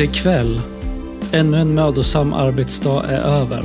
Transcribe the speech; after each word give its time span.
Det 0.00 0.04
är 0.04 0.12
kväll. 0.12 0.60
Ännu 1.32 1.56
en 1.56 1.74
mödosam 1.74 2.32
arbetsdag 2.32 3.04
är 3.04 3.20
över. 3.20 3.64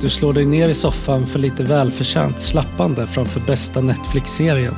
Du 0.00 0.08
slår 0.08 0.32
dig 0.32 0.44
ner 0.44 0.68
i 0.68 0.74
soffan 0.74 1.26
för 1.26 1.38
lite 1.38 1.62
välförtjänt 1.62 2.40
slappande 2.40 3.06
framför 3.06 3.40
bästa 3.40 3.80
Netflix-serien. 3.80 4.74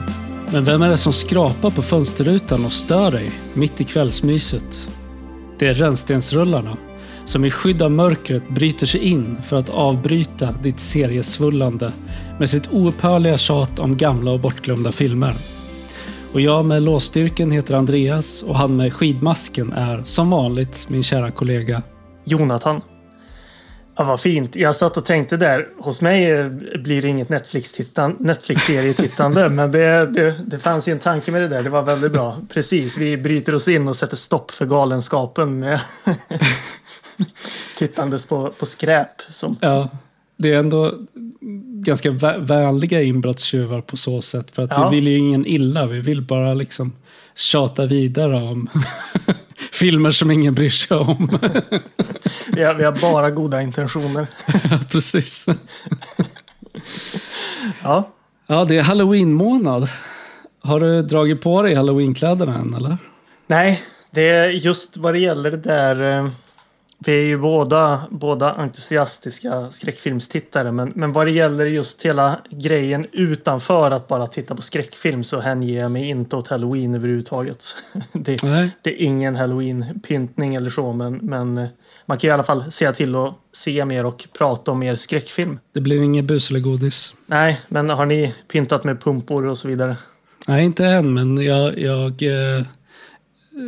Men 0.53 0.65
vem 0.65 0.83
är 0.83 0.89
det 0.89 0.97
som 0.97 1.13
skrapar 1.13 1.71
på 1.71 1.83
fönsterrutan 1.83 2.65
och 2.65 2.73
stör 2.73 3.11
dig 3.11 3.31
mitt 3.55 3.81
i 3.81 3.85
kvällsmyset? 3.85 4.89
Det 5.59 5.67
är 5.67 5.75
rännstensrullarna 5.75 6.77
som 7.25 7.45
i 7.45 7.51
skydd 7.51 7.83
av 7.83 7.91
mörkret 7.91 8.49
bryter 8.49 8.87
sig 8.87 9.01
in 9.01 9.37
för 9.43 9.57
att 9.57 9.71
avbryta 9.71 10.53
ditt 10.63 10.81
seriesvullande 10.81 11.93
med 12.39 12.49
sitt 12.49 12.73
oupphörliga 12.73 13.39
tjat 13.39 13.79
om 13.79 13.97
gamla 13.97 14.31
och 14.31 14.41
bortglömda 14.41 14.93
filmer. 14.93 15.35
Och 16.33 16.41
jag 16.41 16.65
med 16.65 16.83
låsstyrken 16.83 17.51
heter 17.51 17.75
Andreas 17.75 18.43
och 18.43 18.57
han 18.57 18.77
med 18.77 18.93
skidmasken 18.93 19.73
är 19.73 20.03
som 20.05 20.31
vanligt 20.31 20.87
min 20.89 21.03
kära 21.03 21.31
kollega 21.31 21.83
Jonathan. 22.25 22.81
Ja, 23.97 24.05
vad 24.05 24.21
fint. 24.21 24.57
Jag 24.57 24.75
satt 24.75 24.97
och 24.97 25.05
tänkte 25.05 25.37
där. 25.37 25.69
Hos 25.79 26.03
mig 26.03 26.31
eh, 26.31 26.49
blir 26.79 27.03
det 27.03 27.09
inget 27.09 27.29
Netflix-serietittande, 27.29 28.17
Netflix 28.21 28.69
men 29.51 29.73
det, 29.73 30.07
det, 30.07 30.35
det 30.47 30.59
fanns 30.59 30.89
ju 30.89 30.93
en 30.93 30.99
tanke 30.99 31.31
med 31.31 31.43
det 31.43 31.49
där. 31.49 31.63
Det 31.63 31.71
var 31.71 31.83
väldigt 31.83 32.13
bra. 32.13 32.37
Precis, 32.49 32.99
vi 32.99 33.17
bryter 33.17 33.55
oss 33.55 33.69
in 33.69 33.89
och 33.89 33.97
sätter 33.97 34.17
stopp 34.17 34.51
för 34.51 34.67
galenskapen 34.67 35.59
med 35.59 35.81
tittandes 37.79 38.27
på, 38.27 38.53
på 38.59 38.67
skräp. 38.67 39.23
Som... 39.29 39.57
Ja, 39.61 39.89
det 40.37 40.53
är 40.53 40.59
ändå 40.59 40.95
ganska 41.81 42.11
vä 42.11 42.39
vänliga 42.39 43.03
inbrottstjuvar 43.03 43.81
på 43.81 43.97
så 43.97 44.23
sätt. 44.23 44.51
För 44.51 44.63
att 44.63 44.71
ja. 44.71 44.89
vi 44.89 44.97
vill 44.97 45.09
ju 45.09 45.19
ingen 45.19 45.47
illa. 45.47 45.87
Vi 45.87 46.01
vill 46.01 46.23
bara 46.23 46.55
liksom 46.55 46.93
tjata 47.35 47.87
vidare 47.87 48.37
om 48.37 48.69
filmer 49.73 50.11
som 50.11 50.31
ingen 50.31 50.55
bryr 50.55 50.71
sig 50.71 50.97
om. 50.97 51.29
vi, 52.53 52.63
har, 52.63 52.75
vi 52.75 52.85
har 52.85 53.01
bara 53.01 53.31
goda 53.31 53.63
intentioner. 53.63 54.27
ja, 54.71 54.79
precis. 54.91 55.47
ja. 57.83 58.13
Ja, 58.47 58.65
det 58.65 58.79
är 58.79 58.83
halloween-månad. 58.83 59.89
Har 60.61 60.81
du 60.81 61.03
dragit 61.03 61.41
på 61.41 61.63
dig 61.63 61.75
halloweenkläderna 61.75 62.59
än, 62.59 62.75
eller? 62.75 62.99
Nej, 63.47 63.83
det 64.11 64.29
är 64.29 64.49
just 64.49 64.97
vad 64.97 65.15
det 65.15 65.19
gäller 65.19 65.51
det 65.51 65.57
där 65.57 66.19
eh, 66.19 66.31
vi 66.99 67.13
är 67.13 67.25
ju 67.25 67.39
båda, 67.39 68.03
båda 68.11 68.53
entusiastiska 68.53 69.71
skräckfilmstittare 69.71 70.73
men, 70.73 70.93
men 70.95 71.13
vad 71.13 71.27
det 71.27 71.31
gäller 71.31 71.67
just 71.67 72.03
hela 72.03 72.41
grejen 72.51 73.07
utanför 73.13 73.91
att 73.91 74.09
bara 74.09 74.27
titta 74.27 74.55
på 74.55 74.63
skräckfilm 74.63 75.23
så 75.23 75.41
hänger 75.41 75.81
jag 75.81 75.91
mig 75.91 76.09
inte 76.09 76.37
åt 76.37 76.49
halloween 76.49 76.95
överhuvudtaget. 76.95 77.65
Det, 78.13 78.37
det 78.83 78.91
är 78.91 79.05
ingen 79.05 79.37
halloween-pyntning 79.37 80.55
eller 80.55 80.71
så 80.71 80.93
men, 80.93 81.17
men 81.17 81.59
eh, 81.59 81.67
man 82.07 82.19
kan 82.19 82.31
i 82.31 82.33
alla 82.33 82.43
fall 82.43 82.65
se 82.71 82.93
till 82.93 83.15
att 83.15 83.35
se 83.53 83.85
mer 83.85 84.07
och 84.07 84.25
prata 84.39 84.71
om 84.71 84.79
mer 84.79 84.95
skräckfilm. 84.95 85.59
Det 85.73 85.81
blir 85.81 86.03
inget 86.03 86.25
bus 86.25 86.51
eller 86.51 86.61
godis? 86.61 87.15
Nej, 87.27 87.61
men 87.69 87.91
har 87.91 88.07
ni 88.07 88.35
pyntat 88.49 88.85
med 88.85 89.01
pumpor 89.01 89.47
och 89.47 89.59
så 89.59 89.69
vidare? 89.69 89.97
Nej, 90.49 90.65
inte 90.65 90.85
än 90.85 91.15
men 91.15 91.37
jag, 91.37 91.79
jag 91.79 92.23
eh 92.23 92.67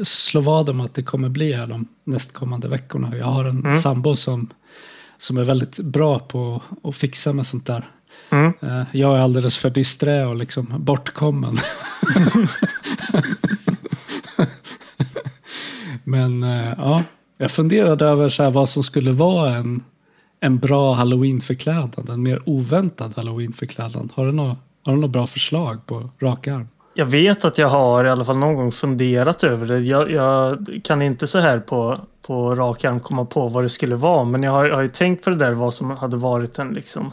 slå 0.05 0.41
vad 0.41 0.71
om 0.71 0.81
att 0.81 0.95
det 0.95 1.03
kommer 1.03 1.29
bli 1.29 1.53
här 1.53 1.67
de 1.67 1.89
nästkommande 2.05 2.69
veckorna. 2.69 3.17
Jag 3.17 3.27
har 3.27 3.45
en 3.45 3.59
mm. 3.65 3.79
sambo 3.79 4.17
som, 4.17 4.49
som 5.19 5.39
är 5.39 5.45
väldigt 5.45 5.79
bra 5.79 6.19
på 6.19 6.63
att 6.83 6.97
fixa 6.97 7.33
med 7.33 7.47
sånt 7.47 7.67
där. 7.67 7.85
Mm. 8.31 8.53
Eh, 8.63 8.83
jag 8.93 9.17
är 9.17 9.21
alldeles 9.21 9.57
för 9.57 9.71
disträ 9.71 10.27
och 10.27 10.37
liksom 10.37 10.75
bortkommen. 10.79 11.57
Men 16.05 16.43
eh, 16.43 16.75
ja, 16.77 17.03
jag 17.39 17.51
funderade 17.51 18.07
över 18.07 18.29
så 18.29 18.51
vad 18.51 18.69
som 18.69 18.83
skulle 18.83 19.13
vara 19.13 19.57
en, 19.57 19.83
en 20.41 20.59
bra 20.59 20.95
halloweenförklädnad. 20.95 22.09
En 22.09 22.23
mer 22.23 22.43
oväntad 22.47 23.13
halloweenförklädnad. 23.17 24.13
Har 24.15 24.27
du 24.27 24.33
något, 24.33 24.59
har 24.85 24.93
du 24.93 25.01
något 25.01 25.11
bra 25.11 25.27
förslag 25.27 25.87
på 25.87 26.11
rak 26.21 26.47
arm? 26.47 26.69
Jag 26.99 27.07
vet 27.07 27.45
att 27.45 27.59
jag 27.59 27.69
har 27.69 28.05
i 28.05 28.09
alla 28.09 28.25
fall 28.25 28.39
någon 28.39 28.55
gång 28.55 28.73
funderat 28.73 29.45
över 29.45 29.67
det. 29.67 29.79
Jag, 29.79 30.11
jag 30.11 30.67
kan 30.85 31.03
inte 31.03 31.27
så 31.27 31.39
här 31.39 31.59
på, 31.59 32.01
på 32.27 32.55
rak 32.55 32.85
arm 32.85 33.01
komma 33.01 33.25
på 33.25 33.49
vad 33.49 33.65
det 33.65 33.69
skulle 33.69 33.97
vara. 33.97 34.25
Men 34.25 34.43
jag 34.43 34.51
har, 34.51 34.67
jag 34.67 34.75
har 34.75 34.83
ju 34.83 34.89
tänkt 34.89 35.25
på 35.25 35.31
det 35.31 35.37
där 35.37 35.53
vad 35.53 35.75
som 35.75 35.91
hade 35.91 36.17
varit 36.17 36.59
en 36.59 36.69
liksom 36.69 37.07
uh, 37.07 37.13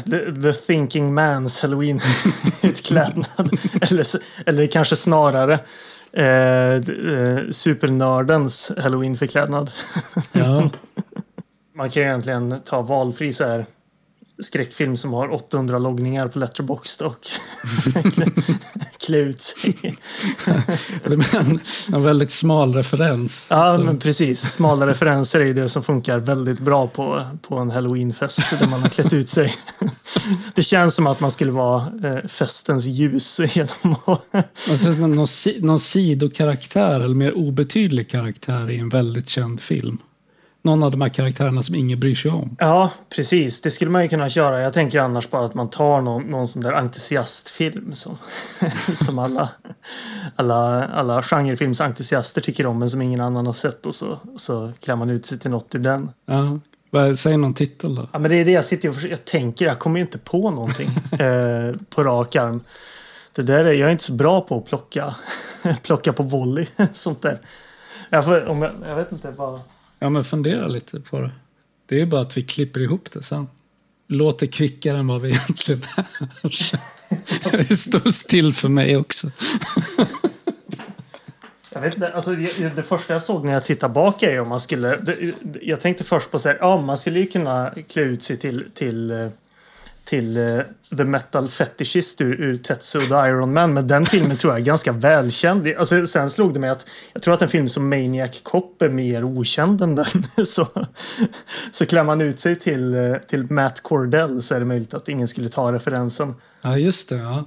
the, 0.00 0.42
the, 0.42 0.52
thinking 0.52 1.18
man's 1.18 1.62
halloween-utklädnad. 1.62 3.26
eller, 3.90 4.06
eller 4.46 4.66
kanske 4.66 4.96
snarare 4.96 5.58
uh, 6.18 6.90
uh, 6.90 7.50
supernördens 7.50 8.72
halloween-förklädnad. 8.78 9.70
ja. 10.32 10.70
Man 11.76 11.90
kan 11.90 12.02
ju 12.02 12.08
egentligen 12.08 12.60
ta 12.64 12.82
valfri 12.82 13.32
så 13.32 13.44
här 13.44 13.66
skräckfilm 14.42 14.96
som 14.96 15.12
har 15.12 15.32
800 15.32 15.78
loggningar 15.78 16.28
på 16.28 16.38
Letterboxd 16.38 17.02
och 17.02 17.26
klä 19.06 19.18
ut 19.18 19.42
sig. 19.42 19.98
en, 21.04 21.60
en 21.92 22.02
väldigt 22.02 22.30
smal 22.30 22.74
referens. 22.74 23.46
Ja, 23.50 23.76
så. 23.76 23.84
men 23.84 23.98
precis. 23.98 24.40
Smala 24.40 24.86
referenser 24.86 25.40
är 25.40 25.44
ju 25.44 25.54
det 25.54 25.68
som 25.68 25.82
funkar 25.82 26.18
väldigt 26.18 26.60
bra 26.60 26.86
på, 26.86 27.26
på 27.42 27.58
en 27.58 27.70
halloweenfest 27.70 28.58
där 28.58 28.66
man 28.66 28.82
har 28.82 28.88
klätt 28.88 29.12
ut 29.12 29.28
sig. 29.28 29.54
det 30.54 30.62
känns 30.62 30.94
som 30.94 31.06
att 31.06 31.20
man 31.20 31.30
skulle 31.30 31.52
vara 31.52 31.92
eh, 32.04 32.28
festens 32.28 32.86
ljus 32.86 33.40
genom 33.54 33.96
att... 34.04 34.98
någon, 34.98 35.26
någon 35.60 35.80
sidokaraktär 35.80 37.00
eller 37.00 37.14
mer 37.14 37.36
obetydlig 37.36 38.10
karaktär 38.10 38.70
i 38.70 38.78
en 38.78 38.88
väldigt 38.88 39.28
känd 39.28 39.60
film 39.60 39.98
någon 40.68 40.82
av 40.82 40.90
de 40.90 41.00
här 41.00 41.08
karaktärerna 41.08 41.62
som 41.62 41.74
ingen 41.74 42.00
bryr 42.00 42.14
sig 42.14 42.30
om. 42.30 42.56
Ja, 42.58 42.90
precis. 43.08 43.60
Det 43.60 43.70
skulle 43.70 43.90
man 43.90 44.02
ju 44.02 44.08
kunna 44.08 44.28
köra. 44.28 44.60
Jag 44.60 44.74
tänker 44.74 45.00
annars 45.00 45.30
bara 45.30 45.44
att 45.44 45.54
man 45.54 45.70
tar 45.70 46.00
någon, 46.00 46.22
någon 46.22 46.48
sån 46.48 46.62
där 46.62 46.72
entusiastfilm 46.72 47.94
som, 47.94 48.18
som 48.92 49.18
alla, 49.18 49.50
alla, 50.36 50.84
alla 50.84 51.22
genrefilmsentusiaster 51.22 52.40
tycker 52.40 52.66
om 52.66 52.78
men 52.78 52.90
som 52.90 53.02
ingen 53.02 53.20
annan 53.20 53.46
har 53.46 53.52
sett 53.52 53.86
och 53.86 53.94
så, 53.94 54.18
så 54.36 54.72
klär 54.80 54.96
man 54.96 55.10
ut 55.10 55.26
sig 55.26 55.38
till 55.38 55.50
något 55.50 55.74
ur 55.74 55.78
den. 55.78 56.10
Ja, 56.26 57.16
säg 57.16 57.36
någon 57.36 57.54
titel 57.54 57.94
då. 57.94 58.08
Ja, 58.12 58.18
men 58.18 58.30
det 58.30 58.36
är 58.36 58.44
det 58.44 58.50
jag 58.50 58.64
sitter 58.64 58.88
och 58.88 58.94
jag 59.10 59.24
tänker. 59.24 59.66
Jag 59.66 59.78
kommer 59.78 60.00
inte 60.00 60.18
på 60.18 60.50
någonting 60.50 60.88
eh, 61.18 61.74
på 61.90 62.04
rak 62.04 62.36
arm. 62.36 62.60
Det 63.32 63.42
där 63.42 63.64
är, 63.64 63.72
jag 63.72 63.88
är 63.88 63.92
inte 63.92 64.04
så 64.04 64.12
bra 64.12 64.40
på 64.40 64.58
att 64.58 64.64
plocka, 64.64 65.14
plocka 65.82 66.12
på 66.12 66.22
volley. 66.22 66.66
sånt 66.92 67.22
där. 67.22 67.40
Jag, 68.10 68.24
får, 68.24 68.48
om 68.48 68.62
jag, 68.62 68.70
jag 68.88 68.96
vet 68.96 69.12
inte 69.12 69.30
vad... 69.30 69.60
Ja, 69.98 70.08
men 70.08 70.24
fundera 70.24 70.66
lite 70.66 71.00
på 71.00 71.20
det. 71.20 71.30
Det 71.86 71.94
är 71.94 71.98
ju 71.98 72.06
bara 72.06 72.20
att 72.20 72.36
vi 72.36 72.42
klipper 72.42 72.80
ihop 72.80 73.10
det 73.12 73.22
sen. 73.22 73.48
Låter 74.08 74.46
kvickare 74.46 74.98
än 74.98 75.06
vad 75.06 75.20
vi 75.20 75.28
egentligen 75.28 75.82
är. 75.96 77.68
Det 77.68 77.76
står 77.76 78.10
still 78.10 78.54
för 78.54 78.68
mig 78.68 78.96
också. 78.96 79.30
Jag 81.72 81.80
vet 81.80 81.94
inte, 81.94 82.12
alltså 82.12 82.30
det 82.76 82.82
första 82.82 83.12
jag 83.12 83.22
såg 83.22 83.44
när 83.44 83.52
jag 83.52 83.64
tittade 83.64 83.94
bak 83.94 84.22
är 84.22 84.40
om 84.40 84.48
man 84.48 84.60
skulle... 84.60 84.98
Jag 85.62 85.80
tänkte 85.80 86.04
först 86.04 86.30
på 86.30 86.38
så 86.38 86.48
här, 86.48 86.58
ja 86.60 86.80
man 86.80 86.98
skulle 86.98 87.20
ju 87.20 87.26
kunna 87.26 87.72
klä 87.88 88.02
ut 88.02 88.22
sig 88.22 88.36
till, 88.36 88.64
till 88.74 89.10
eh, 89.10 89.28
till 90.08 90.38
uh, 90.38 90.60
The 90.96 91.04
Metal 91.04 91.48
Fetishist 91.48 92.20
ur, 92.20 92.40
ur 92.40 92.56
Tetsu 92.56 93.00
the 93.00 93.14
Iron 93.14 93.52
Man. 93.52 93.74
Men 93.74 93.86
den 93.86 94.06
filmen 94.06 94.36
tror 94.36 94.52
jag 94.52 94.60
är 94.60 94.64
ganska 94.64 94.92
välkänd. 94.92 95.68
Alltså, 95.78 96.06
sen 96.06 96.30
slog 96.30 96.54
det 96.54 96.60
mig 96.60 96.70
att 96.70 96.88
jag 97.12 97.22
tror 97.22 97.34
att 97.34 97.42
en 97.42 97.48
film 97.48 97.68
som 97.68 97.88
Maniac 97.88 98.40
Cop 98.42 98.82
är 98.82 98.88
mer 98.88 99.24
okänd 99.24 99.82
än 99.82 99.94
den. 99.94 100.06
så, 100.46 100.68
så 101.72 101.86
klär 101.86 102.04
man 102.04 102.20
ut 102.20 102.40
sig 102.40 102.58
till, 102.58 102.94
uh, 102.94 103.16
till 103.18 103.52
Matt 103.52 103.80
Cordell 103.80 104.42
så 104.42 104.54
är 104.54 104.58
det 104.58 104.66
möjligt 104.66 104.94
att 104.94 105.08
ingen 105.08 105.28
skulle 105.28 105.48
ta 105.48 105.72
referensen. 105.72 106.34
Ja, 106.62 106.78
just 106.78 107.08
det. 107.08 107.16
Ja. 107.16 107.44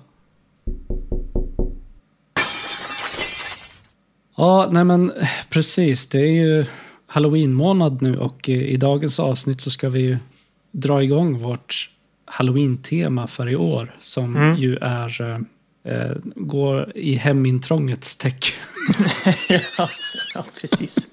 Ja, 4.38 4.70
nej 4.72 4.84
men 4.84 5.12
precis. 5.50 6.08
Det 6.08 6.20
är 6.20 6.32
ju 6.32 6.66
halloween-månad 7.08 8.02
nu 8.02 8.18
och 8.18 8.50
eh, 8.50 8.56
i 8.56 8.78
dagens 8.78 9.20
avsnitt 9.20 9.62
så 9.62 9.70
ska 9.70 9.90
vi 9.90 10.00
ju 10.00 10.18
dra 10.72 11.04
igång 11.04 11.40
vårt 11.40 11.90
halloween-tema 12.32 13.28
för 13.28 13.50
i 13.50 13.56
år 13.56 13.94
som 14.00 14.36
mm. 14.36 14.56
ju 14.56 14.78
är 14.82 15.22
eh, 15.88 16.12
går 16.36 16.92
i 16.98 17.14
hemintrångets 17.14 18.18
tecken. 18.18 18.58
ja, 19.78 19.90
ja, 20.34 20.46
precis. 20.62 21.08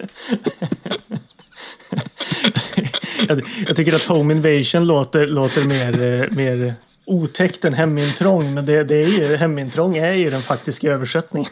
jag, 3.29 3.43
jag, 3.67 3.77
tycker 3.77 3.93
att 3.93 4.05
Home 4.05 4.35
Invasion 4.35 4.87
låter, 4.87 5.27
låter 5.27 5.65
mer, 5.65 6.23
eh, 6.23 6.31
mer 6.31 6.75
otäckt 7.05 7.65
än 7.65 7.75
hemintrång, 7.75 8.55
men 8.55 8.67
det, 8.67 8.85
det 8.85 8.97
är 8.97 9.07
ju, 9.07 9.37
hemintrång 9.37 9.97
är 9.97 10.13
ju 10.13 10.31
den 10.31 10.43
faktiska 10.43 10.93
översättningen. 10.93 11.51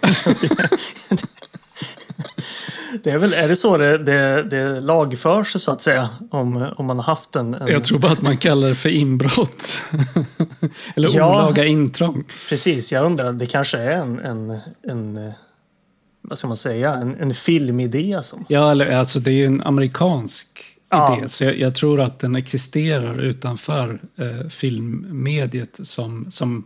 Det 3.03 3.11
är 3.11 3.19
väl, 3.19 3.33
är 3.33 3.49
det 3.49 3.57
så 3.57 3.77
det, 3.77 3.99
det, 3.99 4.43
det 4.43 4.81
lagförs 4.81 5.61
så 5.61 5.73
att 5.73 5.83
säga? 5.83 6.09
Om, 6.31 6.73
om 6.77 6.87
man 6.87 6.97
har 6.97 7.05
haft 7.05 7.37
en, 7.37 7.55
en... 7.55 7.69
Jag 7.69 7.85
tror 7.85 7.99
bara 7.99 8.13
att 8.13 8.23
man 8.23 8.37
kallar 8.37 8.69
det 8.69 8.75
för 8.75 8.89
inbrott. 8.89 9.81
Eller 10.97 11.11
ja, 11.17 11.43
olaga 11.43 11.65
intrång. 11.65 12.25
Precis, 12.49 12.93
jag 12.93 13.05
undrar, 13.07 13.33
det 13.33 13.47
kanske 13.47 13.79
är 13.79 14.01
en, 14.01 14.19
en, 14.19 14.59
en 14.89 15.33
vad 16.23 16.39
ska 16.39 16.49
man 16.49 16.57
säga, 16.57 16.95
en, 16.95 17.17
en 17.21 17.35
filmidé 17.35 18.19
som. 18.23 18.45
Ja, 18.49 18.71
eller, 18.71 18.97
alltså 18.97 19.21
det 19.21 19.31
är 19.31 19.35
ju 19.35 19.47
en 19.47 19.63
amerikansk 19.63 20.77
Ja. 20.89 21.19
idé. 21.19 21.29
Så 21.29 21.45
jag, 21.45 21.59
jag 21.59 21.75
tror 21.75 22.01
att 22.01 22.19
den 22.19 22.37
existerar 22.37 23.21
utanför 23.21 24.01
eh, 24.17 24.49
filmmediet 24.49 25.81
som, 25.83 26.31
som 26.31 26.65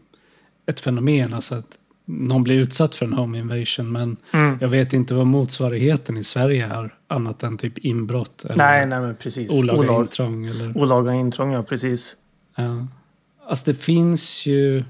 ett 0.66 0.80
fenomen. 0.80 1.34
Alltså 1.34 1.54
att 1.54 1.78
någon 2.18 2.42
blir 2.44 2.56
utsatt 2.58 2.94
för 2.94 3.06
en 3.06 3.12
home 3.12 3.38
invasion. 3.38 3.92
Men 3.92 4.16
Mm. 4.32 4.58
jag 4.60 4.68
vet 4.68 4.92
inte 4.92 5.14
vad 5.14 5.26
motsvarigheten 5.26 6.16
i 6.16 6.24
Sverige 6.24 6.66
är. 6.66 6.94
Annat 7.08 7.42
än 7.42 7.58
typ 7.58 7.78
inbrott 7.78 8.44
eller 8.44 8.56
Nej, 8.56 8.86
nej 8.86 9.00
men 9.00 9.16
precis. 9.16 9.62
olaga 9.62 9.78
Olag- 9.80 10.00
intrång. 10.02 10.46
Eller, 10.46 10.76
Olaga 10.78 11.14
intrång, 11.14 11.52
ja 11.52 11.62
precis. 11.62 12.16
ja. 12.56 12.86
Alltså 13.48 13.70
det 13.72 13.78
finns 13.78 14.46
ju 14.46 14.84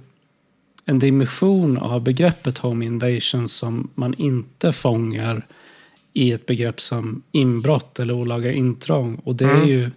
en 0.86 0.98
dimension 0.98 1.78
av 1.78 2.02
begreppet 2.02 2.58
home 2.58 2.84
invasion 2.84 3.48
som 3.48 3.90
man 3.94 4.14
inte 4.14 4.72
fångar 4.72 5.46
i 6.12 6.32
ett 6.32 6.46
begrepp 6.46 6.80
som 6.80 7.22
inbrott 7.32 7.98
eller 8.00 8.14
olaga 8.14 8.52
intrång. 8.52 9.14
Och 9.24 9.34
det 9.36 9.44
är 9.44 9.54
Mm. 9.54 9.68
ju 9.68 9.90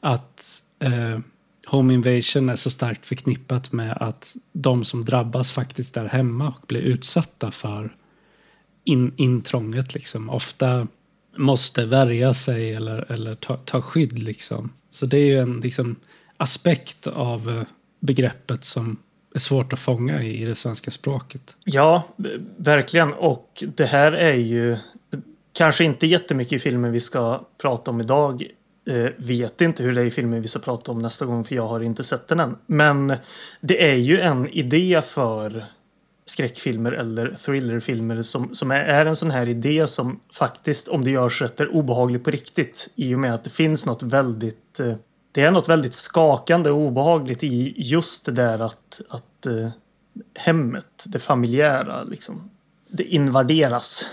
att 0.00 0.62
eh, 0.78 1.18
home 1.66 1.94
invasion 1.94 2.48
är 2.48 2.56
så 2.56 2.70
starkt 2.70 3.06
förknippat 3.06 3.72
med 3.72 3.96
att 4.00 4.36
de 4.52 4.84
som 4.84 5.04
drabbas 5.04 5.52
faktiskt 5.52 5.96
är 5.96 6.04
hemma 6.04 6.48
och 6.48 6.66
blir 6.66 6.80
utsatta 6.80 7.50
för 7.50 7.96
in, 8.84 9.12
intrånget. 9.16 9.94
Liksom. 9.94 10.30
Ofta 10.30 10.86
måste 11.36 11.86
värja 11.86 12.34
sig 12.34 12.74
eller, 12.74 13.12
eller 13.12 13.34
ta, 13.34 13.56
ta 13.56 13.82
skydd. 13.82 14.18
Liksom. 14.18 14.72
Så 14.90 15.06
det 15.06 15.18
är 15.18 15.26
ju 15.26 15.38
en 15.38 15.60
liksom, 15.60 15.96
aspekt 16.36 17.06
av 17.06 17.50
eh, 17.50 17.62
begreppet 18.00 18.64
som 18.64 18.98
är 19.34 19.38
svårt 19.38 19.72
att 19.72 19.78
fånga 19.78 20.22
i, 20.22 20.42
i 20.42 20.44
det 20.44 20.54
svenska 20.54 20.90
språket. 20.90 21.56
Ja, 21.64 22.02
verkligen. 22.56 23.12
Och 23.12 23.64
det 23.76 23.86
här 23.86 24.12
är 24.12 24.34
ju 24.34 24.76
kanske 25.52 25.84
inte 25.84 26.06
jättemycket 26.06 26.52
i 26.52 26.58
filmen 26.58 26.92
vi 26.92 27.00
ska 27.00 27.46
prata 27.62 27.90
om 27.90 28.00
idag. 28.00 28.42
Eh, 28.86 29.10
vet 29.16 29.60
inte 29.60 29.82
hur 29.82 29.94
det 29.94 30.00
är 30.00 30.04
i 30.04 30.10
filmen 30.10 30.42
vi 30.42 30.48
ska 30.48 30.58
prata 30.58 30.92
om 30.92 30.98
nästa 30.98 31.26
gång 31.26 31.44
för 31.44 31.54
jag 31.54 31.68
har 31.68 31.80
inte 31.80 32.04
sett 32.04 32.28
den 32.28 32.40
än. 32.40 32.56
Men 32.66 33.12
det 33.60 33.90
är 33.90 33.96
ju 33.96 34.20
en 34.20 34.48
idé 34.48 35.02
för 35.04 35.64
skräckfilmer 36.26 36.92
eller 36.92 37.30
thrillerfilmer 37.30 38.22
som, 38.22 38.54
som 38.54 38.70
är, 38.70 39.06
en 39.06 39.16
sån 39.16 39.30
här 39.30 39.48
idé 39.48 39.86
som 39.86 40.20
faktiskt 40.32 40.88
om 40.88 41.04
det 41.04 41.10
görs 41.10 41.42
rätt 41.42 41.60
är 41.60 41.68
obehaglig 41.68 42.24
på 42.24 42.30
riktigt. 42.30 42.90
I 42.96 43.14
och 43.14 43.18
med 43.18 43.34
att 43.34 43.44
det 43.44 43.50
finns 43.50 43.86
något 43.86 44.02
väldigt 44.02 44.80
eh, 44.80 44.94
det 45.32 45.42
är 45.42 45.50
något 45.50 45.68
väldigt 45.68 45.94
skakande 45.94 46.70
och 46.70 46.78
obehagligt 46.78 47.44
i 47.44 47.74
just 47.76 48.26
det 48.26 48.32
där 48.32 48.58
att, 48.58 49.00
att 49.08 49.46
eh, 49.46 49.70
hemmet, 50.34 51.04
det 51.06 51.18
familjära, 51.18 52.02
liksom, 52.02 52.50
det 52.88 53.04
invaderas 53.04 54.06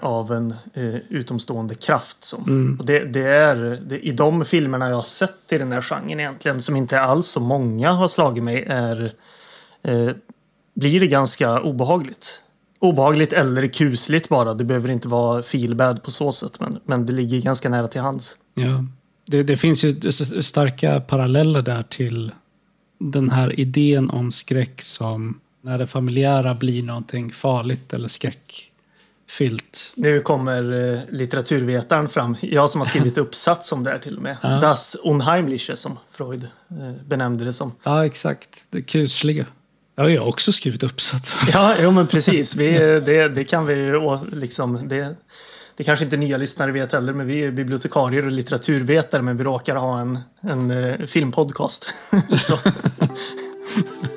av 0.00 0.32
en 0.32 0.54
eh, 0.74 0.94
utomstående 1.08 1.74
kraft. 1.74 2.24
Som. 2.24 2.76
Och 2.80 2.86
det, 2.86 3.04
det 3.04 3.28
är 3.28 3.78
det, 3.88 3.98
I 3.98 4.12
de 4.12 4.44
filmerna 4.44 4.88
jag 4.88 4.96
har 4.96 5.02
sett 5.02 5.52
i 5.52 5.58
den 5.58 5.72
här 5.72 5.82
genren 5.82 6.20
egentligen, 6.20 6.62
som 6.62 6.76
inte 6.76 7.00
alls 7.00 7.26
så 7.26 7.40
många 7.40 7.92
har 7.92 8.08
slagit 8.08 8.44
mig, 8.44 8.64
är, 8.68 9.14
eh, 9.82 10.10
blir 10.74 11.00
det 11.00 11.06
ganska 11.06 11.60
obehagligt. 11.60 12.42
Obehagligt 12.78 13.32
eller 13.32 13.66
kusligt 13.66 14.28
bara. 14.28 14.54
Det 14.54 14.64
behöver 14.64 14.88
inte 14.88 15.08
vara 15.08 15.42
feel 15.42 15.74
bad 15.74 16.02
på 16.02 16.10
så 16.10 16.32
sätt, 16.32 16.60
men, 16.60 16.80
men 16.84 17.06
det 17.06 17.12
ligger 17.12 17.40
ganska 17.40 17.68
nära 17.68 17.88
till 17.88 18.00
hands. 18.00 18.36
Ja. 18.54 18.84
Det, 19.26 19.42
det 19.42 19.56
finns 19.56 19.84
ju 19.84 20.12
starka 20.42 21.00
paralleller 21.00 21.62
där 21.62 21.82
till 21.82 22.32
den 22.98 23.30
här 23.30 23.60
idén 23.60 24.10
om 24.10 24.32
skräck 24.32 24.82
som 24.82 25.40
när 25.62 25.78
det 25.78 25.86
familjära 25.86 26.54
blir 26.54 26.82
någonting 26.82 27.30
farligt 27.32 27.92
eller 27.92 28.08
skräckfyllt. 29.34 29.92
Nu 29.94 30.20
kommer 30.20 30.92
eh, 30.92 31.00
litteraturvetaren 31.08 32.08
fram. 32.08 32.36
Jag 32.40 32.70
som 32.70 32.80
har 32.80 32.86
skrivit 32.86 33.18
uppsats 33.24 33.72
om 33.72 33.84
det 33.84 33.90
här 33.90 33.98
till 33.98 34.16
och 34.16 34.22
med. 34.22 34.36
Ja. 34.42 34.60
Das 34.60 34.96
Unheimliche 35.04 35.76
som 35.76 35.98
Freud 36.10 36.46
eh, 36.70 36.92
benämnde 37.06 37.44
det 37.44 37.52
som. 37.52 37.72
Ja, 37.82 38.06
exakt. 38.06 38.64
Det 38.70 38.82
kusliga. 38.82 39.46
Ja, 39.96 40.10
jag 40.10 40.20
har 40.20 40.28
också 40.28 40.52
skrivit 40.52 40.82
uppsats. 40.82 41.36
Ja, 41.52 41.74
jo, 41.80 41.90
men 41.90 42.06
precis. 42.06 42.56
Vi, 42.56 42.78
det, 42.78 43.28
det 43.28 43.44
kan 43.44 43.66
vi 43.66 43.74
ju 43.74 44.18
liksom... 44.32 44.88
Det, 44.88 45.16
det 45.76 45.84
kanske 45.84 46.04
inte 46.04 46.16
nya 46.16 46.36
lyssnare 46.36 46.72
vet 46.72 46.92
heller, 46.92 47.12
men 47.12 47.26
vi 47.26 47.44
är 47.44 47.50
bibliotekarier 47.50 48.26
och 48.26 48.32
litteraturvetare, 48.32 49.22
men 49.22 49.36
vi 49.36 49.44
råkar 49.44 49.76
ha 49.76 50.00
en, 50.00 50.18
en 50.40 50.70
eh, 50.70 51.06
filmpodcast. 51.06 51.86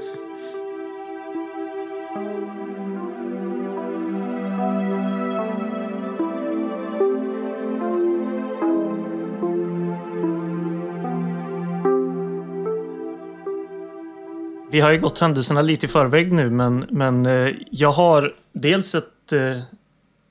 Vi 14.72 14.80
har 14.80 14.92
ju 14.92 15.00
gått 15.00 15.20
händelserna 15.20 15.62
lite 15.62 15.86
i 15.86 15.90
förväg 15.90 16.34
nu, 16.34 16.50
men, 16.50 16.84
men 16.90 17.26
eh, 17.26 17.54
jag 17.72 17.92
har 17.92 18.34
dels 18.54 18.96
ett 18.96 19.34
eh, 19.34 19.62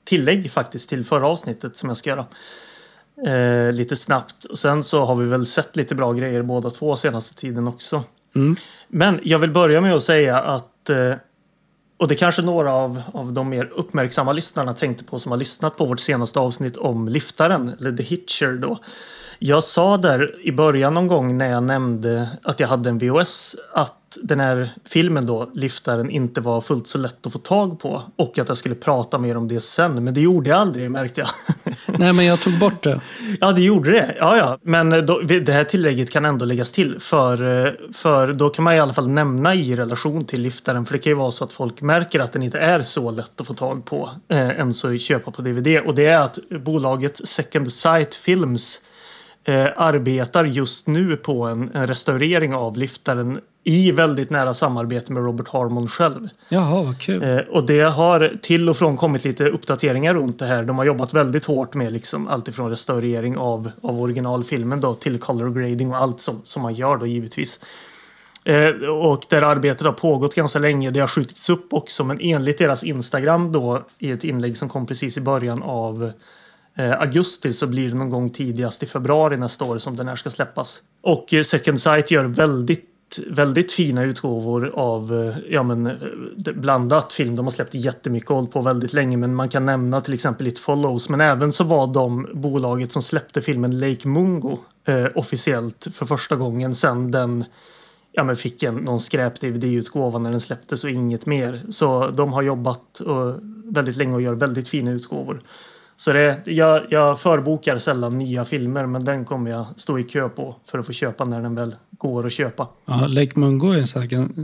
tillägg 0.05 0.51
faktiskt 0.51 0.89
till 0.89 1.05
förra 1.05 1.27
avsnittet 1.27 1.77
som 1.77 1.89
jag 1.89 1.97
ska 1.97 2.09
göra. 2.09 2.25
Eh, 3.27 3.71
lite 3.71 3.95
snabbt. 3.95 4.45
Och 4.45 4.59
sen 4.59 4.83
så 4.83 5.05
har 5.05 5.15
vi 5.15 5.25
väl 5.25 5.45
sett 5.45 5.75
lite 5.75 5.95
bra 5.95 6.13
grejer 6.13 6.41
båda 6.41 6.69
två 6.69 6.95
senaste 6.95 7.35
tiden 7.35 7.67
också. 7.67 8.03
Mm. 8.35 8.55
Men 8.87 9.19
jag 9.23 9.39
vill 9.39 9.51
börja 9.51 9.81
med 9.81 9.95
att 9.95 10.03
säga 10.03 10.37
att 10.37 10.89
eh, 10.89 11.13
och 11.97 12.07
det 12.07 12.15
kanske 12.15 12.41
några 12.41 12.73
av, 12.73 13.01
av 13.13 13.33
de 13.33 13.49
mer 13.49 13.71
uppmärksamma 13.75 14.31
lyssnarna 14.31 14.73
tänkte 14.73 15.03
på 15.03 15.19
som 15.19 15.31
har 15.31 15.39
lyssnat 15.39 15.77
på 15.77 15.85
vårt 15.85 15.99
senaste 15.99 16.39
avsnitt 16.39 16.77
om 16.77 17.07
liftaren, 17.07 17.75
eller 17.79 17.91
The 17.91 18.03
Hitcher 18.03 18.53
då. 18.53 18.79
Jag 19.39 19.63
sa 19.63 19.97
där 19.97 20.35
i 20.41 20.51
början 20.51 20.93
någon 20.93 21.07
gång 21.07 21.37
när 21.37 21.49
jag 21.49 21.63
nämnde 21.63 22.29
att 22.43 22.59
jag 22.59 22.67
hade 22.67 22.89
en 22.89 22.97
VHS 22.97 23.55
att 23.73 23.93
den 24.21 24.39
här 24.39 24.69
filmen 24.85 25.25
då, 25.25 25.51
Liftaren, 25.53 26.09
inte 26.09 26.41
var 26.41 26.61
fullt 26.61 26.87
så 26.87 26.97
lätt 26.97 27.25
att 27.25 27.33
få 27.33 27.39
tag 27.39 27.79
på 27.79 28.01
och 28.15 28.39
att 28.39 28.47
jag 28.47 28.57
skulle 28.57 28.75
prata 28.75 29.17
mer 29.17 29.37
om 29.37 29.47
det 29.47 29.61
sen. 29.61 30.03
Men 30.03 30.13
det 30.13 30.21
gjorde 30.21 30.49
jag 30.49 30.59
aldrig 30.59 30.91
märkte 30.91 31.21
jag. 31.21 31.29
Nej, 31.99 32.13
men 32.13 32.25
jag 32.25 32.39
tog 32.39 32.59
bort 32.59 32.83
det. 32.83 33.01
Ja, 33.39 33.51
det 33.51 33.61
gjorde 33.61 33.91
det. 33.91 34.15
Ja, 34.19 34.37
ja. 34.37 34.57
Men 34.61 34.93
eh, 34.93 34.99
då, 34.99 35.19
det 35.19 35.51
här 35.51 35.63
tillägget 35.63 36.11
kan 36.11 36.25
ändå 36.25 36.45
läggas 36.45 36.71
till. 36.71 36.99
För, 36.99 37.65
eh, 37.65 37.71
för 37.93 38.33
då 38.33 38.49
kan 38.49 38.63
man 38.63 38.75
i 38.75 38.79
alla 38.79 38.93
fall 38.93 39.07
nämna 39.07 39.55
i 39.55 39.75
relation 39.75 40.25
till 40.25 40.41
liftaren. 40.41 40.85
För 40.85 40.93
det 40.93 40.99
kan 40.99 41.11
ju 41.11 41.17
vara 41.17 41.31
så 41.31 41.43
att 41.43 41.53
folk 41.53 41.81
märker 41.81 42.19
att 42.19 42.31
den 42.31 42.43
inte 42.43 42.59
är 42.59 42.81
så 42.81 43.11
lätt 43.11 43.41
att 43.41 43.47
få 43.47 43.53
tag 43.53 43.85
på. 43.85 44.09
Eh, 44.29 44.59
än 44.59 44.73
så 44.73 44.97
köpa 44.97 45.31
på 45.31 45.41
DVD. 45.41 45.81
Och 45.85 45.95
det 45.95 46.05
är 46.05 46.19
att 46.19 46.39
bolaget 46.49 47.27
Second 47.27 47.71
Sight 47.71 48.15
Films 48.15 48.86
eh, 49.47 49.67
arbetar 49.75 50.45
just 50.45 50.87
nu 50.87 51.15
på 51.15 51.43
en, 51.43 51.71
en 51.73 51.87
restaurering 51.87 52.53
av 52.53 52.77
liftaren 52.77 53.39
i 53.63 53.91
väldigt 53.91 54.29
nära 54.29 54.53
samarbete 54.53 55.13
med 55.13 55.23
Robert 55.23 55.47
Harmon 55.47 55.87
själv. 55.87 56.29
Jaha, 56.49 56.83
vad 56.83 56.99
kul. 56.99 57.23
Eh, 57.23 57.37
och 57.37 57.65
det 57.65 57.81
har 57.81 58.37
till 58.41 58.69
och 58.69 58.77
från 58.77 58.97
kommit 58.97 59.23
lite 59.23 59.49
uppdateringar 59.49 60.13
runt 60.13 60.39
det 60.39 60.45
här. 60.45 60.63
De 60.63 60.77
har 60.77 60.85
jobbat 60.85 61.13
väldigt 61.13 61.45
hårt 61.45 61.73
med 61.73 61.93
liksom 61.93 62.27
allt 62.27 62.47
ifrån 62.47 62.69
restaurering 62.69 63.37
av, 63.37 63.71
av 63.81 64.01
originalfilmen 64.01 64.81
då, 64.81 64.93
till 64.93 65.19
color 65.19 65.49
grading 65.49 65.91
och 65.91 65.97
allt 65.97 66.21
som, 66.21 66.41
som 66.43 66.61
man 66.61 66.73
gör 66.73 66.97
då 66.97 67.05
givetvis. 67.05 67.59
Eh, 68.43 68.89
och 68.89 69.23
det 69.29 69.35
här 69.35 69.43
arbetet 69.43 69.85
har 69.85 69.93
pågått 69.93 70.35
ganska 70.35 70.59
länge. 70.59 70.89
Det 70.91 70.99
har 70.99 71.07
skjutits 71.07 71.49
upp 71.49 71.73
också, 71.73 72.03
men 72.03 72.19
enligt 72.21 72.57
deras 72.57 72.83
Instagram 72.83 73.51
då 73.51 73.85
i 73.99 74.11
ett 74.11 74.23
inlägg 74.23 74.57
som 74.57 74.69
kom 74.69 74.85
precis 74.85 75.17
i 75.17 75.21
början 75.21 75.63
av 75.63 76.11
Eh, 76.77 77.01
augusti 77.01 77.53
så 77.53 77.67
blir 77.67 77.89
det 77.89 77.95
någon 77.95 78.09
gång 78.09 78.29
tidigast 78.29 78.83
i 78.83 78.85
februari 78.85 79.37
nästa 79.37 79.65
år 79.65 79.77
som 79.77 79.95
den 79.95 80.07
här 80.07 80.15
ska 80.15 80.29
släppas. 80.29 80.83
Och 81.01 81.33
eh, 81.33 81.43
Second 81.43 81.79
Sight 81.79 82.11
gör 82.11 82.23
väldigt 82.23 82.93
väldigt 83.27 83.71
fina 83.71 84.03
utgåvor 84.03 84.71
av 84.75 85.13
eh, 85.13 85.37
ja, 85.53 85.63
men, 85.63 85.91
blandat 86.55 87.13
film. 87.13 87.35
De 87.35 87.45
har 87.45 87.51
släppt 87.51 87.73
jättemycket 87.73 88.29
och 88.29 88.35
hållit 88.35 88.51
på 88.51 88.61
väldigt 88.61 88.93
länge. 88.93 89.17
Men 89.17 89.35
man 89.35 89.49
kan 89.49 89.65
nämna 89.65 90.01
till 90.01 90.13
exempel 90.13 90.47
It 90.47 90.59
Follows. 90.59 91.09
Men 91.09 91.21
även 91.21 91.51
så 91.51 91.63
var 91.63 91.87
de 91.87 92.27
bolaget 92.33 92.91
som 92.91 93.01
släppte 93.01 93.41
filmen 93.41 93.79
Lake 93.79 94.07
Mungo 94.07 94.59
eh, 94.85 95.05
officiellt 95.15 95.87
för 95.93 96.05
första 96.05 96.35
gången 96.35 96.75
sen 96.75 97.11
den 97.11 97.45
ja, 98.11 98.23
men 98.23 98.35
fick 98.35 98.63
en, 98.63 98.75
någon 98.75 98.99
skräp-DVD-utgåva 98.99 100.19
när 100.19 100.31
den 100.31 100.39
släpptes 100.39 100.83
och 100.83 100.89
inget 100.89 101.25
mer. 101.25 101.61
Så 101.69 102.07
de 102.07 102.33
har 102.33 102.41
jobbat 102.41 102.99
och, 102.99 103.35
väldigt 103.65 103.97
länge 103.97 104.15
och 104.15 104.21
gör 104.21 104.33
väldigt 104.33 104.69
fina 104.69 104.91
utgåvor. 104.91 105.41
Så 105.99 106.13
det, 106.13 106.41
jag, 106.45 106.85
jag 106.89 107.19
förbokar 107.19 107.77
sällan 107.77 108.17
nya 108.17 108.45
filmer 108.45 108.85
men 108.85 109.05
den 109.05 109.25
kommer 109.25 109.51
jag 109.51 109.65
stå 109.75 109.99
i 109.99 110.03
kö 110.03 110.29
på 110.29 110.55
för 110.65 110.79
att 110.79 110.85
få 110.85 110.93
köpa 110.93 111.25
när 111.25 111.41
den 111.41 111.55
väl 111.55 111.75
går 111.91 112.25
att 112.25 112.31
köpa. 112.33 112.67
Ja, 112.85 113.07
Lake 113.07 113.39
Mungo 113.39 113.71
är 113.71 113.77
en 113.77 113.87
här 113.95 114.01
gan- 114.07 114.37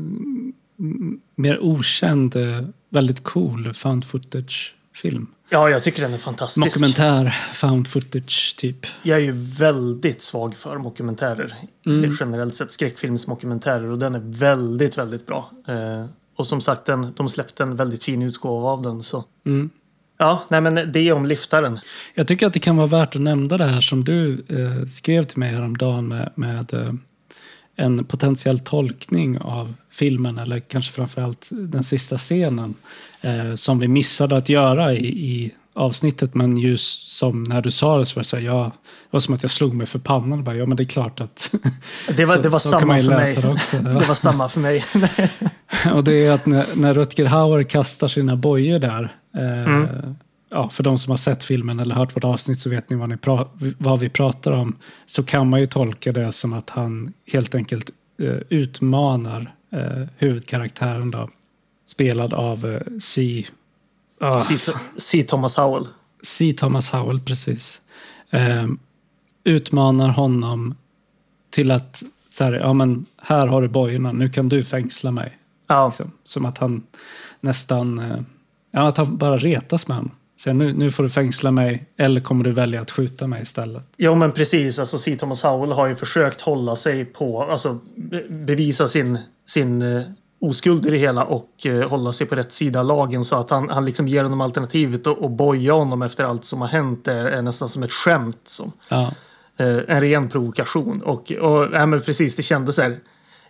mm, 0.80 1.20
mer 1.36 1.60
okänd, 1.60 2.36
eh, 2.36 2.62
väldigt 2.90 3.24
cool 3.24 3.74
found 3.74 4.06
footage-film. 4.06 5.28
Ja, 5.50 5.70
jag 5.70 5.84
tycker 5.84 6.02
den 6.02 6.14
är 6.14 6.18
fantastisk. 6.18 6.74
Dokumentär 6.74 7.30
found 7.54 7.88
footage, 7.88 8.56
typ. 8.58 8.86
Jag 9.04 9.18
är 9.20 9.24
ju 9.24 9.32
väldigt 9.60 10.22
svag 10.22 10.56
för 10.56 10.78
dokumentärer. 10.80 11.54
Mm. 11.86 12.12
Generellt 12.20 12.56
sett 12.56 12.72
skräckfilmsmokumentärer 12.72 13.86
och 13.92 14.00
den 14.00 14.16
är 14.16 14.22
väldigt, 14.26 14.98
väldigt 14.98 15.26
bra. 15.28 15.50
Eh, 15.68 16.06
och 16.36 16.48
som 16.48 16.62
sagt, 16.62 16.86
den, 16.86 17.14
de 17.16 17.30
släppte 17.30 17.64
en 17.64 17.76
väldigt 17.76 18.04
fin 18.04 18.22
utgåva 18.22 18.70
av 18.70 18.82
den. 18.82 19.04
Så 19.04 19.24
Mm. 19.46 19.70
Ja, 20.24 20.44
nej 20.50 20.62
men 20.62 20.92
det 20.92 21.12
om 21.12 21.26
liftaren. 21.26 21.80
Jag 22.14 22.28
tycker 22.28 22.48
att 22.48 22.54
det 22.54 22.60
kan 22.60 22.78
vara 22.78 22.88
värt 22.88 23.16
att 23.16 23.22
nämna 23.22 23.58
det 23.58 23.66
här 23.66 23.82
som 23.82 24.04
du 24.04 24.46
eh, 24.50 24.88
skrev 24.88 25.24
till 25.24 25.40
mig 25.40 25.50
häromdagen 25.50 26.08
med, 26.08 26.32
med 26.36 26.74
eh, 26.74 26.94
en 27.76 28.06
potentiell 28.06 28.60
tolkning 28.60 29.38
av 29.38 29.74
filmen, 29.92 30.38
eller 30.38 30.60
kanske 30.60 30.92
framförallt 30.92 31.48
den 31.52 31.84
sista 31.84 32.18
scenen, 32.18 32.76
eh, 33.22 33.56
som 33.56 33.80
vi 33.80 33.88
missade 33.88 34.38
att 34.38 34.50
göra 34.50 34.94
i, 34.94 35.06
i 35.06 35.52
avsnittet. 35.74 36.36
Men 36.36 36.58
just 36.58 37.18
som 37.18 37.44
när 37.44 37.62
du 37.62 37.72
sa 37.72 37.98
det 37.98 38.06
så 38.06 38.16
var 38.16 38.24
det, 38.24 38.28
så 38.28 38.38
här, 38.38 38.44
ja, 38.44 38.72
det 38.84 39.10
var 39.10 39.20
som 39.20 39.34
att 39.34 39.42
jag 39.42 39.52
slog 39.52 39.74
mig 39.74 39.88
för 39.88 40.00
pannan. 40.00 40.44
Bara, 40.44 40.56
ja, 40.56 40.66
men 40.66 40.78
det 40.78 40.84
är 40.84 40.88
klart 40.88 41.22
att... 41.22 41.52
Det 42.18 42.26
var, 42.26 42.36
så, 42.36 42.42
det 42.42 42.50
var 42.50 42.60
samma 42.60 43.00
för 43.00 43.10
mig. 43.10 43.36
Det, 43.36 43.48
också, 43.48 43.78
ja. 43.84 43.90
Det 43.90 44.08
var 44.08 44.16
samma 44.16 44.50
för 44.50 44.60
mig. 44.60 44.84
Och 45.94 46.04
det 46.04 46.26
är 46.26 46.32
att 46.32 46.46
när, 46.46 46.66
när 46.76 46.94
Rutger 46.94 47.26
Hauer 47.26 47.64
kastar 47.64 48.08
sina 48.08 48.36
bojor 48.36 48.80
där. 48.80 49.12
Eh, 49.36 49.68
Mm. 49.68 50.16
ja, 50.50 50.70
för 50.70 50.84
de 50.84 50.98
som 50.98 51.10
har 51.10 51.18
sett 51.18 51.44
filmen 51.44 51.80
eller 51.80 51.96
hört 51.96 52.16
vårt 52.16 52.24
avsnitt 52.24 52.60
så 52.60 52.70
vet 52.70 52.90
ni 52.90 52.96
vad, 52.96 53.10
ni 53.10 53.18
pra, 53.18 53.48
vad 53.78 54.00
vi 54.00 54.10
pratar 54.10 54.52
om. 54.52 54.76
Så 55.06 55.24
kan 55.24 55.50
man 55.50 55.60
ju 55.60 55.66
tolka 55.68 56.12
det 56.12 56.32
som 56.32 56.54
att 56.54 56.70
han 56.70 57.14
helt 57.34 57.56
enkelt 57.56 57.90
eh, 58.22 58.38
utmanar 58.50 59.56
eh, 59.72 60.08
huvudkaraktären 60.18 61.12
då. 61.12 61.28
Spelad 61.86 62.34
av 62.34 62.66
eh, 62.66 62.82
C. 63.02 63.46
Ah, 64.20 64.40
C. 64.40 64.74
C. 64.98 65.24
Thomas 65.24 65.58
Howell. 65.58 65.88
C. 66.24 66.54
Thomas 66.58 66.90
Howell, 66.92 67.20
precis. 67.20 67.82
Eh, 68.30 68.68
utmanar 69.44 70.10
honom 70.10 70.76
till 71.50 71.72
att 71.72 72.04
så 72.30 72.44
här, 72.44 72.54
ja 72.54 72.74
men 72.74 73.06
här 73.22 73.48
har 73.48 73.62
du 73.62 73.68
bojorna, 73.68 74.12
nu 74.12 74.30
kan 74.30 74.50
du 74.50 74.64
fängsla 74.64 75.12
mig. 75.12 75.38
Ja, 75.68 75.86
Liksom. 75.88 76.12
Som 76.24 76.46
att 76.46 76.58
han 76.58 76.84
nästan, 77.42 78.00
eh, 78.00 78.18
ja 78.74 78.88
att 78.88 78.98
han 78.98 79.18
bara 79.18 79.38
retas 79.38 79.88
med 79.88 79.98
honom. 79.98 80.12
Så 80.38 80.54
nu, 80.54 80.74
nu 80.74 80.92
får 80.92 81.04
du 81.04 81.10
fängsla 81.10 81.52
mig 81.52 81.86
eller 81.98 82.22
kommer 82.22 82.44
du 82.44 82.52
välja 82.52 82.82
att 82.82 82.92
skjuta 82.92 83.28
mig 83.28 83.42
istället. 83.42 83.88
Jo 83.98 84.16
men 84.16 84.32
precis, 84.32 84.80
alltså 84.80 84.98
C. 84.98 85.16
Thomas 85.16 85.44
Howell 85.44 85.72
har 85.72 85.88
ju 85.88 85.96
försökt 85.96 86.42
hålla 86.42 86.76
sig 86.76 87.06
på, 87.06 87.44
alltså 87.44 87.80
be- 87.96 88.26
bevisa 88.30 88.88
sin, 88.88 89.20
sin 89.46 89.82
eh, 89.82 90.02
oskuld 90.42 90.86
i 90.86 90.90
det 90.90 90.98
hela 90.98 91.24
och 91.24 91.66
eh, 91.66 91.90
hålla 91.90 92.14
sig 92.14 92.28
på 92.28 92.36
rätt 92.36 92.52
sida 92.54 92.80
av 92.80 92.86
lagen 92.86 93.24
så 93.24 93.36
att 93.36 93.50
han, 93.50 93.70
han 93.70 93.86
liksom 93.86 94.08
ger 94.08 94.24
honom 94.24 94.42
alternativet 94.42 95.08
och, 95.08 95.18
och 95.18 95.32
boja 95.32 95.74
honom 95.74 96.02
efter 96.02 96.24
allt 96.24 96.46
som 96.46 96.62
har 96.62 96.68
hänt 96.68 97.08
är, 97.08 97.26
är 97.26 97.42
nästan 97.42 97.70
som 97.70 97.84
ett 97.84 97.92
skämt. 97.92 98.42
Som, 98.44 98.72
Ja, 98.90 99.12
eh, 99.58 99.78
en 99.88 100.02
ren 100.02 100.30
provokation. 100.30 101.02
Och, 101.04 101.32
och 101.32 101.68
ja, 101.74 101.86
men 101.86 102.02
precis, 102.02 102.36
det 102.36 102.44
kändes 102.44 102.76
så 102.76 102.82
här. 102.82 102.98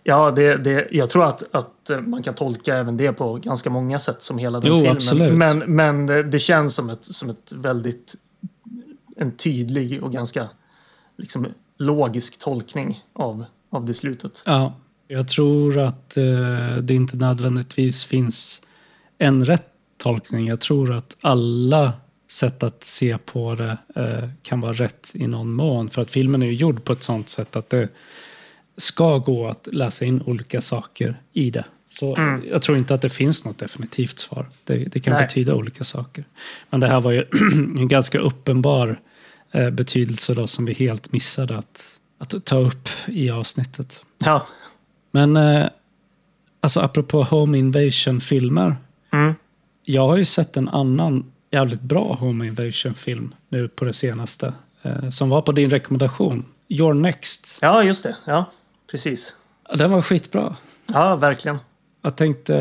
Ja, 0.06 0.30
det, 0.30 0.56
det, 0.56 0.88
jag 0.90 1.10
tror 1.10 1.24
att, 1.24 1.54
att 1.54 1.90
eh, 1.90 2.00
man 2.00 2.22
kan 2.22 2.34
tolka 2.34 2.76
även 2.76 2.96
det 2.96 3.12
på 3.12 3.34
ganska 3.34 3.70
många 3.70 3.98
sätt 3.98 4.22
som 4.22 4.38
hela 4.38 4.60
den 4.60 4.70
Jo, 4.70 4.76
filmen. 4.76 4.92
absolut. 4.96 5.32
Men, 5.34 5.58
men 5.58 6.08
eh, 6.08 6.18
det 6.24 6.38
känns 6.38 6.74
som 6.74 6.90
ett, 6.90 7.04
som 7.04 7.30
ett 7.30 7.52
väldigt 7.54 8.14
en 9.16 9.36
tydlig 9.36 10.02
och 10.02 10.12
ganska 10.12 10.48
liksom, 11.18 11.46
logisk 11.78 12.38
tolkning 12.38 13.04
av, 13.12 13.44
av 13.70 13.84
det 13.84 13.94
slutet. 13.94 14.42
ja. 14.46 14.74
Jag 15.08 15.28
tror 15.28 15.78
att 15.78 16.16
eh, 16.16 16.76
det 16.82 16.94
inte 16.94 17.16
nödvändigtvis 17.16 18.04
finns 18.04 18.60
en 19.18 19.44
rätt 19.44 19.66
tolkning. 19.96 20.46
Jag 20.46 20.60
tror 20.60 20.92
att 20.92 21.16
alla 21.20 21.92
sätt 22.30 22.62
att 22.62 22.84
se 22.84 23.18
på 23.18 23.54
det 23.54 23.78
eh, 23.94 24.28
kan 24.42 24.60
vara 24.60 24.72
rätt 24.72 25.12
i 25.14 25.26
någon 25.26 25.52
mån. 25.54 25.90
För 25.90 26.02
att 26.02 26.10
filmen 26.10 26.42
är 26.42 26.46
ju 26.46 26.54
gjord 26.54 26.84
på 26.84 26.92
ett 26.92 27.02
sånt 27.02 27.28
sätt 27.28 27.56
att 27.56 27.70
det 27.70 27.88
ska 28.76 29.18
gå 29.18 29.48
att 29.48 29.68
läsa 29.72 30.04
in 30.04 30.22
olika 30.22 30.60
saker 30.60 31.16
i 31.32 31.50
det. 31.50 31.64
Så 31.88 32.38
jag 32.50 32.62
tror 32.62 32.78
inte 32.78 32.94
att 32.94 33.02
det 33.02 33.08
finns 33.08 33.44
något 33.44 33.58
definitivt 33.58 34.18
svar. 34.18 34.50
Det, 34.64 34.74
det 34.76 35.00
kan 35.00 35.12
Nej. 35.12 35.22
betyda 35.22 35.54
olika 35.54 35.84
saker. 35.84 36.24
Men 36.70 36.80
det 36.80 36.86
här 36.86 37.00
var 37.00 37.10
ju 37.10 37.24
en 37.78 37.88
ganska 37.88 38.18
uppenbar 38.18 39.00
eh, 39.52 39.70
betydelse 39.70 40.34
då 40.34 40.46
som 40.46 40.64
vi 40.64 40.72
helt 40.72 41.12
missade 41.12 41.58
att, 41.58 42.00
att 42.18 42.44
ta 42.44 42.58
upp 42.58 42.88
i 43.06 43.30
avsnittet. 43.30 44.02
Ja. 44.24 44.46
Men 45.10 45.36
eh, 45.36 45.66
alltså 46.60 46.80
apropå 46.80 47.22
Home 47.22 47.58
Invasion-filmer. 47.58 48.76
Mm. 49.12 49.34
Jag 49.84 50.08
har 50.08 50.16
ju 50.16 50.24
sett 50.24 50.56
en 50.56 50.68
annan 50.68 51.32
jävligt 51.50 51.80
bra 51.80 52.14
Home 52.14 52.46
Invasion-film 52.46 53.34
nu 53.48 53.68
på 53.68 53.84
det 53.84 53.92
senaste. 53.92 54.52
Eh, 54.82 55.10
som 55.10 55.28
var 55.28 55.42
på 55.42 55.52
din 55.52 55.70
rekommendation. 55.70 56.44
Your 56.68 56.94
Next. 56.94 57.58
ja, 57.60 57.82
just 57.82 58.02
det. 58.02 58.16
Ja, 58.26 58.50
precis. 58.94 59.36
Den 59.74 59.90
var 59.90 60.02
skitbra. 60.02 60.56
Ja, 60.92 61.16
verkligen. 61.16 61.58
Jag 62.02 62.16
tänkte, 62.16 62.54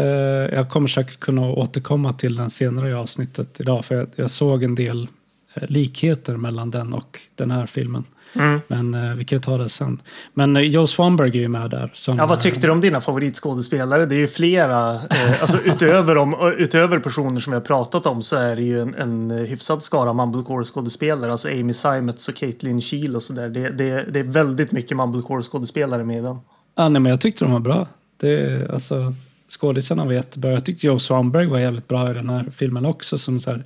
jag 0.53 0.69
kommer 0.69 0.87
säkert 0.87 1.19
kunna 1.19 1.41
återkomma 1.41 2.13
till 2.13 2.35
den 2.35 2.49
senare 2.49 2.89
i 2.89 2.93
avsnittet 2.93 3.59
idag. 3.59 3.85
För 3.85 3.95
jag, 3.95 4.07
jag 4.15 4.31
såg 4.31 4.63
en 4.63 4.75
del 4.75 5.07
likheter 5.55 6.35
mellan 6.35 6.71
den 6.71 6.93
och 6.93 7.19
den 7.35 7.51
här 7.51 7.65
filmen. 7.65 8.03
Mm. 8.35 8.61
Men 8.67 8.93
eh, 8.93 9.15
vi 9.15 9.23
kan 9.23 9.35
ju 9.35 9.41
ta 9.41 9.57
det 9.57 9.69
sen. 9.69 10.01
Men 10.33 10.55
eh, 10.55 10.61
Joe 10.61 10.87
Swanberg 10.87 11.29
är 11.29 11.41
ju 11.41 11.47
med 11.47 11.69
där. 11.69 11.91
Som, 11.93 12.17
Ja, 12.17 12.25
vad 12.25 12.39
tyckte 12.39 12.67
du 12.67 12.71
om 12.71 12.81
dina 12.81 13.01
favoritskådespelare? 13.01 14.05
Det 14.05 14.15
är 14.15 14.19
ju 14.19 14.27
flera. 14.27 14.95
Eh, 14.95 15.41
alltså, 15.41 15.57
utöver, 15.65 16.17
om, 16.17 16.55
utöver 16.57 16.99
personer 16.99 17.39
som 17.39 17.51
vi 17.51 17.55
har 17.55 17.65
pratat 17.65 18.05
om 18.05 18.21
så 18.21 18.35
är 18.35 18.55
det 18.55 18.61
ju 18.61 18.81
en, 18.81 18.95
en 18.95 19.31
hyfsad 19.31 19.83
skara 19.83 20.13
Mumblecore-skådespelare. 20.13 21.31
Alltså 21.31 21.47
Amy 21.47 21.73
Simons 21.73 22.27
och 22.27 22.35
Caitlin 22.35 22.81
Keel 22.81 23.15
och 23.15 23.23
sådär. 23.23 23.49
Det, 23.49 23.69
det, 23.69 24.05
det 24.11 24.19
är 24.19 24.23
väldigt 24.23 24.71
mycket 24.71 24.97
Mumblecore-skådespelare 24.97 26.03
med 26.03 26.17
i 26.17 26.21
den. 26.21 26.39
Ja, 26.75 26.89
nej, 26.89 27.01
men 27.01 27.09
jag 27.09 27.21
tyckte 27.21 27.45
de 27.45 27.51
var 27.51 27.59
bra. 27.59 27.87
Det, 28.17 28.69
alltså, 28.69 29.15
skådisarna 29.49 30.05
var 30.05 30.11
jättebra. 30.11 30.51
Jag 30.51 30.65
tyckte 30.65 30.87
Joe 30.87 30.99
Swanberg 30.99 31.45
var 31.45 31.59
jävligt 31.59 31.87
bra 31.87 32.11
i 32.11 32.13
den 32.13 32.29
här 32.29 32.45
filmen 32.55 32.85
också. 32.85 33.17
Som 33.17 33.39
så 33.39 33.51
här, 33.51 33.63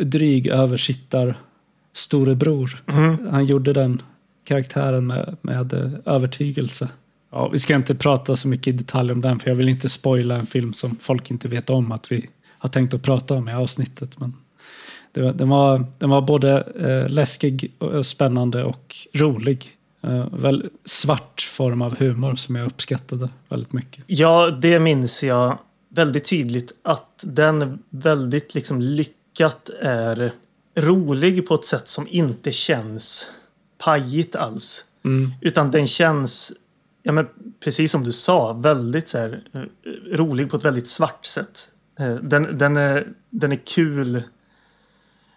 dryg 0.00 0.46
översittar 0.46 1.34
storebror. 1.92 2.82
Han 3.30 3.46
gjorde 3.46 3.72
den 3.72 4.02
karaktären 4.44 5.06
med, 5.06 5.36
med 5.40 5.72
eh, 5.72 5.90
övertygelse. 6.04 6.88
Ja, 7.32 7.48
vi 7.48 7.58
ska 7.58 7.74
inte 7.74 7.94
prata 7.94 8.36
så 8.36 8.48
mycket 8.48 8.66
i 8.66 8.72
detalj 8.72 9.12
om 9.12 9.20
den 9.20 9.38
för 9.38 9.50
jag 9.50 9.54
vill 9.56 9.68
inte 9.68 9.88
spoila 9.88 10.36
en 10.36 10.46
film 10.46 10.72
som 10.72 10.96
folk 10.96 11.30
inte 11.30 11.48
vet 11.48 11.70
om 11.70 11.92
att 11.92 12.12
vi 12.12 12.28
har 12.58 12.68
tänkt 12.68 12.94
att 12.94 13.02
prata 13.02 13.34
om 13.34 13.48
i 13.48 13.52
avsnittet. 13.52 14.20
Men 14.20 14.34
det 15.12 15.22
var, 15.22 15.32
den, 15.32 15.48
var, 15.48 15.84
den 15.98 16.10
var 16.10 16.20
både 16.20 16.60
eh, 16.60 17.12
läskig, 17.12 17.72
och 17.78 18.06
spännande 18.06 18.64
och 18.64 18.96
rolig. 19.14 19.68
Eh, 20.02 20.26
väl 20.32 20.70
svart 20.84 21.40
form 21.40 21.82
av 21.82 21.98
humor 21.98 22.36
som 22.36 22.56
jag 22.56 22.66
uppskattade 22.66 23.28
väldigt 23.48 23.72
mycket. 23.72 24.04
Ja, 24.06 24.50
det 24.50 24.80
minns 24.80 25.24
jag 25.24 25.58
väldigt 25.88 26.24
tydligt 26.24 26.72
att 26.82 27.24
den 27.26 27.78
väldigt 27.90 28.54
liksom 28.54 28.80
lyckat 29.36 29.70
är 29.80 30.32
rolig 30.78 31.48
på 31.48 31.54
ett 31.54 31.64
sätt 31.64 31.88
som 31.88 32.06
inte 32.08 32.52
känns 32.52 33.26
pajigt 33.78 34.36
alls. 34.36 34.84
Mm. 35.04 35.32
Utan 35.40 35.70
den 35.70 35.86
känns, 35.86 36.52
ja, 37.02 37.12
men 37.12 37.26
precis 37.60 37.92
som 37.92 38.04
du 38.04 38.12
sa, 38.12 38.52
väldigt 38.52 39.08
så 39.08 39.18
här, 39.18 39.42
eh, 39.54 39.60
rolig 40.16 40.50
på 40.50 40.56
ett 40.56 40.64
väldigt 40.64 40.88
svart 40.88 41.26
sätt. 41.26 41.68
Eh, 41.98 42.14
Den, 42.14 42.58
den, 42.58 42.76
är, 42.76 43.06
den 43.30 43.52
är 43.52 43.60
kul 43.66 44.22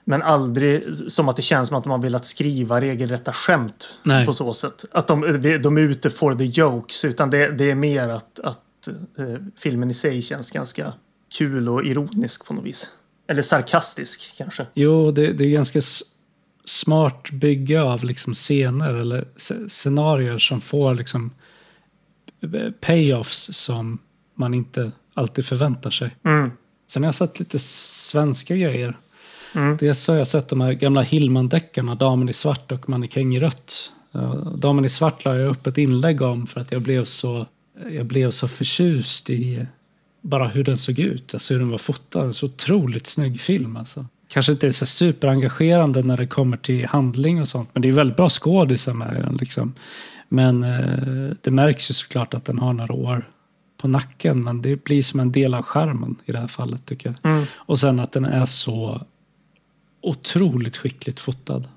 men 0.06 0.22
aldrig 0.22 0.84
som 1.08 1.30
att 1.30 1.36
det 1.36 1.42
känns 1.42 1.68
som 1.68 1.78
att 1.78 1.84
de 1.84 1.90
har 1.90 1.98
velat 1.98 2.26
skriva 2.26 2.82
regelrätta 2.82 3.34
skämt 3.34 3.98
Nej. 4.04 4.26
på 4.26 4.34
så 4.34 4.54
sätt. 4.54 4.86
Att 4.92 5.08
de, 5.08 5.22
de 5.64 5.78
är 5.78 5.82
ute 5.82 6.10
for 6.10 6.36
the 6.36 6.46
jokes. 6.46 7.06
Utan 7.06 7.30
det, 7.30 7.48
det 7.52 7.72
är 7.72 7.76
mer 7.76 8.10
att, 8.10 8.40
att 8.40 8.88
eh, 9.18 9.36
filmen 9.58 9.92
i 9.92 9.94
sig 9.94 10.22
känns 10.22 10.52
ganska 10.52 10.94
kul 11.38 11.70
och 11.70 11.86
ironisk 11.86 12.46
på 12.46 12.54
något 12.54 12.66
vis. 12.66 12.90
Eller 13.30 13.42
sarkastisk 13.42 14.34
kanske. 14.38 14.66
Jo, 14.74 15.12
det, 15.12 15.34
det 15.34 15.46
är 15.46 15.50
ganska 15.50 15.82
smart 16.66 17.32
bygge 17.32 17.82
av 17.82 18.04
liksom 18.04 18.34
scener 18.34 18.94
eller 18.94 19.26
sc- 19.38 19.68
scenarier 19.68 20.38
som 20.38 20.62
får 20.62 20.96
liksom 20.96 21.32
payoffs 22.80 23.50
som 23.54 24.00
man 24.36 24.54
inte 24.54 24.92
alltid 25.14 25.46
förväntar 25.46 25.90
sig. 25.90 26.16
Mm. 26.26 26.52
Sen 26.88 27.04
har 27.04 27.08
jag 27.08 27.16
sett 27.16 27.40
lite 27.40 27.60
svenska 27.60 28.56
grejer. 28.56 28.98
Mm. 29.56 29.78
Dels 29.78 30.08
har 30.08 30.16
jag 30.16 30.28
sett 30.28 30.48
de 30.48 30.62
här 30.62 30.74
gamla 30.74 31.02
Hillman-deckarna, 31.02 31.96
Damen 31.96 32.30
i 32.30 32.34
svart 32.34 32.72
och 32.72 32.90
Mannekäng 32.90 33.36
i 33.36 33.40
rött. 33.40 33.92
Damen 34.56 34.86
i 34.86 34.90
svart 34.90 35.26
la 35.26 35.36
jag 35.36 35.50
upp 35.50 35.68
ett 35.68 35.78
inlägg 35.78 36.22
om 36.22 36.48
för 36.48 36.62
att 36.62 36.72
jag 36.72 36.82
blev 36.82 37.06
så, 37.06 37.46
jag 37.92 38.06
blev 38.06 38.32
så 38.32 38.48
förtjust 38.48 39.30
i 39.30 39.66
bara 40.22 40.48
hur 40.48 40.64
den 40.64 40.78
såg 40.78 41.00
ut, 41.00 41.34
alltså 41.34 41.54
hur 41.54 41.60
den 41.60 41.70
var 41.70 41.78
fotad. 41.78 42.26
En 42.26 42.34
så 42.34 42.46
otroligt 42.46 43.08
snygg 43.08 43.42
film. 43.42 43.78
Alltså. 43.78 44.06
Kanske 44.28 44.52
inte 44.52 44.68
är 44.68 44.72
så 44.72 44.86
superengagerande 44.86 46.04
när 46.04 46.18
det 46.18 46.28
kommer 46.28 46.58
till 46.58 46.86
handling 46.86 47.42
och 47.42 47.48
sånt, 47.48 47.70
men 47.74 47.82
det 47.82 47.88
är 47.88 47.92
väldigt 47.92 48.18
bra 48.18 48.30
skådisar 48.30 48.94
med 48.94 49.18
i 49.20 49.22
den. 49.22 49.36
Liksom. 49.36 49.74
Men 50.30 50.64
eh, 50.64 51.36
det 51.42 51.52
märks 51.52 51.90
ju 51.90 51.94
såklart 51.94 52.34
att 52.34 52.46
den 52.46 52.60
har 52.60 52.74
några 52.74 52.94
år 52.94 53.30
på 53.78 53.88
nacken, 53.88 54.44
men 54.44 54.62
det 54.62 54.84
blir 54.84 55.04
som 55.04 55.20
en 55.20 55.32
del 55.32 55.54
av 55.54 55.62
skärmen 55.62 56.16
i 56.26 56.32
det 56.32 56.40
här 56.40 56.48
fallet 56.48 56.86
tycker 56.86 57.10
jag. 57.10 57.32
Mm. 57.32 57.46
Och 57.56 57.80
sen 57.80 58.00
att 58.00 58.12
den 58.12 58.26
är 58.26 58.46
så 58.46 59.02
otroligt 60.02 60.78
skickligt 60.78 61.20
fotad. 61.20 61.68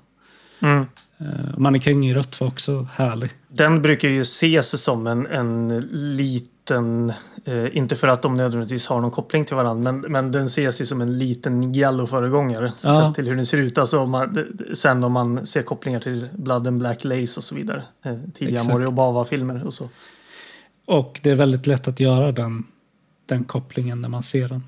Mm. 0.59 0.85
Eh, 1.17 1.57
Mannekäng 1.57 2.05
i 2.05 2.13
rött 2.13 2.41
var 2.41 2.47
också 2.47 2.87
härlig. 2.93 3.29
Den 3.47 3.81
brukar 3.81 4.09
ju 4.09 4.21
ses 4.21 4.83
som 4.83 5.07
en, 5.07 5.27
en 5.27 5.79
lite 5.91 6.52
den, 6.63 7.13
eh, 7.45 7.77
inte 7.77 7.95
för 7.95 8.07
att 8.07 8.21
de 8.21 8.35
nödvändigtvis 8.35 8.87
har 8.87 9.01
någon 9.01 9.11
koppling 9.11 9.45
till 9.45 9.55
varandra, 9.55 9.91
men, 9.91 10.11
men 10.11 10.31
den 10.31 10.45
ses 10.45 10.81
ju 10.81 10.85
som 10.85 11.01
en 11.01 11.17
liten 11.17 11.73
Giallo-föregångare. 11.73 12.71
Ja. 12.83 13.13
Till 13.13 13.27
hur 13.27 13.35
den 13.35 13.45
ser 13.45 13.57
ut. 13.57 13.77
Alltså, 13.77 13.99
om 13.99 14.11
man, 14.11 14.47
sen 14.73 15.03
om 15.03 15.11
man 15.11 15.45
ser 15.45 15.61
kopplingar 15.61 15.99
till 15.99 16.27
Blood 16.33 16.67
and 16.67 16.79
Black 16.79 17.03
Lace 17.03 17.39
och 17.39 17.43
så 17.43 17.55
vidare. 17.55 17.83
Eh, 18.05 18.17
tidiga. 18.33 18.63
Mori 18.63 18.85
och 18.85 18.93
Bava-filmer 18.93 19.65
och 19.65 19.73
så. 19.73 19.89
Och 20.85 21.19
det 21.23 21.31
är 21.31 21.35
väldigt 21.35 21.67
lätt 21.67 21.87
att 21.87 21.99
göra 21.99 22.31
den, 22.31 22.63
den 23.25 23.43
kopplingen 23.43 24.01
när 24.01 24.09
man 24.09 24.23
ser 24.23 24.47
den. 24.47 24.63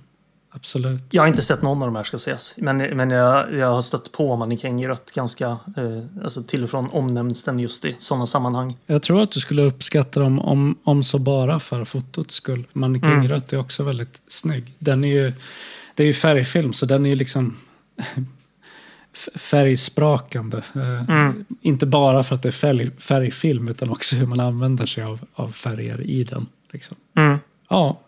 Absolut. 0.55 1.03
Jag 1.11 1.21
har 1.21 1.27
inte 1.27 1.41
sett 1.41 1.61
någon 1.61 1.81
av 1.81 1.87
de 1.87 1.95
här 1.95 2.03
ska 2.03 2.17
ses. 2.17 2.55
Men, 2.57 2.77
men 2.77 3.09
jag, 3.11 3.53
jag 3.53 3.67
har 3.73 3.81
stött 3.81 4.11
på 4.11 4.35
Mannekäng 4.35 4.83
i 4.83 4.87
rött 4.87 5.11
ganska, 5.11 5.45
eh, 5.47 6.23
alltså 6.23 6.43
till 6.43 6.63
och 6.63 6.69
från 6.69 6.89
omnämns 6.89 7.43
den 7.43 7.59
just 7.59 7.85
i 7.85 7.95
sådana 7.99 8.25
sammanhang. 8.25 8.77
Jag 8.85 9.01
tror 9.01 9.21
att 9.21 9.31
du 9.31 9.39
skulle 9.39 9.61
uppskatta 9.61 10.19
dem 10.19 10.39
om, 10.39 10.77
om 10.83 11.03
så 11.03 11.19
bara 11.19 11.59
för 11.59 11.85
fotots 11.85 12.35
skull. 12.35 12.67
Mannekäng 12.73 13.11
Mm. 13.11 13.41
är 13.51 13.57
också 13.57 13.83
väldigt 13.83 14.21
snygg. 14.27 14.73
Den 14.79 15.03
är 15.03 15.07
ju, 15.07 15.33
det 15.95 16.03
är 16.03 16.07
ju 16.07 16.13
färgfilm 16.13 16.73
så 16.73 16.85
den 16.85 17.05
är 17.05 17.09
ju 17.09 17.15
liksom 17.15 17.57
färgsprakande. 19.35 20.57
Eh, 20.57 21.09
Mm. 21.09 21.45
Inte 21.61 21.85
bara 21.85 22.23
för 22.23 22.35
att 22.35 22.43
det 22.43 22.49
är 22.49 22.51
färg, 22.51 22.91
färgfilm 22.99 23.67
utan 23.67 23.89
också 23.89 24.15
hur 24.15 24.25
man 24.25 24.39
använder 24.39 24.85
sig 24.85 25.03
av, 25.03 25.19
av 25.33 25.51
färger 25.51 26.01
i 26.01 26.23
den. 26.23 26.47
Liksom. 26.71 26.97
Mm. 27.17 27.37
Ja, 27.69 27.99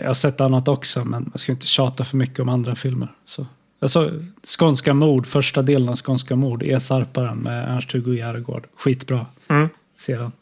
jag 0.00 0.06
har 0.06 0.14
sett 0.14 0.40
annat 0.40 0.68
också 0.68 1.04
men 1.04 1.30
jag 1.32 1.40
ska 1.40 1.52
inte 1.52 1.66
tjata 1.66 2.04
för 2.04 2.16
mycket 2.16 2.40
om 2.40 2.48
andra 2.48 2.74
filmer. 2.74 3.08
Så. 3.24 3.46
Alltså, 3.80 4.10
Skånska 4.58 4.94
mord, 4.94 5.26
första 5.26 5.62
delen 5.62 5.88
av 5.88 5.96
Skånska 5.96 6.36
mord, 6.36 6.62
E-Sarparen 6.62 7.38
med 7.38 7.68
Ernst-Hugo 7.68 8.14
Järegård. 8.14 8.66
Skitbra. 8.76 9.26
Mm. 9.48 9.68
Den. 10.06 10.32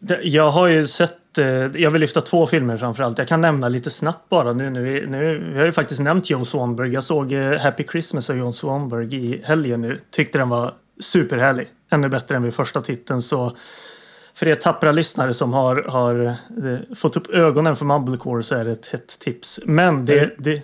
Jag 0.22 0.50
har 0.50 0.66
ju 0.66 0.86
sett, 0.86 1.38
eh, 1.38 1.46
jag 1.46 1.90
vill 1.90 2.00
lyfta 2.00 2.20
två 2.20 2.46
filmer 2.46 2.76
framförallt. 2.76 3.18
Jag 3.18 3.28
kan 3.28 3.40
nämna 3.40 3.68
lite 3.68 3.90
snabbt 3.90 4.28
bara 4.28 4.52
nu. 4.52 4.70
nu, 4.70 5.06
nu 5.08 5.50
vi 5.52 5.58
har 5.58 5.66
ju 5.66 5.72
faktiskt 5.72 6.00
nämnt 6.00 6.30
Joe 6.30 6.44
Swanberg. 6.44 6.92
Jag 6.92 7.04
såg 7.04 7.32
eh, 7.32 7.58
Happy 7.58 7.84
Christmas 7.92 8.30
av 8.30 8.36
Joe 8.36 8.52
Swanberg 8.52 9.14
i 9.14 9.40
helgen 9.44 9.80
nu. 9.80 10.00
Tyckte 10.10 10.38
den 10.38 10.48
var 10.48 10.72
superhärlig. 11.00 11.68
Ännu 11.90 12.08
bättre 12.08 12.36
än 12.36 12.42
vid 12.42 12.54
första 12.54 12.82
titeln. 12.82 13.22
Så 13.22 13.56
för 14.38 14.48
er 14.48 14.54
tappra 14.54 14.92
lyssnare 14.92 15.34
som 15.34 15.52
har, 15.52 15.84
har 15.88 16.26
eh, 16.26 16.96
fått 16.96 17.16
upp 17.16 17.30
ögonen 17.30 17.76
för 17.76 17.84
Mumblecore 17.84 18.42
så 18.42 18.54
är 18.54 18.64
det 18.64 18.70
ett 18.70 18.86
hett 18.86 19.18
tips. 19.18 19.60
Men 19.64 20.04
det, 20.06 20.34
det, 20.38 20.62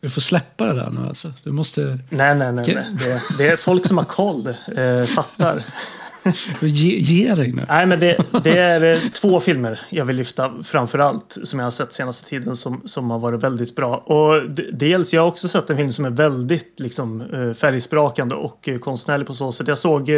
Du 0.00 0.10
får 0.10 0.20
släppa 0.20 0.66
det 0.66 0.74
där 0.74 0.90
nu 0.90 1.08
alltså. 1.08 1.32
Du 1.42 1.50
måste 1.50 1.98
nej, 2.10 2.34
nej, 2.34 2.52
nej. 2.52 2.74
Nej. 2.74 2.84
Det, 2.92 3.22
det 3.38 3.48
är 3.48 3.56
folk 3.56 3.86
som 3.86 3.98
har 3.98 4.04
koll, 4.04 4.54
eh, 4.76 5.04
fattar. 5.04 5.64
ge, 6.60 6.98
ge 6.98 7.34
dig 7.34 7.52
nu. 7.52 7.66
Nej, 7.68 7.86
men 7.86 8.00
det, 8.00 8.16
det 8.44 8.58
är 8.58 8.94
eh, 8.94 8.98
två 9.10 9.40
filmer 9.40 9.80
jag 9.90 10.04
vill 10.04 10.16
lyfta 10.16 10.54
framför 10.64 10.98
allt 10.98 11.38
som 11.42 11.58
jag 11.58 11.66
har 11.66 11.70
sett 11.70 11.92
senaste 11.92 12.28
tiden 12.28 12.56
som, 12.56 12.82
som 12.84 13.10
har 13.10 13.18
varit 13.18 13.42
väldigt 13.42 13.76
bra. 13.76 13.96
Och 13.96 14.50
dels, 14.72 15.14
jag 15.14 15.22
har 15.22 15.28
också 15.28 15.48
sett 15.48 15.70
en 15.70 15.76
film 15.76 15.92
som 15.92 16.04
är 16.04 16.10
väldigt 16.10 16.80
liksom, 16.80 17.20
eh, 17.20 17.54
färgsprakande 17.54 18.34
och 18.34 18.68
eh, 18.68 18.78
konstnärlig 18.78 19.26
på 19.26 19.34
så 19.34 19.52
sätt. 19.52 19.68
Jag 19.68 19.78
såg 19.78 20.10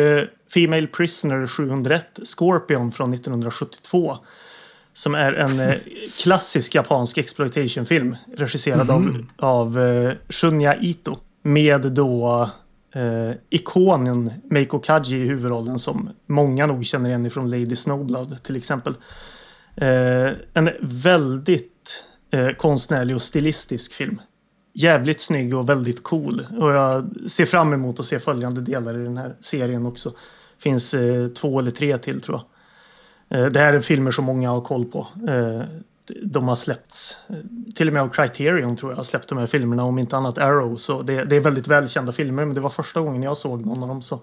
Female 0.55 0.87
Prisoner 0.87 1.47
701, 1.47 2.07
Scorpion 2.37 2.93
från 2.93 3.15
1972. 3.15 4.17
Som 4.93 5.15
är 5.15 5.33
en 5.33 5.73
klassisk 6.19 6.75
japansk 6.75 7.19
exploitationfilm 7.19 8.17
regisserad 8.37 8.91
av, 8.91 9.25
av 9.37 9.81
eh, 9.81 10.13
Shunya 10.29 10.77
Ito. 10.81 11.17
Med 11.43 11.81
då 11.81 12.51
eh, 12.95 13.37
ikonen 13.51 14.31
Meiko 14.51 14.79
Kaji 14.79 15.17
i 15.17 15.29
huvudrollen 15.29 15.79
som 15.79 16.11
många 16.27 16.67
nog 16.67 16.85
känner 16.87 17.11
igen 17.11 17.27
ifrån 17.27 17.51
Lady 17.51 17.77
Snowblood 17.77 18.43
till 18.43 18.57
exempel. 18.57 18.95
Eh, 19.77 20.31
en 20.55 20.71
väldigt 20.81 22.05
eh, 22.33 22.49
konstnärlig 22.49 23.17
och 23.17 23.23
stilistisk 23.23 23.93
film. 23.93 24.21
Jävligt 24.75 25.21
snygg 25.21 25.55
och 25.57 25.69
väldigt 25.69 26.03
cool. 26.03 26.47
Och 26.59 26.73
jag 26.73 27.11
ser 27.31 27.47
fram 27.47 27.73
emot 27.73 28.01
att 28.01 28.07
se 28.07 28.19
följande 28.19 28.61
delar 28.61 29.01
i 29.01 29.05
den 29.05 29.17
här 29.17 29.37
serien 29.41 29.87
också. 29.87 30.13
Finns 30.59 30.95
eh, 30.95 31.29
två 31.29 31.59
eller 31.59 31.71
tre 31.71 31.99
till 31.99 32.21
tror 32.21 32.41
jag. 33.29 33.41
Eh, 33.41 33.47
Det 33.47 33.61
här 33.61 33.75
är 33.75 33.81
filmer 33.81 34.11
som 34.11 34.25
många 34.25 34.51
har 34.51 34.61
koll 34.61 34.85
på. 34.85 35.07
Eh, 35.29 35.63
de 36.23 36.49
har 36.49 36.55
släppts, 36.55 37.19
till 37.75 37.89
och 37.89 37.95
med 37.95 38.03
av 38.03 38.09
Criterion 38.09 38.77
tror 38.77 38.93
jag 38.93 38.97
har 38.97 39.05
släppt 39.05 39.29
de 39.29 39.39
här 39.39 39.47
filmerna, 39.47 39.85
om 39.85 39.99
inte 39.99 40.17
annat 40.17 40.39
Arrow. 40.39 40.77
Så 40.77 41.03
det, 41.03 41.25
det 41.25 41.37
är 41.37 41.41
väldigt 41.41 41.69
välkända 41.69 42.13
filmer, 42.13 42.45
men 42.45 42.55
det 42.55 42.61
var 42.61 42.71
första 42.71 43.01
gången 43.01 43.23
jag 43.23 43.37
såg 43.37 43.67
någon 43.67 43.83
av 43.83 43.89
dem. 43.89 44.03
Så 44.03 44.21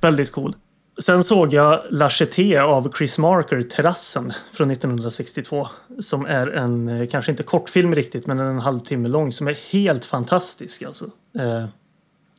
väldigt 0.00 0.32
cool. 0.32 0.56
Sen 1.02 1.22
såg 1.22 1.52
jag 1.52 1.80
La 1.90 2.10
Cheté 2.10 2.58
av 2.58 2.92
Chris 2.98 3.18
Marker, 3.18 3.62
Terrassen, 3.62 4.32
från 4.52 4.70
1962. 4.70 5.68
Som 5.98 6.26
är 6.26 6.46
en, 6.46 6.88
eh, 6.88 7.08
kanske 7.08 7.30
inte 7.32 7.42
kortfilm 7.42 7.94
riktigt, 7.94 8.26
men 8.26 8.38
en 8.38 8.58
halvtimme 8.58 9.08
lång 9.08 9.32
som 9.32 9.48
är 9.48 9.72
helt 9.72 10.04
fantastisk. 10.04 10.82
Alltså. 10.82 11.04
Eh, 11.38 11.66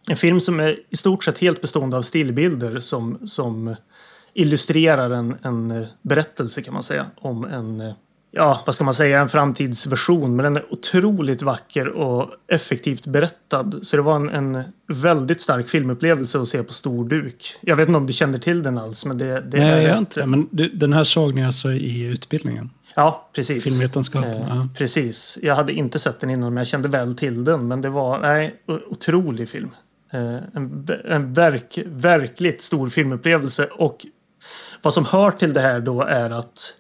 en 0.10 0.18
film 0.18 0.40
som 0.40 0.60
är 0.60 0.80
i 0.90 0.98
stort 0.98 1.24
sett 1.24 1.38
helt 1.38 1.62
bestående 1.62 1.98
av 1.98 2.02
stillbilder 2.02 2.80
som, 2.80 3.28
som 3.28 3.76
illustrerar 4.34 5.10
en, 5.10 5.36
en 5.42 5.72
eh, 5.72 5.88
berättelse 6.02 6.62
kan 6.62 6.74
man 6.74 6.84
säga 6.84 7.06
om 7.16 7.46
en, 7.46 7.82
eh, 7.82 7.94
ja 8.36 8.62
vad 8.66 8.76
ska 8.76 8.84
man 8.84 8.94
säga, 8.94 9.20
en 9.22 9.30
framtidsversion. 9.30 10.36
Men 10.36 10.44
den 10.44 10.56
är 10.56 10.74
otroligt 10.74 11.42
vacker 11.42 11.88
och 11.88 12.30
effektivt 12.48 13.08
berättad. 13.08 13.72
Så 13.82 13.96
det 13.96 14.02
var 14.02 14.16
en, 14.16 14.30
en 14.30 14.64
väldigt 14.88 15.42
stark 15.42 15.70
filmupplevelse 15.70 16.40
att 16.40 16.48
se 16.48 16.64
på 16.64 16.74
stor 16.74 17.10
duk. 17.10 17.54
Jag 17.62 17.76
vet 17.76 17.88
inte 17.88 17.98
om 17.98 18.06
du 18.08 18.14
känner 18.14 18.38
till 18.38 18.64
den 18.64 18.78
alls, 18.78 19.06
men 19.06 19.18
det, 19.18 19.26
det 19.42 19.58
Nej, 19.58 19.60
är 19.70 19.74
jag 19.74 19.84
gör 19.84 19.92
ett- 19.92 19.98
inte. 20.00 20.26
Men 20.26 20.48
du, 20.52 20.70
den 20.70 20.94
här 20.94 21.04
såg 21.04 21.34
ni 21.34 21.46
alltså 21.46 21.72
i 21.72 22.02
utbildningen? 22.02 22.70
Ja, 22.96 23.30
precis. 23.36 23.64
Filmvetenskapen? 23.64 24.34
Eh. 24.42 24.66
Precis. 24.78 25.40
Jag 25.42 25.56
hade 25.56 25.74
inte 25.74 26.00
sett 26.00 26.20
den 26.20 26.30
innan, 26.30 26.54
men 26.54 26.58
jag 26.62 26.68
kände 26.68 26.88
väl 26.88 27.16
till 27.16 27.44
den. 27.44 27.68
Men 27.68 27.82
det 27.82 27.90
var 27.90 28.20
nej, 28.20 28.56
otrolig 28.90 29.50
film. 29.50 29.70
Eh, 30.14 30.36
en 30.54 30.88
en 31.06 31.34
verk, 31.34 31.80
verkligt 31.86 32.62
stor 32.62 32.90
filmupplevelse. 32.90 33.68
Och 33.72 34.06
vad 34.82 34.94
som 34.94 35.06
hör 35.06 35.32
till 35.32 35.54
det 35.54 35.62
här 35.62 35.80
då 35.80 36.02
är 36.02 36.30
att 36.30 36.74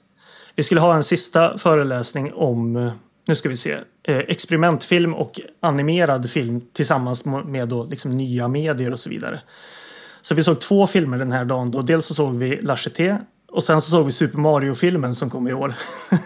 vi 0.55 0.63
skulle 0.63 0.81
ha 0.81 0.95
en 0.95 1.03
sista 1.03 1.57
föreläsning 1.57 2.33
om, 2.33 2.91
nu 3.27 3.35
ska 3.35 3.49
vi 3.49 3.57
se, 3.57 3.77
eh, 4.03 4.17
experimentfilm 4.17 5.13
och 5.13 5.39
animerad 5.59 6.29
film 6.29 6.61
tillsammans 6.73 7.25
med 7.25 7.67
då 7.67 7.83
liksom 7.83 8.17
nya 8.17 8.47
medier 8.47 8.91
och 8.91 8.99
så 8.99 9.09
vidare. 9.09 9.41
Så 10.21 10.35
vi 10.35 10.43
såg 10.43 10.61
två 10.61 10.87
filmer 10.87 11.17
den 11.17 11.31
här 11.31 11.45
dagen. 11.45 11.71
Då. 11.71 11.81
Dels 11.81 12.05
så 12.05 12.13
såg 12.13 12.37
vi 12.37 12.59
La 12.61 12.77
Cheté 12.77 13.17
och 13.51 13.63
sen 13.63 13.81
så 13.81 13.89
såg 13.89 14.05
vi 14.05 14.11
Super 14.11 14.37
Mario-filmen 14.37 15.15
som 15.15 15.29
kom 15.29 15.47
i 15.47 15.53
år. 15.53 15.73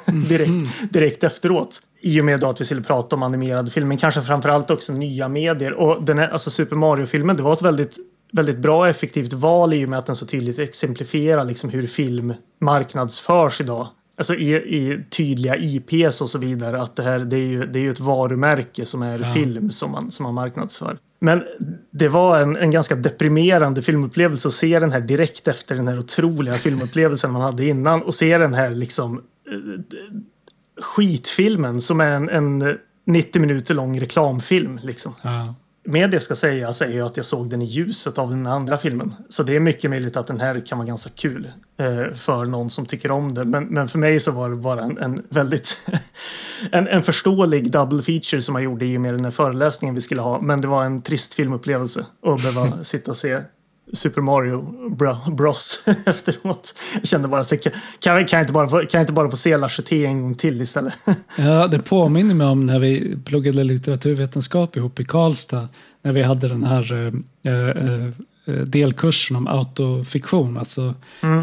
direkt, 0.29 0.93
direkt 0.93 1.23
efteråt. 1.23 1.81
I 2.01 2.21
och 2.21 2.25
med 2.25 2.39
då 2.39 2.49
att 2.49 2.61
vi 2.61 2.65
skulle 2.65 2.81
prata 2.81 3.15
om 3.15 3.23
animerad 3.23 3.73
film, 3.73 3.87
men 3.87 3.97
kanske 3.97 4.21
framförallt 4.21 4.71
också 4.71 4.93
nya 4.93 5.27
medier. 5.27 5.73
Och 5.73 6.03
den 6.03 6.17
här, 6.17 6.29
alltså 6.29 6.49
Super 6.49 6.75
Mario-filmen, 6.75 7.37
det 7.37 7.43
var 7.43 7.53
ett 7.53 7.61
väldigt, 7.61 7.97
väldigt 8.31 8.57
bra 8.57 8.89
effektivt 8.89 9.33
val 9.33 9.73
i 9.73 9.85
och 9.85 9.89
med 9.89 9.99
att 9.99 10.05
den 10.05 10.15
så 10.15 10.25
tydligt 10.25 10.59
exemplifierar 10.59 11.45
liksom 11.45 11.69
hur 11.69 11.87
film 11.87 12.33
marknadsförs 12.61 13.61
idag. 13.61 13.87
Alltså 14.19 14.35
i, 14.35 14.55
i 14.55 15.03
tydliga 15.09 15.55
IPs 15.57 16.21
och 16.21 16.29
så 16.29 16.39
vidare. 16.39 16.81
Att 16.81 16.95
det 16.95 17.03
här 17.03 17.19
det 17.19 17.35
är 17.37 17.47
ju, 17.47 17.65
det 17.65 17.79
är 17.79 17.83
ju 17.83 17.91
ett 17.91 17.99
varumärke 17.99 18.85
som 18.85 19.01
är 19.01 19.19
Ja. 19.19 19.33
film 19.33 19.71
som 19.71 19.91
man, 19.91 20.11
som 20.11 20.23
man 20.23 20.33
marknadsför. 20.33 20.97
Men 21.21 21.43
det 21.91 22.07
var 22.07 22.39
en, 22.39 22.55
en 22.55 22.71
ganska 22.71 22.95
deprimerande 22.95 23.81
filmupplevelse 23.81 24.47
att 24.47 24.53
se 24.53 24.79
den 24.79 24.91
här 24.91 24.99
direkt 25.01 25.47
efter 25.47 25.75
den 25.75 25.87
här 25.87 25.99
otroliga 25.99 26.53
filmupplevelsen 26.55 27.31
man 27.31 27.41
hade 27.41 27.65
innan 27.65 28.01
och 28.01 28.15
se 28.15 28.37
den 28.37 28.53
här 28.53 28.71
liksom 28.71 29.17
eh, 29.51 29.81
skitfilmen 30.81 31.81
som 31.81 32.01
är 32.01 32.11
en, 32.11 32.29
en 32.29 32.77
90 33.05 33.41
minuter 33.41 33.73
lång 33.73 33.99
reklamfilm. 33.99 34.79
Liksom. 34.83 35.15
Ja. 35.21 35.55
Med 35.91 36.11
det 36.11 36.19
ska 36.19 36.35
sägas 36.35 36.81
är 36.81 36.89
ju 36.89 37.05
att 37.05 37.17
jag 37.17 37.25
såg 37.25 37.49
den 37.49 37.61
i 37.61 37.65
ljuset 37.65 38.17
av 38.17 38.29
den 38.29 38.47
andra 38.47 38.77
filmen. 38.77 39.15
Så 39.29 39.43
det 39.43 39.55
är 39.55 39.59
mycket 39.59 39.89
möjligt 39.89 40.17
att 40.17 40.27
den 40.27 40.39
här 40.39 40.65
kan 40.65 40.77
vara 40.77 40.87
ganska 40.87 41.09
kul 41.09 41.51
eh, 41.79 42.13
för 42.15 42.45
någon 42.45 42.69
som 42.69 42.85
tycker 42.85 43.11
om 43.11 43.33
det. 43.33 43.45
Men, 43.45 43.63
men 43.63 43.87
för 43.87 43.99
mig 43.99 44.19
så 44.19 44.31
var 44.31 44.49
det 44.49 44.55
bara 44.55 44.83
en, 44.83 44.97
en 44.97 45.23
väldigt 45.29 45.89
en, 46.71 46.87
en 46.87 47.03
förståelig 47.03 47.71
double 47.71 48.01
feature 48.01 48.41
som 48.41 48.55
jag 48.55 48.63
gjorde 48.63 48.85
i 48.85 48.97
och 48.97 49.01
med 49.01 49.13
den 49.13 49.25
här 49.25 49.31
föreläsningen 49.31 49.95
vi 49.95 50.01
skulle 50.01 50.21
ha. 50.21 50.41
Men 50.41 50.61
det 50.61 50.67
var 50.67 50.85
en 50.85 51.01
trist 51.01 51.33
filmupplevelse 51.33 52.05
att 52.25 52.43
behöva 52.43 52.83
sitta 52.83 53.11
och 53.11 53.17
se 53.17 53.39
Super 53.93 54.21
Mario 54.21 54.61
Bro- 54.95 55.35
Bros 55.35 55.85
efteråt. 56.05 56.73
Jag 56.93 57.07
kände 57.07 57.27
bara 57.27 57.43
så 57.43 57.57
kan, 57.57 57.71
kan, 57.99 58.25
jag- 58.31 58.41
inte 58.41 58.53
bara 58.53 58.69
få, 58.69 58.77
kan 58.77 58.87
jag 58.91 59.01
inte 59.01 59.13
bara 59.13 59.29
få 59.29 59.37
se 59.37 59.57
La 59.57 59.69
Cheté 59.69 60.05
en 60.05 60.21
gång 60.21 60.35
till 60.35 60.61
istället? 60.61 60.93
Ja, 61.37 61.67
det 61.67 61.79
påminner 61.79 62.35
mig 62.35 62.47
om 62.47 62.65
när 62.65 62.79
vi 62.79 63.17
pluggade 63.25 63.63
litteraturvetenskap 63.63 64.77
ihop 64.77 64.99
i 64.99 65.05
Karlstad. 65.05 65.67
När 66.01 66.11
vi 66.11 66.21
hade 66.23 66.47
den 66.47 66.63
här 66.63 66.93
eh, 67.43 67.53
eh, 67.53 68.09
delkursen 68.65 69.35
om 69.35 69.47
autofiktion. 69.47 70.57
Alltså 70.57 70.93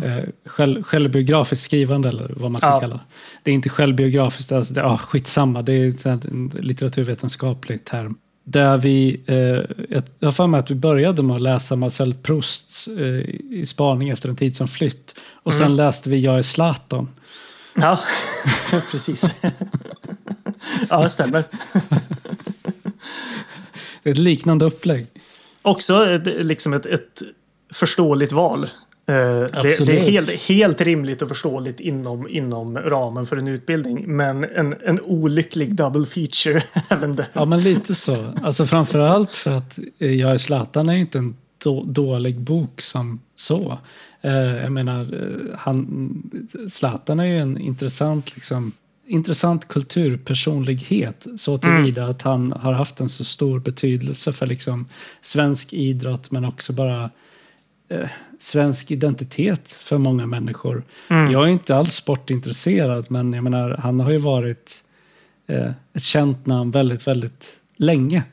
eh, 0.05 0.25
själv, 0.47 0.83
självbiografiskt 0.83 1.65
skrivande 1.65 2.09
eller 2.09 2.31
vad 2.37 2.51
man 2.51 2.61
ska 2.61 2.71
Ja. 2.71 2.81
kalla 2.81 3.01
det. 3.43 3.51
är 3.51 3.55
inte 3.55 3.69
självbiografiskt, 3.69 4.53
alltså 4.53 4.75
det, 4.75 4.85
ah, 4.85 4.97
skitsamma. 4.99 5.63
Det 5.63 5.73
är 5.73 6.07
en 6.09 6.51
litteraturvetenskaplig 6.55 7.85
term. 7.85 8.15
Där 8.49 8.77
vi, 8.77 9.21
eh, 9.27 9.97
jag 10.19 10.27
har 10.27 10.33
för 10.33 10.47
mig 10.47 10.61
att 10.61 10.71
vi 10.71 10.75
började 10.75 11.23
med 11.23 11.37
att 11.37 11.43
läsa 11.43 11.77
Marcel 11.77 12.15
Prousts 12.15 12.89
eh, 12.89 13.05
i 13.51 13.65
spaning 13.67 14.09
efter 14.09 14.29
en 14.29 14.37
tid 14.37 14.57
som 14.57 14.69
flytt. 14.69 15.21
Och 15.33 15.55
sen 15.55 15.77
läste 15.77 16.11
vi 16.11 16.19
Jag 16.19 16.39
är 16.39 16.43
Zlatan. 16.43 17.09
Ja, 17.75 18.01
precis. 18.91 19.37
ja, 20.91 21.03
det 21.03 21.09
stämmer. 21.09 21.45
Ett 24.03 24.19
liknande 24.19 24.65
upplägg. 24.65 25.07
Också 25.63 26.07
ett, 26.07 26.45
liksom 26.45 26.73
ett, 26.73 26.87
ett 26.87 27.23
förståeligt 27.73 28.33
val. 28.33 28.69
Eh, 29.09 29.15
Det, 29.63 29.87
det 29.87 29.99
är 29.99 30.11
helt, 30.11 30.31
helt 30.31 30.81
rimligt 30.81 31.23
och 31.23 31.29
förståeligt 31.29 31.81
inom, 31.81 32.29
inom 32.29 32.79
ramen 32.79 33.27
för 33.27 33.37
en 33.37 33.49
utbildning. 33.49 34.17
Men 34.17 34.45
en, 34.45 34.75
en 34.85 35.01
olycklig 35.01 35.75
double 35.75 36.07
feature 36.07 36.63
även 36.91 37.17
där. 37.17 37.27
Ja, 37.33 37.45
men 37.45 37.63
lite 37.63 37.95
så. 37.95 38.33
Alltså 38.43 38.65
framförallt 38.67 39.33
för 39.33 39.51
att 39.51 39.79
eh, 39.99 40.13
Jag 40.13 40.31
är 40.33 40.39
Zlatan 40.39 40.89
är 40.89 40.95
inte 40.95 41.19
en 41.19 41.37
då, 41.65 41.85
dålig 41.85 42.41
bok 42.41 42.81
som 42.81 43.21
så. 43.37 43.79
Eh, 44.21 44.33
jag 44.33 44.73
menar, 44.73 45.09
han, 45.59 46.23
Zlatan 46.69 47.21
är 47.21 47.25
ju 47.25 47.39
en 47.39 47.59
intressant, 47.59 48.35
liksom, 48.35 48.73
intressant 49.07 49.69
kulturpersonlighet 49.69 51.27
så 51.37 51.59
tillvida 51.59 52.07
att 52.07 52.23
han 52.23 52.53
har 52.53 52.73
haft 52.73 53.01
en 53.01 53.09
så 53.09 53.25
stor 53.25 53.61
betydelse 53.61 54.33
för 54.33 54.47
liksom, 54.47 54.89
svensk 55.21 55.73
idrott 55.73 56.31
men 56.31 56.45
också 56.45 56.73
bara 56.73 57.11
eh, 57.89 58.09
svensk 58.39 58.91
identitet 58.91 59.73
för 59.73 59.99
många 59.99 60.27
människor. 60.27 60.85
Jag 61.09 61.45
är 61.45 61.47
inte 61.47 61.77
alls 61.77 61.95
sportintresserad 61.95 63.07
men 63.09 63.33
jag 63.33 63.45
menar, 63.45 63.77
han 63.83 64.01
har 64.01 64.11
ju 64.11 64.19
varit 64.19 64.85
eh, 65.47 65.71
ett 65.93 66.03
känt 66.03 66.47
namn 66.47 66.71
väldigt, 66.71 67.07
väldigt 67.07 67.57
länge. 67.77 68.25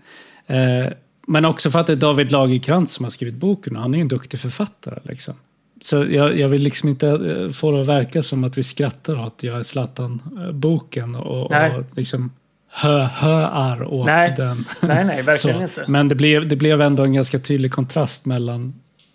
Eh, 0.47 0.85
men 1.27 1.45
också 1.45 1.71
för 1.71 1.79
att 1.79 1.87
det 1.87 1.93
är 1.93 1.97
David 1.97 2.31
Lagerkrantz 2.31 2.93
som 2.93 3.03
har 3.03 3.09
skrivit 3.09 3.35
boken 3.35 3.75
och 3.75 3.81
han 3.81 3.93
är 3.93 3.97
ju 3.97 4.01
en 4.01 4.07
duktig 4.07 4.39
författare. 4.39 4.99
Liksom. 5.03 5.33
Så 5.81 6.05
jag, 6.09 6.39
jag 6.39 6.49
vill 6.49 6.61
liksom 6.61 6.89
inte 6.89 7.07
eh, 7.09 7.49
få 7.49 7.71
det 7.71 7.81
att 7.81 7.87
verka 7.87 8.21
som 8.21 8.43
att 8.43 8.57
vi 8.57 8.63
skrattar 8.63 9.25
åt 9.25 9.43
Jag 9.43 9.59
är 9.59 9.63
Zlatan-boken 9.63 11.15
och, 11.15 11.51
Nej. 11.51 11.75
och 11.75 11.83
liksom 11.97 12.31
hö, 12.69 13.03
höar 13.03 13.93
åt 13.93 14.05
Nej. 14.05 14.33
den. 14.37 14.65
Nej, 14.81 15.05
nej, 15.05 15.21
verkligen 15.23 15.61
inte. 15.61 15.85
Men 15.87 16.07
det 16.07 16.15
blev, 16.15 16.47
det 16.47 16.55
blev 16.55 16.81
ändå 16.81 17.03
en 17.03 17.13
ganska 17.13 17.39
tydlig 17.39 17.71
kontrast 17.71 18.25
mellan 18.25 18.73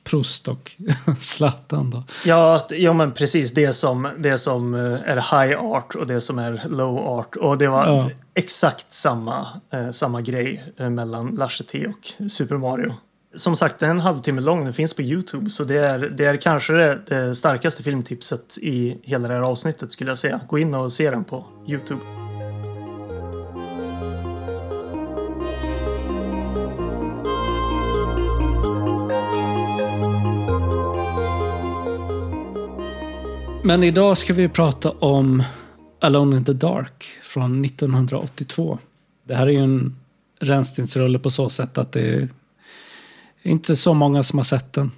Proust 0.09 0.49
och 0.49 0.73
Zlatan. 1.19 1.91
Då. 1.91 2.03
Ja, 2.27 2.67
ja 2.71 2.93
men 2.93 3.13
precis. 3.13 3.53
Det 3.53 3.73
som, 3.73 4.09
det 4.19 4.39
som 4.39 4.75
eh, 4.75 4.81
är 5.11 5.47
high 5.47 5.65
art 5.65 5.95
och 5.95 6.07
det 6.07 6.21
som 6.21 6.39
är 6.39 6.63
low 6.69 6.99
art. 6.99 7.37
Och 7.37 7.59
det 7.59 7.69
var 7.69 7.87
Ja. 7.87 8.11
exakt 8.35 8.93
samma, 8.93 9.47
eh, 9.73 9.91
samma 9.91 10.21
grej 10.23 10.65
eh, 10.77 10.91
mellan 10.91 11.27
Lasse 11.35 11.65
T 11.65 11.87
och 11.87 12.31
Super 12.31 12.57
Mario. 12.57 12.95
Som 13.37 13.57
sagt, 13.57 13.79
den 13.79 13.89
är 13.89 13.95
en 13.95 14.01
halvtimme 14.01 14.41
lång. 14.41 14.65
Den 14.65 14.73
finns 14.73 14.95
på 14.95 15.03
Youtube. 15.03 15.51
Så 15.51 15.65
det 15.65 15.79
är, 15.79 15.99
det 15.99 16.25
är 16.25 16.37
kanske 16.37 16.73
det, 16.73 16.99
det 17.07 17.35
starkaste 17.35 17.83
filmtipset 17.83 18.59
i 18.63 18.99
hela 19.03 19.29
det 19.29 19.35
här 19.35 19.41
avsnittet 19.43 19.93
skulle 19.93 20.11
jag 20.11 20.19
säga. 20.19 20.41
Gå 20.49 20.59
in 20.59 20.75
och 20.75 20.93
se 20.93 21.11
den 21.11 21.25
på 21.25 21.47
Youtube. 21.69 22.01
Men 33.69 33.85
idag 33.85 34.17
ska 34.19 34.33
vi 34.33 34.49
prata 34.49 34.91
om 34.91 35.43
Alone 36.01 36.37
in 36.37 36.45
the 36.45 36.53
Dark 36.53 37.05
från 37.23 37.65
1982. 37.65 38.79
Det 39.25 39.35
här 39.35 39.47
är 39.47 39.51
ju 39.51 39.63
en 39.63 39.97
rännstensrulle 40.41 41.19
på 41.19 41.31
så 41.31 41.49
sätt 41.49 41.79
att 41.79 41.93
det 41.93 42.01
är 42.01 42.29
inte 43.43 43.77
så 43.77 43.95
många 43.95 44.23
som 44.23 44.39
har 44.39 44.45
sett 44.45 44.73
den. 44.73 44.91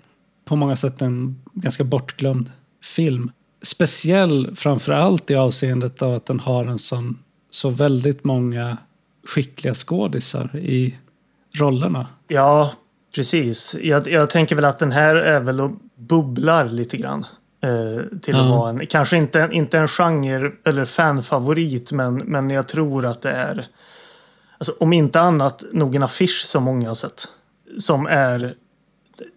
På 0.45 0.57
många 0.57 0.77
sätt 0.77 1.03
en 1.03 1.43
ganska 1.53 1.85
bortglömd 1.85 2.51
film. 2.85 3.31
Speciell 3.63 4.57
framför 4.57 4.93
allt 4.93 5.31
i 5.31 5.35
avseendet 5.35 6.03
av 6.03 6.15
att 6.15 6.27
den 6.27 6.41
har 6.41 6.65
en 6.65 6.79
sån, 6.79 7.19
så 7.51 7.71
väldigt 7.71 8.25
många 8.25 8.77
skickliga 9.25 9.75
skådisar 9.75 10.57
i 10.57 10.99
rollerna. 11.53 12.07
Ja, 12.29 12.73
precis. 13.15 13.77
Jag, 13.83 14.09
jag 14.09 14.31
tänker 14.31 14.57
väl 14.57 14.65
att 14.65 14.79
den 14.79 14.93
här 14.93 15.17
är 15.17 15.41
väl 15.41 15.61
och 15.61 15.71
bubblar 15.95 16.69
lite 16.69 16.97
grann. 16.97 17.27
Eh, 17.63 18.03
till 18.23 18.35
att 18.35 18.41
Ja. 18.47 18.57
vara 18.57 18.71
en, 18.71 18.87
kanske 18.87 19.17
inte, 19.17 19.49
inte 19.53 19.79
en 19.79 19.89
genre 19.89 20.51
eller 20.65 20.85
fanfavorit, 20.85 21.93
men, 21.93 22.15
men 22.17 22.51
jag 22.51 22.69
tror 22.69 23.07
att 23.07 23.23
det 23.23 23.31
är, 23.31 23.67
alltså, 24.59 24.73
om 24.81 24.93
inte 24.93 25.21
annat, 25.21 25.65
nog 25.73 25.95
en 25.95 26.03
affisch 26.03 26.43
som 26.47 26.63
många 26.65 26.89
har 26.89 26.95
sett. 26.95 27.25
Som 27.79 28.07
är, 28.07 28.55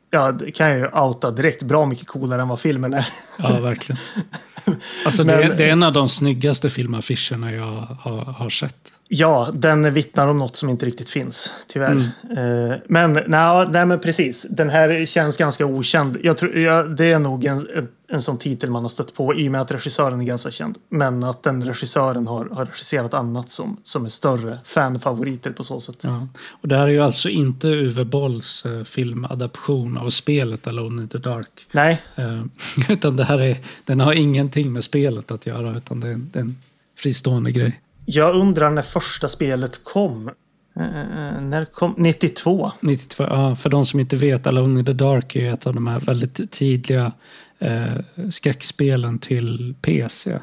ja, 0.09 0.31
det 0.31 0.51
kan 0.51 0.69
jag 0.69 0.77
ju 0.79 0.87
outa 0.87 1.31
direkt, 1.31 1.63
bra 1.63 1.85
mycket 1.85 2.07
coolare 2.07 2.41
än 2.41 2.47
vad 2.47 2.59
filmen 2.59 2.93
är. 2.93 3.07
Ja, 3.37 3.59
verkligen. 3.61 3.97
Alltså, 5.05 5.23
det, 5.23 5.35
Men- 5.35 5.51
är, 5.51 5.55
det 5.57 5.63
är 5.65 5.71
en 5.71 5.83
av 5.83 5.93
de 5.93 6.09
snyggaste 6.09 6.69
filmaffischerna 6.69 7.51
jag 7.53 7.97
har, 8.01 8.25
har 8.25 8.49
sett. 8.49 8.93
Ja, 9.15 9.49
den 9.53 9.93
vittnar 9.93 10.27
om 10.27 10.37
något 10.37 10.55
som 10.55 10.69
inte 10.69 10.85
riktigt 10.85 11.09
finns, 11.09 11.51
tyvärr. 11.67 11.91
Eh, 12.37 12.75
men, 12.87 13.13
nej, 13.27 13.67
nej, 13.71 13.85
men 13.85 13.99
precis. 13.99 14.47
Den 14.49 14.69
här 14.69 15.05
känns 15.05 15.37
ganska 15.37 15.65
okänd. 15.65 16.17
Jag 16.23 16.37
tror, 16.37 16.57
ja, 16.57 16.83
det 16.83 17.05
är 17.11 17.19
nog 17.19 17.45
en, 17.45 17.57
en, 17.75 17.87
en 18.07 18.21
sån 18.21 18.37
titel 18.37 18.69
man 18.69 18.81
har 18.81 18.89
stött 18.89 19.13
på 19.13 19.35
i 19.35 19.47
och 19.47 19.51
med 19.51 19.61
att 19.61 19.71
regissören 19.71 20.21
är 20.21 20.25
ganska 20.25 20.51
känd. 20.51 20.77
Men 20.89 21.23
att 21.23 21.43
den 21.43 21.63
regissören 21.65 22.27
har, 22.27 22.45
har 22.51 22.65
regisserat 22.65 23.13
annat 23.13 23.49
som, 23.49 23.77
som 23.83 24.05
är 24.05 24.09
större 24.09 24.59
fanfavoriter 24.65 25.51
på 25.51 25.63
så 25.63 25.79
sätt. 25.79 25.97
Ja. 26.01 26.27
Och 26.61 26.67
det 26.67 26.77
här 26.77 26.83
är 26.83 26.91
ju 26.91 27.01
alltså 27.01 27.29
inte 27.29 27.67
Uwe 27.67 28.05
Bolls 28.05 28.65
eh, 28.65 28.83
filmadaption 28.83 29.97
av 29.97 30.09
spelet 30.09 30.67
Alone 30.67 31.01
in 31.01 31.07
the 31.07 31.17
Dark. 31.17 31.67
Nej, 31.71 32.01
Eh, 32.15 32.43
utan 32.89 33.15
det 33.15 33.23
här 33.23 33.41
är, 33.41 33.57
den 33.85 33.99
har 33.99 34.13
ingenting 34.13 34.73
med 34.73 34.83
spelet 34.83 35.31
att 35.31 35.45
göra, 35.45 35.77
utan 35.77 35.99
det 35.99 36.07
är, 36.07 36.11
en- 36.13 36.29
det 36.33 36.39
är 36.39 36.43
en 36.43 36.57
fristående 36.99 37.51
grej. 37.51 37.79
Jag 38.05 38.35
undrar 38.35 38.69
när 38.69 38.81
första 38.81 39.27
spelet 39.27 39.83
kom. 39.83 40.27
Eh, 40.75 41.41
när 41.41 41.65
kom? 41.65 41.95
92. 41.97 42.71
92, 42.79 43.23
ja, 43.23 43.55
för 43.55 43.69
de 43.69 43.85
som 43.85 43.99
inte 43.99 44.15
vet, 44.15 44.47
Alone 44.47 44.79
in 44.79 44.85
the 44.85 44.93
Dark 44.93 45.35
är 45.35 45.53
ett 45.53 45.67
av 45.67 45.73
de 45.73 45.87
här 45.87 45.99
väldigt 45.99 46.51
tidiga 46.51 47.11
eh, 47.59 47.85
skräckspelen 48.31 49.19
till 49.19 49.75
PC. 49.81 50.39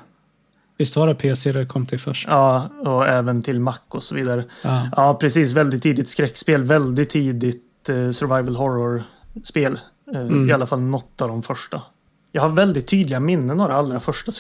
Visst 0.78 0.96
var 0.96 1.06
det 1.06 1.14
PC 1.14 1.52
det 1.52 1.66
kom 1.66 1.86
till 1.86 1.98
först? 1.98 2.28
Ja, 2.30 2.68
och 2.84 3.08
även 3.08 3.42
till 3.42 3.60
Mac 3.60 3.78
och 3.88 4.02
så 4.02 4.14
vidare. 4.14 4.44
Ja. 4.64 4.88
Ja, 4.96 5.14
precis. 5.14 5.52
Väldigt 5.52 5.82
tidigt 5.82 6.08
skräckspel. 6.08 6.64
Väldigt 6.64 7.10
tidigt 7.10 7.88
eh, 7.88 8.10
survival 8.10 8.56
horror-spel. 8.56 9.78
Mm. 10.14 10.48
I 10.48 10.52
alla 10.52 10.66
fall 10.66 10.80
något 10.80 11.20
av 11.20 11.28
de 11.28 11.42
första. 11.42 11.82
Jag 12.32 12.42
har 12.42 12.48
väldigt 12.48 12.86
tydliga 12.86 13.20
minnen 13.20 13.60
av 13.60 13.68
det 13.68 13.74
allra 13.74 14.00
första, 14.00 14.32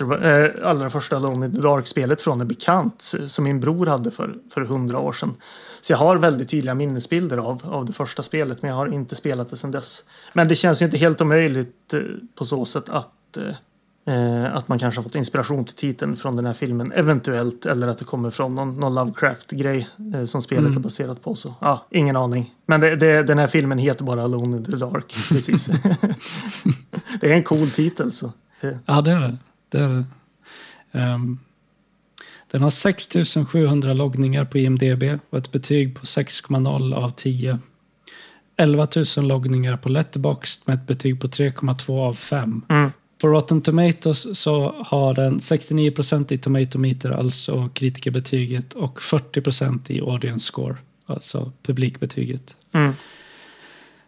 äh, 0.42 0.50
allra 0.64 0.90
första 0.90 1.16
Alone 1.16 1.46
in 1.46 1.54
the 1.54 1.60
Dark-spelet 1.60 2.20
från 2.20 2.40
en 2.40 2.48
bekant 2.48 3.14
eh, 3.18 3.26
som 3.26 3.44
min 3.44 3.60
bror 3.60 3.86
hade 3.86 4.10
för, 4.10 4.34
för 4.54 4.60
hundra 4.60 4.98
år 4.98 5.12
sedan. 5.12 5.36
Så 5.80 5.92
jag 5.92 5.98
har 5.98 6.16
väldigt 6.16 6.48
tydliga 6.48 6.74
minnesbilder 6.74 7.38
av, 7.38 7.62
av 7.64 7.84
det 7.84 7.92
första 7.92 8.22
spelet, 8.22 8.62
men 8.62 8.68
jag 8.68 8.76
har 8.76 8.86
inte 8.94 9.14
spelat 9.14 9.48
det 9.48 9.56
sedan 9.56 9.70
dess. 9.70 10.04
Men 10.32 10.48
det 10.48 10.54
känns 10.54 10.82
ju 10.82 10.86
inte 10.86 10.98
helt 10.98 11.20
omöjligt 11.20 11.92
eh, 11.92 12.00
på 12.34 12.44
så 12.44 12.64
sätt 12.64 12.88
att 12.88 13.38
eh, 14.06 14.54
att 14.54 14.68
man 14.68 14.78
kanske 14.78 14.98
har 14.98 15.02
fått 15.02 15.14
inspiration 15.14 15.64
till 15.64 15.74
titeln 15.74 16.16
från 16.16 16.36
den 16.36 16.46
här 16.46 16.52
filmen, 16.52 16.92
eventuellt. 16.92 17.66
Eller 17.66 17.88
att 17.88 17.98
det 17.98 18.04
kommer 18.04 18.30
från 18.30 18.54
någon, 18.54 18.80
någon 18.80 18.94
Lovecraft-grej 18.94 19.88
eh, 20.14 20.24
som 20.24 20.42
spelet 20.42 20.64
Mm. 20.64 20.76
är 20.76 20.80
baserat 20.80 21.22
på. 21.22 21.34
Så, 21.34 21.54
ja, 21.60 21.86
ingen 21.90 22.16
aning. 22.16 22.54
Men 22.66 22.80
det, 22.80 22.96
det, 22.96 23.22
den 23.22 23.38
här 23.38 23.46
filmen 23.46 23.78
heter 23.78 24.04
bara 24.04 24.22
Alone 24.22 24.56
in 24.56 24.64
the 24.64 24.76
Dark. 24.76 25.14
Precis. 25.28 25.70
det 27.20 27.30
är 27.30 27.34
en 27.34 27.42
cool 27.42 27.70
titel. 27.70 28.12
Så. 28.12 28.26
Eh, 28.60 28.70
Ja, 28.86 29.00
det 29.00 29.10
är 29.10 29.20
det. 29.20 29.36
det, 29.68 29.78
är 29.78 29.88
det. 29.88 30.04
Ehm, 30.98 31.38
den 32.50 32.62
har 32.62 32.70
6700 32.70 33.92
loggningar 33.94 34.44
på 34.44 34.58
IMDB 34.58 35.18
och 35.30 35.38
ett 35.38 35.52
betyg 35.52 35.94
på 36.00 36.06
6,0 36.06 36.94
av 36.94 37.10
10. 37.10 37.58
11 38.56 38.88
000 39.16 39.26
loggningar 39.28 39.76
på 39.76 39.88
Letterboxd 39.88 40.62
med 40.68 40.74
ett 40.74 40.86
betyg 40.86 41.20
på 41.20 41.26
3,2 41.26 42.00
av 42.08 42.14
5. 42.14 42.62
Mm. 42.68 42.90
På 43.20 43.28
Rotten 43.28 43.60
Tomatoes 43.60 44.38
så 44.38 44.84
har 44.86 45.14
den 45.14 45.38
69% 45.38 46.32
i 46.32 46.38
Tomatometer, 46.38 47.10
alltså 47.10 47.68
kritikerbetyget, 47.74 48.72
och 48.72 48.98
40% 48.98 49.92
i 49.92 50.00
Audience 50.00 50.46
Score, 50.46 50.76
alltså 51.06 51.52
publikbetyget. 51.62 52.56
Mm. 52.72 52.92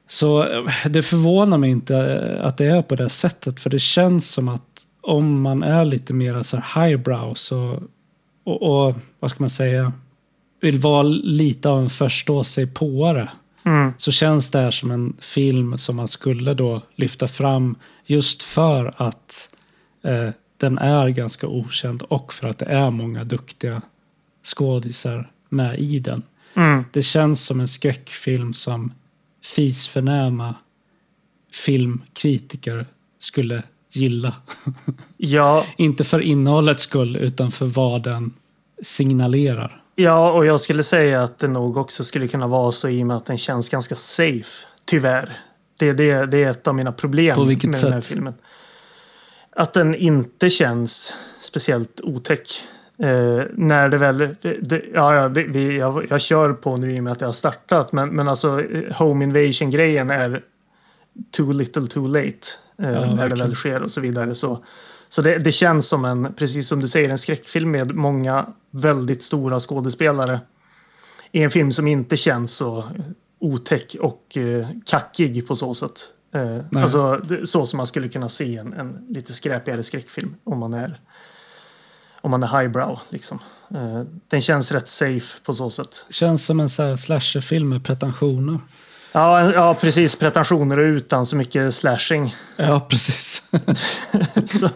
Så 0.09 0.47
det 0.91 1.03
förvånar 1.03 1.59
mig 1.59 1.71
inte 1.71 1.97
eh, 1.97 2.47
att 2.47 2.57
det 2.57 2.67
är 2.67 2.83
på 2.83 2.97
det 2.97 3.09
sättet. 3.09 3.61
För 3.61 3.71
det 3.71 3.79
känns 3.79 4.31
som 4.31 4.49
att 4.49 4.87
om 5.01 5.43
man 5.43 5.63
är 5.63 5.85
lite 5.85 6.13
mer 6.13 6.43
så 6.43 6.57
här 6.57 6.89
highbrow 6.89 7.35
så, 7.35 7.83
och, 8.45 8.63
och 8.63 8.95
vad 9.21 9.31
ska 9.31 9.43
man 9.43 9.51
säga, 9.51 9.93
vill 10.61 10.79
vara 10.79 11.03
lite 11.03 11.69
av 11.69 11.83
en 11.83 11.91
förstå 11.91 12.45
sig 12.45 12.67
påare 12.67 13.29
Mm. 13.65 13.93
så 13.99 14.13
känns 14.13 14.51
det 14.51 14.59
här 14.59 14.71
som 14.71 14.91
en 14.91 15.17
film 15.21 15.79
som 15.79 15.97
man 15.97 16.09
skulle 16.09 16.55
då 16.55 16.83
lyfta 16.95 17.29
fram 17.29 17.77
just 18.07 18.43
för 18.43 18.95
att 18.97 19.49
eh, 20.03 20.31
den 20.57 20.79
är 20.79 21.09
ganska 21.09 21.47
okänd 21.47 22.03
och 22.03 22.33
för 22.33 22.49
att 22.49 22.59
det 22.59 22.67
är 22.67 22.91
många 22.91 23.25
duktiga 23.25 23.83
skådisar 24.43 25.31
med 25.49 25.79
i 25.79 25.99
den. 25.99 26.23
Mm. 26.55 26.85
Det 26.93 27.03
känns 27.03 27.45
som 27.45 27.61
en 27.61 27.69
skräckfilm 27.69 28.55
som 28.55 28.93
fisförnäma 29.45 30.55
filmkritiker 31.53 32.87
skulle 33.19 33.63
gilla. 33.93 34.35
Ja, 35.17 35.65
Inte 35.77 36.05
för 36.05 36.21
innehållets 36.21 36.83
skull, 36.83 37.17
utan 37.17 37.51
för 37.51 37.67
vad 37.67 38.03
den 38.03 38.35
signalerar. 38.83 39.82
Ja, 39.95 40.33
och 40.33 40.47
jag 40.47 40.61
skulle 40.61 40.83
säga 40.83 41.23
att 41.23 41.39
det 41.39 41.49
nog 41.49 41.77
också 41.77 42.05
skulle 42.05 42.29
kunna 42.29 42.47
vara 42.47 42.73
så 42.73 42.89
i 42.89 43.03
och 43.03 43.07
med 43.07 43.17
att 43.17 43.27
den 43.27 43.39
känns 43.39 43.69
ganska 43.69 43.97
safe. 43.97 44.67
Tyvärr. 44.85 45.39
Det, 45.79 45.93
det, 45.93 46.27
det 46.27 46.45
är 46.45 46.51
ett 46.51 46.67
av 46.67 46.75
mina 46.75 46.93
problem 46.93 47.47
med 47.47 47.59
den 47.59 47.75
här 47.75 47.81
sätt? 47.81 48.05
filmen. 48.05 48.35
Att 49.57 49.73
den 49.73 49.95
inte 49.95 50.51
känns 50.51 51.15
speciellt 51.41 52.01
otäck. 52.03 52.65
Eh, 52.99 53.43
när 53.55 53.89
det 53.89 53.99
väl... 53.99 54.19
Det, 54.61 54.83
ja, 54.95 55.15
ja, 55.15 55.29
vi, 55.29 55.47
vi, 55.49 55.79
jag, 55.79 56.07
jag 56.11 56.21
kör 56.21 56.53
på 56.53 56.77
nu 56.77 56.97
i 56.97 57.01
och 57.01 57.05
med 57.05 57.13
att 57.13 57.21
jag 57.21 57.29
har 57.29 57.33
startat. 57.33 57.93
Men, 57.93 58.09
men 58.09 58.29
alltså 58.29 58.61
eh, 58.61 58.97
Home 58.97 59.25
Invasion-grejen 59.25 60.11
är 60.11 60.43
too 61.37 61.53
little 61.53 61.87
too 61.87 62.07
late. 62.07 62.29
Eh, 62.79 62.91
när 62.91 62.91
det 62.93 63.17
verkligen. 63.17 63.39
väl 63.39 63.55
sker 63.55 63.83
och 63.83 63.91
så 63.91 64.01
vidare. 64.01 64.35
Så, 64.35 64.65
så 65.13 65.23
det, 65.23 65.39
det 65.39 65.53
känns 65.53 65.89
som 65.89 66.05
en, 66.05 66.35
precis 66.35 66.69
som 66.69 66.81
du 66.81 66.89
säger, 66.89 67.09
en 67.09 67.19
skräckfilm 67.19 67.71
med 67.71 67.95
många 67.95 68.47
väldigt 68.71 69.23
stora 69.23 69.61
skådespelare. 69.61 70.41
I 71.33 71.43
en 71.43 71.51
film 71.51 71.73
som 71.73 71.87
inte 71.87 72.17
känns 72.17 72.57
så 72.57 72.85
otäck 73.41 73.97
och 74.01 74.37
eh, 74.37 74.69
kackig 74.87 75.47
på 75.47 75.57
så 75.57 75.75
sätt. 75.75 76.01
Eh, 76.35 76.83
alltså 76.83 77.21
så 77.45 77.67
som 77.67 77.77
man 77.77 77.87
skulle 77.87 78.09
kunna 78.09 78.29
se 78.29 78.57
en, 78.57 78.73
en 78.73 79.07
lite 79.09 79.33
skräpigare 79.33 79.83
skräckfilm 79.83 80.35
om 80.45 80.59
man 80.59 80.75
är 80.75 81.01
om 82.21 82.31
man 82.31 82.43
är 82.43 82.61
highbrow. 82.61 83.01
Liksom. 83.09 83.39
Eh, 83.71 84.03
den 84.29 84.41
känns 84.41 84.73
rätt 84.73 84.89
safe 84.89 85.41
på 85.45 85.55
så 85.55 85.71
sätt. 85.71 86.07
Känns 86.11 86.45
som 86.45 86.61
en 86.61 86.99
slasherfilm 86.99 87.69
med 87.69 87.85
pretensioner. 87.85 88.59
Ja, 89.13 89.53
ja, 89.53 89.75
precis. 89.81 90.17
Pretensioner 90.17 90.79
och 90.79 90.85
utan 90.85 91.27
så 91.27 91.37
mycket 91.37 91.75
slashing. 91.75 92.35
Ja, 92.57 92.81
precis. 92.81 93.43
så, 94.47 94.69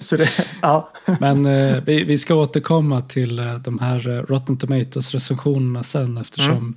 så 0.00 0.16
det, 0.16 0.28
ja. 0.62 0.90
Men 1.20 1.46
eh, 1.46 1.76
vi, 1.84 2.04
vi 2.04 2.18
ska 2.18 2.34
återkomma 2.34 3.02
till 3.02 3.38
eh, 3.38 3.54
de 3.54 3.78
här 3.78 4.08
eh, 4.08 4.22
Rotten 4.22 4.56
Tomatoes-recensionerna 4.56 5.82
sen 5.82 6.16
eftersom 6.16 6.56
Mm. 6.56 6.74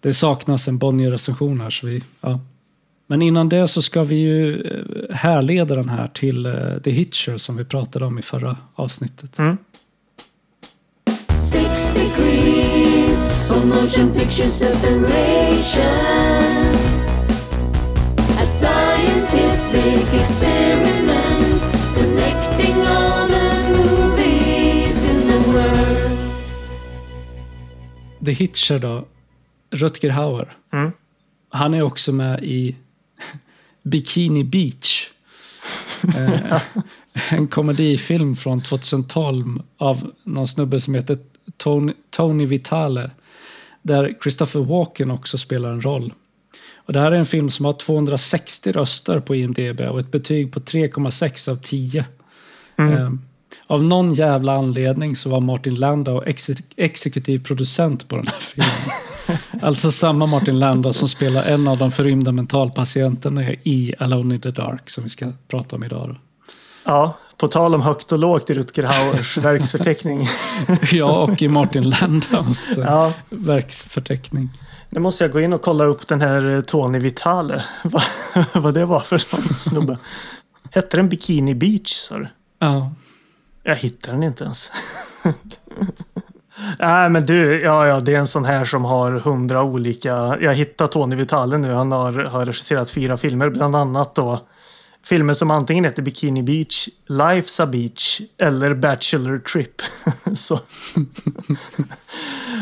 det 0.00 0.14
saknas 0.14 0.68
en 0.68 0.78
Bonnier-recension 0.78 1.60
här. 1.60 1.70
Så 1.70 1.86
vi, 1.86 2.02
ja. 2.20 2.40
Men 3.06 3.22
innan 3.22 3.48
det 3.48 3.68
så 3.68 3.82
ska 3.82 4.02
vi 4.04 4.14
ju 4.14 4.62
eh, 4.62 5.14
härleda 5.16 5.74
den 5.74 5.88
här 5.88 6.06
till 6.06 6.46
eh, 6.46 6.52
The 6.84 6.90
Hitcher 6.90 7.38
som 7.38 7.56
vi 7.56 7.64
pratade 7.64 8.04
om 8.04 8.18
i 8.18 8.22
förra 8.22 8.56
avsnittet. 8.74 9.38
Mm. 9.38 9.56
Six 11.40 11.94
degrees 11.94 12.71
for 13.48 13.60
motion 13.66 14.12
picture 14.12 14.48
separation. 14.48 15.82
A 18.38 18.46
scientific 18.46 20.20
experiment 20.20 21.62
connecting 21.96 22.76
all 22.86 23.28
the 23.28 23.48
movies 23.78 25.04
in 25.10 25.26
the 25.30 25.38
world. 25.50 26.18
The 28.24 28.32
Hitcher 28.32 28.78
då, 28.78 29.04
Rutger 29.70 30.10
Hauer. 30.10 30.52
Mm. 30.72 30.92
Han 31.50 31.74
är 31.74 31.82
också 31.82 32.12
med 32.12 32.44
i 32.44 32.76
Bikini 33.82 34.44
Beach. 34.44 35.10
eh, 36.16 36.62
en 37.30 37.48
komedifilm 37.48 38.36
från 38.36 38.60
2012 38.60 39.62
av 39.78 40.12
någon 40.24 40.48
snubbe 40.48 40.80
som 40.80 40.94
heter 40.94 41.18
Tony, 41.56 41.92
Tony 42.10 42.46
Vitale. 42.46 43.10
Där 43.82 44.14
Christopher 44.22 44.60
Walken 44.60 45.10
också 45.10 45.38
spelar 45.38 45.70
en 45.70 45.80
roll. 45.80 46.12
Och 46.76 46.92
det 46.92 47.00
här 47.00 47.12
är 47.12 47.16
en 47.16 47.26
film 47.26 47.50
som 47.50 47.64
har 47.64 47.72
260 47.72 48.72
röster 48.72 49.20
på 49.20 49.34
IMDB 49.34 49.80
och 49.80 50.00
ett 50.00 50.10
betyg 50.10 50.52
på 50.52 50.60
3,6 50.60 51.50
av 51.50 51.56
10. 51.56 52.04
Eh, 52.78 53.10
av 53.66 53.84
någon 53.84 54.14
jävla 54.14 54.52
anledning 54.52 55.16
så 55.16 55.28
var 55.28 55.40
Martin 55.40 55.74
Landau 55.74 56.22
ex 56.26 56.50
exekutiv 56.76 57.44
producent 57.44 58.08
på 58.08 58.16
den 58.16 58.26
här 58.26 58.38
filmen. 58.40 59.62
alltså 59.62 59.92
samma 59.92 60.26
Martin 60.26 60.58
Landau 60.58 60.92
som 60.92 61.08
spelar 61.08 61.44
en 61.44 61.68
av 61.68 61.78
de 61.78 61.90
förrymda 61.92 62.32
mentalpatienterna 62.32 63.52
i 63.52 63.94
Alone 63.98 64.34
in 64.34 64.40
the 64.40 64.50
Dark 64.50 64.90
som 64.90 65.04
vi 65.04 65.10
ska 65.10 65.32
prata 65.48 65.76
om 65.76 65.84
idag. 65.84 66.08
Då. 66.08 66.16
ja, 66.84 67.18
på 67.42 67.48
tal 67.48 67.74
om 67.74 67.82
högt 67.82 68.12
och 68.12 68.18
lågt 68.18 68.50
i 68.50 68.54
Rutger 68.54 68.82
Hauers 68.82 69.38
verksförteckning. 69.38 70.26
Ja, 70.92 71.22
och 71.22 71.42
i 71.42 71.48
Martin 71.48 71.90
Landaus 71.90 72.78
eh, 72.78 72.84
Ja, 72.84 73.12
verksförteckning. 73.30 74.50
nu 74.90 75.00
måste 75.00 75.24
jag 75.24 75.30
gå 75.32 75.40
in 75.40 75.52
och 75.52 75.62
kolla 75.62 75.84
upp 75.84 76.06
den 76.06 76.20
här 76.20 76.50
eh, 76.54 76.60
Tony 76.60 76.98
Vitale. 76.98 77.64
Vad, 77.84 78.02
vad 78.54 78.74
det 78.74 78.84
var 78.84 79.00
för 79.00 79.18
snubbe. 79.58 79.98
Hette 80.70 80.96
den 80.96 81.08
Bikini 81.08 81.54
Beach, 81.54 81.92
sa 81.92 82.18
du? 82.18 82.28
Ja, 82.58 82.92
Jag 83.62 83.76
hittar 83.76 84.12
den 84.12 84.22
inte 84.22 84.44
ens. 84.44 84.70
Nej, 86.78 87.10
men 87.10 87.26
du, 87.26 87.62
ja, 87.62 87.86
ja, 87.86 88.00
det 88.00 88.14
är 88.14 88.18
en 88.18 88.26
sån 88.26 88.44
här 88.44 88.64
som 88.64 88.84
har 88.84 89.12
hundra 89.12 89.62
olika... 89.62 90.38
Jag 90.40 90.54
hittar 90.54 90.86
Tony 90.86 91.16
Vitale 91.16 91.58
nu. 91.58 91.72
Han 91.72 91.92
har, 91.92 92.12
har 92.12 92.44
regisserat 92.44 92.90
fyra 92.90 93.16
filmer, 93.16 93.50
bland 93.50 93.76
annat 93.76 94.14
då 94.14 94.40
filmer 95.04 95.34
som 95.34 95.50
antingen 95.50 95.84
heter 95.84 96.02
Bikini 96.02 96.42
Beach, 96.42 96.88
Life's 97.08 97.62
a 97.62 97.66
Beach 97.66 98.20
eller 98.38 98.74
Bachelor 98.74 99.38
Trip. 99.38 99.82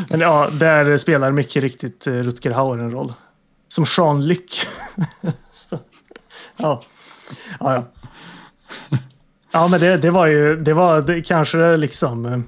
Men 0.09 0.21
ja, 0.21 0.49
där 0.53 0.99
spelar 0.99 1.33
mycket 1.33 1.63
riktigt 1.63 2.07
eh, 2.07 2.13
Rutger 2.13 2.51
Hauer 2.51 2.79
en 2.79 2.91
roll. 2.91 3.13
Som 3.69 3.85
Jean 3.97 4.27
Luc. 4.27 4.67
Så, 5.53 5.79
ja. 6.57 6.83
ja, 7.61 7.75
ja. 7.75 7.85
Ja, 9.53 9.69
men 9.69 9.81
det, 9.81 9.97
det 9.97 10.11
var 10.11 10.27
ju 10.27 10.57
det 10.57 10.73
var 10.73 11.01
det, 11.01 11.21
kanske 11.21 11.77
liksom 11.77 12.27
eh, 12.27 12.41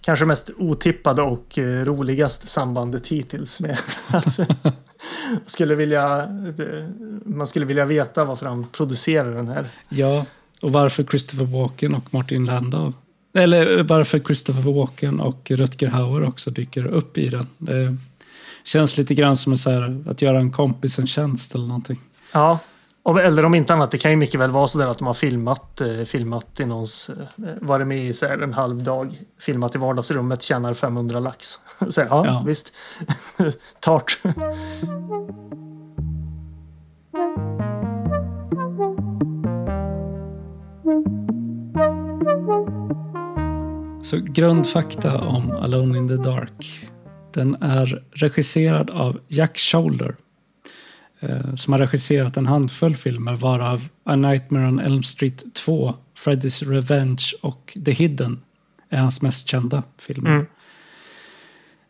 kanske 0.00 0.24
mest 0.24 0.50
otippade 0.56 1.22
och 1.22 1.58
eh, 1.58 1.84
roligaste 1.84 2.46
sambandet 2.46 3.06
hittills 3.06 3.60
med 3.60 3.78
att 4.08 4.38
skulle 5.46 5.74
vilja 5.74 6.28
man 7.24 7.46
skulle 7.46 7.66
vilja 7.66 7.84
veta 7.84 8.24
varför 8.24 8.46
han 8.46 8.66
producerar 8.72 9.34
den 9.34 9.48
här. 9.48 9.66
ja, 9.88 10.26
och 10.60 10.72
varför 10.72 11.04
Christopher 11.04 11.44
Walken 11.44 11.94
och 11.94 12.14
Martin 12.14 12.44
Landau 12.44 12.92
eller 13.34 13.82
varför 13.82 14.18
Christopher 14.18 14.72
Walken 14.72 15.20
och 15.20 15.50
Rutger 15.50 15.88
Hauer 15.88 16.24
också 16.24 16.50
dyker 16.50 16.86
upp 16.86 17.18
i 17.18 17.28
den. 17.28 17.46
Det 17.58 17.96
känns 18.64 18.98
lite 18.98 19.14
grann 19.14 19.36
som 19.36 19.52
en 19.52 19.58
så 19.58 19.70
här, 19.70 20.04
att 20.06 20.22
göra 20.22 20.38
en 20.38 20.50
kompis 20.50 20.98
en 20.98 21.06
tjänst 21.06 21.54
eller 21.54 21.66
någonting. 21.66 22.00
Ja, 22.32 22.58
eller 23.22 23.44
om 23.44 23.54
inte 23.54 23.72
annat, 23.72 23.90
det 23.90 23.98
kan 23.98 24.10
ju 24.10 24.16
mycket 24.16 24.40
väl 24.40 24.50
vara 24.50 24.66
så 24.66 24.78
där 24.78 24.86
att 24.86 24.98
de 24.98 25.06
har 25.06 25.14
filmat, 25.14 25.80
eh, 25.80 26.04
filmat 26.04 26.60
i 26.60 26.64
någons, 26.64 27.10
eh, 27.10 27.44
varit 27.60 27.86
med 27.86 28.04
i 28.06 28.12
så 28.12 28.26
här 28.26 28.38
en 28.38 28.54
halv 28.54 28.82
dag, 28.82 29.20
filmat 29.40 29.74
i 29.74 29.78
vardagsrummet, 29.78 30.42
tjänar 30.42 30.74
500 30.74 31.20
lax. 31.20 31.46
Så, 31.90 32.00
ja, 32.00 32.26
Ja. 32.26 32.42
visst. 32.46 32.72
Tart. 33.80 34.18
Så 44.02 44.16
grundfakta 44.20 45.18
om 45.18 45.50
Alone 45.50 45.98
in 45.98 46.08
the 46.08 46.16
Dark. 46.16 46.88
Den 47.34 47.56
är 47.60 48.02
regisserad 48.12 48.90
av 48.90 49.18
Jack 49.28 49.58
Shoulder. 49.58 50.16
Eh, 51.20 51.54
som 51.54 51.72
har 51.72 51.80
regisserat 51.80 52.36
en 52.36 52.46
handfull 52.46 52.96
filmer 52.96 53.36
varav 53.36 53.88
A 54.04 54.16
Nightmare 54.16 54.68
on 54.68 54.80
Elm 54.80 55.02
Street 55.02 55.44
2, 55.54 55.94
Freddy's 56.18 56.70
Revenge 56.70 57.24
och 57.40 57.78
The 57.84 57.90
Hidden 57.92 58.40
är 58.88 58.98
hans 58.98 59.22
mest 59.22 59.48
kända 59.48 59.82
filmer. 60.00 60.30
Mm. 60.30 60.46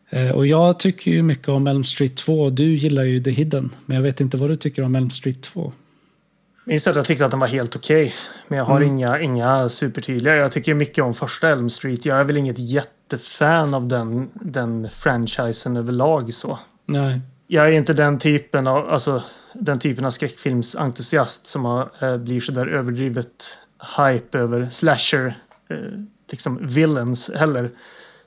Eh, 0.09 0.31
och 0.35 0.47
jag 0.47 0.79
tycker 0.79 1.11
ju 1.11 1.23
mycket 1.23 1.47
om 1.49 1.67
Elm 1.67 1.83
Street 1.83 2.17
2. 2.17 2.49
Du 2.49 2.63
gillar 2.75 3.03
ju 3.03 3.23
The 3.23 3.31
Hidden. 3.31 3.69
Men 3.85 3.95
jag 3.95 4.03
vet 4.03 4.21
inte 4.21 4.37
vad 4.37 4.49
du 4.49 4.55
tycker 4.55 4.83
om 4.83 4.95
Elm 4.95 5.09
Street 5.09 5.41
2. 5.41 5.71
Minns 6.65 6.87
att 6.87 6.95
jag 6.95 7.05
tyckte 7.05 7.25
att 7.25 7.31
den 7.31 7.39
var 7.39 7.47
helt 7.47 7.75
okej. 7.75 8.13
Men 8.47 8.57
jag 8.57 8.65
har 8.65 8.77
Mm. 8.77 8.87
inga, 8.89 9.19
inga 9.19 9.69
supertydliga. 9.69 10.35
Jag 10.35 10.51
tycker 10.51 10.73
mycket 10.73 11.03
om 11.03 11.13
första 11.13 11.49
Elm 11.49 11.69
Street. 11.69 12.05
Jag 12.05 12.19
är 12.19 12.23
väl 12.23 12.37
inget 12.37 12.59
jättefan 12.59 13.73
av 13.73 13.87
den, 13.87 14.29
den 14.33 14.89
franchisen 14.89 15.77
överlag 15.77 16.33
så. 16.33 16.59
Nej. 16.85 17.21
Jag 17.51 17.67
är 17.67 17.71
inte 17.71 17.93
den 17.93 18.19
typen 18.19 18.67
av, 18.67 18.89
alltså, 18.89 19.23
den 19.53 19.79
typen 19.79 20.05
av 20.05 20.11
skräckfilmsentusiast 20.11 21.47
som 21.47 21.65
har, 21.65 21.89
eh, 22.01 22.17
blir 22.17 22.41
så 22.41 22.51
där 22.51 22.67
överdrivet 22.67 23.57
hype 23.97 24.39
över 24.39 24.69
slasher, 24.69 25.33
eh, 25.69 25.77
liksom 26.31 26.59
villains 26.61 27.31
heller. 27.35 27.71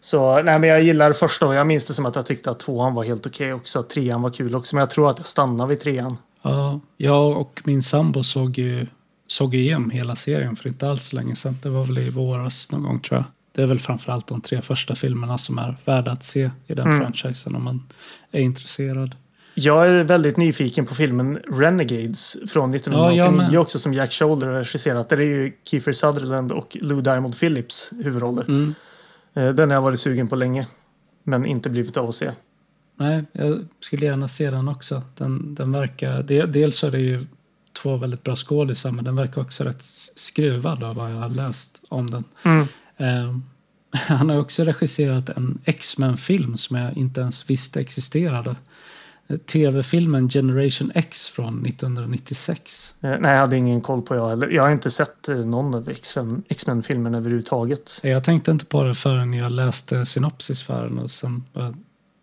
Så 0.01 0.43
nej, 0.43 0.59
men 0.59 0.69
jag 0.69 0.83
gillar 0.83 1.13
första 1.13 1.47
och 1.47 1.55
jag 1.55 1.67
minns 1.67 1.89
det 1.89 1.95
som 1.95 2.07
att 2.07 2.17
jag 2.17 2.27
tyckte 2.27 2.51
att 2.51 2.61
tvåan 2.61 2.95
var 2.95 3.05
helt 3.05 3.27
okej 3.27 3.53
också. 3.53 3.79
Att 3.79 3.91
trean 3.91 4.23
var 4.23 4.31
kul 4.31 4.55
också, 4.55 4.77
men 4.77 4.81
jag 4.81 4.91
tror 4.91 5.11
att 5.11 5.19
jag 5.19 5.27
stannar 5.27 5.67
vid 5.67 5.81
trean. 5.81 6.17
Ja, 6.43 6.81
jag 6.97 7.37
och 7.37 7.63
min 7.65 7.83
sambo 7.83 8.23
såg 8.23 8.59
ju 8.59 8.87
såg 9.27 9.55
ju 9.55 9.61
igenom 9.61 9.91
hela 9.91 10.17
serien 10.17 10.57
för 10.57 10.69
inte 10.69 10.89
alls 10.89 11.05
så 11.05 11.17
länge 11.17 11.37
sedan. 11.37 11.59
Det 11.63 11.69
var 11.69 11.85
väl 11.85 11.99
i 11.99 12.11
våras 12.11 12.73
någon 12.73 12.83
gång 12.83 13.01
tror 13.01 13.19
jag. 13.19 13.27
Det 13.53 13.63
är 13.63 13.67
väl 13.67 13.79
framförallt 13.81 14.27
de 14.27 14.41
tre 14.41 14.63
första 14.63 14.95
filmerna 14.95 15.39
som 15.39 15.59
är 15.59 15.77
värda 15.85 16.11
att 16.13 16.23
se 16.23 16.51
i 16.67 16.75
den 16.75 16.87
Mm. 16.87 16.99
franchisen 16.99 17.55
om 17.57 17.65
man 17.65 17.83
är 18.31 18.41
intresserad. 18.41 19.15
Jag 19.55 19.89
är 19.89 20.05
väldigt 20.05 20.37
nyfiken 20.37 20.87
på 20.87 20.95
filmen 20.95 21.39
Renegades 21.49 22.37
från 22.53 22.71
Ja, 22.73 22.77
1989 22.77 23.19
jag 23.25 23.35
med. 23.35 23.59
också 23.59 23.79
som 23.79 23.95
Jack 23.95 24.13
Shoulder 24.13 24.47
har 24.47 24.55
regisserat. 24.55 25.09
Där 25.09 25.17
är 25.21 25.25
ju 25.25 25.53
Kiefer 25.65 25.93
Sutherland 25.93 26.53
och 26.53 26.77
Lou 26.81 27.01
Diamond 27.01 27.39
Phillips 27.39 27.91
huvudroller. 28.05 28.43
Mm. 28.45 28.75
Eh, 29.35 29.49
Den 29.55 29.71
har 29.71 29.75
jag 29.77 29.83
varit 29.83 30.01
sugen 30.01 30.29
på 30.29 30.37
länge. 30.37 30.67
Men 31.25 31.47
inte 31.47 31.71
blivit 31.71 31.97
av 31.97 32.09
att 32.09 32.15
se. 32.15 32.31
Nej, 32.97 33.25
jag 33.33 33.65
skulle 33.81 34.07
gärna 34.07 34.29
se 34.29 34.51
den 34.51 34.69
också. 34.69 35.03
Den, 35.17 35.55
den 35.55 35.73
verkar, 35.73 36.23
de- 36.23 36.47
dels 36.47 36.85
är 36.85 36.91
det 36.91 36.99
ju 37.01 37.27
två 37.83 37.97
väldigt 37.97 38.23
bra 38.23 38.37
skådisar 38.37 38.91
men 38.91 39.05
den 39.05 39.17
verkar 39.17 39.41
också 39.41 39.65
rätt 39.65 39.83
skruvad 40.17 40.83
av 40.83 40.95
vad 40.97 41.11
jag 41.11 41.17
har 41.17 41.29
läst 41.29 41.81
om 41.89 42.11
den. 42.11 42.25
Mm. 42.45 42.67
Eh, 43.03 43.37
han 44.09 44.31
har 44.31 44.39
också 44.41 44.65
regisserat 44.65 45.29
en 45.29 45.59
X-Men-film 45.65 46.57
som 46.57 46.77
jag 46.77 46.97
inte 46.97 47.21
ens 47.21 47.51
visste 47.51 47.81
existerade. 47.81 48.57
Eh, 49.29 49.37
TV-filmen 49.37 50.29
Generation 50.29 50.93
X 50.95 51.29
från 51.29 51.67
1996. 51.67 52.95
Eh, 53.01 53.11
Nej, 53.21 53.33
jag 53.33 53.41
hade 53.41 53.57
ingen 53.57 53.81
koll 53.81 54.03
på 54.03 54.15
jag 54.15 54.29
heller. 54.29 54.49
Jag 54.49 54.63
har 54.63 54.71
inte 54.71 54.91
sett 54.91 55.29
eh, 55.29 55.37
någon 55.37 55.75
av 55.75 55.89
X-Men- 55.89 56.43
X-Men-filmerna 56.49 57.19
överhuvudtaget. 57.19 58.01
Jag 58.03 58.25
tänkte 58.25 58.51
inte 58.51 58.65
på 58.65 58.83
det 58.83 58.95
förrän 58.95 59.35
jag 59.35 59.53
läste 59.53 60.07
synopsis 60.07 60.63
för 60.63 60.89
den 60.89 60.99
och 60.99 61.11
sen 61.11 61.45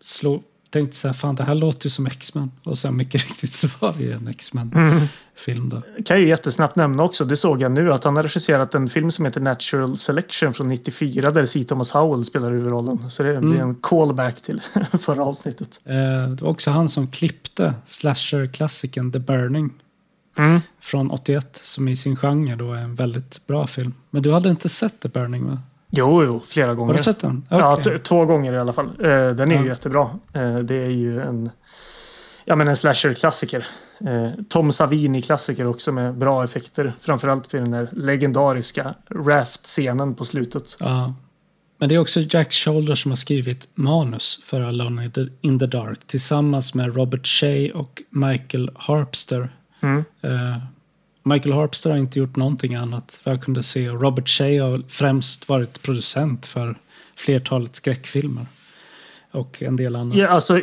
slog, 0.04 0.42
tänkte 0.70 0.96
så 0.96 1.08
här, 1.08 1.12
fan 1.14 1.34
det 1.34 1.44
här 1.44 1.54
låter 1.54 1.86
ju 1.86 1.90
som 1.90 2.06
X-Men. 2.06 2.50
Och 2.64 2.78
sen 2.78 2.96
mycket 2.96 3.22
riktigt 3.28 3.54
så 3.54 3.68
var 3.78 3.92
det 3.98 4.02
ju 4.04 4.12
en 4.12 4.28
X-Men-film 4.28 5.68
då. 5.68 5.80
kan 5.80 6.16
jag 6.16 6.20
ju 6.20 6.28
jättesnabbt 6.28 6.76
nämna 6.76 7.02
också, 7.02 7.24
det 7.24 7.36
såg 7.36 7.62
jag 7.62 7.72
nu, 7.72 7.92
att 7.92 8.04
han 8.04 8.16
har 8.16 8.22
regisserat 8.22 8.74
en 8.74 8.88
film 8.88 9.10
som 9.10 9.24
heter 9.24 9.40
Natural 9.40 9.96
Selection 9.96 10.54
från 10.54 10.68
94 10.68 11.30
där 11.30 11.44
C. 11.46 11.64
Thomas 11.64 11.92
Howell 11.92 12.24
spelar 12.24 12.50
huvudrollen. 12.52 13.10
Så 13.10 13.22
det 13.22 13.40
blir 13.40 13.60
en 13.60 13.74
callback 13.74 14.40
till 14.42 14.60
förra 15.00 15.24
avsnittet. 15.24 15.80
Eh, 15.84 15.94
det 16.30 16.38
var 16.42 16.48
också 16.50 16.70
han 16.70 16.88
som 16.88 17.08
klippte 17.08 17.74
slasher-klassikern 17.86 19.12
The 19.12 19.18
Burning 19.18 19.70
Mm. 20.38 20.60
från 20.80 21.10
81 21.10 21.60
som 21.64 21.88
i 21.88 21.96
sin 21.96 22.16
genre 22.16 22.56
då 22.56 22.72
är 22.72 22.78
en 22.78 22.94
väldigt 22.94 23.46
bra 23.46 23.66
film. 23.66 23.94
Men 24.10 24.22
du 24.22 24.32
hade 24.32 24.50
inte 24.50 24.68
sett 24.68 25.00
The 25.00 25.08
Burning 25.08 25.46
va? 25.46 25.58
Jo, 25.90 26.24
jo, 26.24 26.40
flera 26.46 26.74
gånger. 26.74 26.92
Har 26.92 26.98
du 26.98 27.02
sett 27.04 27.18
den? 27.20 27.46
Ja, 27.48 27.72
Okej. 27.72 27.84
t- 27.84 27.98
två 27.98 28.24
gånger 28.24 28.52
i 28.52 28.58
alla 28.58 28.72
fall. 28.72 28.86
Eh, 28.86 29.08
den 29.08 29.50
är 29.50 29.54
Ja. 29.54 29.60
ju 29.62 29.66
jättebra. 29.68 30.10
Eh, 30.32 30.58
det 30.58 30.74
är 30.74 30.90
ju 30.90 31.20
en, 31.20 31.50
ja, 32.44 32.56
men 32.56 32.68
en 32.68 32.76
slasher-klassiker. 32.76 33.66
Eh, 34.06 34.28
Tom 34.48 34.70
Savini-klassiker 34.72 35.66
också 35.66 35.92
med 35.92 36.18
bra 36.18 36.44
effekter. 36.44 36.92
Framförallt 37.00 37.54
vid 37.54 37.60
den 37.62 37.70
där 37.70 37.88
legendariska 37.92 38.94
raft-scenen 39.10 40.14
på 40.14 40.24
slutet. 40.24 40.76
Ja. 40.80 41.14
Men 41.78 41.88
det 41.88 41.94
är 41.94 41.98
också 41.98 42.20
Jack 42.20 42.52
Shoulder 42.52 42.94
som 42.94 43.10
har 43.10 43.16
skrivit 43.16 43.68
manus 43.74 44.40
för 44.44 44.60
Alone 44.60 45.04
in 45.04 45.10
the, 45.12 45.26
in 45.40 45.58
the 45.58 45.66
Dark 45.66 45.98
tillsammans 46.06 46.74
med 46.74 46.96
Robert 46.96 47.26
Shea 47.26 47.74
och 47.74 48.02
Michael 48.10 48.70
Harpster. 48.74 49.48
Mm. 49.82 50.04
Michael 51.22 51.52
Harpster 51.52 51.90
har 51.90 51.96
inte 51.96 52.18
gjort 52.18 52.36
någonting 52.36 52.74
annat 52.74 53.20
vad 53.24 53.34
jag 53.34 53.42
kunde 53.42 53.62
se. 53.62 53.90
Och 53.90 54.02
Robert 54.02 54.28
Shea 54.28 54.64
har 54.64 54.82
främst 54.88 55.48
varit 55.48 55.82
producent 55.82 56.46
för 56.46 56.78
flertalet 57.16 57.76
skräckfilmer. 57.76 58.46
Och 59.32 59.62
en 59.62 59.76
del 59.76 59.96
annat. 59.96 60.18
Ja, 60.18 60.28
alltså, 60.28 60.60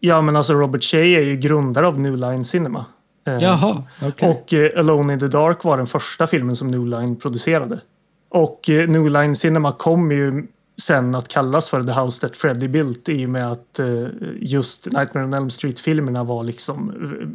ja, 0.00 0.22
men 0.22 0.36
alltså 0.36 0.52
Robert 0.54 0.84
Shea 0.84 1.20
är 1.20 1.22
ju 1.22 1.36
grundare 1.36 1.86
av 1.86 2.00
New 2.00 2.16
Line 2.16 2.44
Cinema. 2.44 2.84
Eh, 3.26 3.36
Jaha, 3.40 3.82
okej. 4.02 4.28
Och 4.28 4.54
eh, 4.54 4.80
Alone 4.80 5.12
in 5.12 5.18
the 5.18 5.28
Dark 5.28 5.64
var 5.64 5.76
den 5.76 5.86
första 5.86 6.26
filmen 6.26 6.56
som 6.56 6.68
New 6.68 6.86
Line 6.86 7.16
producerade. 7.16 7.80
Och 8.28 8.70
eh, 8.70 8.88
New 8.88 9.10
Line 9.10 9.36
Cinema 9.36 9.72
kom 9.72 10.12
ju 10.12 10.46
sen 10.82 11.14
att 11.14 11.28
kallas 11.28 11.70
för 11.70 11.84
The 11.84 11.92
House 11.92 12.20
That 12.20 12.36
Freddy 12.36 12.68
Built 12.68 13.08
i 13.08 13.26
och 13.26 13.30
med 13.30 13.52
att 13.52 13.78
eh, 13.78 14.06
just 14.40 14.86
Nightmare 14.86 15.24
on 15.24 15.34
Elm 15.34 15.50
Street-filmerna 15.50 16.24
var 16.24 16.44
liksom 16.44 16.92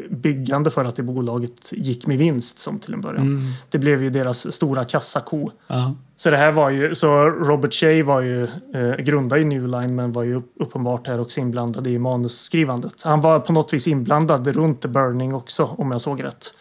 byggande 0.10 0.72
för 0.72 0.86
att 0.86 0.96
det 0.96 1.04
bolaget 1.04 1.72
gick 1.72 2.08
med 2.08 2.18
vinst 2.18 2.60
som 2.60 2.80
till 2.80 2.94
en 2.94 3.02
början. 3.02 3.28
Mm. 3.28 3.42
Det 3.70 3.78
blev 3.78 4.04
ju 4.04 4.10
deras 4.10 4.54
stora 4.54 4.86
kassako. 4.86 5.50
Ja. 5.68 5.96
Så 6.16 6.30
det 6.30 6.38
här 6.38 6.52
var 6.52 6.70
ju, 6.70 6.96
så 6.96 7.26
Robert 7.26 7.74
Shea 7.74 8.06
var 8.06 8.22
ju 8.22 8.44
eh, 8.74 8.96
grundad 9.00 9.40
i 9.40 9.46
New 9.46 9.68
Line 9.68 9.96
men 9.96 10.12
var 10.12 10.24
ju 10.24 10.36
upp- 10.36 10.54
uppenbart 10.60 11.08
här 11.08 11.20
också 11.20 11.40
inblandad 11.40 11.88
i 11.88 12.00
manusskrivandet. 12.00 13.02
Han 13.04 13.22
var 13.22 13.40
på 13.40 13.54
något 13.54 13.74
vis 13.74 13.88
inblandad 13.88 14.48
runt 14.48 14.82
The 14.82 14.88
Burning 14.88 15.34
också 15.36 15.64
om 15.78 15.92
jag 15.92 16.02
såg 16.02 16.24
rätt. 16.24 16.54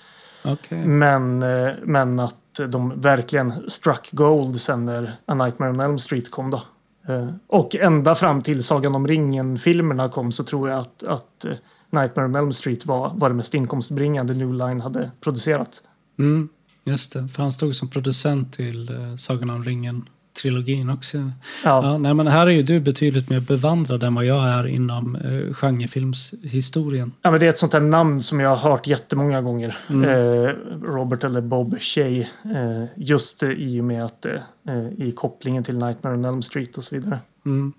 Okej. 0.45 0.87
Men, 0.87 1.43
eh, 1.43 1.73
men 1.85 2.21
att 2.21 2.37
de 2.69 3.01
verkligen 3.01 3.71
struck 3.71 4.09
gold 4.13 4.61
sen 4.61 4.85
när 4.85 5.13
A 5.27 5.35
Nightmare 5.35 5.71
on 5.71 5.81
Elm 5.81 5.99
Street 5.99 6.31
kom 6.31 6.51
då. 6.51 6.63
Eh, 7.09 7.29
och 7.47 7.75
ända 7.75 8.15
fram 8.15 8.43
till 8.43 8.63
Sagan 8.63 8.95
om 8.95 9.09
ringen-filmerna 9.09 10.09
kom 10.09 10.33
så 10.33 10.45
tror 10.45 10.69
jag 10.69 10.79
att, 10.79 11.03
att 11.03 11.45
eh, 11.45 11.53
Nightmare 11.91 12.27
on 12.27 12.35
Elm 12.35 12.53
Street 12.53 12.87
var, 12.87 13.13
var 13.15 13.29
det 13.29 13.35
mest 13.35 13.55
inkomstbringande 13.55 14.35
New 14.35 14.55
Line 14.55 14.81
hade 14.81 15.11
producerat. 15.21 15.83
Mm, 16.19 16.49
just 16.85 17.13
det, 17.13 17.29
för 17.29 17.43
han 17.43 17.53
stod 17.53 17.75
som 17.75 17.89
producent 17.89 18.53
till 18.53 18.89
eh, 18.89 19.17
Sagan 19.17 19.51
om 19.51 19.65
ringen 19.65 20.09
ringen-trilogin 20.43 20.91
också. 20.91 21.19
Ja, 21.19 21.31
Ja, 21.65 21.99
nej, 21.99 22.15
men 22.15 22.27
här 22.27 22.47
är 22.47 22.51
ju 22.51 22.63
du 22.63 22.81
betydligt 22.81 23.31
mer 23.31 23.41
bevandrad 23.41 24.03
än 24.03 24.15
vad 24.15 24.25
jag 24.25 24.49
är 24.49 24.67
inom 24.67 25.17
eh, 25.17 25.55
genrefilmshistorien. 25.55 27.13
Ja, 27.23 27.31
men 27.31 27.41
det 27.41 27.47
är 27.47 27.51
ett 27.51 27.59
sånt 27.59 27.73
här 27.73 27.81
namn 27.81 28.23
som 28.23 28.41
jag 28.41 28.57
har 28.57 28.71
hört 28.71 28.87
jättemånga 28.87 29.41
gånger. 29.43 29.77
Mm. 29.91 30.11
Eh, 30.11 30.51
Robert 30.83 31.25
eller 31.25 31.41
Bob 31.41 31.77
Shea. 31.81 32.19
Eh, 32.45 32.85
just 32.97 33.43
eh, 33.43 33.51
i 33.51 33.81
och 33.81 33.85
med 33.85 34.05
att 34.05 34.25
eh, 34.27 34.89
i 34.99 35.13
kopplingen 35.17 35.65
till 35.65 35.79
Nightmare 35.79 36.15
on 36.15 36.25
Elm 36.25 36.43
Street 36.43 36.79
och 36.79 36.85
så 36.85 36.95
vidare. 36.95 37.19
Mm. 37.47 37.73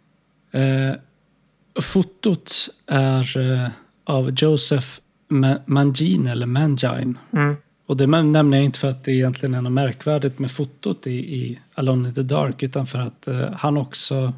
Eh, 0.51 0.95
fotot 1.81 2.53
är 2.87 3.37
eh, 3.51 3.69
av 4.05 4.31
Joseph 4.37 4.87
Ma- 5.31 5.59
Mangine, 5.65 6.31
eller 6.31 6.45
Mangine. 6.45 7.13
Mm. 7.33 7.55
Och 7.85 7.97
det 7.97 8.07
nämner 8.07 8.57
jag 8.57 8.65
inte 8.65 8.79
för 8.79 8.89
att 8.89 9.03
det 9.03 9.11
egentligen 9.11 9.55
är 9.55 9.61
något 9.61 9.71
märkvärdigt 9.71 10.39
med 10.39 10.51
fotot 10.51 11.07
i, 11.07 11.11
i 11.11 11.59
Alone 11.73 12.07
in 12.09 12.15
the 12.15 12.21
Dark, 12.21 12.63
utan 12.63 12.87
för 12.87 12.99
att 12.99 13.27
eh, 13.27 13.51
han 13.53 13.77
också 13.77 14.33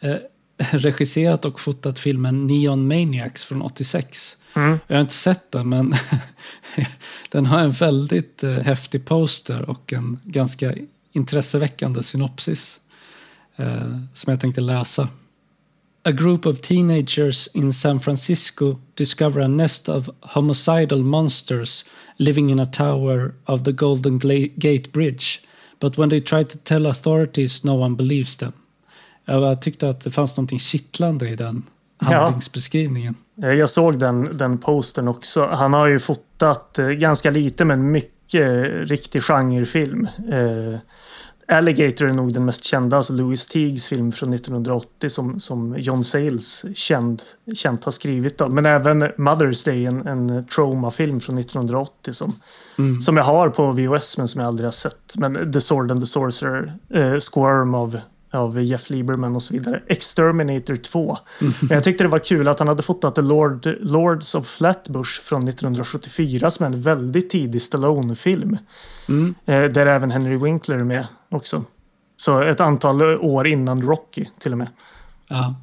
eh, 0.00 0.16
regisserat 0.70 1.44
och 1.44 1.60
fotat 1.60 1.98
filmen 1.98 2.46
Neon 2.46 2.88
Maniacs 2.88 3.44
från 3.44 3.62
86. 3.62 4.36
Mm. 4.56 4.78
Jag 4.86 4.96
har 4.96 5.00
inte 5.00 5.14
sett 5.14 5.52
den, 5.52 5.68
men 5.68 5.94
den 7.28 7.46
har 7.46 7.60
en 7.60 7.72
väldigt 7.72 8.42
eh, 8.42 8.58
häftig 8.58 9.04
poster 9.04 9.70
och 9.70 9.92
en 9.92 10.20
ganska 10.24 10.74
intresseväckande 11.12 12.02
synopsis 12.02 12.80
eh, 13.56 13.98
som 14.14 14.30
jag 14.30 14.40
tänkte 14.40 14.60
läsa. 14.60 15.08
A 16.06 16.12
group 16.12 16.46
of 16.46 16.60
teenagers 16.60 17.48
in 17.54 17.72
San 17.72 17.98
Francisco 18.00 18.78
discover 18.94 19.40
a 19.42 19.48
nest 19.48 19.88
of 19.88 20.10
homicidal 20.20 20.98
monsters 20.98 21.84
living 22.16 22.50
in 22.50 22.60
a 22.60 22.66
tower 22.66 23.34
of 23.46 23.64
the 23.64 23.72
Golden 23.72 24.18
Gate 24.56 24.92
Bridge. 24.92 25.40
But 25.80 25.98
when 25.98 26.10
they 26.10 26.20
try 26.20 26.44
to 26.44 26.58
tell 26.64 26.86
authorities, 26.86 27.64
no 27.64 27.74
one 27.80 27.96
believes 27.96 28.36
them. 28.36 28.52
Jag 29.24 29.62
tyckte 29.62 29.88
att 29.88 30.00
det 30.00 30.10
fanns 30.10 30.36
något 30.36 30.60
kittlande 30.60 31.28
i 31.28 31.36
den 31.36 31.62
Ja. 32.00 32.06
handlingsbeskrivningen. 32.18 33.14
Eh, 33.42 33.52
Jag 33.52 33.70
såg 33.70 33.98
den, 33.98 34.36
den 34.36 34.58
postern 34.58 35.08
också. 35.08 35.46
Han 35.46 35.72
har 35.72 35.86
ju 35.86 35.98
fotat 36.00 36.78
eh, 36.78 36.86
ganska 36.88 37.30
lite 37.30 37.64
men 37.64 37.90
mycket 37.90 38.40
eh, 38.40 38.62
riktig 38.86 39.22
genrefilm. 39.22 40.08
Eh, 40.32 40.78
Alligator 41.48 42.08
är 42.08 42.12
nog 42.12 42.32
den 42.32 42.44
mest 42.44 42.64
kända, 42.64 42.96
alltså 42.96 43.12
Louis 43.12 43.46
Teagues 43.46 43.88
film 43.88 44.12
från 44.12 44.34
1980 44.34 45.10
som, 45.10 45.40
som 45.40 45.74
John 45.78 46.04
Sayles 46.04 46.64
känd, 46.74 47.22
känt 47.54 47.84
har 47.84 47.92
skrivit. 47.92 48.38
Då. 48.38 48.48
Men 48.48 48.66
även 48.66 49.02
Mother's 49.02 49.66
Day, 49.66 49.86
en, 49.86 50.06
en 50.06 50.46
trauma-film 50.46 51.20
från 51.20 51.38
1980 51.38 52.12
som, 52.12 52.32
Mm. 52.78 53.00
som 53.00 53.16
jag 53.16 53.24
har 53.24 53.48
på 53.48 53.72
VHS 53.72 54.18
men 54.18 54.28
som 54.28 54.40
jag 54.40 54.48
aldrig 54.48 54.66
har 54.66 54.72
sett. 54.72 55.14
Men 55.16 55.52
The 55.52 55.60
Sword 55.60 55.90
and 55.90 56.00
the 56.02 56.06
Sorcerer, 56.06 56.74
eh, 56.90 57.14
Squirm 57.32 57.74
av, 57.74 57.98
av 58.34 58.62
Jeff 58.62 58.90
Lieberman 58.90 59.36
och 59.36 59.42
så 59.42 59.54
vidare. 59.54 59.82
Exterminator 59.86 60.76
2. 60.76 61.18
Men 61.40 61.50
jag 61.70 61.84
tyckte 61.84 62.04
det 62.04 62.08
var 62.08 62.18
kul 62.18 62.48
att 62.48 62.58
han 62.58 62.68
hade 62.68 62.82
fotat 62.82 63.14
The 63.14 63.22
Lord, 63.22 63.68
Lords 63.80 64.34
of 64.34 64.46
Flatbush 64.46 65.22
från 65.22 65.48
1974 65.48 66.50
som 66.50 66.66
är 66.66 66.70
en 66.70 66.82
väldigt 66.82 67.30
tidig 67.30 67.62
Stallone-film. 67.62 68.58
Mm. 69.08 69.34
Eh, 69.44 69.64
där 69.64 69.86
även 69.86 70.10
Henry 70.10 70.36
Winkler 70.36 70.76
är 70.76 70.84
med 70.84 71.06
också. 71.28 71.64
Så 72.16 72.40
ett 72.40 72.60
antal 72.60 73.02
år 73.02 73.46
innan 73.46 73.82
Rocky 73.82 74.26
till 74.38 74.52
och 74.52 74.58
med. 74.58 74.68
Ja. 75.28 75.54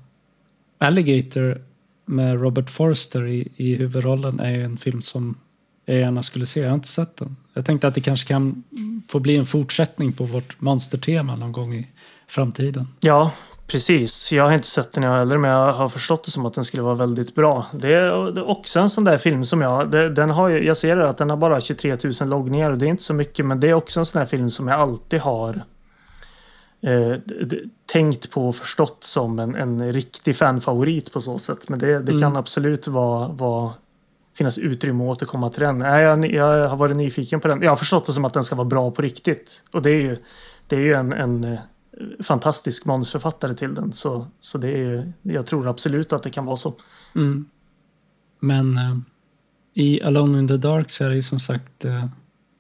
Alligator 0.78 1.62
med 2.06 2.42
Robert 2.42 2.70
Forster 2.70 3.26
i, 3.26 3.48
i 3.56 3.76
huvudrollen 3.76 4.40
är 4.40 4.60
en 4.60 4.78
film 4.78 5.02
som 5.02 5.36
jag 5.86 5.98
gärna 5.98 6.24
skulle 6.24 6.46
se. 6.46 6.60
Jag 6.60 6.68
har 6.68 6.76
inte 6.76 6.88
sett 6.88 7.18
den. 7.18 7.36
Jag 7.54 7.66
tänkte 7.66 7.88
att 7.88 7.94
det 7.94 8.02
kanske 8.02 8.28
kan 8.28 8.64
få 9.08 9.20
bli 9.20 9.38
en 9.38 9.46
fortsättning 9.46 10.14
på 10.14 10.24
vårt 10.24 10.62
monstertema 10.62 11.36
någon 11.36 11.52
gång 11.52 11.74
i 11.74 11.88
framtiden. 12.32 12.88
Ja, 13.00 13.32
precis. 13.68 14.32
Jag 14.32 14.44
har 14.44 14.54
inte 14.54 14.68
sett 14.68 14.94
den 14.94 15.04
jag 15.04 15.12
heller, 15.12 15.38
men 15.38 15.52
jag 15.52 15.74
har 15.74 15.90
förstått 15.90 16.24
det 16.24 16.32
som 16.32 16.46
att 16.46 16.54
den 16.54 16.66
skulle 16.66 16.84
vara 16.84 16.96
väldigt 16.96 17.36
bra. 17.36 17.66
Det 17.74 17.94
är, 17.94 18.50
också 18.50 18.80
en 18.80 18.90
sån 18.90 19.04
där 19.04 19.18
film 19.18 19.44
som 19.44 19.62
jag... 19.62 19.92
Den 19.92 20.30
har 20.30 20.50
jag 20.50 20.78
ser 20.78 20.98
att 20.98 21.18
den 21.18 21.30
har 21.30 21.38
bara 21.38 21.62
23 21.62 21.98
000 22.22 22.30
loggningar 22.30 22.72
och 22.72 22.78
det 22.78 22.86
är 22.86 22.90
inte 22.90 23.04
så 23.04 23.14
mycket, 23.14 23.46
men 23.46 23.60
det 23.60 23.70
är 23.70 23.74
också 23.74 24.00
en 24.00 24.06
sån 24.06 24.20
där 24.20 24.26
film 24.26 24.50
som 24.50 24.68
jag 24.68 24.80
alltid 24.80 25.20
har 25.20 25.64
eh, 26.82 27.16
tänkt 27.94 28.32
på 28.32 28.48
och 28.48 28.56
förstått 28.56 29.04
som 29.04 29.40
en, 29.40 29.56
en 29.56 29.94
riktig 29.94 30.36
fanfavorit 30.36 31.14
på 31.14 31.22
så 31.22 31.38
sätt. 31.40 31.70
Men 31.70 31.80
det, 31.80 32.00
det 32.00 32.12
kan 32.12 32.24
Mm. 32.24 32.38
absolut 32.38 32.88
vara, 32.88 33.28
vara, 33.28 33.74
finnas 34.38 34.58
utrymme 34.58 35.04
att 35.04 35.10
återkomma 35.10 35.50
till 35.50 35.64
den. 35.64 35.80
Jag, 35.80 36.32
jag 36.32 36.70
har 36.70 36.78
varit 36.78 36.98
nyfiken 36.98 37.40
på 37.40 37.48
den. 37.48 37.62
Jag 37.62 37.72
har 37.72 37.76
förstått 37.76 38.06
det 38.06 38.14
som 38.14 38.26
att 38.26 38.34
den 38.34 38.44
ska 38.44 38.56
vara 38.56 38.68
bra 38.68 38.92
på 38.92 39.02
riktigt. 39.02 39.64
Och 39.72 39.82
det 39.82 39.92
är 39.92 40.02
ju, 40.02 40.18
det 40.68 40.76
är 40.76 40.80
ju 40.80 40.94
en, 40.94 41.14
en 41.14 41.44
eh, 41.44 41.60
fantastisk 42.24 42.86
manusförfattare 42.86 43.54
till 43.54 43.76
den. 43.76 43.94
Så, 43.94 44.28
så 44.40 44.58
det 44.58 44.70
är, 44.70 45.14
jag 45.22 45.46
tror 45.46 45.68
absolut 45.68 46.14
att 46.14 46.24
det 46.24 46.30
kan 46.30 46.46
vara 46.46 46.56
så. 46.56 46.74
Mm. 47.16 47.46
Men 48.40 48.78
eh, 48.78 48.98
i 49.74 50.02
Alone 50.02 50.40
in 50.40 50.48
the 50.48 50.58
Dark 50.58 50.92
så 50.92 51.04
är 51.04 51.10
det 51.10 51.16
ju 51.16 51.22
som 51.22 51.40
sagt 51.40 51.86
eh, 51.86 52.06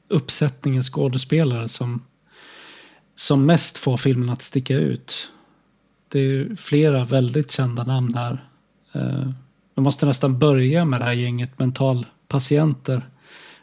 uppsättningen 0.09 0.83
skådespelare 0.83 1.69
som, 1.69 2.05
som 3.15 3.45
mest 3.45 3.77
får 3.77 3.97
filmen 3.97 4.29
att 4.29 4.41
sticka 4.41 4.77
ut. 4.77 5.29
Det 6.07 6.19
är 6.19 6.23
ju 6.23 6.55
flera 6.55 7.03
väldigt 7.03 7.51
kända 7.51 7.83
namn 7.83 8.15
här. 8.15 8.49
Eh, 8.91 9.29
man 9.75 9.83
måste 9.83 10.05
nästan 10.05 10.39
börja 10.39 10.85
med 10.85 11.01
det 11.01 11.05
här 11.05 11.13
gänget 11.13 11.59
mentalpatienter 11.59 13.09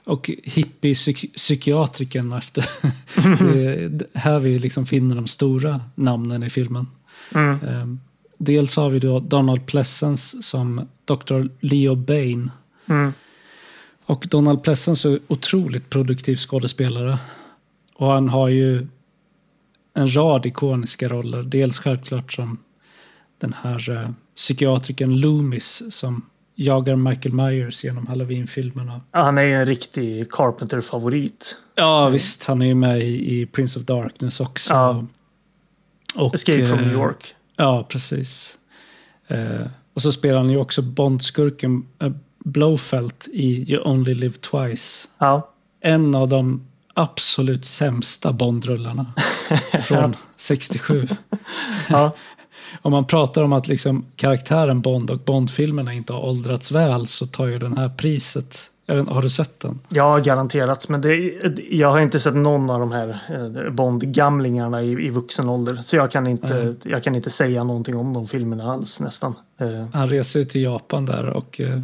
och 0.09 0.31
hippie-psykiatriken 0.45 2.33
efter. 2.33 2.71
det 3.89 4.07
är 4.13 4.19
här 4.19 4.39
vi 4.39 4.59
liksom 4.59 4.87
finner 4.87 5.15
de 5.15 5.27
stora 5.27 5.81
namnen 5.95 6.43
i 6.43 6.51
filmen. 6.51 6.87
Mm. 7.35 7.69
Eh, 7.69 7.87
Dels 8.39 8.77
har 8.77 8.91
vi 8.91 8.99
då 8.99 9.21
Donald 9.21 9.67
Pleasence 9.67 10.43
som 10.43 10.89
Dr. 11.05 11.47
Leo 11.61 11.95
Bain. 11.95 12.51
Mm. 12.87 13.13
Och 14.05 14.27
Donald 14.31 14.63
Pleasence 14.63 15.09
är 15.09 15.19
otroligt 15.29 15.91
produktiv 15.91 16.37
skådespelare. 16.37 17.19
Och 17.95 18.07
han 18.07 18.29
har 18.29 18.49
ju 18.49 18.87
en 19.95 20.17
rad 20.17 20.47
ikoniska 20.47 21.09
roller. 21.09 21.43
Dels 21.43 21.79
självklart 21.79 22.33
som 22.33 22.59
den 23.39 23.55
här 23.63 23.91
eh, 23.91 24.11
psykiatriken 24.37 25.21
Loomis 25.21 25.83
som 25.91 26.23
jagar 26.59 26.97
Michael 26.97 27.35
Myers 27.35 27.85
genom 27.85 28.07
Halloween-filmerna. 28.07 29.01
Ja, 29.13 29.23
Han 29.23 29.39
är 29.39 29.43
ju 29.43 29.55
en 29.55 29.67
riktig 29.67 30.31
Carpenter-favorit. 30.31 31.57
Ja, 31.75 32.09
visst. 32.09 32.45
Han 32.45 32.63
är 32.63 32.67
ju 32.67 32.75
med 32.75 33.03
i, 33.03 33.41
i 33.41 33.47
Prince 33.47 33.79
of 33.79 33.85
Darkness 33.85 34.41
också. 34.41 34.75
Ja. 34.75 35.05
Och, 36.15 36.35
Escape 36.35 36.67
from 36.67 36.79
eh, 36.79 36.85
New 36.85 36.95
York. 36.95 37.35
Ja, 37.57 37.87
precis. 37.89 38.59
Eh, 39.29 39.67
och 39.95 40.03
så 40.03 40.13
spelar 40.13 40.39
han 40.39 40.51
ju 40.51 40.57
också 40.57 40.83
Bondskurken 40.83 41.87
eh, 41.99 42.13
Blowfelt 42.45 43.29
i 43.33 43.73
You 43.73 43.83
Only 43.83 44.15
Live 44.15 44.35
Twice. 44.35 45.09
Ja. 45.19 45.53
En 45.81 46.15
av 46.15 46.29
de 46.29 46.67
absolut 46.95 47.65
sämsta 47.65 48.33
Bondrullarna 48.33 49.07
från 49.81 50.17
67. 50.37 51.09
Ja. 51.89 52.15
Om 52.83 52.93
man 52.93 53.05
pratar 53.05 53.43
om 53.43 53.53
att 53.53 53.69
liksom 53.69 54.05
karaktären 54.17 54.81
Bond 54.81 55.11
och 55.11 55.19
Bondfilmerna 55.19 55.95
inte 55.95 56.13
har 56.13 56.21
åldrats 56.25 56.73
väl 56.73 57.07
så 57.07 57.27
tar 57.27 57.47
ju 57.47 57.59
den 57.59 57.79
här 57.79 57.89
priset. 57.89 58.71
Inte, 58.91 59.13
har 59.13 59.23
du 59.23 59.31
sett 59.31 59.61
den? 59.61 59.79
Ja, 59.89 60.19
garanterat. 60.19 60.89
Men 60.89 61.01
det, 61.01 61.15
jag 61.71 61.91
har 61.91 62.01
inte 62.01 62.21
sett 62.21 62.35
någon 62.35 62.71
av 62.71 62.81
de 62.81 62.93
här 62.93 63.19
eh, 63.31 63.71
Bond-gamlingarna 63.73 64.83
i, 64.83 65.07
i 65.07 65.11
vuxen 65.11 65.49
ålder. 65.49 65.79
Så 65.83 65.97
jag 65.97 66.11
kan, 66.11 66.27
inte, 66.27 66.75
jag 66.83 67.03
kan 67.03 67.15
inte 67.15 67.31
säga 67.31 67.65
någonting 67.65 67.97
om 67.97 68.13
de 68.13 68.27
filmerna 68.27 68.73
alls 68.73 69.01
nästan. 69.01 69.35
Eh, 69.59 69.87
Han 69.93 70.09
reser 70.09 70.45
till 70.45 70.63
Japan 70.63 71.07
där 71.07 71.27
och 71.27 71.61
eh, 71.61 71.81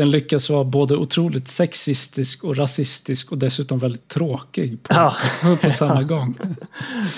den 0.00 0.10
lyckas 0.10 0.50
vara 0.50 0.64
både 0.64 0.96
otroligt 0.96 1.48
sexistisk 1.48 2.44
och 2.44 2.56
rasistisk 2.56 3.32
och 3.32 3.38
dessutom 3.38 3.78
väldigt 3.78 4.08
tråkig 4.08 4.82
på, 4.82 4.94
Ja. 4.94 5.14
på 5.62 5.70
samma 5.70 6.02
gång. 6.02 6.34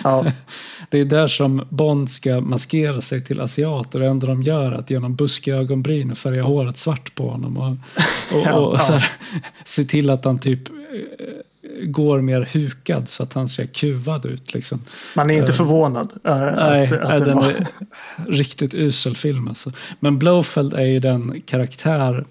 ja, 0.05 0.25
Det 0.89 0.99
är 0.99 1.05
där 1.05 1.27
som 1.29 1.67
Bond 1.71 2.11
ska 2.11 2.41
maskera 2.41 3.01
sig 3.01 3.25
till 3.25 3.41
asiat 3.41 3.95
och 3.95 4.01
det 4.01 4.07
enda 4.07 4.27
de 4.27 4.43
gör 4.43 4.73
är 4.73 4.79
att 4.79 4.91
genom 4.91 5.15
buskiga 5.15 5.57
ögonbryn 5.57 6.11
och 6.11 6.19
färga 6.19 6.43
håret 6.43 6.77
svart 6.77 7.15
på 7.15 7.31
honom 7.31 7.57
och, 7.59 7.71
och, 7.71 8.43
Ja, 8.47 8.53
och 8.53 8.75
ja. 8.79 8.83
här, 8.95 9.11
se 9.65 9.85
till 9.85 10.11
att 10.11 10.25
han 10.25 10.39
typ 10.39 10.69
eh, 10.69 10.75
går 11.87 12.21
mer 12.21 12.49
hukad 12.53 13.09
så 13.09 13.23
att 13.23 13.33
han 13.33 13.49
ser 13.49 13.67
kuvad 13.67 14.27
ut. 14.27 14.55
Liksom. 14.55 14.83
man 15.17 15.31
är 15.31 15.39
inte 15.39 15.53
förvånad. 15.53 16.13
eh, 16.25 16.37
Nej, 16.37 16.85
att, 16.85 16.93
att 16.93 17.25
den 17.25 17.37
var- 17.37 17.45
är 17.51 17.67
riktigt 18.29 18.75
usel 18.75 19.17
film 19.17 19.49
alltså. 19.49 19.73
Men 20.01 20.19
Blowfeld 20.19 20.75
är 20.75 20.85
ju 20.87 21.01
den 21.01 21.41
karaktär 21.47 22.25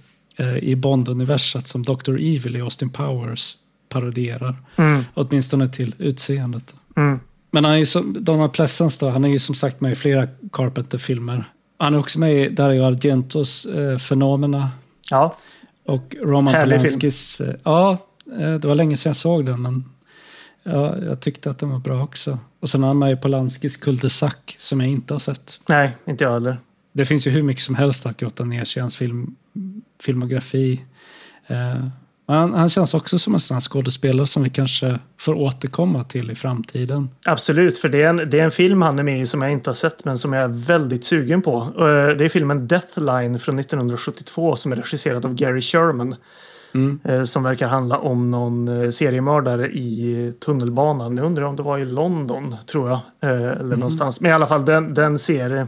i 0.62 0.76
Bond-universat 0.76 1.68
som 1.68 1.84
Dr. 1.84 2.14
Evil 2.16 2.56
i 2.56 2.62
Austin 2.62 2.90
Powers 2.90 3.58
parodierar. 3.90 4.56
Mm, 4.76 5.04
Åtminstone 5.14 5.68
till 5.68 5.96
utseendet. 5.98 6.76
mm. 6.98 7.20
Men 7.54 7.66
han 7.66 7.74
är 7.74 7.78
ju 7.78 7.86
som, 7.86 8.24
Donald 8.24 8.54
Pleasence 8.54 9.06
då, 9.06 9.12
han 9.12 9.26
är 9.26 9.30
ju 9.30 9.40
som 9.40 9.56
sagt 9.56 9.82
med 9.82 9.92
i 9.92 9.96
flera 9.96 10.28
Carpenter-filmer. 10.52 11.44
Han 11.78 11.94
är 11.94 12.00
också 12.00 12.20
med 12.20 12.34
i 12.46 12.50
Dario 12.50 12.84
Argentos 12.84 13.66
eh, 13.66 13.98
Fenomena 13.98 14.70
Ja, 15.10 15.36
och 15.86 16.16
Roman 16.22 16.54
Härlig 16.54 16.82
film. 16.82 16.90
Polanskis... 16.90 17.42
Eh, 17.42 17.56
ja, 17.64 17.98
eh, 18.40 18.54
det 18.54 18.66
var 18.68 18.76
länge 18.76 18.98
sedan 18.98 19.10
jag 19.10 19.16
såg 19.16 19.46
den 19.46 19.62
men 19.62 19.84
ja, 20.64 20.98
jag 20.98 21.20
tyckte 21.20 21.50
att 21.50 21.60
den 21.60 21.70
var 21.70 21.80
bra 21.80 22.04
också. 22.04 22.40
Och 22.60 22.70
sen 22.70 22.82
har 22.82 22.88
han 22.88 23.00
med 23.00 23.12
i 23.12 23.16
Polanskis 23.16 23.78
Cul-de-sac 23.78 24.34
som 24.58 24.80
jag 24.82 24.90
inte 24.90 25.14
har 25.14 25.20
sett. 25.20 25.60
nej, 25.70 25.92
inte 26.06 26.24
jag 26.24 26.32
heller. 26.32 26.58
Det 26.94 27.06
finns 27.06 27.28
ju 27.28 27.32
hur 27.32 27.44
mycket 27.44 27.64
som 27.64 27.76
helst 27.76 28.06
att 28.06 28.18
grotta 28.18 28.44
ner 28.46 28.66
sig 28.66 28.80
i 28.80 28.82
hans 28.82 28.98
film, 28.98 29.36
filmografi. 30.02 30.82
Eh, 31.48 31.86
men 32.28 32.40
han, 32.40 32.54
han 32.54 32.70
känns 32.70 32.94
också 32.94 33.20
som 33.20 33.34
en 33.34 33.40
sån 33.40 33.56
här 33.56 33.62
skådespelare 33.62 34.28
som 34.28 34.44
vi 34.44 34.50
kanske 34.50 35.00
får 35.20 35.36
återkomma 35.36 36.04
till 36.04 36.32
i 36.32 36.36
framtiden. 36.36 37.10
Absolut, 37.26 37.78
för 37.78 37.90
det 37.90 38.02
är, 38.04 38.10
en, 38.10 38.18
det 38.30 38.40
är 38.40 38.44
en 38.44 38.52
film 38.52 38.82
han 38.82 39.00
är 39.00 39.04
med 39.04 39.22
i 39.22 39.26
som 39.26 39.42
jag 39.42 39.52
inte 39.52 39.70
har 39.70 39.76
sett 39.76 40.06
men 40.06 40.18
som 40.18 40.34
jag 40.34 40.44
är 40.44 40.48
väldigt 40.48 41.04
sugen 41.04 41.42
på. 41.42 41.58
Eh, 41.62 42.18
Det 42.18 42.26
är 42.26 42.30
filmen 42.30 42.68
Deathline 42.68 43.40
från 43.40 43.60
1972 43.60 44.56
som 44.56 44.72
är 44.72 44.76
regisserad 44.76 45.26
av 45.26 45.34
Gary 45.34 45.62
Sherman. 45.62 46.16
Mm. 46.74 47.00
eh, 47.04 47.24
Som 47.24 47.44
verkar 47.44 47.68
handla 47.68 47.98
om 47.98 48.32
någon 48.32 48.68
eh, 48.84 48.90
seriemördare 48.90 49.68
i 49.68 50.34
tunnelbanan. 50.46 51.18
Jag 51.18 51.26
undrar 51.26 51.44
om 51.44 51.56
det 51.56 51.64
var 51.64 51.78
i 51.78 51.86
London, 51.86 52.56
tror 52.66 52.90
jag. 52.90 53.00
Eller 53.22 53.76
någonstans. 53.76 54.22
Men 54.22 54.32
i 54.32 54.34
alla 54.34 54.48
fall, 54.48 54.66
den, 54.66 54.94
den 54.94 55.20
ser... 55.20 55.68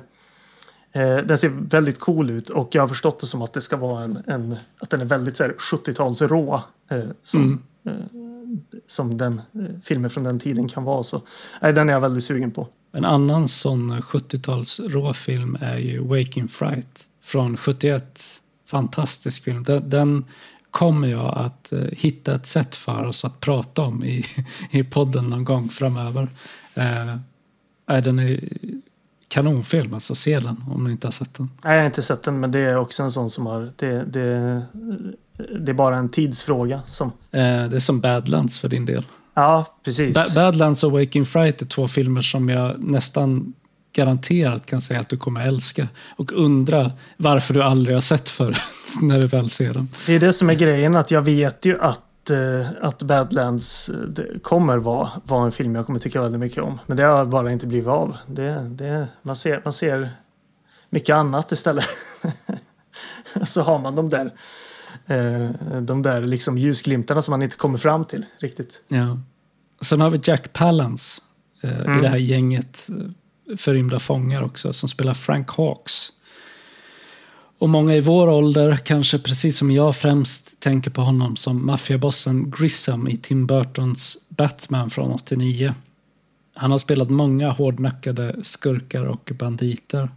eh, 0.94 1.18
Den 1.18 1.38
ser 1.38 1.50
väldigt 1.50 2.00
cool 2.00 2.30
ut 2.30 2.50
och 2.50 2.70
jag 2.76 2.82
har 2.82 2.88
förstått 2.88 3.20
det 3.20 3.28
som 3.28 3.41
att 3.41 3.54
det 3.54 3.62
ska 3.62 3.78
vara 3.78 4.04
en, 4.04 4.24
en 4.28 4.56
att 4.80 4.89
den 4.89 5.02
är 5.02 5.06
väldigt 5.06 5.38
så 5.38 5.44
här 5.44 5.52
70-tals 5.52 6.22
rå. 6.22 6.62
eh, 6.91 7.04
Som, 7.24 7.62
Mm. 7.86 8.60
som 8.88 9.18
den 9.18 9.34
eh, 9.54 9.80
filmer 9.84 10.10
från 10.10 10.24
den 10.24 10.39
tiden 10.39 10.68
kan 10.68 10.84
vara. 10.84 11.04
Så 11.04 11.22
nej, 11.62 11.74
den 11.74 11.89
är 11.89 11.94
jag 11.94 12.02
väldigt 12.02 12.24
sugen 12.24 12.52
på. 12.52 12.68
En 12.91 13.06
annan 13.06 13.48
sån 13.48 13.91
70-tals 14.02 14.80
råfilm 14.80 15.58
är 15.62 15.78
ju 15.78 16.00
Waking 16.08 16.48
Fright 16.48 17.06
från 17.24 17.58
71. 17.58 18.20
Fantastisk 18.68 19.44
film. 19.44 19.64
Den, 19.64 19.89
den 19.89 20.26
kommer 20.72 21.08
jag 21.08 21.38
att 21.38 21.72
eh, 21.72 21.80
hitta 21.91 22.36
ett 22.36 22.46
sätt 22.46 22.76
för 22.76 23.04
oss 23.06 23.26
att 23.26 23.39
prata 23.39 23.82
om 23.82 24.04
i, 24.04 24.26
i 24.72 24.84
podden 24.84 25.30
någon 25.30 25.46
gång 25.46 25.70
framöver. 25.70 26.30
Eh, 26.74 27.16
den 28.04 28.20
är 28.20 28.39
kanonfilm, 29.34 29.94
alltså 29.94 30.16
se 30.16 30.40
den 30.40 30.64
om 30.72 30.84
ni 30.84 30.92
inte 30.92 31.08
har 31.08 31.12
sett 31.12 31.34
den. 31.34 31.50
Nej, 31.64 31.74
jag 31.74 31.82
har 31.82 31.86
inte 31.86 32.02
sett 32.02 32.24
den, 32.24 32.40
men 32.40 32.52
det 32.52 32.60
är 32.60 32.76
också 32.78 33.04
en 33.04 33.12
sån 33.12 33.30
som 33.30 33.46
har... 33.46 33.72
Det, 33.76 34.04
det, 34.06 34.62
det 35.60 35.72
är 35.72 35.74
bara 35.74 35.98
en 35.98 36.10
tidsfråga. 36.10 36.82
Som, 36.86 37.08
Eh, 37.32 37.42
det 37.42 37.76
är 37.76 37.80
som 37.80 38.00
Badlands 38.00 38.60
för 38.60 38.70
din 38.70 38.86
del. 38.86 39.06
ja, 39.34 39.66
precis. 39.86 40.14
Ba- 40.36 40.42
Badlands 40.42 40.84
och 40.84 40.92
Waking 40.92 41.26
Fright 41.26 41.62
är 41.62 41.66
två 41.66 41.88
filmer 41.88 42.22
som 42.22 42.50
jag 42.50 42.84
nästan 42.84 43.54
garanterat 43.96 44.66
kan 44.66 44.82
säga 44.82 45.00
att 45.00 45.10
du 45.10 45.18
kommer 45.18 45.48
älska. 45.48 45.88
Och 46.16 46.32
undra 46.36 46.92
varför 47.18 47.54
du 47.54 47.64
aldrig 47.64 47.96
har 47.96 48.02
sett 48.02 48.30
för 48.30 48.58
när 49.02 49.20
du 49.20 49.28
väl 49.28 49.50
ser 49.50 49.74
dem. 49.74 49.90
Det 50.06 50.14
är 50.14 50.20
det 50.20 50.34
som 50.34 50.50
är 50.50 50.54
grejen, 50.54 50.96
att 50.96 51.12
jag 51.12 51.22
vet 51.22 51.66
ju 51.66 51.80
att, 51.82 52.02
eh, 52.30 52.68
att 52.82 53.04
Badlands 53.04 53.90
eh, 53.90 54.40
kommer 54.42 54.78
vara, 54.78 55.10
vara 55.26 55.46
en 55.46 55.52
film 55.52 55.76
jag 55.76 55.86
kommer 55.86 56.00
tycka 56.00 56.22
väldigt 56.22 56.40
mycket 56.40 56.64
om. 56.64 56.80
Men 56.86 56.98
det 56.98 57.04
har 57.04 57.26
bara 57.26 57.52
inte 57.52 57.68
blivit 57.68 57.88
av. 57.88 58.18
Det, 58.28 58.68
det, 58.70 59.08
man, 59.22 59.36
ser, 59.36 59.62
man 59.64 59.74
ser 59.74 60.12
mycket 60.90 61.14
annat 61.16 61.52
istället. 61.52 61.86
Så 63.44 63.62
har 63.62 63.80
man 63.80 63.96
de 63.96 64.10
där, 64.10 64.34
eh, 65.08 65.50
de 65.82 66.02
där 66.02 66.22
liksom 66.22 66.58
ljusglimtarna 66.58 67.22
som 67.22 67.32
man 67.32 67.42
inte 67.42 67.56
kommer 67.58 67.78
fram 67.78 68.06
till 68.06 68.26
riktigt. 68.38 68.82
Ja. 68.88 69.18
Sen 69.82 70.02
har 70.02 70.10
vi 70.10 70.20
Jack 70.24 70.54
Palance 70.54 71.22
i 71.62 71.68
Mm. 71.68 72.02
det 72.02 72.08
här 72.08 72.18
gänget 72.18 72.88
förrymda 73.58 74.00
fångar 74.00 74.44
också 74.44 74.74
som 74.74 74.90
spelar 74.90 75.14
Frank 75.14 75.52
Hawks. 75.52 76.10
Och 77.64 77.70
många 77.70 77.95
i 77.95 77.99
vår 77.99 78.28
ålder, 78.30 78.78
kanske 78.84 79.20
precis 79.20 79.57
som 79.57 79.72
jag 79.72 79.95
främst 79.95 80.59
tänker 80.59 80.91
på 80.91 81.01
honom 81.01 81.36
som 81.36 81.66
maffiabossen 81.66 82.51
Grissom 82.51 83.07
i 83.07 83.18
Tim 83.18 83.47
Burtons 83.47 84.18
Batman 84.30 84.89
från 84.89 85.11
89. 85.11 85.74
Han 86.53 86.72
har 86.72 86.78
spelat 86.78 87.09
många 87.09 87.49
hårdnackade 87.49 88.36
skurkar 88.41 89.03
och 89.03 89.32
banditer. 89.39 90.09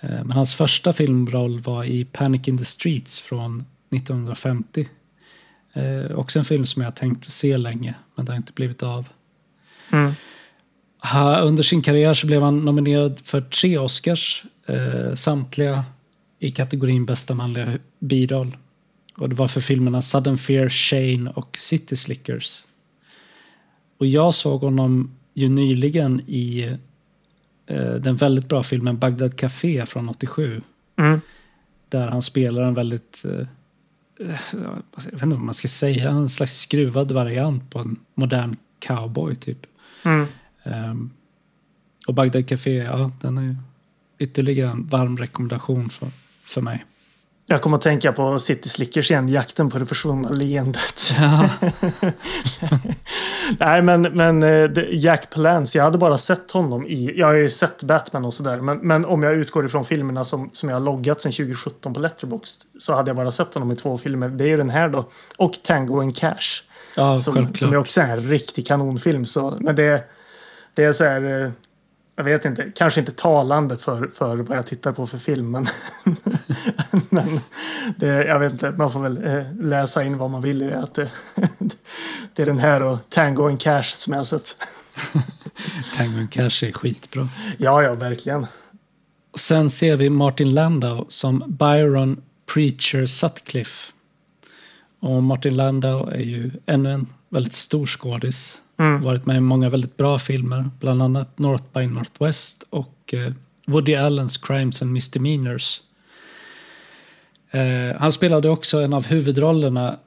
Eh, 0.00 0.10
Men 0.10 0.32
hans 0.32 0.54
första 0.54 0.92
filmroll 0.92 1.58
var 1.58 1.84
i 1.84 2.04
Panic 2.04 2.48
in 2.48 2.58
the 2.58 2.64
Streets 2.64 3.18
från 3.18 3.64
1950. 3.94 4.88
Eh, 5.72 6.18
också 6.18 6.38
en 6.38 6.44
film 6.44 6.66
som 6.66 6.82
jag 6.82 6.96
tänkte 6.96 7.30
se 7.30 7.56
länge, 7.56 7.94
men 8.14 8.26
det 8.26 8.32
har 8.32 8.36
inte 8.36 8.52
blivit 8.52 8.82
av. 8.82 9.08
Mm. 9.92 10.12
Under 11.42 11.62
sin 11.62 11.82
karriär 11.82 12.14
så 12.14 12.26
blev 12.26 12.42
han 12.42 12.64
nominerad 12.64 13.20
för 13.24 13.40
tre 13.40 13.78
Oscars, 13.78 14.44
eh, 14.66 15.14
samtliga 15.14 15.84
i 16.38 16.50
kategorin 16.50 17.06
bästa 17.06 17.34
manliga 17.34 17.78
biroll. 17.98 18.56
Och 19.16 19.28
det 19.28 19.34
var 19.34 19.48
för 19.48 19.60
filmerna 19.60 20.02
Sudden 20.02 20.38
Fear, 20.38 20.68
Shane 20.68 21.30
och 21.30 21.56
City 21.56 21.96
Slickers. 21.96 22.64
Och 23.98 24.06
jag 24.06 24.34
såg 24.34 24.60
honom 24.60 25.16
ju 25.34 25.48
nyligen 25.48 26.20
i 26.26 26.76
eh, 27.66 27.94
den 27.94 28.16
väldigt 28.16 28.48
bra 28.48 28.62
filmen 28.62 28.98
Bagdad 28.98 29.36
Café 29.36 29.86
från 29.86 30.08
87. 30.08 30.62
Mm. 30.96 31.20
Där 31.88 32.08
han 32.08 32.22
spelar 32.22 32.62
en 32.62 32.74
väldigt, 32.74 33.24
eh, 33.24 33.46
eh, 34.28 34.40
jag 34.52 35.12
vet 35.12 35.22
inte 35.22 35.26
vad 35.26 35.38
man 35.38 35.54
ska 35.54 35.68
säga, 35.68 36.10
en 36.10 36.28
slags 36.28 36.58
skruvad 36.58 37.12
variant 37.12 37.70
på 37.70 37.78
en 37.78 37.96
modern 38.14 38.56
cowboy 38.78 39.36
typ. 39.36 39.66
Mm. 40.04 40.26
Ehm, 40.62 41.10
och 42.06 42.14
Bagdad 42.14 42.48
Café, 42.48 42.76
ja, 42.76 43.10
den 43.20 43.38
är 43.38 43.56
ytterligare 44.18 44.70
en 44.70 44.86
varm 44.86 45.16
rekommendation 45.16 45.90
för, 45.90 46.10
för 46.46 46.60
mig. 46.60 46.84
Jag 47.48 47.62
kommer 47.62 47.76
att 47.76 47.82
tänka 47.82 48.12
på 48.12 48.38
City 48.38 48.68
Slickers 48.68 49.10
igen, 49.10 49.28
Jakten 49.28 49.70
på 49.70 49.78
det 49.78 49.86
försvunna 49.86 50.28
leendet. 50.28 51.14
Ja, 51.18 51.48
Nej, 53.58 53.82
men, 53.82 54.02
men 54.02 54.42
eh, 54.42 54.70
Jack 54.90 55.30
Palance, 55.30 55.78
jag 55.78 55.84
hade 55.84 55.98
bara 55.98 56.18
sett 56.18 56.50
honom 56.50 56.86
i... 56.86 57.18
Jag 57.18 57.26
har 57.26 57.34
ju 57.34 57.50
sett 57.50 57.82
Batman 57.82 58.24
och 58.24 58.34
sådär, 58.34 58.60
men, 58.60 58.78
men 58.78 59.04
om 59.04 59.22
jag 59.22 59.34
utgår 59.34 59.66
ifrån 59.66 59.84
filmerna 59.84 60.24
som, 60.24 60.50
som 60.52 60.68
jag 60.68 60.76
har 60.76 60.80
loggat 60.80 61.20
sedan 61.20 61.32
2017 61.32 61.94
på 61.94 62.00
Letterboxd 62.00 62.62
så 62.78 62.94
hade 62.94 63.08
jag 63.08 63.16
bara 63.16 63.30
sett 63.30 63.54
honom 63.54 63.72
i 63.72 63.76
två 63.76 63.98
filmer. 63.98 64.28
Det 64.28 64.44
är 64.44 64.48
ju 64.48 64.56
den 64.56 64.70
här 64.70 64.88
då, 64.88 65.08
och 65.36 65.52
Tango 65.62 66.00
and 66.00 66.16
Cash. 66.16 66.62
ja 66.96 67.18
Som, 67.18 67.34
självklart. 67.34 67.56
som 67.56 67.72
är 67.72 67.76
också 67.76 68.00
en 68.00 68.20
riktig 68.20 68.66
kanonfilm. 68.66 69.26
Så, 69.26 69.56
men 69.60 69.76
det, 69.76 70.04
det 70.74 70.84
är 70.84 70.92
så 70.92 71.04
här... 71.04 71.52
Jag 72.16 72.24
vet 72.24 72.44
inte, 72.44 72.72
kanske 72.74 73.00
inte 73.00 73.12
talande 73.12 73.76
för, 73.76 74.08
för 74.08 74.36
vad 74.36 74.58
jag 74.58 74.66
tittar 74.66 74.92
på 74.92 75.06
för 75.06 75.18
film. 75.18 75.50
Men, 75.50 75.66
men 77.08 77.40
det, 77.96 78.06
jag 78.06 78.38
vet 78.38 78.52
inte, 78.52 78.70
man 78.70 78.92
får 78.92 79.00
väl 79.00 79.24
eh, 79.24 79.52
läsa 79.60 80.04
in 80.04 80.18
vad 80.18 80.30
man 80.30 80.42
vill 80.42 80.62
i 80.62 80.66
det. 80.66 80.78
Att 80.78 80.94
det, 80.94 81.10
det 82.34 82.42
är 82.42 82.46
den 82.46 82.58
här 82.58 82.82
och 82.82 82.98
Tango 83.08 83.48
and 83.48 83.60
Cash 83.60 83.82
som 83.82 84.12
jag 84.12 84.20
har 84.20 84.24
sett. 84.24 84.56
Tango 85.96 86.18
and 86.18 86.30
Cash 86.30 86.64
är 86.64 86.72
skitbra. 86.72 87.28
Ja, 87.58 87.82
ja, 87.82 87.94
verkligen. 87.94 88.46
Och 89.32 89.40
sen 89.40 89.70
ser 89.70 89.96
vi 89.96 90.10
Martin 90.10 90.54
Landau 90.54 91.06
som 91.08 91.44
Byron 91.46 92.22
Preacher 92.54 93.06
Sutcliffe. 93.06 93.92
Och 95.00 95.22
Martin 95.22 95.54
Landau 95.54 96.08
är 96.08 96.22
ju 96.22 96.50
ännu 96.66 96.92
en 96.92 97.06
väldigt 97.28 97.54
stor 97.54 97.86
skådis. 97.86 98.58
Mm. 98.78 99.02
Varit 99.02 99.26
med 99.26 99.36
i 99.36 99.40
många 99.40 99.68
väldigt 99.68 99.96
bra 99.96 100.18
filmer, 100.18 100.70
bland 100.80 101.02
annat 101.02 101.38
North 101.38 101.64
by 101.74 101.86
Northwest 101.86 102.64
och 102.70 103.14
eh, 103.14 103.32
Woody 103.66 103.94
Allens 103.94 104.36
Crimes 104.36 104.82
and 104.82 104.92
Misdemeanors. 104.92 105.80
Eh, 107.50 107.96
han 107.98 108.12
spelade 108.12 108.48
också 108.48 108.80
en 108.80 108.92
av 108.92 109.06
huvudrollerna 109.06 109.98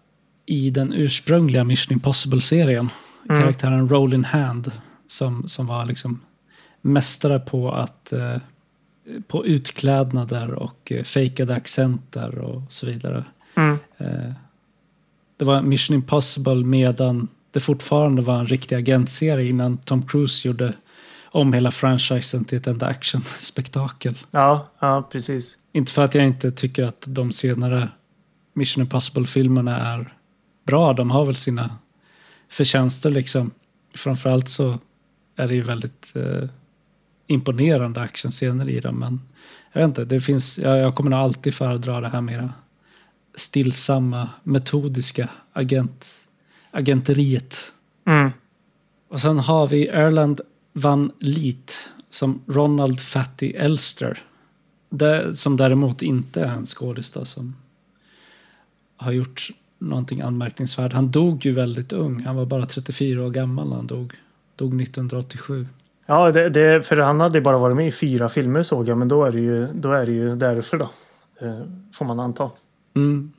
i 0.45 0.69
den 0.69 0.93
ursprungliga 0.93 1.63
Mission 1.63 1.93
Impossible-serien. 1.93 2.89
Mm. 3.29 3.41
Karaktären 3.41 3.89
Rollin 3.89 4.25
Hand 4.25 4.71
som, 5.07 5.47
som 5.47 5.67
var 5.67 5.85
liksom 5.85 6.21
mästare 6.81 7.39
på 7.39 7.71
att 7.71 8.13
eh, 8.13 8.37
på 9.27 9.45
utklädnader 9.45 10.53
och 10.53 10.91
fejkade 11.03 11.55
accenter 11.55 12.39
och 12.39 12.61
så 12.69 12.85
vidare. 12.85 13.23
Mm. 13.55 13.77
Det 15.37 15.45
var 15.45 15.61
Mission 15.61 15.95
Impossible 15.95 16.55
medan 16.55 17.27
det 17.51 17.59
fortfarande 17.59 18.21
var 18.21 18.39
en 18.39 18.47
riktig 18.47 18.75
agentserie 18.75 19.49
innan 19.49 19.77
Tom 19.77 20.07
Cruise 20.07 20.47
gjorde 20.47 20.73
om 21.31 21.53
hela 21.53 21.71
franchisen 21.71 22.45
till 22.45 22.57
ett 22.57 22.67
enda 22.67 22.85
actionspektakel. 22.85 24.17
Ja, 24.31 24.67
ja, 24.79 25.09
precis. 25.11 25.59
Inte 25.71 25.91
för 25.91 26.03
att 26.03 26.15
jag 26.15 26.25
inte 26.25 26.51
tycker 26.51 26.83
att 26.83 27.03
de 27.07 27.31
senare 27.31 27.89
Mission 28.53 28.81
Impossible-filmerna 28.81 29.77
är 29.77 30.13
bra. 30.67 30.93
De 30.93 31.11
har 31.11 31.25
väl 31.25 31.35
sina 31.35 31.69
förtjänster 32.49 33.09
liksom. 33.09 33.51
Framförallt 33.95 34.49
så 34.49 34.79
är 35.35 35.47
det 35.47 35.55
ju 35.55 35.61
väldigt 35.61 36.13
eh, 36.15 36.49
imponerande 37.27 38.01
actionscener 38.01 38.69
i 38.69 38.79
dem. 38.79 38.99
Men 38.99 39.21
jag 39.73 39.81
vet 39.81 39.87
inte, 39.87 40.05
det 40.05 40.21
finns, 40.21 40.59
jag, 40.59 40.77
jag 40.77 40.95
kommer 40.95 41.09
nog 41.09 41.19
alltid 41.19 41.53
föredra 41.53 42.01
det 42.01 42.09
här 42.09 42.21
mera 42.21 42.49
stillsamma, 43.35 44.29
metodiska 44.43 45.29
agent, 45.53 46.27
agenteriet. 46.71 47.73
Mm. 48.07 48.31
Och 49.09 49.19
sen 49.19 49.39
har 49.39 49.67
vi 49.67 49.87
Erland 49.87 50.41
Van 50.73 51.11
Liet 51.19 51.89
som 52.09 52.41
Ronald 52.47 52.99
Fatty 52.99 53.49
Elster. 53.49 54.19
Det, 54.89 55.33
som 55.33 55.57
däremot 55.57 56.01
inte 56.01 56.41
är 56.41 56.47
en 56.47 56.65
skådis 56.65 57.17
som 57.23 57.55
har 58.97 59.11
gjort 59.11 59.51
någonting 59.79 60.21
anmärkningsvärt. 60.21 60.93
Han 60.93 61.11
dog 61.11 61.45
ju 61.45 61.51
väldigt 61.51 61.93
ung. 61.93 62.23
Han 62.23 62.35
var 62.35 62.45
bara 62.45 62.65
34 62.65 63.23
år 63.23 63.29
gammal 63.29 63.69
när 63.69 63.75
han 63.75 63.87
dog. 63.87 64.13
Dog 64.55 64.81
1987. 64.81 65.67
Ja, 66.05 66.31
det, 66.31 66.49
det, 66.49 66.85
för 66.85 66.97
han 66.97 67.19
hade 67.19 67.41
bara 67.41 67.57
varit 67.57 67.75
med 67.75 67.87
i 67.87 67.91
fyra 67.91 68.29
filmer 68.29 68.63
såg 68.63 68.87
jag, 68.87 68.97
men 68.97 69.07
då 69.07 69.25
är 69.25 69.31
det 69.31 69.41
ju, 69.41 69.67
då 69.73 69.91
är 69.91 70.05
det 70.05 70.11
ju 70.11 70.35
därför 70.35 70.77
då. 70.77 70.89
Eh, 71.41 71.61
får 71.93 72.05
man 72.05 72.19
anta. 72.19 72.51
Mm. 72.95 73.31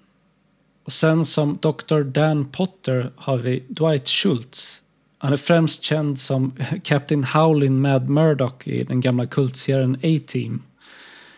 Och 0.84 0.92
sen 0.92 1.24
som 1.24 1.58
Dr. 1.62 2.00
Dan 2.00 2.44
Potter 2.44 3.10
har 3.16 3.38
vi 3.38 3.62
Dwight 3.68 4.08
Schultz. 4.08 4.82
Han 5.18 5.32
är 5.32 5.36
främst 5.36 5.82
känd 5.82 6.18
som 6.18 6.52
Captain 6.84 7.24
Howlin 7.24 7.80
Mad 7.80 8.08
Murdoch 8.08 8.68
i 8.68 8.84
den 8.84 9.00
gamla 9.00 9.26
kultserien 9.26 9.94
A-Team. 9.94 10.62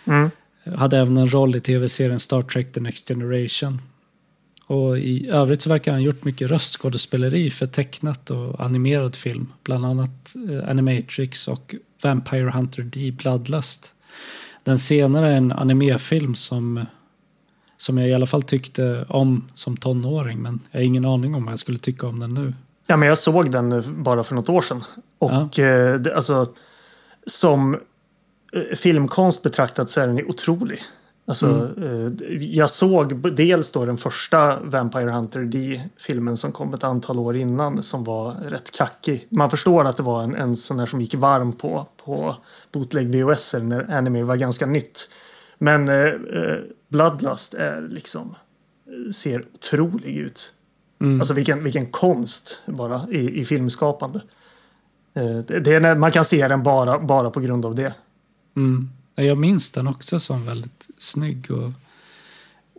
Mm. 0.05 0.31
Hade 0.77 0.99
även 0.99 1.17
en 1.17 1.33
roll 1.33 1.57
i 1.57 1.61
tv-serien 1.61 2.21
Star 2.21 2.43
Trek 2.43 2.73
The 2.73 2.81
Next 2.81 3.09
Generation. 3.09 3.79
Och 4.67 4.99
i 4.99 5.29
övrigt 5.29 5.63
så 5.63 5.69
verkar 5.69 5.93
han 5.93 6.01
ha 6.01 6.07
gjort 6.07 6.25
mycket 6.25 6.51
röstskådespeleri 6.51 7.51
för 7.51 7.67
tecknat 7.67 8.31
och 8.31 8.61
animerad 8.61 9.17
film. 9.17 9.49
Bland 9.63 9.87
annat 9.87 10.35
eh, 10.51 10.71
Animatrix 10.71 11.49
och 11.49 11.75
Vampire 12.03 12.51
Hunter 12.51 12.83
D 12.83 13.13
Bloodlust. 13.19 13.93
Den 14.65 14.79
senare 14.79 15.29
är 15.29 15.37
en 15.37 15.53
animefilm 15.53 16.35
som, 16.35 16.87
som 17.83 17.99
jag 17.99 18.09
i 18.09 18.15
alla 18.15 18.27
fall 18.27 18.43
tyckte 18.43 19.05
om 19.09 19.49
som 19.55 19.77
tonåring. 19.77 20.43
Men 20.43 20.61
jag 20.71 20.81
har 20.81 20.85
ingen 20.85 21.05
aning 21.05 21.35
om 21.35 21.45
vad 21.45 21.53
jag 21.53 21.59
skulle 21.59 21.79
tycka 21.79 22.07
om 22.07 22.21
den 22.21 22.35
nu. 22.35 22.55
Ja, 22.87 22.97
men 22.97 23.09
jag 23.09 23.19
såg 23.19 23.51
den 23.51 23.85
bara 24.03 24.25
för 24.25 24.35
något 24.35 24.49
år 24.49 24.61
sedan. 24.61 24.85
Och 25.19 25.59
eh, 25.59 26.01
det, 26.01 26.15
alltså, 26.15 26.47
som 27.27 27.75
eh, 27.75 28.77
filmkonst 28.77 29.43
betraktat 29.43 29.91
så 29.91 30.01
är 30.01 30.07
den 30.07 30.27
otrolig. 30.27 30.79
Alltså, 31.27 31.69
eh, 31.83 32.33
jag 32.39 32.71
såg 32.71 33.35
dels 33.37 33.73
då 33.73 33.85
den 33.85 33.99
första 33.99 34.61
Vampire 34.61 35.11
Hunter 35.11 35.41
D-filmen 35.41 36.37
som 36.37 36.53
kom 36.53 36.75
ett 36.75 36.85
antal 36.85 37.19
år 37.19 37.37
innan 37.37 37.83
som 37.83 38.05
var 38.05 38.35
rätt 38.35 38.71
kackig. 38.71 39.27
Man 39.31 39.51
förstår 39.51 39.85
att 39.85 39.97
det 39.97 40.03
var 40.03 40.23
en, 40.23 40.35
en 40.35 40.57
sån 40.57 40.77
där 40.77 40.87
som 40.87 41.01
gick 41.01 41.15
varm 41.15 41.53
på, 41.53 41.87
på 42.05 42.37
bootleg 42.73 43.15
VHS 43.15 43.55
när 43.63 43.91
anime 43.91 44.23
var 44.23 44.37
ganska 44.37 44.67
nytt. 44.67 45.09
Men 45.59 45.89
eh, 45.89 46.07
eh, 46.07 46.59
Bloodlust 46.93 47.55
är 47.55 47.83
liksom 47.83 48.35
ser 49.13 49.43
otrolig 49.55 50.17
ut. 50.17 50.53
Mm. 51.01 51.21
Alltså 51.21 51.35
vilken, 51.35 51.65
vilken 51.65 51.87
konst 51.87 52.63
bara 52.67 53.07
i, 53.11 53.41
i 53.41 53.45
filmskapande. 53.45 54.21
Eh, 55.15 55.39
Det, 55.39 55.61
det 55.61 55.75
är 55.75 55.81
när 55.81 55.95
man 55.95 56.13
kan 56.13 56.25
se 56.25 56.49
den 56.49 56.63
bara, 56.63 56.99
bara 56.99 57.31
på 57.31 57.41
grund 57.41 57.65
av 57.65 57.75
det. 57.75 57.95
Mm. 58.57 58.91
Jag 59.15 59.39
minns 59.39 59.73
den 59.73 59.89
också 59.89 60.21
som 60.21 60.47
väldigt 60.47 60.89
snygg 60.99 61.51
och 61.51 61.71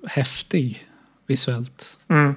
häftig 0.08 0.88
visuellt. 1.28 1.98
Mm. 2.08 2.36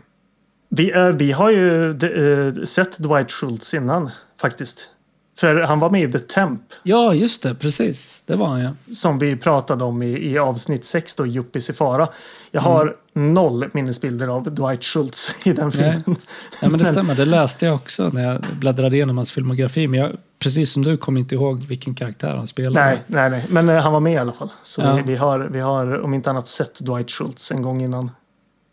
Vi, 0.68 0.92
eh, 0.92 1.08
vi 1.08 1.32
har 1.32 1.50
ju 1.50 1.90
eh, 1.90 2.54
sett 2.64 2.98
Dwight 2.98 3.30
Schultz 3.32 3.74
innan 3.74 4.10
faktiskt. 4.40 4.90
För 5.38 5.56
han 5.56 5.80
var 5.80 5.90
med 5.90 6.02
i 6.08 6.12
The 6.12 6.18
Temp 6.18 6.60
Ja, 6.82 7.14
just 7.14 7.42
det. 7.42 7.54
Precis. 7.54 8.22
Det 8.26 8.36
var 8.36 8.46
han 8.46 8.60
ja. 8.60 8.70
som 8.92 9.18
vi 9.18 9.36
pratade 9.36 9.84
om 9.84 10.02
i, 10.02 10.30
i 10.32 10.38
avsnitt 10.38 10.84
6 10.84 11.16
då, 11.16 11.26
Yuppis 11.26 11.70
i 11.70 11.72
fara. 11.72 12.08
Jag 12.50 12.60
har 12.60 12.96
noll 13.12 13.68
minnesbilder 13.72 14.28
av 14.28 14.54
Dwight 14.54 14.84
Schultz 14.84 15.34
i 15.46 15.52
den 15.52 15.72
Nej. 15.76 15.92
filmen. 16.02 16.20
Ja, 16.62 16.68
men 16.68 16.78
det 16.78 16.84
stämmer. 16.84 17.14
Det 17.14 17.24
läste 17.24 17.66
jag 17.66 17.74
också 17.74 18.08
när 18.12 18.24
jag 18.24 18.40
bläddrade 18.60 18.96
igenom 18.96 19.16
hans 19.16 19.32
filmografi. 19.32 19.86
Men 19.88 20.00
jag, 20.00 20.16
precis 20.38 20.72
som 20.72 20.84
du 20.84 20.96
kommer 20.96 21.20
inte 21.20 21.34
ihåg 21.34 21.64
vilken 21.64 21.94
karaktär 21.94 22.34
han 22.36 22.46
spelade. 22.46 22.86
Nej, 22.86 22.98
nej, 23.06 23.30
nej. 23.30 23.44
Men 23.48 23.68
eh, 23.68 23.76
han 23.82 23.92
var 23.92 24.00
med 24.00 24.12
i 24.12 24.16
alla 24.16 24.32
fall. 24.32 24.48
Så 24.62 24.82
Ja. 24.82 24.94
vi, 24.94 25.02
vi, 25.02 25.16
har, 25.16 25.38
vi 25.40 25.60
har 25.60 26.00
om 26.00 26.14
inte 26.14 26.30
annat 26.30 26.48
sett 26.48 26.80
Dwight 26.80 27.10
Schultz 27.10 27.50
en 27.52 27.62
gång 27.62 27.82
innan. 27.82 28.10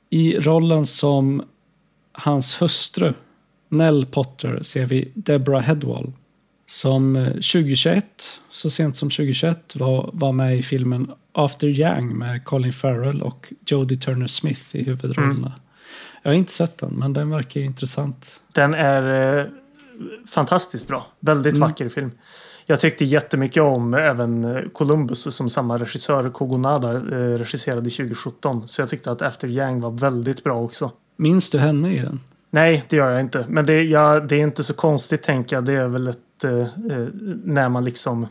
I 0.09 0.39
rollen 0.39 0.85
som 0.85 1.43
hans 2.11 2.61
hustru, 2.61 3.13
Nell 3.69 4.05
Potter, 4.05 4.59
ser 4.63 4.85
vi 4.85 5.11
Deborah 5.15 5.61
Headwall. 5.61 6.11
Som 6.65 7.15
eh, 7.15 7.27
2021, 7.27 8.05
så 8.51 8.69
sent 8.69 8.95
som 8.95 9.09
2021, 9.09 9.75
var, 9.75 10.09
var 10.13 10.31
med 10.31 10.57
i 10.57 10.63
filmen 10.63 11.11
After 11.31 11.67
Yang 11.67 12.17
med 12.17 12.45
Colin 12.45 12.73
Farrell 12.73 13.21
och 13.21 13.53
Jodie 13.65 13.97
Turner-Smith 13.97 14.75
i 14.75 14.83
huvudrollerna. 14.83 15.53
Jag 16.23 16.31
har 16.31 16.35
inte 16.35 16.51
sett 16.51 16.77
den, 16.77 16.93
men 16.93 17.13
den 17.13 17.29
verkar 17.29 17.61
intressant. 17.61 18.41
Den 18.51 18.73
är 18.73 19.39
eh, 19.39 19.45
fantastiskt 20.27 20.87
bra. 20.87 21.05
Väldigt 21.19 21.57
vacker 21.57 21.89
film. 21.89 22.11
Jag 22.65 22.79
tyckte 22.79 23.05
jättemycket 23.05 23.63
om 23.63 23.93
även 23.93 24.43
eh, 24.43 24.61
Columbus 24.73 25.35
som 25.35 25.49
samma 25.49 25.77
regissör 25.77 26.29
Kogonada 26.29 26.93
eh, 26.93 27.37
regisserade 27.37 27.89
2017. 27.89 28.67
Så 28.67 28.81
jag 28.81 28.89
tyckte 28.89 29.11
att 29.11 29.21
After 29.21 29.47
Yang 29.47 29.81
var 29.81 29.91
väldigt 29.91 30.43
bra 30.43 30.61
också. 30.61 30.91
Minns 31.17 31.49
du 31.49 31.59
henne 31.59 31.95
i 31.95 31.99
den? 31.99 32.19
Nej, 32.49 32.83
det 32.89 32.95
gör 32.95 33.11
jag 33.11 33.19
inte. 33.19 33.45
Men 33.49 33.65
det, 33.65 33.83
ja, 33.83 34.19
det 34.19 34.35
är 34.35 34.39
inte 34.39 34.63
så 34.63 34.73
konstigt 34.73 35.23
tänker 35.23 35.55
jag. 35.55 35.65
Det 35.65 35.73
är 35.73 35.87
väl 35.87 36.07
ett... 36.07 36.19
Eh, 36.43 36.59
eh, 36.59 37.07
när 37.43 37.69
man 37.69 37.85
liksom 37.85 38.27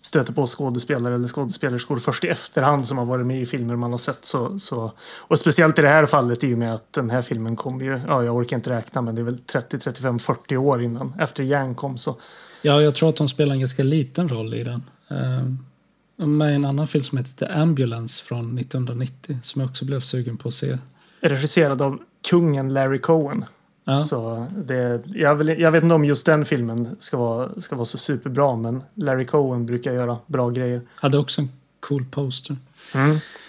stöter 0.00 0.32
på 0.32 0.46
skådespelare 0.46 1.14
eller 1.14 1.28
skådespelerskor 1.28 1.98
först 1.98 2.24
i 2.24 2.28
efterhand 2.28 2.86
som 2.86 2.98
har 2.98 3.04
varit 3.04 3.26
med 3.26 3.42
i 3.42 3.46
filmer 3.46 3.76
man 3.76 3.90
har 3.90 3.98
sett. 3.98 4.24
Så, 4.24 4.58
så, 4.58 4.92
och 5.18 5.38
speciellt 5.38 5.78
i 5.78 5.82
det 5.82 5.88
här 5.88 6.06
fallet 6.06 6.44
i 6.44 6.54
och 6.54 6.58
med 6.58 6.74
att 6.74 6.92
den 6.92 7.10
här 7.10 7.22
filmen 7.22 7.56
kom 7.56 7.80
ju, 7.80 8.00
ja 8.06 8.24
jag 8.24 8.36
orkar 8.36 8.56
inte 8.56 8.70
räkna 8.70 9.02
men 9.02 9.14
det 9.14 9.20
är 9.20 9.24
väl 9.24 9.38
30, 9.38 9.78
35, 9.78 10.18
40 10.18 10.56
år 10.56 10.82
innan 10.82 11.14
Efter 11.18 11.42
Yang 11.42 11.74
kom. 11.74 11.98
Så 11.98 12.16
Ja, 12.62 12.82
jag 12.82 12.94
tror 12.94 13.08
att 13.08 13.18
hon 13.18 13.28
spelar 13.28 13.54
en 13.54 13.60
ganska 13.60 13.82
liten 13.82 14.28
roll 14.28 14.54
i 14.54 14.64
den. 14.64 14.82
Uh, 15.10 16.26
med 16.26 16.54
en 16.54 16.64
annan 16.64 16.86
film 16.86 17.04
som 17.04 17.18
heter 17.18 17.46
The 17.46 17.52
Ambulance 17.52 18.24
från 18.24 18.58
1990 18.58 19.38
som 19.42 19.60
jag 19.60 19.70
också 19.70 19.84
blev 19.84 20.00
sugen 20.00 20.36
på 20.36 20.48
att 20.48 20.54
se. 20.54 20.78
regisserad 21.20 21.82
av 21.82 21.98
kungen 22.30 22.74
Larry 22.74 22.98
Cohen. 22.98 23.44
Ja. 23.84 24.00
Så 24.00 24.46
det, 24.56 25.02
jag, 25.06 25.34
vill, 25.34 25.48
jag 25.48 25.70
vet 25.70 25.82
inte 25.82 25.94
om 25.94 26.04
just 26.04 26.26
den 26.26 26.44
filmen 26.44 26.96
ska 26.98 27.16
vara, 27.16 27.60
ska 27.60 27.76
vara 27.76 27.84
så 27.84 27.98
superbra 27.98 28.56
men 28.56 28.82
Larry 28.94 29.26
Cohen 29.26 29.66
brukar 29.66 29.92
göra 29.92 30.18
bra 30.26 30.50
grejer. 30.50 30.80
Hade 30.94 31.18
också 31.18 31.40
en 31.40 31.50
cool 31.80 32.04
poster. 32.04 32.56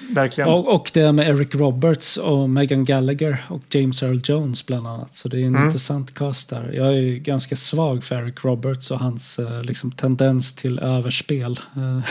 Verkligen. 0.09 0.49
Och, 0.49 0.75
och 0.75 0.91
det 0.93 1.11
med 1.11 1.29
Eric 1.29 1.55
Roberts 1.55 2.17
och 2.17 2.49
Megan 2.49 2.85
Gallagher 2.85 3.45
och 3.49 3.61
James 3.69 4.03
Earl 4.03 4.21
Jones 4.23 4.65
bland 4.65 4.87
annat. 4.87 5.15
Så 5.15 5.29
det 5.29 5.41
är 5.41 5.47
en 5.47 5.65
intressant 5.65 6.13
cast 6.13 6.49
där. 6.49 6.71
Jag 6.73 6.87
är 6.87 7.01
ju 7.01 7.19
ganska 7.19 7.55
svag 7.55 8.03
för 8.03 8.15
Eric 8.15 8.45
Roberts 8.45 8.91
och 8.91 8.99
hans 8.99 9.39
eh, 9.39 9.63
liksom, 9.63 9.91
tendens 9.91 10.53
till 10.53 10.79
överspel. 10.79 11.59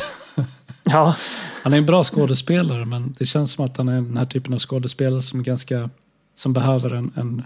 Ja, 0.84 1.16
Han 1.62 1.72
är 1.72 1.78
en 1.78 1.86
bra 1.86 2.04
skådespelare 2.04 2.84
men 2.84 3.14
det 3.18 3.26
känns 3.26 3.52
som 3.52 3.64
att 3.64 3.76
han 3.76 3.88
är 3.88 3.94
den 3.94 4.16
här 4.16 4.24
typen 4.24 4.54
av 4.54 4.58
skådespelare 4.58 5.22
som 5.22 5.42
ganska 5.42 5.90
som 6.34 6.52
behöver 6.52 6.94
en, 6.94 7.12
en 7.16 7.42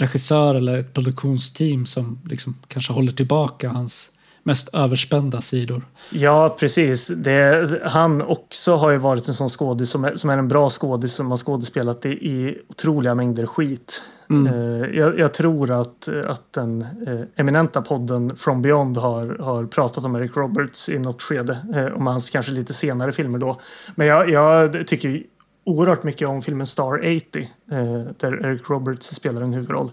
regissör 0.00 0.54
eller 0.54 0.78
ett 0.78 0.92
produktionsteam 0.92 1.86
som 1.86 2.20
liksom 2.24 2.56
kanske 2.68 2.92
håller 2.92 3.12
tillbaka 3.12 3.68
hans 3.68 4.10
mest 4.42 4.68
överspända 4.72 5.40
sidor. 5.40 5.82
Ja, 6.10 6.56
precis. 6.60 7.08
Det, 7.08 7.80
han 7.84 8.22
också 8.22 8.76
har 8.76 8.90
ju 8.90 8.98
varit 8.98 9.28
en 9.28 9.34
sån 9.34 9.48
skådis 9.48 9.90
som 9.90 10.04
är, 10.04 10.16
som 10.16 10.30
är 10.30 10.38
en 10.38 10.48
bra 10.48 10.70
skådis 10.70 11.12
som 11.12 11.30
har 11.30 11.36
skådespelat 11.36 12.06
i, 12.06 12.10
i 12.10 12.58
otroliga 12.68 13.14
mängder 13.14 13.46
skit. 13.46 14.02
Eh, 14.30 14.98
jag, 14.98 15.18
jag 15.18 15.34
tror 15.34 15.70
att, 15.70 16.08
att 16.26 16.52
den 16.52 16.82
eh, 17.06 17.20
eminenta 17.36 17.82
podden 17.82 18.36
From 18.36 18.62
Beyond 18.62 18.96
har, 18.96 19.36
har 19.40 19.66
pratat 19.66 20.04
om 20.04 20.16
Eric 20.16 20.36
Roberts 20.36 20.88
i 20.88 20.98
något 20.98 21.22
skede. 21.22 21.58
Eh, 21.74 21.86
om 21.86 22.06
hans 22.06 22.30
kanske 22.30 22.52
lite 22.52 22.72
senare 22.72 23.12
filmer 23.12 23.38
då. 23.38 23.60
Men 23.94 24.06
jag, 24.06 24.30
jag 24.30 24.86
tycker 24.86 25.22
oerhört 25.64 26.04
mycket 26.04 26.28
om 26.28 26.42
filmen 26.42 26.66
Star 26.66 26.98
80. 26.98 27.48
Eh, 27.72 28.02
där 28.18 28.46
Eric 28.46 28.62
Roberts 28.70 29.06
spelar 29.14 29.42
en 29.42 29.54
huvudroll. 29.54 29.90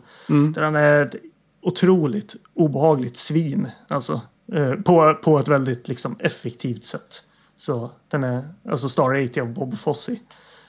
Där 0.53 0.61
han 0.61 0.75
är 0.75 1.05
ett 1.05 1.15
otroligt 1.61 2.35
obehagligt 2.53 3.17
svin. 3.17 3.67
Alltså, 3.87 4.21
eh, 4.53 4.71
på, 4.73 5.13
på 5.23 5.39
ett 5.39 5.47
väldigt 5.47 5.87
liksom, 5.87 6.15
effektivt 6.19 6.83
sätt. 6.85 7.23
Så 7.55 7.91
den 8.07 8.23
är, 8.23 8.49
alltså 8.69 8.89
Star 8.89 9.23
80 9.25 9.39
av 9.41 9.53
Bob 9.53 9.77
Fosse. 9.77 10.15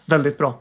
Väldigt 0.07 0.39
bra. 0.39 0.61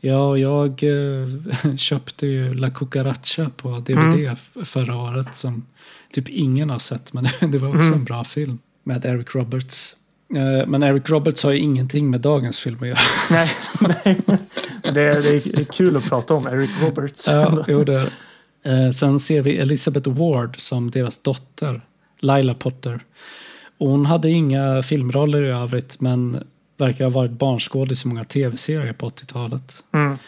Ja, 0.00 0.38
jag 0.38 0.82
eh, 0.82 1.76
köpte 1.76 2.26
ju 2.26 2.54
La 2.54 2.70
Cucaracha 2.70 3.50
på 3.56 3.68
DVD 3.68 4.28
f- 4.32 4.56
förra 4.64 4.96
året 4.96 5.36
som 5.36 5.66
typ 6.12 6.28
ingen 6.28 6.70
har 6.70 6.78
sett 6.78 7.12
men 7.12 7.26
det 7.50 7.58
var 7.58 7.68
också 7.68 7.92
en 7.92 8.04
bra 8.04 8.24
film 8.24 8.58
med 8.84 9.04
Eric 9.04 9.34
Roberts. 9.34 9.96
Eh, 10.34 10.66
men 10.66 10.82
Eric 10.82 11.10
Roberts 11.10 11.42
har 11.42 11.50
ju 11.50 11.58
ingenting 11.58 12.10
med 12.10 12.20
dagens 12.20 12.58
film 12.58 12.76
att 12.80 12.88
göra. 12.88 12.98
Nej, 13.30 13.48
nej. 14.24 14.38
Det, 14.94 15.02
är, 15.02 15.22
det 15.22 15.60
är 15.60 15.64
kul 15.64 15.96
att 15.96 16.04
prata 16.04 16.34
om 16.34 16.46
Eric 16.46 16.70
Roberts. 16.82 17.28
Ja, 17.28 17.64
jo, 17.68 17.84
det 17.84 18.08
är 18.62 18.86
eh, 18.86 18.90
Sen 18.90 19.20
ser 19.20 19.42
vi 19.42 19.56
Elizabeth 19.56 20.10
Ward 20.10 20.60
som 20.60 20.90
deras 20.90 21.18
dotter, 21.18 21.80
Lila 22.20 22.54
Potter. 22.54 23.00
Hon 23.78 24.06
hade 24.06 24.30
inga 24.30 24.82
filmroller 24.82 25.42
i 25.42 25.50
övrigt 25.50 26.00
men 26.00 26.44
verkar 26.76 27.04
ha 27.04 27.10
varit 27.10 27.30
barnskådis 27.30 28.04
i 28.04 28.08
många 28.08 28.24
tv-serier 28.24 28.92
på 28.92 29.08
80-talet. 29.08 29.84
Mm. 29.94 30.18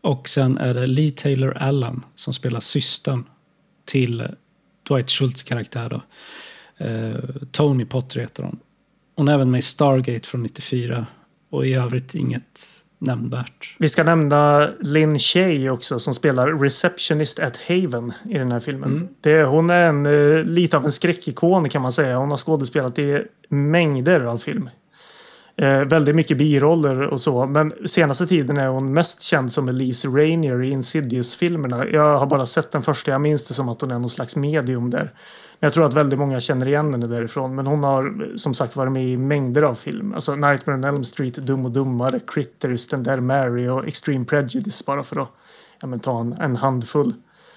Och 0.00 0.28
sen 0.28 0.58
är 0.58 0.74
det 0.74 0.86
Lee 0.86 1.10
Taylor 1.10 1.56
Allen 1.56 2.02
som 2.14 2.32
spelar 2.32 2.60
systern 2.60 3.24
till 3.84 4.28
Dwight 4.88 5.10
Schultz 5.10 5.42
karaktär 5.42 5.88
då. 5.88 6.00
Eh, 6.84 7.14
Tony 7.50 7.84
Potter 7.84 8.20
heter 8.20 8.42
hon. 8.42 8.58
Hon 9.16 9.28
är 9.28 9.34
även 9.34 9.50
med 9.50 9.58
i 9.58 9.62
Stargate 9.62 10.28
från 10.28 10.42
94 10.42 11.06
och 11.50 11.66
i 11.66 11.74
övrigt 11.74 12.14
inget 12.14 12.82
nämnvärt. 12.98 13.76
Vi 13.78 13.88
ska 13.88 14.04
nämna 14.04 14.70
Lynn 14.80 15.18
Shay 15.18 15.70
också 15.70 15.98
som 15.98 16.14
spelar 16.14 16.62
Receptionist 16.62 17.38
at 17.38 17.56
Haven 17.68 18.12
i 18.30 18.38
den 18.38 18.52
här 18.52 18.60
filmen. 18.60 19.08
Det, 19.20 19.42
hon 19.42 19.70
är 19.70 19.88
en, 19.88 20.06
eh, 20.06 20.44
lite 20.44 20.76
av 20.76 20.84
en 20.84 20.92
skräckikon 20.92 21.68
kan 21.68 21.82
man 21.82 21.92
säga. 21.92 22.16
Hon 22.16 22.30
har 22.30 22.38
skådespelat 22.38 22.98
i 22.98 23.22
mängder 23.48 24.20
av 24.20 24.38
film. 24.38 24.70
Eh, 25.56 25.80
väldigt 25.80 26.14
mycket 26.14 26.38
biroller 26.38 27.00
och 27.00 27.20
så. 27.20 27.46
Men 27.46 27.72
senaste 27.86 28.26
tiden 28.26 28.56
är 28.56 28.68
hon 28.68 28.92
mest 28.92 29.22
känd 29.22 29.52
som 29.52 29.68
Elise 29.68 30.08
Rainier 30.08 30.62
i 30.62 30.70
Insidious-filmerna. 30.70 31.86
Jag 31.86 32.18
har 32.18 32.26
bara 32.26 32.46
sett 32.46 32.70
den 32.70 32.82
första. 32.82 33.10
Jag 33.10 33.20
minns 33.20 33.48
det 33.48 33.54
som 33.54 33.68
att 33.68 33.80
hon 33.80 33.90
är 33.90 33.98
någon 33.98 34.10
slags 34.10 34.36
medium 34.36 34.90
där. 34.90 35.12
Jag 35.60 35.72
tror 35.72 35.86
att 35.86 35.94
väldigt 35.94 36.18
många 36.18 36.40
känner 36.40 36.68
igen 36.68 36.92
henne 36.92 37.06
därifrån. 37.06 37.54
Men 37.54 37.66
hon 37.66 37.84
har 37.84 38.32
som 38.36 38.54
sagt 38.54 38.76
varit 38.76 38.92
med 38.92 39.06
i 39.06 39.16
mängder 39.16 39.62
av 39.62 39.74
film. 39.74 40.14
Alltså 40.14 40.34
Nightmare 40.34 40.76
on 40.76 40.84
Elm 40.84 41.04
Street, 41.04 41.34
Dum 41.34 41.64
och 41.64 41.70
Dummare, 41.70 42.20
Critters, 42.26 42.88
Den 42.88 43.02
där 43.02 43.20
Mary 43.20 43.68
och 43.68 43.86
Extreme 43.86 44.24
Prejudice 44.24 44.86
bara 44.86 45.02
för 45.02 45.22
att 45.22 45.28
ja, 45.80 45.86
men, 45.86 46.00
ta 46.00 46.20
en, 46.20 46.32
en 46.32 46.56
handfull. 46.56 47.14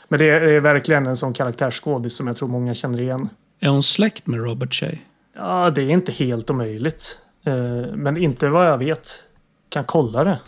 Men 0.07 0.19
det 0.19 0.29
är, 0.29 0.41
det 0.41 0.51
är 0.51 0.61
verkligen 0.61 1.07
en 1.07 1.15
sån 1.15 1.33
karaktärsskådis 1.33 2.13
som 2.13 2.27
jag 2.27 2.35
tror 2.35 2.49
många 2.49 2.73
känner 2.73 3.01
igen. 3.01 3.29
Är 3.59 3.69
hon 3.69 3.83
släkt 3.83 4.27
med 4.27 4.39
Robert 4.39 4.73
Shay? 4.73 4.97
Ja, 5.35 5.69
det 5.69 5.81
är 5.81 5.89
inte 5.89 6.11
helt 6.11 6.49
omöjligt. 6.49 7.19
Eh, 7.45 7.53
men 7.95 8.17
inte 8.17 8.49
vad 8.49 8.67
jag 8.67 8.77
vet. 8.77 9.23
Kan 9.69 9.83
kolla 9.83 10.23
det. 10.23 10.39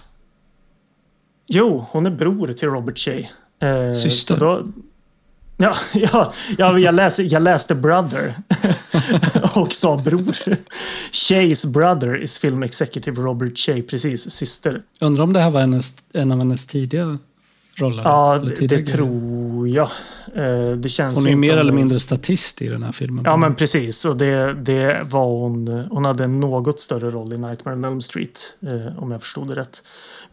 Jo, 1.47 1.85
hon 1.91 2.05
är 2.05 2.11
bror 2.11 2.53
till 2.53 2.69
Robert 2.69 2.97
Shay. 2.99 3.27
Eh, 3.59 3.93
Syster? 3.93 4.35
så 4.35 4.39
Då, 4.39 4.63
ja, 5.61 5.75
ja, 5.93 6.33
ja 6.57 6.79
jag, 6.79 6.95
läste, 6.95 7.23
jag 7.23 7.41
läste 7.41 7.75
brother 7.75 8.33
och 9.55 9.73
sa 9.73 9.97
bror. 9.97 10.35
Shays 11.11 11.65
brother 11.65 12.23
is 12.23 12.39
film 12.39 12.63
executive 12.63 13.21
Robert 13.21 13.57
Shay, 13.57 13.81
precis, 13.81 14.31
syster. 14.31 14.81
Undrar 15.01 15.23
om 15.23 15.33
det 15.33 15.39
här 15.39 15.49
var 15.49 15.61
hennes, 15.61 15.95
en 16.13 16.31
av 16.31 16.37
hennes 16.37 16.65
tidiga 16.65 17.17
roller? 17.75 18.03
Ja, 18.03 18.43
det, 18.59 18.67
det 18.67 18.85
tror 18.85 19.67
jag. 19.67 19.89
Eh, 20.35 20.71
det 20.71 20.89
känns 20.89 21.17
Hon 21.17 21.25
är 21.25 21.29
ju 21.29 21.35
mer 21.35 21.57
eller 21.57 21.73
mindre 21.73 21.99
statist 21.99 22.61
i 22.61 22.67
den 22.67 22.83
här 22.83 22.91
filmen. 22.91 23.23
Ja 23.25 23.37
men 23.37 23.55
precis, 23.55 24.05
och 24.05 24.17
det, 24.17 24.53
det 24.53 25.03
var 25.03 25.25
hon. 25.25 25.67
Hon 25.91 26.05
hade 26.05 26.23
en 26.23 26.39
något 26.39 26.79
större 26.79 27.11
roll 27.11 27.33
i 27.33 27.37
Nightmare 27.37 27.75
on 27.75 27.85
Elm 27.85 28.01
Street. 28.01 28.57
Eh, 28.67 29.03
om 29.03 29.11
jag 29.11 29.21
förstod 29.21 29.47
det 29.47 29.55
rätt. 29.55 29.83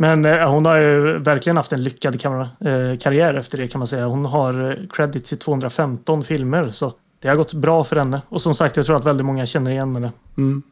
Men 0.00 0.24
eh, 0.24 0.50
hon 0.50 0.66
har 0.66 0.76
ju 0.76 1.18
verkligen 1.18 1.56
haft 1.56 1.72
en 1.72 1.82
lyckad 1.82 2.20
kam- 2.20 2.48
eh, 2.60 2.98
karriär 2.98 3.34
efter 3.34 3.58
det 3.58 3.68
kan 3.68 3.78
man 3.78 3.86
säga. 3.86 4.06
Hon 4.06 4.26
har 4.26 4.70
eh, 4.70 4.86
credits 4.90 5.32
i 5.32 5.36
215 5.36 6.24
filmer. 6.24 6.70
Så 6.70 6.92
det 7.22 7.28
har 7.28 7.36
gått 7.36 7.54
bra 7.54 7.84
för 7.84 7.96
henne. 7.96 8.22
Och 8.28 8.42
som 8.42 8.54
sagt, 8.54 8.76
jag 8.76 8.86
tror 8.86 8.96
att 8.96 9.04
väldigt 9.04 9.26
många 9.26 9.46
känner 9.46 9.70
igen 9.70 9.94
henne. 9.94 10.12
Mm. 10.36 10.62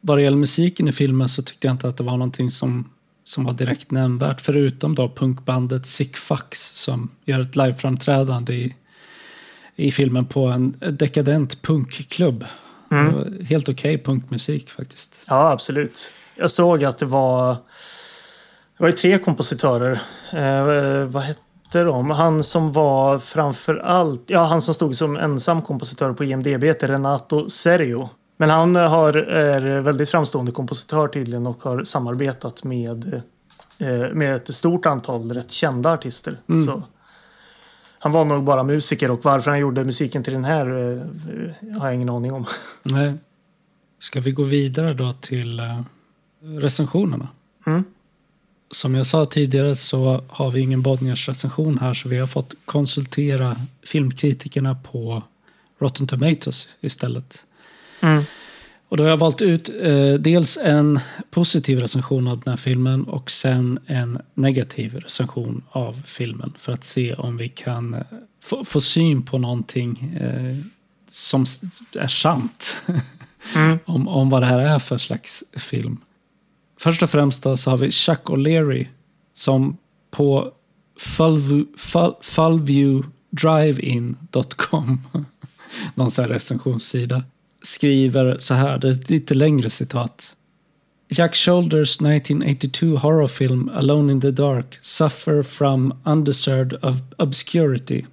Vad 0.00 0.18
det 0.18 0.22
gäller 0.22 0.36
musiken 0.36 0.88
i 0.88 0.92
filmen 0.92 1.28
så 1.28 1.42
tyckte 1.42 1.66
jag 1.66 1.74
inte 1.74 1.88
att 1.88 1.96
det 1.96 2.04
var 2.04 2.12
någonting 2.12 2.50
som, 2.50 2.90
som 3.24 3.44
var 3.44 3.52
direkt 3.52 3.90
nämnvärt. 3.90 4.40
Förutom 4.40 4.94
då 4.94 5.08
punkbandet 5.08 5.86
Sick 5.86 6.16
Fucks 6.16 6.60
som 6.60 7.08
gör 7.24 7.40
ett 7.40 7.56
liveframträdande 7.56 8.52
i, 8.52 8.74
i 9.76 9.90
filmen 9.90 10.26
på 10.26 10.46
en 10.46 10.76
dekadent 10.90 11.62
punkklubb. 11.62 12.44
Mm. 12.90 13.44
Helt 13.48 13.68
okej 13.68 14.02
punkmusik 14.02 14.70
faktiskt. 14.70 15.24
Ja, 15.26 15.50
absolut. 15.50 16.12
Jag 16.34 16.50
såg 16.50 16.84
att 16.84 16.98
det 16.98 17.06
var... 17.06 17.56
Det 18.78 18.84
var 18.84 18.88
ju 18.88 18.96
tre 18.96 19.18
kompositörer. 19.18 20.00
Eh, 20.32 21.04
vad 21.04 21.22
hette 21.22 21.84
de? 21.84 22.10
Han 22.10 22.42
som 22.42 22.72
var 22.72 23.18
framför 23.18 23.76
allt... 23.76 24.22
Ja, 24.26 24.44
han 24.44 24.60
som 24.60 24.74
stod 24.74 24.96
som 24.96 25.16
ensam 25.16 25.62
kompositör 25.62 26.12
på 26.12 26.24
IMDB 26.24 26.64
heter 26.64 26.88
Renato 26.88 27.48
Serio. 27.48 28.08
Men 28.36 28.50
han 28.50 28.76
har, 28.76 29.16
är 29.16 29.80
väldigt 29.80 30.10
framstående 30.10 30.52
kompositör 30.52 31.08
tydligen 31.08 31.46
och 31.46 31.62
har 31.62 31.84
samarbetat 31.84 32.64
med, 32.64 33.22
eh, 33.78 34.12
med 34.12 34.36
ett 34.36 34.54
stort 34.54 34.86
antal 34.86 35.32
rätt 35.32 35.50
kända 35.50 35.92
artister. 35.92 36.40
Så 36.66 36.82
han 37.98 38.12
var 38.12 38.24
nog 38.24 38.44
bara 38.44 38.62
musiker 38.62 39.10
och 39.10 39.24
varför 39.24 39.50
han 39.50 39.60
gjorde 39.60 39.84
musiken 39.84 40.22
till 40.22 40.32
den 40.32 40.44
här 40.44 40.66
eh, 40.66 41.78
har 41.80 41.86
jag 41.86 41.94
ingen 41.94 42.10
aning 42.10 42.32
om. 42.32 42.44
Nej. 42.82 43.14
Ska 44.00 44.20
vi 44.20 44.32
gå 44.32 44.42
vidare 44.42 44.94
då 44.94 45.12
till 45.12 45.60
eh, 45.60 45.82
recensionerna? 46.40 47.28
Mm. 47.66 47.84
Som 48.70 48.94
jag 48.94 49.06
sa 49.06 49.26
tidigare 49.26 49.76
så 49.76 50.24
har 50.28 50.50
vi 50.50 50.60
ingen 50.60 50.82
Bonniers 50.82 51.28
recension 51.28 51.78
här 51.78 51.94
så 51.94 52.08
vi 52.08 52.18
har 52.18 52.26
fått 52.26 52.54
konsultera 52.64 53.56
filmkritikerna 53.82 54.74
på 54.74 55.22
Rotten 55.78 56.06
Tomatoes 56.06 56.68
istället. 56.80 57.44
Mm. 58.00 58.22
Och 58.88 58.96
då 58.96 59.02
har 59.02 59.10
jag 59.10 59.16
valt 59.16 59.42
ut 59.42 59.70
eh, 59.82 60.14
dels 60.14 60.58
en 60.62 61.00
positiv 61.30 61.80
recension 61.80 62.28
av 62.28 62.40
den 62.40 62.52
här 62.52 62.56
filmen 62.56 63.04
och 63.04 63.30
sen 63.30 63.78
en 63.86 64.18
negativ 64.34 64.94
recension 64.94 65.64
av 65.70 66.02
filmen 66.06 66.52
för 66.58 66.72
att 66.72 66.84
se 66.84 67.14
om 67.14 67.36
vi 67.36 67.48
kan 67.48 67.94
eh, 67.94 68.00
få, 68.42 68.64
få 68.64 68.80
syn 68.80 69.22
på 69.22 69.38
någonting 69.38 70.16
eh, 70.20 70.56
som 71.08 71.44
är 71.94 72.08
sant 72.08 72.76
Mm. 73.54 73.78
om, 73.84 74.08
om 74.08 74.30
vad 74.30 74.42
det 74.42 74.46
här 74.46 74.58
är 74.60 74.78
för 74.78 74.98
slags 74.98 75.44
film. 75.56 75.96
Först 76.80 77.02
och 77.02 77.10
främst 77.10 77.42
då 77.42 77.56
så 77.56 77.70
har 77.70 77.76
vi 77.76 77.90
Chuck 77.90 78.22
O'Leary 78.24 78.86
som 79.32 79.76
på 80.10 80.52
fallviewdrivein.com, 80.98 82.14
fullviewdrivein.com 82.22 85.00
någon 85.94 86.10
sån 86.10 86.24
här 86.24 86.32
recensionssida 86.32 87.24
skriver 87.62 88.36
så 88.38 88.54
här, 88.54 88.78
det 88.78 88.88
är 88.88 88.92
ett 88.92 89.10
lite 89.10 89.34
längre 89.34 89.70
citat. 89.70 90.36
Jack 91.10 91.36
Shoulders 91.36 92.00
1982 92.00 92.96
horrorfilm 92.96 93.68
Alone 93.68 94.12
in 94.12 94.20
the 94.20 94.30
Dark 94.30 94.78
suffer 94.82 95.42
from 95.42 95.94
undeserved 96.04 96.74
of 96.82 96.94
obscurity. 97.16 98.04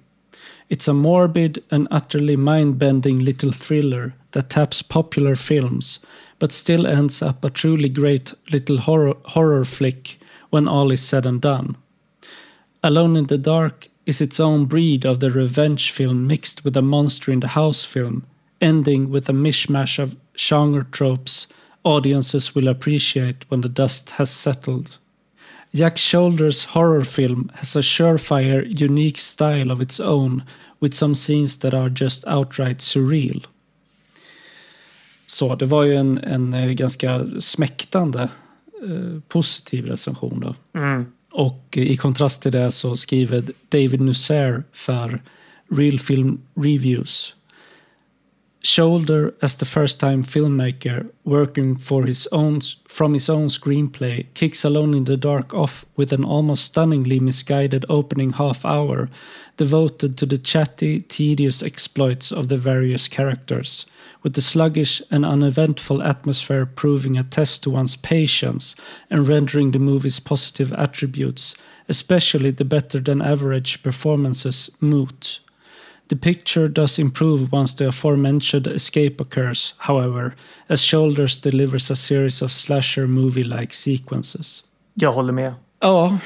It's 0.68 0.90
a 0.90 0.92
morbid 0.92 1.58
and 1.70 1.88
utterly 1.90 2.36
mind-bending 2.36 3.24
little 3.24 3.52
thriller 3.52 4.12
that 4.30 4.50
taps 4.50 4.82
popular 4.82 5.36
films, 5.36 6.00
but 6.38 6.52
still 6.52 6.86
ends 6.86 7.22
up 7.22 7.44
a 7.44 7.50
truly 7.50 7.88
great 7.88 8.34
little 8.52 8.78
horror, 8.78 9.14
horror 9.24 9.64
flick 9.64 10.18
when 10.50 10.68
all 10.68 10.90
is 10.90 11.00
said 11.00 11.26
and 11.26 11.40
done. 11.40 11.76
Alone 12.82 13.16
in 13.16 13.26
the 13.26 13.38
Dark 13.38 13.88
is 14.04 14.20
its 14.20 14.38
own 14.38 14.66
breed 14.66 15.04
of 15.04 15.20
the 15.20 15.30
revenge 15.30 15.90
film 15.90 16.26
mixed 16.26 16.64
with 16.64 16.76
a 16.76 16.82
monster 16.82 17.32
in 17.32 17.40
the 17.40 17.48
house 17.48 17.84
film, 17.84 18.24
ending 18.60 19.10
with 19.10 19.28
a 19.28 19.32
mishmash 19.32 19.98
of 19.98 20.16
genre 20.36 20.86
tropes 20.92 21.46
audiences 21.86 22.52
will 22.54 22.66
appreciate 22.66 23.44
when 23.48 23.60
the 23.60 23.68
dust 23.68 24.10
has 24.10 24.28
settled. 24.28 24.98
Jack 25.72 25.96
Shoulders 25.96 26.64
horror 26.64 27.04
film 27.04 27.50
has 27.54 27.76
a 27.76 27.80
surefire, 27.80 28.64
unique 28.80 29.18
style 29.18 29.70
of 29.70 29.80
its 29.80 30.00
own, 30.00 30.44
with 30.80 30.94
some 30.94 31.14
scenes 31.14 31.58
that 31.58 31.74
are 31.74 31.88
just 31.88 32.26
outright 32.26 32.78
surreal. 32.78 33.44
Så 35.26 35.54
det 35.54 35.66
var 35.66 35.84
ju 35.84 35.94
en, 35.94 36.18
en 36.18 36.54
eh, 36.54 36.70
ganska 36.70 37.26
smäktande 37.40 38.22
eh, 38.84 39.20
positiv 39.28 39.86
recension. 39.86 40.40
Då. 40.40 40.80
Mm. 40.80 41.06
Och 41.32 41.76
i 41.76 41.96
kontrast 41.96 42.42
till 42.42 42.52
det 42.52 42.70
så 42.70 42.96
skriver 42.96 43.44
David 43.68 44.00
Nusser 44.00 44.64
för 44.72 45.20
Real 45.70 45.98
Film 45.98 46.40
Reviews. 46.54 47.35
Shoulder 48.66 49.32
as 49.40 49.54
the 49.56 49.64
first 49.64 50.00
time 50.00 50.24
filmmaker 50.24 51.08
working 51.22 51.76
for 51.76 52.04
his 52.04 52.26
own 52.32 52.60
from 52.88 53.12
his 53.12 53.28
own 53.28 53.46
screenplay 53.46 54.26
kicks 54.34 54.64
Alone 54.64 54.92
in 54.92 55.04
the 55.04 55.16
Dark 55.16 55.54
off 55.54 55.86
with 55.94 56.12
an 56.12 56.24
almost 56.24 56.64
stunningly 56.64 57.20
misguided 57.20 57.86
opening 57.88 58.32
half 58.32 58.64
hour 58.64 59.08
devoted 59.56 60.18
to 60.18 60.26
the 60.26 60.36
chatty, 60.36 61.00
tedious 61.00 61.62
exploits 61.62 62.32
of 62.32 62.48
the 62.48 62.56
various 62.56 63.06
characters, 63.06 63.86
with 64.24 64.32
the 64.32 64.42
sluggish 64.42 65.00
and 65.12 65.24
uneventful 65.24 66.02
atmosphere 66.02 66.66
proving 66.66 67.16
a 67.16 67.22
test 67.22 67.62
to 67.62 67.70
one's 67.70 67.94
patience 67.94 68.74
and 69.08 69.28
rendering 69.28 69.70
the 69.70 69.78
movie's 69.78 70.18
positive 70.18 70.72
attributes, 70.72 71.54
especially 71.88 72.50
the 72.50 72.64
better 72.64 72.98
than 72.98 73.22
average 73.22 73.80
performances, 73.84 74.70
moot. 74.80 75.38
The 76.08 76.16
picture 76.16 76.68
does 76.68 76.98
improve 76.98 77.48
once 77.52 77.76
the 77.76 77.88
aforementioned 77.88 78.66
escape 78.66 79.20
occurs, 79.20 79.74
however, 79.78 80.34
as 80.68 80.80
Shoulders 80.80 81.40
delivers 81.40 81.90
a 81.90 81.96
series 81.96 82.42
of 82.42 82.50
slasher 82.50 83.06
movie-like 83.06 83.72
sequences. 83.72 84.64
Jag 84.94 85.12
håller 85.12 85.32
med. 85.32 85.54
Ja, 85.80 86.18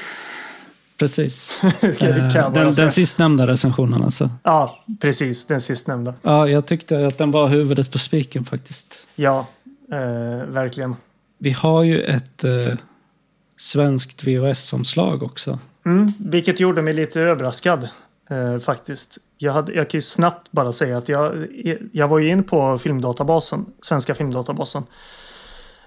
precis. 0.97 1.61
Eh, 1.83 1.97
den, 1.99 2.31
säga. 2.31 2.49
den 2.49 2.91
sistnämnda 2.91 3.47
recensionen 3.47 4.03
alltså. 4.03 4.29
Ja, 4.43 4.79
precis. 4.99 5.47
Den 5.47 5.61
sistnämnda. 5.61 6.13
Ja, 6.21 6.47
jag 6.47 6.65
tyckte 6.65 7.07
att 7.07 7.17
den 7.17 7.31
var 7.31 7.47
huvudet 7.47 7.91
på 7.91 7.99
spiken 7.99 8.45
faktiskt. 8.45 9.07
Ja, 9.15 9.47
eh, 9.91 10.45
verkligen. 10.47 10.95
Vi 11.37 11.51
har 11.51 11.83
ju 11.83 12.01
ett 12.01 12.43
eh, 12.43 12.73
svenskt 13.57 14.23
VHS-omslag 14.23 15.23
också. 15.23 15.59
Mm, 15.85 16.13
vilket 16.19 16.59
gjorde 16.59 16.81
mig 16.81 16.93
lite 16.93 17.21
överraskad 17.21 17.89
eh, 18.29 18.59
faktiskt. 18.59 19.17
Jag, 19.41 19.53
hade, 19.53 19.73
jag 19.73 19.89
kan 19.89 19.97
ju 19.97 20.01
snabbt 20.01 20.51
bara 20.51 20.71
säga 20.71 20.97
att 20.97 21.09
jag, 21.09 21.47
jag 21.91 22.07
var 22.07 22.19
ju 22.19 22.29
in 22.29 22.43
på 22.43 22.77
filmdatabasen, 22.77 23.65
svenska 23.81 24.15
filmdatabasen. 24.15 24.83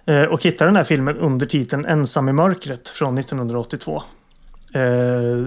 Eh, 0.05 0.23
och 0.23 0.43
hittade 0.43 0.69
den 0.69 0.77
här 0.77 0.85
filmen 0.85 1.17
under 1.17 1.47
titeln 1.47 1.85
Ensam 1.85 2.29
i 2.29 2.33
mörkret 2.33 2.89
från 2.89 3.19
1982. 3.19 4.03
Eh, 4.75 4.83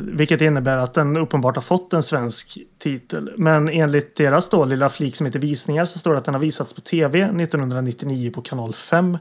vilket 0.03 0.41
innebär 0.41 0.77
att 0.77 0.93
den 0.93 1.17
uppenbart 1.17 1.55
har 1.55 1.61
fått 1.61 1.93
en 1.93 2.03
svensk 2.03 2.57
titel. 2.79 3.31
Men 3.37 3.69
enligt 3.69 4.15
deras 4.15 4.49
då 4.49 4.65
lilla 4.65 4.89
flik 4.89 5.15
som 5.15 5.25
heter 5.25 5.39
visningar 5.39 5.85
så 5.85 5.99
står 5.99 6.11
det 6.11 6.17
att 6.17 6.25
den 6.25 6.33
har 6.33 6.41
visats 6.41 6.73
på 6.73 6.81
tv 6.81 7.19
1999 7.23 8.31
på 8.31 8.41
kanal 8.41 8.73
5. 8.73 9.17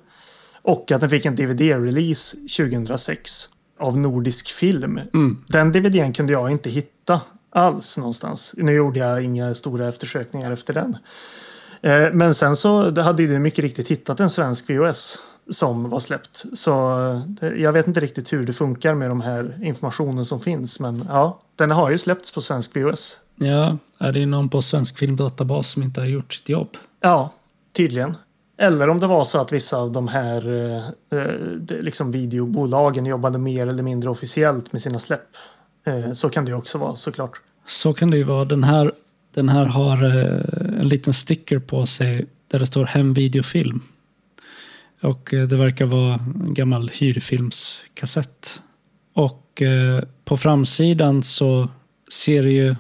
Och 0.63 0.93
att 0.93 1.01
den 1.01 1.11
fick 1.11 1.27
en 1.27 1.37
DVD-release 1.37 2.37
2006 2.57 3.49
av 3.81 3.99
Nordisk 3.99 4.49
Film. 4.49 5.01
Den 5.49 5.73
DVDn 5.73 6.13
kunde 6.13 6.33
jag 6.33 6.51
inte 6.51 6.71
hitta 6.71 7.21
alls 7.57 7.99
någonstans. 7.99 8.55
Nu 8.57 8.73
gjorde 8.73 8.99
jag 8.99 9.25
inga 9.25 9.55
stora 9.55 9.89
eftersökningar 9.89 10.53
efter 10.53 10.75
den. 10.75 10.97
Eh, 11.83 12.13
Men 12.13 12.35
sen 12.35 12.57
så 12.57 13.01
hade 13.01 13.23
ju 13.23 13.39
mycket 13.39 13.59
riktigt 13.59 13.89
hittat 13.89 14.21
en 14.21 14.31
svensk 14.31 14.71
VHS 14.71 15.19
som 15.51 15.89
var 15.89 16.01
släppt. 16.01 16.45
Så 16.53 16.71
jag 17.57 17.73
vet 17.73 17.87
inte 17.87 18.01
riktigt 18.01 18.33
hur 18.33 18.47
det 18.47 18.53
funkar 18.53 18.95
med 18.95 19.11
de 19.11 19.21
här 19.21 19.59
informationen 19.63 20.25
som 20.25 20.41
finns. 20.41 20.81
Men 20.81 21.05
ja, 21.09 21.41
den 21.57 21.71
har 21.71 21.91
ju 21.91 21.99
släppts 21.99 22.33
på 22.35 22.41
svensk 22.41 22.77
VHS. 22.77 23.21
Ja, 23.37 23.77
är 23.99 24.13
det 24.13 24.27
någon 24.27 24.49
på 24.49 24.63
Svensk 24.63 24.99
Filmdatabas 24.99 25.69
som 25.69 25.83
inte 25.83 26.01
har 26.01 26.07
gjort 26.07 26.35
sitt 26.35 26.49
jobb? 26.49 26.69
Ja, 27.01 27.31
tydligen. 27.73 28.17
Eller 28.59 28.89
om 28.89 29.01
det 29.01 29.07
var 29.07 29.25
så 29.25 29.41
att 29.41 29.53
vissa 29.53 29.77
av 29.77 29.93
de 29.93 30.09
här 30.09 30.49
eh, 30.49 31.19
eh, 31.19 31.31
liksom 31.69 32.13
videobolagen 32.13 33.07
jobbade 33.07 33.39
mer 33.39 33.67
eller 33.67 33.83
mindre 33.83 34.11
officiellt 34.11 34.73
med 34.73 34.83
sina 34.83 34.99
släpp. 34.99 35.29
Eh, 35.87 36.13
så 36.13 36.29
kan 36.29 36.45
det 36.45 36.55
också 36.55 36.79
vara 36.79 36.97
såklart. 36.97 37.41
Så 37.67 37.93
kan 37.93 38.11
det 38.11 38.17
ju 38.17 38.23
vara. 38.23 38.45
Den 38.45 38.65
här, 38.65 38.93
den 39.35 39.49
här 39.49 39.65
har 39.65 40.05
eh, 40.05 40.81
en 40.81 40.89
liten 40.89 41.13
sticker 41.13 41.59
på 41.59 41.87
sig 41.87 42.27
där 42.49 42.59
det 42.59 42.67
står 42.67 42.85
hemvideofilm. 42.85 43.81
Och 45.01 45.35
eh, 45.35 45.49
det 45.49 45.57
verkar 45.57 45.87
vara 45.87 46.15
en 46.15 46.55
gammal 46.55 46.89
hyrfilmskassett. 46.89 48.63
Och 49.13 49.63
eh, 49.63 50.03
på 50.25 50.37
framsidan 50.37 51.23
så 51.23 51.69
ser 52.13 52.43
det 52.43 52.51
ju 52.51 52.77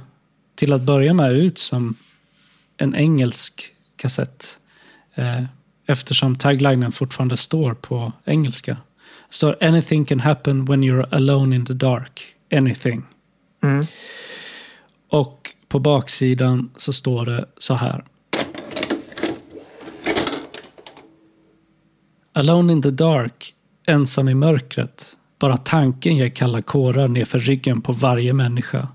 till 0.54 0.72
att 0.72 0.82
börja 0.82 1.14
med 1.14 1.32
ut 1.32 1.58
som 1.58 1.94
en 2.76 2.94
engelsk 2.94 3.72
kassett. 3.96 4.58
Eh, 5.14 5.42
eftersom 5.86 6.36
taglinen 6.36 6.92
fortfarande 6.92 7.36
står 7.36 7.74
på 7.74 8.12
engelska. 8.24 8.76
Det 9.28 9.34
står 9.34 9.56
“Anything 9.64 10.04
can 10.04 10.20
happen 10.20 10.64
when 10.64 10.84
you're 10.84 11.14
alone 11.14 11.56
in 11.56 11.66
the 11.66 11.74
dark. 11.74 12.34
Anything”. 12.52 13.02
Mm. 13.62 13.86
Och 15.08 15.50
på 15.68 15.78
baksidan 15.78 16.70
så 16.76 16.92
står 16.92 17.26
det 17.26 17.44
så 17.58 17.74
här. 17.74 18.04
Alone 22.32 22.72
in 22.72 22.82
the 22.82 22.90
dark, 22.90 23.54
ensam 23.86 24.28
i 24.28 24.34
mörkret. 24.34 25.16
Bara 25.38 25.56
tanken 25.56 26.16
ger 26.16 26.28
kalla 26.28 26.62
kårar 26.62 27.08
nerför 27.08 27.38
ryggen 27.38 27.82
på 27.82 27.92
varje 27.92 28.32
människa. 28.32 28.88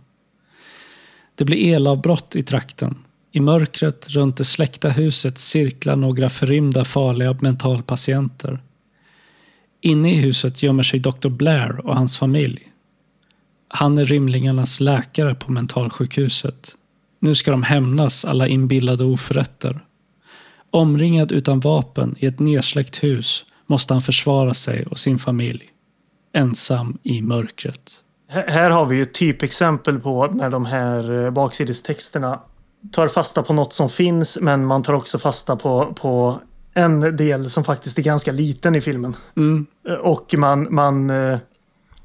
Det 1.36 1.46
blir 1.46 1.76
elavbrott 1.76 2.36
i 2.36 2.44
trakten. 2.44 2.98
I 3.32 3.40
mörkret 3.40 4.10
runt 4.10 4.38
det 4.38 4.44
släckta 4.44 4.90
huset 4.90 5.38
cirklar 5.38 5.96
några 5.96 6.30
förrymda 6.30 6.86
farliga 6.86 7.38
mentalpatienter. 7.42 8.60
Inne 9.82 10.14
i 10.14 10.16
huset 10.16 10.64
gömmer 10.64 10.84
sig 10.84 11.00
Dr. 11.00 11.30
Blair 11.30 11.86
och 11.86 11.96
hans 11.96 12.18
familj. 12.18 12.71
Han 13.74 13.98
är 13.98 14.06
rymlingarnas 14.06 14.80
läkare 14.80 15.36
på 15.36 15.52
mentalsjukhuset. 15.52 16.76
Nu 17.20 17.36
ska 17.36 17.52
de 17.52 17.64
hämnas 17.64 18.26
alla 18.26 18.48
inbillade 18.48 19.04
oförrätter. 19.04 19.80
Omringad 20.72 21.32
utan 21.32 21.60
vapen 21.60 22.16
i 22.20 22.26
ett 22.26 22.40
nersläckt 22.40 23.04
hus 23.04 23.46
måste 23.68 23.94
han 23.94 24.02
försvara 24.02 24.54
sig 24.54 24.86
och 24.86 25.00
sin 25.00 25.20
familj. 25.20 25.64
Ensam 26.34 26.98
i 27.04 27.22
mörkret. 27.22 28.04
Här 28.30 28.70
har 28.70 28.86
vi 28.86 28.96
ju 28.96 29.02
ett 29.02 29.14
typexempel 29.14 30.00
på 30.00 30.28
när 30.28 30.50
de 30.50 30.66
här 30.66 31.26
eh, 31.26 31.32
baksidestexterna 31.32 32.40
tar 32.92 33.08
fasta 33.08 33.44
på 33.44 33.54
något 33.54 33.74
som 33.74 33.90
finns 33.90 34.40
men 34.42 34.66
man 34.66 34.84
tar 34.84 34.94
också 34.94 35.20
fasta 35.20 35.56
på, 35.56 35.94
på 36.02 36.42
en 36.74 37.16
del 37.16 37.50
som 37.50 37.64
faktiskt 37.64 37.98
är 37.98 38.04
ganska 38.04 38.32
liten 38.32 38.76
i 38.76 38.82
filmen. 38.82 39.16
Mm. 39.38 39.66
Och 40.02 40.36
man, 40.38 40.68
man, 40.70 41.10
eh, 41.10 41.38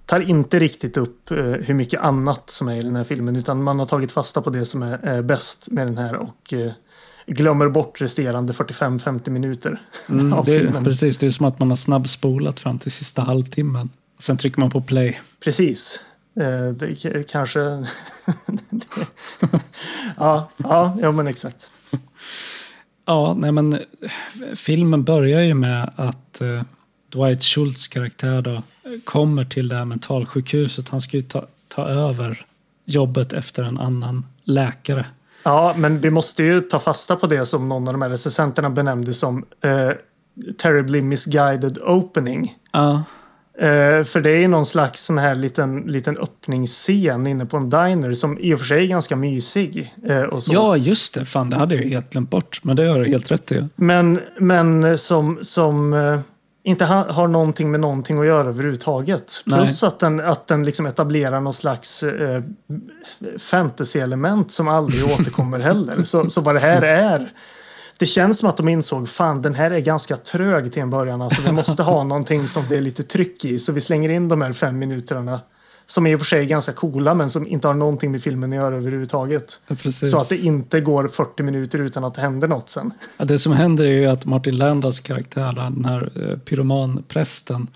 tar 0.06 0.20
inte 0.20 0.58
riktigt 0.58 0.96
upp 0.96 1.30
eh, 1.30 1.36
hur 1.38 1.74
mycket 1.74 2.00
annat 2.00 2.50
som 2.50 2.68
är 2.68 2.76
i 2.76 2.80
den 2.80 2.96
här 2.96 3.04
filmen 3.04 3.36
utan 3.36 3.62
man 3.62 3.78
har 3.78 3.86
tagit 3.86 4.12
fasta 4.12 4.42
på 4.42 4.50
det 4.50 4.64
som 4.64 4.82
är, 4.82 5.22
bäst 5.22 5.68
med 5.70 5.86
den 5.86 5.98
här 5.98 6.14
och 6.16 6.52
eh, 6.52 6.70
glömmer 7.26 7.68
bort 7.68 8.00
resterande 8.00 8.52
45-50 8.52 9.30
minuter 9.30 9.80
Mm, 10.08 10.32
av 10.38 10.44
det, 10.44 10.60
filmen. 10.60 10.84
precis, 10.84 11.18
det 11.18 11.26
är 11.26 11.30
som 11.30 11.46
att 11.46 11.58
man 11.58 11.68
har 11.68 11.76
snabbspolat 11.76 12.60
fram 12.60 12.78
till 12.78 12.92
sista 12.92 13.22
halvtimmen. 13.22 13.90
Sen 14.18 14.36
trycker 14.36 14.60
man 14.60 14.70
på 14.70 14.80
play. 14.80 15.20
Precis. 15.44 16.00
Eh, 16.40 16.68
det 16.72 17.22
kanske... 17.30 17.60
ja, 20.16 20.50
ja, 20.56 20.96
ja, 21.00 21.12
men 21.12 21.26
exakt. 21.26 21.72
Ja, 23.06 23.34
nej 23.38 23.52
men 23.52 23.78
filmen 24.54 25.04
börjar 25.04 25.40
ju 25.40 25.54
med 25.54 25.92
att 25.96 26.40
Dwight 27.08 27.42
Schultz 27.42 27.88
karaktär 27.88 28.42
då 28.42 28.62
kommer 29.04 29.44
till 29.44 29.68
det 29.68 29.76
här 29.76 29.84
mentalsjukhuset. 29.84 30.88
Han 30.88 31.00
ska 31.00 31.16
ju 31.16 31.22
ta, 31.22 31.46
ta 31.68 31.88
över 31.88 32.46
jobbet 32.84 33.32
efter 33.32 33.62
en 33.62 33.78
annan 33.78 34.26
läkare. 34.44 35.06
Ja, 35.44 35.74
men 35.76 36.00
vi 36.00 36.10
måste 36.10 36.42
ju 36.42 36.60
ta 36.60 36.78
fasta 36.78 37.16
på 37.16 37.26
det 37.26 37.46
som 37.46 37.68
någon 37.68 37.88
av 37.88 37.94
de 37.94 38.02
här 38.02 38.08
recensenterna 38.08 38.70
benämnde 38.70 39.14
som 39.14 39.44
eh, 39.60 39.90
terribly 40.58 41.02
misguided 41.02 41.78
opening. 41.82 42.54
Ja, 42.72 43.02
Eh, 43.58 44.04
för 44.04 44.20
det 44.20 44.30
är 44.30 44.38
ju 44.38 44.48
någon 44.48 44.66
slags 44.66 45.04
sån 45.04 45.18
här 45.18 45.34
liten, 45.34 45.80
liten 45.80 46.18
öppningsscen 46.18 47.26
inne 47.26 47.46
på 47.46 47.56
en 47.56 47.70
diner 47.70 48.12
som 48.12 48.38
i 48.38 48.54
och 48.54 48.58
för 48.58 48.66
sig 48.66 48.84
är 48.84 48.88
ganska 48.88 49.16
mysig. 49.16 49.92
Eh, 50.08 50.24
ja 50.50 50.76
just 50.76 51.14
det. 51.14 51.24
Fan, 51.24 51.50
det 51.50 51.56
hade 51.56 51.74
jag 51.74 51.82
helt 51.82 52.10
glömt 52.10 52.30
bort. 52.30 52.60
Men 52.62 52.76
det 52.76 52.86
har 52.86 52.98
du 52.98 53.08
helt 53.08 53.30
rätt 53.30 53.52
i. 53.52 53.64
Men, 53.76 54.20
men 54.40 54.98
som, 54.98 55.38
som 55.40 55.92
eh, 55.92 56.20
inte 56.66 56.84
ha, 56.84 57.12
har 57.12 57.28
någonting 57.28 57.70
med 57.70 57.80
någonting 57.80 58.18
att 58.18 58.26
göra 58.26 58.48
överhuvudtaget. 58.48 59.42
Nej. 59.44 59.58
Plus 59.58 59.82
att 59.82 59.98
den, 59.98 60.20
att 60.20 60.46
den 60.46 60.64
liksom 60.64 60.86
etablerar 60.86 61.40
någon 61.40 61.52
slags 61.52 62.02
eh, 62.02 62.42
fantasy-element 63.38 64.52
som 64.52 64.68
aldrig 64.68 65.04
återkommer 65.20 65.58
heller. 65.58 66.04
Så, 66.04 66.28
så 66.28 66.40
vad 66.40 66.54
det 66.54 66.60
här 66.60 66.82
är. 66.82 67.32
Det 67.98 68.06
känns 68.06 68.38
som 68.38 68.48
att 68.48 68.56
de 68.56 68.68
insåg 68.68 69.08
fan 69.08 69.42
den 69.42 69.54
här 69.54 69.70
är 69.70 69.80
ganska 69.80 70.16
trög 70.16 70.72
till 70.72 70.82
en 70.82 70.90
början. 70.90 71.22
Alltså, 71.22 71.42
vi 71.42 71.52
måste 71.52 71.82
ha 71.82 72.04
någonting 72.04 72.48
som 72.48 72.64
det 72.68 72.76
är 72.76 72.80
lite 72.80 73.02
tryck 73.02 73.44
i. 73.44 73.58
Så 73.58 73.72
vi 73.72 73.80
slänger 73.80 74.08
in 74.08 74.28
de 74.28 74.42
här 74.42 74.52
fem 74.52 74.78
minuterna. 74.78 75.40
Som 75.88 76.06
i 76.06 76.14
och 76.14 76.18
för 76.20 76.26
sig 76.26 76.40
är 76.40 76.44
ganska 76.44 76.72
coola 76.72 77.14
men 77.14 77.30
som 77.30 77.46
inte 77.46 77.66
har 77.68 77.74
någonting 77.74 78.12
med 78.12 78.22
filmen 78.22 78.52
att 78.52 78.56
göra 78.56 78.76
överhuvudtaget. 78.76 79.60
Ja. 79.68 79.76
Så 79.92 80.18
att 80.18 80.28
det 80.28 80.36
inte 80.38 80.80
går 80.80 81.08
40 81.08 81.42
minuter 81.42 81.78
utan 81.78 82.04
att 82.04 82.14
det 82.14 82.20
händer 82.20 82.48
något 82.48 82.68
sen. 82.70 82.92
Ja, 83.16 83.24
det 83.24 83.38
som 83.38 83.52
händer 83.52 83.84
är 83.84 83.88
ju 83.98 84.06
att 84.06 84.26
Martin 84.26 84.56
Landaus 84.56 85.00
karaktär, 85.00 85.52
den 85.52 85.84
här 85.84 86.10
eh, 86.30 86.38
pyromanprästen, 86.38 87.66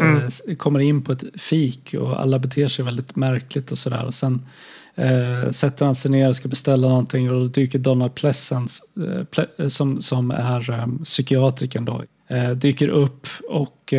eh, 0.00 0.24
s- 0.26 0.42
kommer 0.58 0.80
in 0.80 1.02
på 1.02 1.12
ett 1.12 1.24
fik 1.40 1.94
och 2.00 2.20
alla 2.20 2.38
beter 2.38 2.68
sig 2.68 2.84
väldigt 2.84 3.16
märkligt 3.16 3.72
och 3.72 3.78
sådär. 3.78 4.04
Och 4.04 4.14
sen 4.14 4.42
eh, 4.94 5.50
sätter 5.50 5.86
han 5.86 5.94
sig 5.94 6.10
ner 6.10 6.28
och 6.28 6.36
ska 6.36 6.48
beställa 6.48 6.88
någonting 6.88 7.30
och 7.30 7.40
då 7.40 7.46
dyker 7.46 7.78
Donald 7.78 8.14
Pleasance, 8.14 8.82
eh, 8.96 9.24
ple, 9.24 9.70
som, 9.70 10.00
som 10.02 10.30
är 10.30 10.70
eh, 10.70 10.86
psykiatrikern 11.04 11.84
då, 11.84 12.02
eh, 12.28 12.50
dyker 12.50 12.88
upp 12.88 13.26
och 13.48 13.94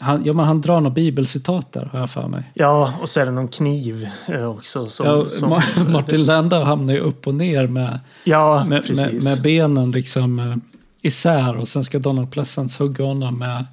han, 0.00 0.24
ja, 0.24 0.32
men 0.32 0.44
han 0.44 0.60
drar 0.60 0.80
något 0.80 0.94
bibelcitat 0.94 1.72
där, 1.72 1.88
har 1.92 1.98
jag 1.98 2.10
för 2.10 2.28
mig. 2.28 2.42
Ja, 2.54 2.94
och 3.00 3.08
så 3.08 3.20
är 3.20 3.26
det 3.26 3.32
någon 3.32 3.48
kniv 3.48 4.08
eh, 4.28 4.44
också. 4.50 4.86
Som, 4.86 5.06
Ja, 5.06 5.28
som, 5.28 5.52
Ma- 5.52 5.90
Martin 5.92 6.24
Landau 6.24 6.62
hamnar 6.62 6.94
ju 6.94 7.00
upp 7.00 7.26
och 7.26 7.34
ner 7.34 7.66
med, 7.66 8.00
ja 8.24 8.64
med, 8.68 8.84
med, 8.88 9.24
med 9.24 9.42
benen 9.42 9.90
liksom 9.90 10.38
eh, 10.38 10.56
isär 11.02 11.56
och 11.56 11.68
sen 11.68 11.84
ska 11.84 11.98
Donald 11.98 12.30
Pleasance 12.30 12.82
hugga 12.82 13.04
honom 13.04 13.38
med, 13.38 13.66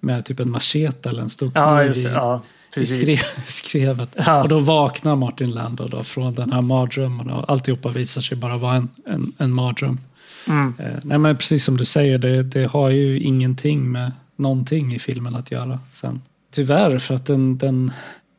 med 0.00 0.24
typ 0.24 0.40
en 0.40 0.50
machete 0.50 1.08
eller 1.08 1.22
en 1.22 1.30
stor 1.30 1.50
kniv 1.50 2.12
ja, 2.14 2.40
precis. 2.74 3.20
skre, 3.20 3.42
skrevet. 3.46 4.16
Ja. 4.26 4.42
Och 4.42 4.48
då 4.48 4.58
vaknar 4.58 5.16
Martin 5.16 5.50
Landau 5.50 5.88
då 5.88 6.02
från 6.02 6.34
den 6.34 6.52
här 6.52 6.62
mardrömmen 6.62 7.30
och 7.30 7.50
alltihopa 7.50 7.88
visar 7.88 8.20
sig 8.20 8.36
bara 8.36 8.58
vara 8.58 8.74
en, 8.74 8.88
en, 9.06 9.32
en 9.38 9.52
mardröm. 9.52 10.00
Mm. 10.48 10.74
Eh, 10.78 10.92
nej 11.02 11.18
men 11.18 11.36
precis 11.36 11.64
som 11.64 11.76
du 11.76 11.84
säger, 11.84 12.18
det, 12.18 12.42
det 12.42 12.64
har 12.66 12.90
ju 12.90 13.20
ingenting 13.20 13.92
med 13.92 14.12
någonting 14.36 14.94
i 14.94 14.98
filmen 14.98 15.34
att 15.34 15.50
göra 15.50 15.80
sen. 15.90 16.22
Tyvärr, 16.50 16.98
för 16.98 17.14
att 17.14 17.26
den, 17.26 17.58
den, 17.58 17.92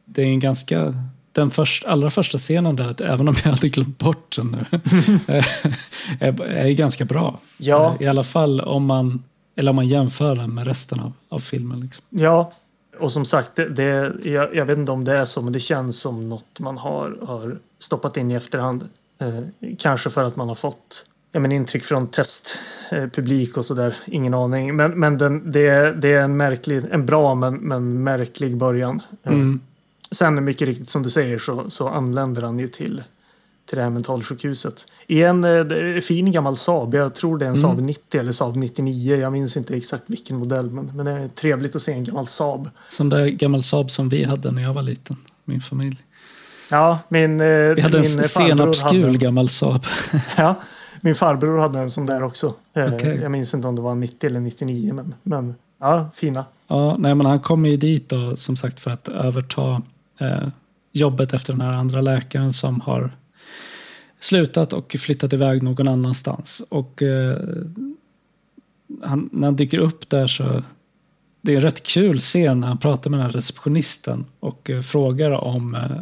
det 0.05 0.21
är 0.21 0.25
en 0.25 0.39
ganska... 0.39 0.93
Den 1.31 1.51
först, 1.51 1.85
allra 1.85 2.09
första 2.09 2.37
scenen 2.37 2.75
där, 2.75 3.01
även 3.01 3.27
om 3.27 3.35
jag 3.43 3.51
hade 3.51 3.69
glömt 3.69 3.97
bort 3.97 4.35
den 4.35 4.51
nu, 4.51 4.79
är, 6.19 6.41
är 6.41 6.69
ganska 6.69 7.05
bra. 7.05 7.39
Ja. 7.57 7.95
Eh, 7.99 8.05
I 8.05 8.07
alla 8.07 8.23
fall 8.23 8.61
om 8.61 8.85
man, 8.85 9.23
eller 9.55 9.69
om 9.69 9.75
man 9.75 9.87
jämför 9.87 10.35
den 10.35 10.55
med 10.55 10.67
resten 10.67 10.99
av, 10.99 11.13
av 11.29 11.39
filmen. 11.39 11.79
Liksom. 11.79 12.03
Ja, 12.09 12.51
och 12.99 13.11
som 13.11 13.25
sagt, 13.25 13.55
det, 13.55 13.69
det, 13.69 14.13
jag, 14.23 14.55
jag 14.55 14.65
vet 14.65 14.77
inte 14.77 14.91
om 14.91 15.03
det 15.05 15.13
är 15.13 15.25
så, 15.25 15.41
men 15.41 15.53
det 15.53 15.59
känns 15.59 15.99
som 15.99 16.29
något 16.29 16.59
man 16.59 16.77
har, 16.77 17.17
har 17.27 17.59
stoppat 17.79 18.17
in 18.17 18.31
i 18.31 18.33
efterhand. 18.33 18.89
Eh, 19.19 19.39
kanske 19.77 20.09
för 20.09 20.23
att 20.23 20.35
man 20.35 20.47
har 20.47 20.55
fått 20.55 21.05
ja, 21.31 21.39
men 21.39 21.51
intryck 21.51 21.83
från 21.83 22.07
testpublik 22.07 23.13
publik 23.15 23.57
och 23.57 23.65
sådär. 23.65 23.95
Ingen 24.05 24.33
aning. 24.33 24.75
Men, 24.75 24.99
men 24.99 25.17
den, 25.17 25.51
det, 25.51 25.93
det 26.01 26.13
är 26.13 26.21
en, 26.21 26.37
märklig, 26.37 26.83
en 26.91 27.05
bra 27.05 27.35
men, 27.35 27.55
men 27.55 28.03
märklig 28.03 28.57
början. 28.57 29.01
Mm. 29.23 29.59
Sen 30.11 30.43
mycket 30.43 30.67
riktigt 30.67 30.89
som 30.89 31.03
du 31.03 31.09
säger 31.09 31.37
så, 31.37 31.69
så 31.69 31.89
anländer 31.89 32.41
han 32.41 32.59
ju 32.59 32.67
till, 32.67 33.03
till 33.69 33.75
det 33.77 33.83
här 33.83 33.89
mentalsjukhuset. 33.89 34.85
I 35.07 35.23
en 35.23 35.43
eh, 35.43 35.95
en 35.95 36.01
fin 36.01 36.31
gammal 36.31 36.57
Saab. 36.57 36.95
Jag 36.95 37.15
tror 37.15 37.37
det 37.37 37.45
är 37.45 37.49
en 37.49 37.55
Saab 37.55 37.81
90 37.81 38.19
eller 38.19 38.31
Saab 38.31 38.55
99. 38.55 39.15
Jag 39.15 39.31
minns 39.31 39.57
inte 39.57 39.75
exakt 39.75 40.03
vilken 40.07 40.37
modell. 40.37 40.69
Men, 40.69 40.91
men 40.95 41.05
det 41.05 41.11
är 41.11 41.27
trevligt 41.27 41.75
att 41.75 41.81
se 41.81 41.93
en 41.93 42.03
gammal 42.03 42.27
Saab. 42.27 42.69
Sån 42.89 43.09
där 43.09 43.25
gammal 43.27 43.63
Saab 43.63 43.91
som 43.91 44.09
vi 44.09 44.23
hade 44.23 44.51
när 44.51 44.61
jag 44.61 44.73
var 44.73 44.83
liten, 44.83 45.15
min 45.45 45.61
familj. 45.61 45.97
Ja, 46.71 46.99
min, 47.09 47.39
eh, 47.39 47.47
Vi 47.47 47.81
hade 47.81 47.97
en 47.97 48.03
min 48.03 48.23
farbror 48.23 48.23
senapsgul 48.23 49.17
gammal 49.17 49.49
Saab. 49.49 49.85
ja, 50.37 50.55
Min 51.01 51.15
farbror 51.15 51.59
hade 51.59 51.79
en 51.79 51.89
sån 51.89 52.05
där 52.05 52.23
också. 52.23 52.53
Eh, 52.73 52.93
Okej. 52.93 53.19
Jag 53.21 53.31
minns 53.31 53.53
inte 53.53 53.67
om 53.67 53.75
det 53.75 53.81
var 53.81 53.95
90 53.95 54.29
eller 54.29 54.39
99. 54.39 54.93
Men, 54.93 55.15
men 55.23 55.55
ja, 55.79 56.09
fina. 56.15 56.45
Ja, 56.67 56.97
nej, 56.99 57.15
men 57.15 57.25
han 57.25 57.39
kommer 57.39 57.69
ju 57.69 57.77
dit 57.77 58.09
då, 58.09 58.35
som 58.35 58.55
sagt 58.55 58.79
för 58.79 58.91
att 58.91 59.07
överta 59.07 59.81
eh, 60.19 60.47
jobbet 60.91 61.33
efter 61.33 61.53
den 61.53 61.61
här 61.61 61.73
andra 61.73 62.01
läkaren 62.01 62.53
som 62.53 62.81
har 62.81 63.11
slutat 64.19 64.73
och 64.73 64.95
flyttat 64.99 65.33
iväg 65.33 65.63
någon 65.63 65.87
annanstans. 65.87 66.63
Och 66.69 67.03
eh, 67.03 67.37
han, 69.03 69.29
när 69.31 69.47
han 69.47 69.55
dyker 69.55 69.79
upp 69.79 70.09
där 70.09 70.27
så 70.27 70.63
det 71.41 71.51
är 71.51 71.55
en 71.55 71.61
rätt 71.61 71.83
kul 71.83 72.19
scen 72.19 72.59
när 72.59 72.67
han 72.67 72.77
pratar 72.77 73.09
med 73.09 73.19
den 73.19 73.25
här 73.25 73.33
receptionisten 73.33 74.25
och 74.39 74.69
eh, 74.69 74.81
frågar 74.81 75.31
om 75.31 75.75
eh, 75.75 75.97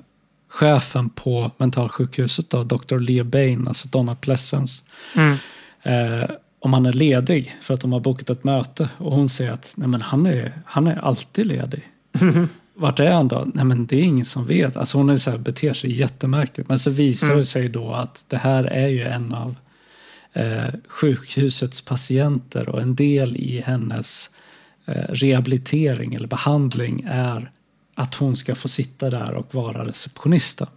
chefen 0.59 1.09
på 1.09 1.51
mentalsjukhuset, 1.57 2.49
då, 2.49 2.63
Dr. 2.63 2.99
Leo 2.99 3.23
Bain, 3.23 3.67
alltså 3.67 3.87
Donald 3.87 4.21
Pleasence, 4.21 4.83
Mm. 5.15 5.37
eh, 5.83 6.29
om 6.59 6.73
han 6.73 6.85
är 6.85 6.93
ledig 6.93 7.55
för 7.61 7.73
att 7.73 7.81
de 7.81 7.93
har 7.93 7.99
bokat 7.99 8.29
ett 8.29 8.43
möte. 8.43 8.89
Och 8.97 9.11
hon 9.11 9.29
säger 9.29 9.51
att 9.51 9.73
Nej, 9.75 9.87
men 9.87 10.01
han, 10.01 10.25
är, 10.25 10.53
han 10.65 10.87
är 10.87 10.95
alltid 11.05 11.45
ledig. 11.45 11.83
Vart 12.77 12.99
är 12.99 13.11
han 13.11 13.27
då? 13.27 13.47
Nej 13.53 13.65
men 13.65 13.85
det 13.85 13.95
är 13.95 14.03
ingen 14.03 14.25
som 14.25 14.47
vet. 14.47 14.77
Alltså 14.77 14.97
hon 14.97 15.09
är 15.09 15.17
så 15.17 15.31
här, 15.31 15.37
beter 15.37 15.73
sig 15.73 15.91
jättemärkligt. 15.99 16.69
Men 16.69 16.79
så 16.79 16.89
visar 16.89 17.27
Mm. 17.27 17.37
det 17.37 17.45
sig 17.45 17.69
då 17.69 17.93
att 17.93 18.25
det 18.29 18.37
här 18.37 18.63
är 18.63 18.87
ju 18.87 19.03
en 19.03 19.33
av 19.33 19.55
eh, 20.33 20.73
sjukhusets 20.87 21.81
patienter 21.81 22.69
och 22.69 22.81
en 22.81 22.95
del 22.95 23.35
i 23.37 23.61
hennes 23.65 24.29
eh, 24.85 24.93
rehabilitering 25.09 26.13
eller 26.15 26.27
behandling 26.27 27.05
är 27.09 27.51
att 27.95 28.15
hon 28.15 28.35
ska 28.35 28.55
få 28.55 28.67
sitta 28.67 29.09
där 29.09 29.33
och 29.33 29.55
vara 29.55 29.85
receptionista. 29.85 30.67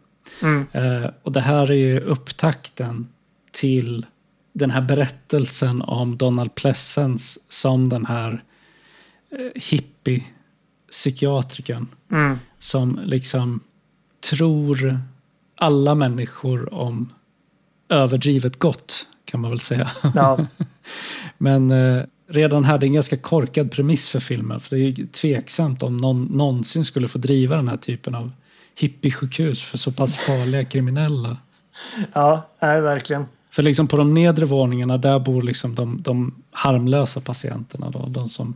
Mm. 0.43 0.67
Eh, 0.73 1.11
och 1.23 1.33
det 1.33 1.41
här 1.41 1.71
är 1.71 1.75
ju 1.75 2.01
upptakten 2.01 3.09
till 3.51 4.07
den 4.53 4.71
här 4.71 4.81
berättelsen 4.81 5.83
om 5.83 6.17
Donald 6.17 6.55
Pleasence 6.55 7.41
som 7.49 7.89
den 7.89 8.07
här 8.07 8.43
eh, 9.31 9.39
hippie-psykiatrikern 9.55 11.87
Mm. 12.11 12.39
som 12.59 13.01
liksom 13.05 13.61
tror 14.31 15.01
alla 15.57 15.95
människor 15.95 16.75
om 16.75 17.09
överdrivet 17.89 18.59
gott, 18.59 19.07
kan 19.25 19.41
man 19.41 19.51
väl 19.51 19.61
säga. 19.61 19.89
Ja. 20.15 20.39
Men 21.39 21.71
eh, 21.71 22.03
redan 22.29 22.65
här, 22.65 22.79
det 22.79 22.87
är 22.87 22.89
en 22.89 22.95
ganska 22.95 23.17
korkad 23.17 23.71
premiss 23.71 24.09
för 24.09 24.21
filmen. 24.21 24.61
För 24.61 24.77
det 24.77 24.83
är 24.83 25.07
tveksamt 25.07 25.83
om 25.83 25.97
någon 25.97 26.25
någonsin 26.25 26.85
skulle 26.85 27.09
få 27.09 27.19
driva 27.19 27.57
den 27.57 27.69
här 27.69 27.77
typen 27.77 28.15
av 28.15 28.31
hippiesjukhus 28.79 29.63
för 29.63 29.79
så 29.79 29.93
pass 29.93 30.17
farliga 30.17 30.65
kriminella. 30.65 31.37
ja, 32.13 32.51
nej, 32.63 32.81
verkligen. 32.81 33.25
För 33.51 33.63
liksom 33.63 33.89
på 33.89 33.97
de 33.97 34.15
nedre 34.15 34.47
våningarna, 34.47 34.99
där 34.99 35.19
bor 35.19 35.43
liksom 35.43 35.75
de, 35.75 36.03
de 36.03 36.35
harmlösa 36.51 37.21
patienterna. 37.21 37.91
Då, 37.91 38.07
de 38.09 38.29
som 38.29 38.55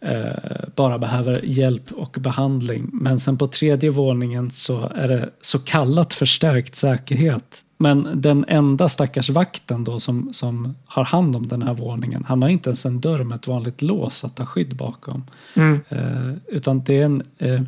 eh, 0.00 0.68
bara 0.74 0.98
behöver 0.98 1.40
hjälp 1.44 1.92
och 1.92 2.16
behandling. 2.20 2.90
Men 2.92 3.20
sen 3.20 3.38
på 3.38 3.46
tredje 3.46 3.90
våningen 3.90 4.50
så 4.50 4.92
är 4.94 5.08
det 5.08 5.30
så 5.40 5.58
kallat 5.58 6.14
förstärkt 6.14 6.74
säkerhet. 6.74 7.62
Men 7.78 8.08
den 8.20 8.44
enda 8.48 8.88
stackars 8.88 9.30
vakten 9.30 9.84
då 9.84 10.00
som, 10.00 10.32
som 10.32 10.74
har 10.86 11.04
hand 11.04 11.36
om 11.36 11.48
den 11.48 11.62
här 11.62 11.74
våningen, 11.74 12.24
han 12.28 12.42
har 12.42 12.48
inte 12.48 12.70
ens 12.70 12.86
en 12.86 13.00
dörr 13.00 13.24
med 13.24 13.36
ett 13.36 13.46
vanligt 13.46 13.82
lås 13.82 14.24
att 14.24 14.36
ta 14.36 14.46
skydd 14.46 14.76
bakom. 14.76 15.24
Mm. 15.56 15.80
Eh, 15.88 16.32
utan 16.46 16.84
det 16.84 17.00
är 17.00 17.04
en, 17.04 17.22
eh, 17.38 17.62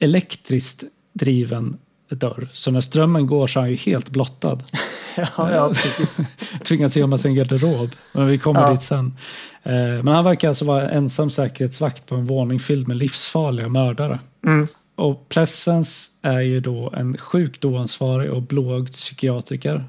elektriskt 0.00 0.84
driven 1.12 1.76
dörr. 2.08 2.48
Så 2.52 2.70
när 2.70 2.80
strömmen 2.80 3.26
går 3.26 3.46
så 3.46 3.58
är 3.58 3.62
han 3.62 3.70
ju 3.70 3.76
helt 3.76 4.10
blottad. 4.10 4.58
Ja, 5.16 5.50
ja 5.52 5.68
precis. 5.68 6.20
Tvingats 6.64 6.96
gömma 6.96 7.18
sig 7.18 7.28
i 7.28 7.32
en 7.32 7.36
garderob. 7.36 7.90
Men 8.12 8.26
vi 8.26 8.38
kommer 8.38 8.60
Ja. 8.60 8.70
dit 8.72 8.82
sen. 8.82 9.16
Eh, 9.62 9.72
Men 9.72 10.08
han 10.08 10.24
verkar 10.24 10.48
alltså 10.48 10.64
vara 10.64 10.90
ensam 10.90 11.30
säkerhetsvakt 11.30 12.06
på 12.06 12.14
en 12.14 12.26
våning 12.26 12.60
fylld 12.60 12.88
med 12.88 12.96
livsfarliga 12.96 13.68
mördare. 13.68 14.20
Mm. 14.46 14.66
Och 15.00 15.28
Pleasence 15.28 16.10
är 16.22 16.40
ju 16.40 16.60
då 16.60 16.92
en 16.96 17.16
sjukt 17.16 17.64
oansvarig 17.64 18.32
och 18.32 18.42
blåögd 18.42 18.92
psykiatriker. 18.92 19.84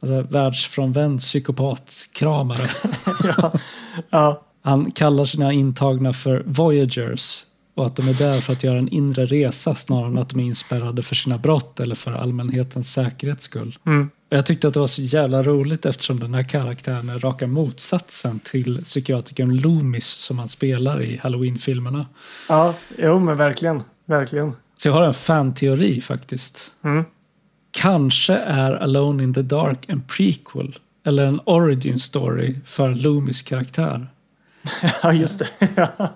Alltså 0.00 0.22
världsfrånvänd 0.22 1.20
psykopatkramare. 1.20 2.68
Ja, 3.24 3.52
ja, 4.10 4.42
Han 4.62 4.90
kallar 4.90 5.24
sina 5.24 5.52
intagna 5.52 6.12
för 6.12 6.42
Voyagers 6.46 7.44
och 7.74 7.86
att 7.86 7.96
de 7.96 8.08
är 8.08 8.14
där 8.14 8.40
för 8.40 8.52
att 8.52 8.64
göra 8.64 8.78
en 8.78 8.88
inre 8.88 9.26
resa 9.26 9.74
snarare 9.74 10.06
än 10.06 10.18
att 10.18 10.28
de 10.28 10.40
är 10.40 10.44
inspärrade 10.44 11.02
för 11.02 11.14
sina 11.14 11.38
brott 11.38 11.80
eller 11.80 11.94
för 11.94 12.12
allmänhetens 12.12 12.92
säkerhets 12.92 13.44
skull. 13.44 13.78
mm. 13.86 14.10
Jag 14.30 14.46
tyckte 14.46 14.68
att 14.68 14.74
det 14.74 14.80
var 14.80 14.86
så 14.86 15.02
jävla 15.02 15.42
roligt 15.42 15.86
eftersom 15.86 16.20
den 16.20 16.34
här 16.34 16.42
karaktären 16.42 17.08
är 17.08 17.18
raka 17.18 17.46
motsatsen 17.46 18.40
till 18.40 18.82
psykiatrikern 18.84 19.56
Loomis 19.56 20.06
som 20.06 20.38
han 20.38 20.48
spelar 20.48 21.02
i 21.02 21.16
Halloween-filmerna. 21.22 22.06
ja 22.48 22.74
jo 22.98 23.18
men 23.20 23.36
verkligen. 23.36 23.82
Verkligen. 24.08 24.52
Så 24.76 24.88
jag 24.88 24.92
har 24.92 25.02
en 25.02 25.14
fanteori 25.14 26.00
faktiskt. 26.00 26.72
Mm. 26.84 27.04
Kanske 27.70 28.34
är 28.34 28.72
Alone 28.72 29.22
in 29.22 29.34
the 29.34 29.42
Dark 29.42 29.88
en 29.88 30.00
prequel 30.00 30.78
eller 31.06 31.26
en 31.26 31.40
origin 31.44 31.98
story 31.98 32.56
för 32.66 32.88
Loomis 32.94 33.42
karaktär. 33.42 34.06
Ja, 35.02 35.12
just 35.12 35.38
det. 35.38 35.46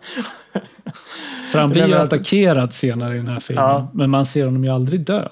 För 1.53 1.59
han 1.59 1.71
blir 1.71 1.87
ju 1.87 1.95
attackerad 1.95 2.73
senare 2.73 3.15
i 3.15 3.17
den 3.17 3.29
här 3.29 3.41
filmen, 3.41 3.65
Ja. 3.65 3.89
men 3.93 4.11
man 4.11 4.27
ser 4.27 4.45
honom 4.45 4.65
ju 4.65 4.71
aldrig 4.71 5.01
dö. 5.01 5.29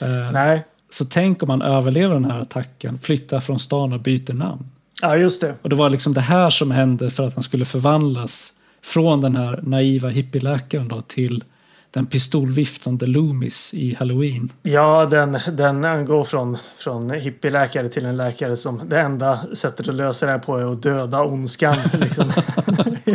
Eh, 0.00 0.30
Nej. 0.32 0.64
Så 0.90 1.04
tänk 1.04 1.42
om 1.42 1.50
han 1.50 1.62
överlever 1.62 2.14
den 2.14 2.24
här 2.24 2.40
attacken, 2.40 2.98
flyttar 2.98 3.40
från 3.40 3.58
stan 3.58 3.92
och 3.92 4.00
byter 4.00 4.32
namn. 4.32 4.64
Ja, 5.02 5.16
just 5.16 5.40
det. 5.40 5.54
Och 5.62 5.68
det 5.68 5.76
var 5.76 5.90
liksom 5.90 6.14
det 6.14 6.20
här 6.20 6.50
som 6.50 6.70
hände 6.70 7.10
för 7.10 7.26
att 7.26 7.34
han 7.34 7.42
skulle 7.42 7.64
förvandlas 7.64 8.52
från 8.84 9.20
den 9.20 9.36
här 9.36 9.60
naiva 9.62 10.08
hippieläkaren 10.08 10.88
då 10.88 11.02
till 11.02 11.44
den 11.90 12.06
pistolviftande 12.06 13.06
Loomis 13.06 13.74
i 13.74 13.94
Halloween. 13.94 14.48
Ja, 14.62 15.06
den, 15.06 15.38
den 15.52 16.04
går 16.04 16.24
från, 16.24 16.58
från 16.78 17.10
hippieläkare 17.10 17.88
till 17.88 18.06
en 18.06 18.16
läkare 18.16 18.56
som 18.56 18.80
det 18.88 19.00
enda 19.00 19.40
sättet 19.54 19.88
att 19.88 19.94
lösa 19.94 20.26
det 20.26 20.32
här 20.32 20.38
på 20.38 20.56
är 20.56 20.72
att 20.72 20.82
döda 20.82 21.22
ondskan. 21.22 21.76
Liksom. 21.92 22.30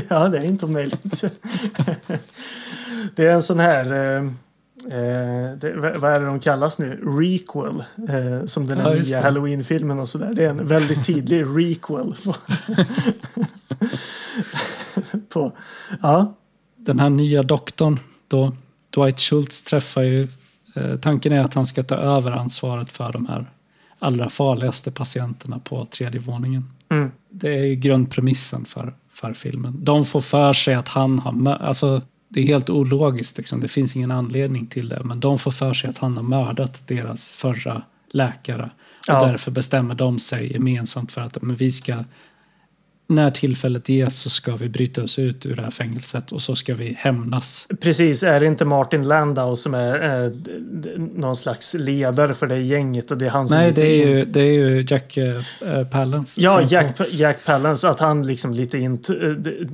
ja, 0.10 0.28
det 0.28 0.38
är 0.38 0.44
inte 0.44 0.66
omöjligt. 0.66 1.24
det 3.16 3.26
är 3.26 3.34
en 3.34 3.42
sån 3.42 3.60
här... 3.60 3.94
Eh, 3.94 4.26
eh, 5.00 5.58
det, 5.58 5.96
vad 5.98 6.14
är 6.14 6.20
det 6.20 6.26
de 6.26 6.40
kallas 6.40 6.80
nu? 6.80 7.00
Requel. 7.20 7.84
Eh, 8.10 8.46
som 8.46 8.68
den 8.68 8.80
här 8.80 8.96
Ja, 8.96 9.04
nya. 9.04 9.22
Halloween-filmen 9.22 10.00
och 10.00 10.10
sådär. 10.10 10.34
Det 10.34 10.46
är 10.46 10.50
en 10.50 10.68
väldigt 10.68 11.06
tydlig 11.06 11.42
requel. 11.42 12.16
På, 12.24 12.36
på, 15.30 15.52
ja, 16.02 16.34
Den 16.78 17.00
här 17.00 17.10
nya 17.10 17.44
doktorn 17.44 18.00
då, 18.32 18.52
Dwight 18.96 19.20
Schultz 19.20 19.64
träffar 19.64 20.02
ju... 20.02 20.28
Eh, 20.76 20.96
tanken 21.02 21.34
är 21.34 21.40
att 21.42 21.54
han 21.54 21.66
ska 21.66 21.84
ta 21.84 21.96
över 21.96 22.32
ansvaret 22.32 22.90
för 22.90 23.12
de 23.14 23.26
här 23.26 23.46
allra 24.00 24.30
farligaste 24.30 24.92
patienterna 24.92 25.60
på 25.60 25.86
tredje 25.86 26.20
våningen. 26.20 26.70
mm, 26.92 27.12
Det 27.30 27.54
är 27.60 27.64
ju 27.64 27.76
grundpremissen 27.76 28.66
för, 28.66 28.94
för 29.14 29.34
filmen. 29.34 29.78
De 29.84 30.06
får 30.06 30.22
för 30.22 30.54
sig 30.54 30.74
att 30.74 30.88
han 30.88 31.20
har... 31.20 31.56
Alltså, 31.56 32.02
det 32.28 32.40
är 32.42 32.46
helt 32.46 32.70
ologiskt, 32.70 33.38
liksom. 33.38 33.60
det 33.60 33.68
finns 33.68 33.96
ingen 33.96 34.12
anledning 34.12 34.68
till 34.68 34.90
det. 34.90 35.02
Men 35.04 35.20
de 35.20 35.40
får 35.40 35.52
för 35.52 35.74
sig 35.74 35.90
att 35.90 35.98
han 35.98 36.18
har 36.18 36.24
mördat 36.24 36.88
deras 36.88 37.32
förra 37.32 37.82
läkare. 38.14 38.64
Och 38.64 38.70
Ja. 39.08 39.26
därför 39.28 39.52
bestämmer 39.52 39.96
de 39.96 40.20
sig 40.20 40.54
gemensamt 40.54 41.12
för 41.12 41.22
att 41.22 41.42
men 41.42 41.56
vi 41.56 41.72
ska... 41.72 42.04
När 43.12 43.30
tillfället 43.30 43.89
ges 43.89 44.20
så 44.20 44.30
ska 44.30 44.55
vi 44.55 44.70
bryta 44.70 45.03
oss 45.03 45.20
ut 45.20 45.45
ur 45.45 45.55
det 45.55 45.62
här 45.62 45.72
fängelset 45.72 46.32
och 46.32 46.41
så 46.41 46.55
ska 46.55 46.76
vi 46.76 46.93
hämnas. 46.99 47.68
Precis, 47.82 48.24
är 48.24 48.39
det 48.39 48.45
inte 48.45 48.66
Martin 48.66 49.07
Landau 49.07 49.55
som 49.55 49.74
är 49.74 50.26
eh, 50.26 50.32
någon 50.99 51.36
slags 51.36 51.74
ledare 51.74 52.34
för 52.34 52.47
det 52.47 52.59
gänget 52.59 53.12
och 53.12 53.18
det 53.18 53.26
är 53.26 53.30
han 53.30 53.47
som 53.47 53.57
Nej, 53.57 53.72
det 53.72 53.82
är 53.86 54.01
in- 54.07 54.07
ju, 54.18 54.24
det 54.24 54.39
är 54.41 54.53
ju 54.53 54.86
Jack 54.89 55.18
äh, 55.18 55.88
Palance. 55.91 56.41
Ja, 56.41 56.62
Jack. 56.62 56.95
Jack 57.14 57.45
Palance, 57.45 57.89
att 57.89 57.99
han 57.99 58.28
liksom 58.28 58.53
lite 58.53 58.78
inte 58.78 59.14
eh, 59.14 59.68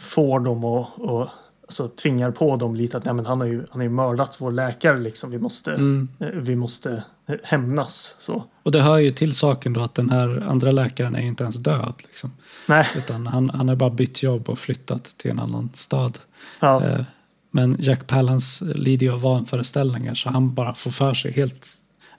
får 0.00 0.40
dem 0.40 0.64
och, 0.64 0.86
och 1.00 1.28
alltså, 1.66 1.88
tvingar 1.88 2.30
på 2.30 2.56
dem 2.56 2.74
lite 2.76 2.96
att 2.96 3.04
nej, 3.04 3.14
men 3.14 3.26
han 3.26 3.40
har 3.40 3.48
ju 3.48 3.58
han 3.70 3.80
har 3.80 3.82
ju 3.82 3.88
mördat 3.88 4.36
vår 4.40 4.52
läkare 4.52 4.98
liksom. 4.98 5.30
Vi 5.30 5.38
måste, 5.38 5.70
Mm. 5.74 6.08
eh, 6.20 6.26
vi 6.34 6.56
måste 6.56 6.92
eh, 6.92 6.98
hämnas. 7.44 8.16
Så. 8.18 8.44
Och 8.62 8.72
det 8.72 8.82
hör 8.82 8.98
ju 8.98 9.10
till 9.10 9.34
saken 9.34 9.72
då 9.72 9.80
att 9.80 9.94
den 9.94 10.10
här 10.10 10.40
andra 10.48 10.70
läkaren 10.70 11.14
är 11.16 11.20
inte 11.20 11.42
ens 11.44 11.56
död. 11.56 11.94
Liksom. 12.08 12.32
Nej, 12.68 12.86
Utan 12.96 13.26
han, 13.26 13.50
han 13.50 13.68
har 13.68 13.76
bara 13.76 13.90
bytt 13.90 14.22
jobb 14.22 14.48
och 14.48 14.58
flyttat 14.58 15.04
till 15.16 15.30
en 15.30 15.38
annan 15.38 15.70
stad. 15.74 16.18
ja, 16.60 16.84
Eh, 16.84 17.04
Men 17.50 17.76
Jack 17.78 18.06
Palance 18.06 18.64
lider 18.64 19.06
ju 19.06 19.12
av 19.12 19.20
vanföreställningar 19.20 20.14
så 20.14 20.30
han 20.30 20.54
bara 20.54 20.74
får 20.74 20.90
för 20.90 21.14
sig 21.14 21.32
helt 21.32 21.68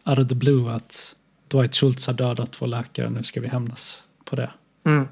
out 0.06 0.20
of 0.20 0.28
the 0.28 0.36
blue 0.36 0.72
att 0.74 1.16
Dwight 1.48 1.76
Schultz 1.76 2.08
har 2.08 2.14
dödat 2.14 2.62
vår 2.62 2.68
läkare, 2.68 3.10
nu 3.10 3.24
ska 3.24 3.42
vi 3.42 3.48
hämnas 3.48 4.04
på 4.26 4.36
det. 4.36 4.50
mm, 4.86 5.08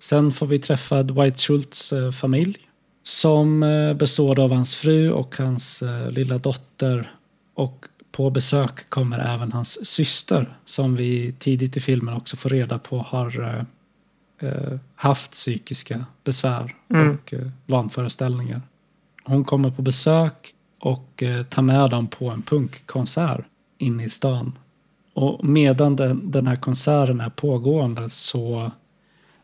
Sen 0.00 0.32
får 0.32 0.46
vi 0.46 0.58
träffa 0.58 1.02
Dwight 1.02 1.38
Schultz 1.40 1.92
eh, 1.92 2.10
familj 2.12 2.58
som 3.04 3.62
eh, 3.62 3.94
består 3.94 4.40
av 4.40 4.52
hans 4.52 4.74
fru 4.74 5.10
och 5.12 5.36
hans 5.38 5.82
lilla 6.10 6.38
dotter. 6.38 7.10
Och 7.54 7.86
på 8.12 8.30
besök 8.30 8.90
kommer 8.90 9.18
även 9.18 9.52
hans 9.52 9.86
syster 9.86 10.56
som 10.64 10.96
vi 10.96 11.34
tidigt 11.38 11.76
i 11.76 11.80
filmen 11.80 12.14
också 12.14 12.36
får 12.36 12.50
reda 12.50 12.78
på 12.78 12.98
har 12.98 13.40
eh, 13.42 14.48
eh, 14.48 14.78
haft 14.94 15.30
psykiska 15.32 16.04
besvär 16.24 16.74
Mm. 16.90 17.10
och 17.10 17.34
eh, 17.34 17.48
vanföreställningar. 17.66 18.60
Hon 19.24 19.44
kommer 19.44 19.70
på 19.70 19.82
besök 19.82 20.54
och 20.78 21.22
eh, 21.22 21.42
tar 21.42 21.62
med 21.62 21.90
dem 21.90 22.06
på 22.06 22.30
en 22.30 22.42
punkkonsert 22.42 23.44
inne 23.78 24.04
i 24.04 24.10
stan. 24.10 24.58
Och 25.14 25.44
medan 25.44 25.96
den, 25.96 26.30
den 26.30 26.46
här 26.46 26.56
konserten 26.56 27.20
är 27.20 27.30
pågående 27.30 28.10
så 28.10 28.70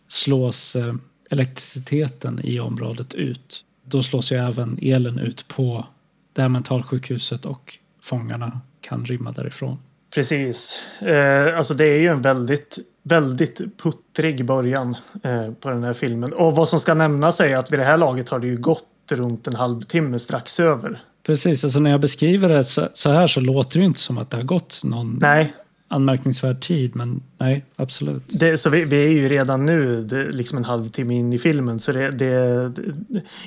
slås 0.09 0.77
eh, 0.77 0.95
elektriciteten 1.31 2.41
i 2.45 2.61
området 2.61 3.15
ut. 3.15 3.65
Då 3.85 4.03
slås 4.03 4.33
ju 4.33 4.37
även 4.37 4.79
elen 4.83 5.19
ut 5.19 5.49
på 5.49 5.87
det 6.33 6.43
här 6.43 6.49
mentalsjukhuset 6.49 7.45
och 7.47 7.79
fångarna 8.09 8.61
kan 8.81 9.05
rymma 9.05 9.33
därifrån. 9.33 9.79
precis. 10.15 10.83
Eh, 11.01 11.59
alltså 11.59 11.75
det 11.75 11.85
är 11.85 11.99
ju 11.99 12.09
en 12.09 12.23
väldigt, 12.23 12.79
väldigt 13.03 13.61
puttrig 13.83 14.45
början 14.45 14.97
eh, 15.23 15.53
på 15.53 15.71
den 15.71 15.85
här 15.85 15.95
filmen. 15.95 16.33
Och 16.33 16.57
vad 16.57 16.69
som 16.69 16.81
ska 16.81 16.95
nämnas 16.95 17.41
är 17.41 17.57
att 17.57 17.73
vid 17.73 17.79
det 17.79 17.85
här 17.85 17.97
laget 17.97 18.29
har 18.29 18.39
det 18.39 18.47
ju 18.47 18.57
gått 18.57 18.85
runt 19.11 19.47
en 19.47 19.55
halvtimme 19.55 20.19
strax 20.19 20.61
över. 20.61 21.01
Precis, 21.27 21.65
alltså 21.65 21.81
när 21.81 21.91
jag 21.91 22.01
beskriver 22.01 22.49
det 22.49 22.65
så, 22.65 22.89
så 22.93 23.11
här 23.11 23.27
så 23.27 23.41
låter 23.41 23.79
det 23.79 23.81
ju 23.81 23.87
inte 23.87 24.01
som 24.01 24.19
att 24.19 24.31
det 24.31 24.37
har 24.37 24.45
gått 24.45 24.81
någon 24.85 25.19
Nej, 25.21 25.53
anmärkningsvärd 25.89 26.61
tid, 26.61 26.97
men 26.97 27.23
nej, 27.39 27.65
absolut. 27.77 28.23
Det, 28.29 28.59
så 28.59 28.71
vi, 28.71 28.85
vi 28.85 29.05
är 29.05 29.09
ju 29.11 29.29
redan 29.29 29.67
nu 29.67 30.03
det, 30.05 30.25
liksom 30.33 30.59
en 30.59 30.65
halvtimme 30.65 31.15
in 31.15 31.33
i 31.33 31.39
filmen. 31.39 31.81
Så 31.81 31.93
det, 31.93 32.11
det, 32.11 32.73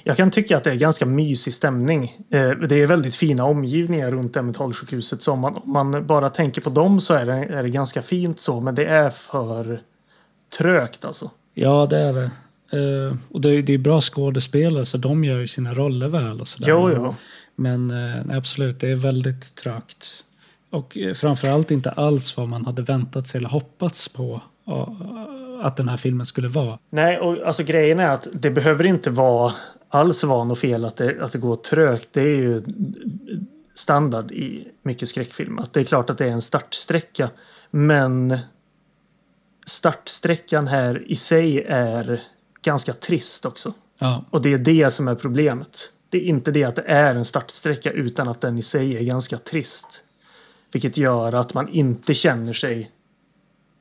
jag 0.04 0.18
kan 0.18 0.32
tycka 0.32 0.58
att 0.58 0.64
det 0.64 0.72
är 0.72 0.76
ganska 0.76 1.06
mysig 1.06 1.54
stämning. 1.54 2.04
Eh, 2.30 2.50
det 2.50 2.76
är 2.76 2.88
väldigt 2.88 3.16
fina 3.16 3.44
omgivningar 3.46 4.12
runt 4.12 4.38
Emmetsholmssjukhuset. 4.38 5.22
Så 5.24 5.32
om 5.32 5.40
man, 5.40 5.56
om 5.56 5.72
man 5.72 6.08
bara 6.08 6.30
tänker 6.30 6.62
på 6.62 6.70
dem 6.70 7.02
så 7.02 7.14
är 7.14 7.26
det, 7.26 7.34
är 7.34 7.64
det 7.64 7.70
ganska 7.70 8.02
fint 8.02 8.40
så. 8.40 8.60
Men 8.62 8.76
det 8.76 8.86
är 8.86 9.10
för 9.10 9.82
trögt 10.58 11.06
alltså. 11.06 11.32
Ja, 11.54 11.88
det 11.90 11.98
är 12.00 12.14
det. 12.14 12.32
Eh, 12.74 13.16
och 13.32 13.42
det, 13.42 13.50
är- 13.50 13.62
det 13.64 13.74
är 13.74 13.78
bra 13.78 14.02
skådespelare 14.02 14.86
så 14.86 14.98
de 14.98 15.24
gör 15.24 15.40
ju 15.40 15.48
sina 15.48 15.74
roller 15.74 16.08
väl 16.08 16.42
och 16.42 16.48
sådär. 16.48 16.70
Jo, 16.70 16.92
jo. 16.96 17.16
Men 17.56 17.92
eh, 17.92 18.38
absolut, 18.38 18.80
det 18.80 18.90
är 18.90 18.96
väldigt 18.96 19.56
trögt. 19.56 20.24
Och 20.72 20.98
eh, 20.98 21.14
framförallt 21.14 21.72
inte 21.72 21.92
alls 21.92 22.38
vad 22.38 22.48
man 22.48 22.66
hade 22.66 22.82
väntat 22.82 23.28
sig 23.28 23.38
eller 23.38 23.50
hoppats 23.50 24.10
på 24.10 24.42
att 25.62 25.78
den 25.78 25.90
här 25.90 25.98
filmen 25.98 26.26
skulle 26.26 26.48
vara. 26.48 26.80
Nej, 26.90 27.20
och 27.20 27.48
alltså 27.48 27.64
grejen 27.64 28.00
är 28.00 28.12
att 28.12 28.28
det 28.34 28.52
behöver 28.52 28.86
inte 28.86 29.10
vara 29.10 29.54
alls 29.90 30.24
vara 30.24 30.44
något 30.44 30.60
fel 30.60 30.86
att 30.86 30.96
det, 30.96 31.22
att 31.22 31.32
det 31.32 31.40
går 31.40 31.56
trögt. 31.56 32.10
Det 32.12 32.22
är 32.22 32.36
ju 32.36 32.62
standard 33.74 34.32
i 34.32 34.68
mycket 34.84 35.10
skräckfilm. 35.10 35.60
Att 35.60 35.74
det 35.74 35.80
är 35.80 35.84
klart 35.84 36.10
att 36.10 36.18
det 36.18 36.26
är 36.26 36.32
en 36.32 36.42
startsträcka. 36.42 37.30
Men 37.72 38.38
startsträckan 39.66 40.68
här 40.68 41.12
i 41.12 41.16
sig 41.16 41.64
är 41.68 42.22
ganska 42.62 42.94
trist 42.94 43.46
också. 43.46 43.74
Ja, 44.00 44.26
Och 44.30 44.42
det 44.42 44.54
är 44.54 44.58
det 44.58 44.92
som 44.92 45.08
är 45.08 45.16
problemet. 45.16 45.92
Det 46.10 46.18
är 46.18 46.22
inte 46.22 46.52
det 46.52 46.64
att 46.64 46.76
det 46.76 46.86
är 46.86 47.16
en 47.16 47.26
startsträcka 47.26 47.92
utan 47.92 48.28
att 48.28 48.42
den 48.42 48.58
i 48.58 48.62
sig 48.62 48.98
är 48.98 49.04
ganska 49.04 49.38
trist. 49.38 50.04
Vilket 50.72 50.98
gör 50.98 51.34
att 51.34 51.54
man 51.54 51.70
inte 51.70 52.14
känner 52.14 52.54
sig 52.54 52.92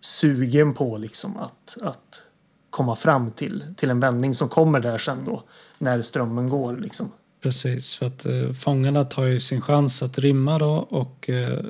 sugen 0.01 0.75
på 0.75 0.99
liksom 0.99 1.37
att, 1.37 1.79
att 1.83 2.23
komma 2.71 2.97
fram 2.97 3.31
till, 3.31 3.65
till 3.77 3.91
en 3.91 4.01
vändning 4.01 4.35
som 4.35 4.49
kommer 4.49 4.81
där 4.81 4.99
sen 4.99 5.19
då 5.25 5.43
när 5.79 6.03
strömmen 6.03 6.49
går. 6.49 6.77
Liksom. 6.77 7.13
Precis, 7.43 7.95
för 7.95 8.07
att 8.07 8.27
eh, 8.27 8.53
fångarna 8.53 9.05
tar 9.05 9.25
ju 9.25 9.41
sin 9.41 9.61
chans 9.61 10.03
att 10.03 10.19
rymma 10.19 10.59
då 10.59 10.73
och 10.91 11.31
eh, 11.31 11.61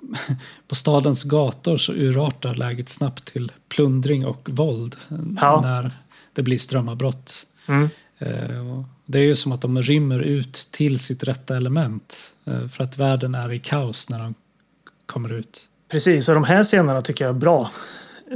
på 0.68 0.74
stadens 0.74 1.22
gator 1.22 1.76
så 1.76 1.92
urartar 1.92 2.54
läget 2.54 2.88
snabbt 2.88 3.24
till 3.24 3.52
plundring 3.68 4.26
och 4.26 4.48
våld 4.52 4.96
eh, 5.10 5.16
Ja. 5.40 5.60
när 5.62 5.90
det 6.32 6.42
blir 6.42 6.58
strömavbrott. 6.58 7.46
Mm. 7.66 7.88
Eh, 8.18 8.84
det 9.06 9.18
är 9.18 9.22
ju 9.22 9.34
som 9.34 9.52
att 9.52 9.60
de 9.60 9.82
rymmer 9.82 10.18
ut 10.20 10.68
till 10.70 10.98
sitt 10.98 11.24
rätta 11.24 11.56
element 11.56 12.32
eh, 12.44 12.68
för 12.68 12.84
att 12.84 12.98
världen 12.98 13.34
är 13.34 13.52
i 13.52 13.58
kaos 13.58 14.10
när 14.10 14.18
de 14.18 14.34
kommer 15.12 15.32
ut. 15.32 15.68
Precis, 15.90 16.28
och 16.28 16.34
de 16.34 16.44
här 16.44 16.64
scenerna 16.64 17.02
tycker 17.02 17.24
jag 17.24 17.34
är 17.34 17.38
bra. 17.38 17.70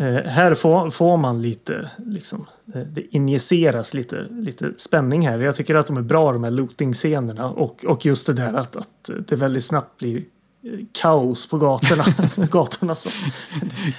Eh, 0.00 0.14
här 0.14 0.54
får, 0.54 0.90
får 0.90 1.16
man 1.16 1.42
lite, 1.42 1.90
liksom, 2.06 2.46
eh, 2.74 2.80
det 2.80 3.14
injiceras 3.16 3.94
lite, 3.94 4.24
lite 4.30 4.72
spänning 4.76 5.26
här. 5.28 5.38
Jag 5.38 5.54
tycker 5.54 5.74
att 5.74 5.86
de 5.86 5.96
är 5.96 6.02
bra 6.02 6.32
de 6.32 6.44
här 6.44 6.50
looting-scenerna 6.50 7.48
och, 7.50 7.84
och 7.84 8.06
just 8.06 8.26
det 8.26 8.32
där 8.32 8.54
att, 8.54 8.76
att 8.76 9.10
det 9.28 9.36
väldigt 9.36 9.64
snabbt 9.64 9.98
blir 9.98 10.16
eh, 10.16 10.22
kaos 11.02 11.48
på 11.48 11.58
gatorna. 11.58 12.04
gatorna 12.50 12.94
så. 12.94 13.10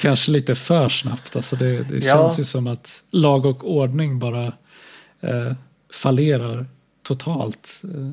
Kanske 0.01 0.31
lite 0.31 0.55
för 0.55 0.89
snabbt. 0.89 1.35
Alltså 1.35 1.55
det 1.55 1.83
det 1.83 2.05
Ja. 2.05 2.13
känns 2.13 2.39
ju 2.39 2.43
som 2.43 2.67
att 2.67 3.03
lag 3.11 3.45
och 3.45 3.71
ordning 3.71 4.19
bara 4.19 4.45
eh, 5.21 5.53
fallerar 5.93 6.65
totalt 7.03 7.81
eh, 7.83 8.11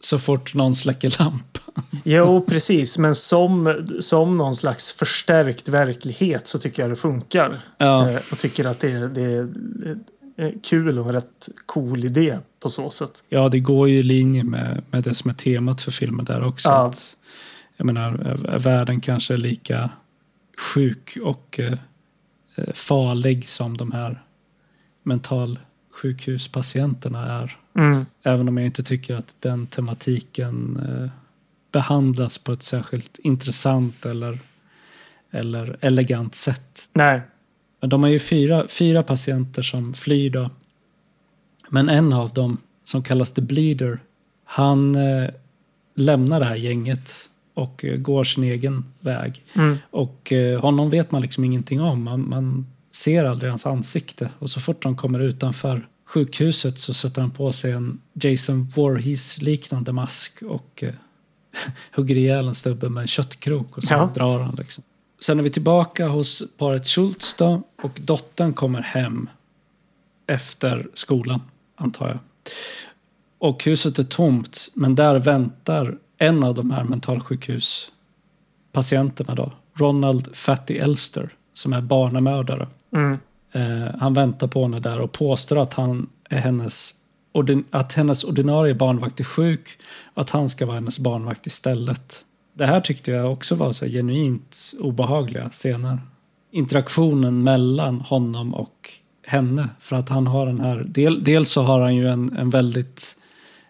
så 0.00 0.18
fort 0.18 0.54
någon 0.54 0.74
släcker 0.74 1.18
lampan. 1.18 1.84
Jo, 2.04 2.44
precis, 2.48 2.98
men 2.98 3.14
som, 3.14 3.86
som 4.00 4.36
någon 4.36 4.54
slags 4.54 4.92
förstärkt 4.92 5.68
verklighet 5.68 6.48
så 6.48 6.58
tycker 6.58 6.82
jag 6.82 6.90
det 6.90 6.96
funkar. 6.96 7.60
Ja. 7.78 8.10
Eh, 8.10 8.20
och 8.32 8.38
tycker 8.38 8.64
att 8.64 8.80
det, 8.80 9.08
det 9.08 9.22
är 9.22 9.48
eh, 10.36 10.50
kul 10.62 10.98
och 10.98 11.06
en 11.06 11.12
rätt 11.12 11.48
cool 11.66 12.04
idé 12.04 12.38
på 12.60 12.70
så 12.70 12.90
sätt. 12.90 13.24
Ja, 13.28 13.48
det 13.48 13.60
går 13.60 13.88
ju 13.88 13.98
i 13.98 14.02
linje 14.02 14.44
med, 14.44 14.82
med 14.90 15.04
det 15.04 15.14
som 15.14 15.30
är 15.30 15.34
temat 15.34 15.82
för 15.82 15.90
filmen 15.90 16.24
där 16.24 16.44
också. 16.44 16.68
Ja. 16.68 16.86
Att, 16.86 17.16
jag 17.76 17.84
menar, 17.84 18.12
är 18.48 18.58
världen 18.58 19.00
kanske 19.00 19.34
är 19.34 19.38
lika 19.38 19.90
sjuk 20.74 21.18
och 21.22 21.60
eh, 21.60 21.78
farlig 22.74 23.48
som 23.48 23.76
de 23.76 23.92
här 23.92 24.22
mentalsjukhuspatienterna 25.02 27.42
är. 27.42 27.56
Mm. 27.78 28.06
Även 28.22 28.48
om 28.48 28.56
jag 28.56 28.66
inte 28.66 28.82
tycker 28.82 29.14
att 29.14 29.36
den 29.40 29.66
tematiken 29.66 30.80
eh, 30.88 31.10
behandlas 31.72 32.38
på 32.38 32.52
ett 32.52 32.62
särskilt 32.62 33.18
intressant 33.18 34.06
eller, 34.06 34.38
eller 35.30 35.76
elegant 35.80 36.34
sätt. 36.34 36.88
Nej, 36.92 37.20
Men 37.80 37.90
de 37.90 38.02
har 38.02 38.10
ju 38.10 38.18
fyra, 38.18 38.68
fyra 38.68 39.02
patienter 39.02 39.62
som 39.62 39.94
flyr 39.94 40.30
då. 40.30 40.50
Men 41.68 41.88
en 41.88 42.12
av 42.12 42.32
dem, 42.32 42.58
som 42.84 43.02
kallas 43.02 43.32
The 43.32 43.42
Bleeder, 43.42 43.98
han 44.44 44.94
eh, 44.94 45.30
lämnar 45.94 46.40
det 46.40 46.46
här 46.46 46.56
gänget 46.56 47.28
och 47.54 47.84
eh, 47.84 47.96
går 47.96 48.24
sin 48.24 48.44
egen 48.44 48.84
väg. 49.00 49.44
Mm. 49.56 49.76
Och 49.90 50.32
eh, 50.32 50.60
honom 50.60 50.90
vet 50.90 51.10
man 51.10 51.22
liksom 51.22 51.44
ingenting 51.44 51.80
om. 51.80 52.02
Man, 52.02 52.28
man 52.28 52.66
ser 52.90 53.24
aldrig 53.24 53.50
hans 53.50 53.66
ansikte. 53.66 54.30
Och 54.38 54.50
så 54.50 54.60
fort 54.60 54.82
de 54.82 54.96
kommer 54.96 55.20
utanför 55.20 55.88
sjukhuset 56.08 56.78
så 56.78 56.94
sätter 56.94 57.20
han 57.20 57.30
på 57.30 57.52
sig 57.52 57.72
en 57.72 58.00
Jason 58.12 58.62
Voorhees-liknande 58.76 59.92
mask 59.92 60.42
och 60.42 60.82
eh, 60.82 60.94
hugger 61.96 62.16
ihjäl 62.16 62.48
en 62.48 62.54
stubbe 62.54 62.88
med 62.88 63.00
en 63.00 63.06
köttkrok 63.08 63.76
och 63.76 63.84
så 63.84 63.94
Ja. 63.94 64.10
drar 64.14 64.38
han. 64.40 64.54
Liksom. 64.58 64.84
Sen 65.20 65.38
är 65.38 65.42
vi 65.42 65.50
tillbaka 65.50 66.08
hos 66.08 66.42
paret 66.58 66.86
Schultz 66.88 67.34
då 67.34 67.62
och 67.82 68.00
dottern 68.04 68.52
kommer 68.52 68.82
hem 68.82 69.28
efter 70.26 70.88
skolan, 70.94 71.40
antar 71.76 72.08
jag. 72.08 72.18
Och 73.38 73.64
huset 73.64 73.98
är 73.98 74.04
tomt, 74.04 74.68
men 74.74 74.94
där 74.94 75.18
väntar 75.18 75.98
en 76.18 76.44
av 76.44 76.54
de 76.54 76.70
här 76.70 76.84
mentalsjukhuspatienterna 76.84 79.34
då, 79.34 79.52
Ronald 79.74 80.36
Fatty 80.36 80.74
Elster, 80.78 81.30
som 81.54 81.72
är 81.72 81.80
barnamördare. 81.80 82.68
mm. 82.94 83.18
Eh, 83.52 83.94
han 83.98 84.14
väntar 84.14 84.48
på 84.48 84.62
henne 84.62 84.80
där 84.80 85.00
och 85.00 85.12
påstår 85.12 85.58
att 85.58 85.74
han 85.74 86.08
är 86.30 86.38
hennes 86.38 86.94
att 87.70 87.92
hennes 87.92 88.24
ordinarie 88.24 88.74
barnvakt 88.74 89.20
är 89.20 89.24
sjuk 89.24 89.78
och 90.14 90.22
att 90.22 90.30
han 90.30 90.48
ska 90.48 90.66
vara 90.66 90.74
hennes 90.74 90.98
barnvakt 90.98 91.46
istället. 91.46 92.24
Det 92.54 92.66
här 92.66 92.80
tyckte 92.80 93.10
jag 93.10 93.32
också 93.32 93.54
var 93.54 93.72
så 93.72 93.86
genuint 93.86 94.56
obehagliga 94.80 95.48
scener. 95.48 95.98
Interaktionen 96.50 97.42
mellan 97.42 98.00
honom 98.00 98.54
och 98.54 98.90
henne. 99.26 99.68
För 99.80 99.96
att 99.96 100.08
han 100.08 100.26
har 100.26 100.46
den 100.46 100.60
här... 100.60 100.84
Del, 100.86 101.24
dels 101.24 101.50
så 101.50 101.62
har 101.62 101.80
han 101.80 101.96
ju 101.96 102.08
en, 102.08 102.36
en 102.36 102.50
väldigt 102.50 103.16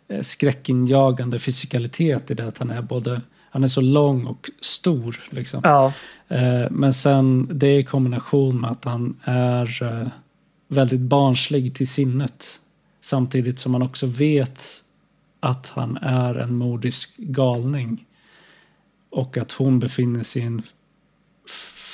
eh, 0.09 0.20
skräckinjagande 0.20 1.39
fysikalitet 1.39 2.31
i 2.31 2.35
det 2.35 2.49
att 2.49 2.59
han 2.59 2.70
är 2.70 2.83
både... 2.83 3.20
Han 3.51 3.64
är 3.64 3.68
så 3.68 3.80
lång 3.80 4.26
och 4.26 4.51
stor. 4.61 5.20
Liksom. 5.30 5.61
Ja, 5.64 5.92
Eh, 6.28 6.70
Men 6.70 6.94
sen 6.94 7.49
det 7.53 7.78
i 7.78 7.84
kombination 7.84 8.61
med 8.61 8.70
att 8.70 8.84
han 8.84 9.20
är 9.24 9.82
eh, 9.82 10.09
väldigt 10.68 11.01
barnslig 11.01 11.74
till 11.74 11.88
sinnet. 11.88 12.61
Samtidigt 13.01 13.59
som 13.59 13.72
man 13.72 13.82
också 13.82 14.07
vet 14.07 14.84
att 15.40 15.66
han 15.66 15.96
är 15.96 16.34
en 16.34 16.57
mordisk 16.57 17.16
galning. 17.16 18.05
Och 19.11 19.38
att 19.38 19.53
hon 19.53 19.78
befinner 19.78 20.22
sig 20.22 20.42
i 20.42 20.44
en 20.44 20.62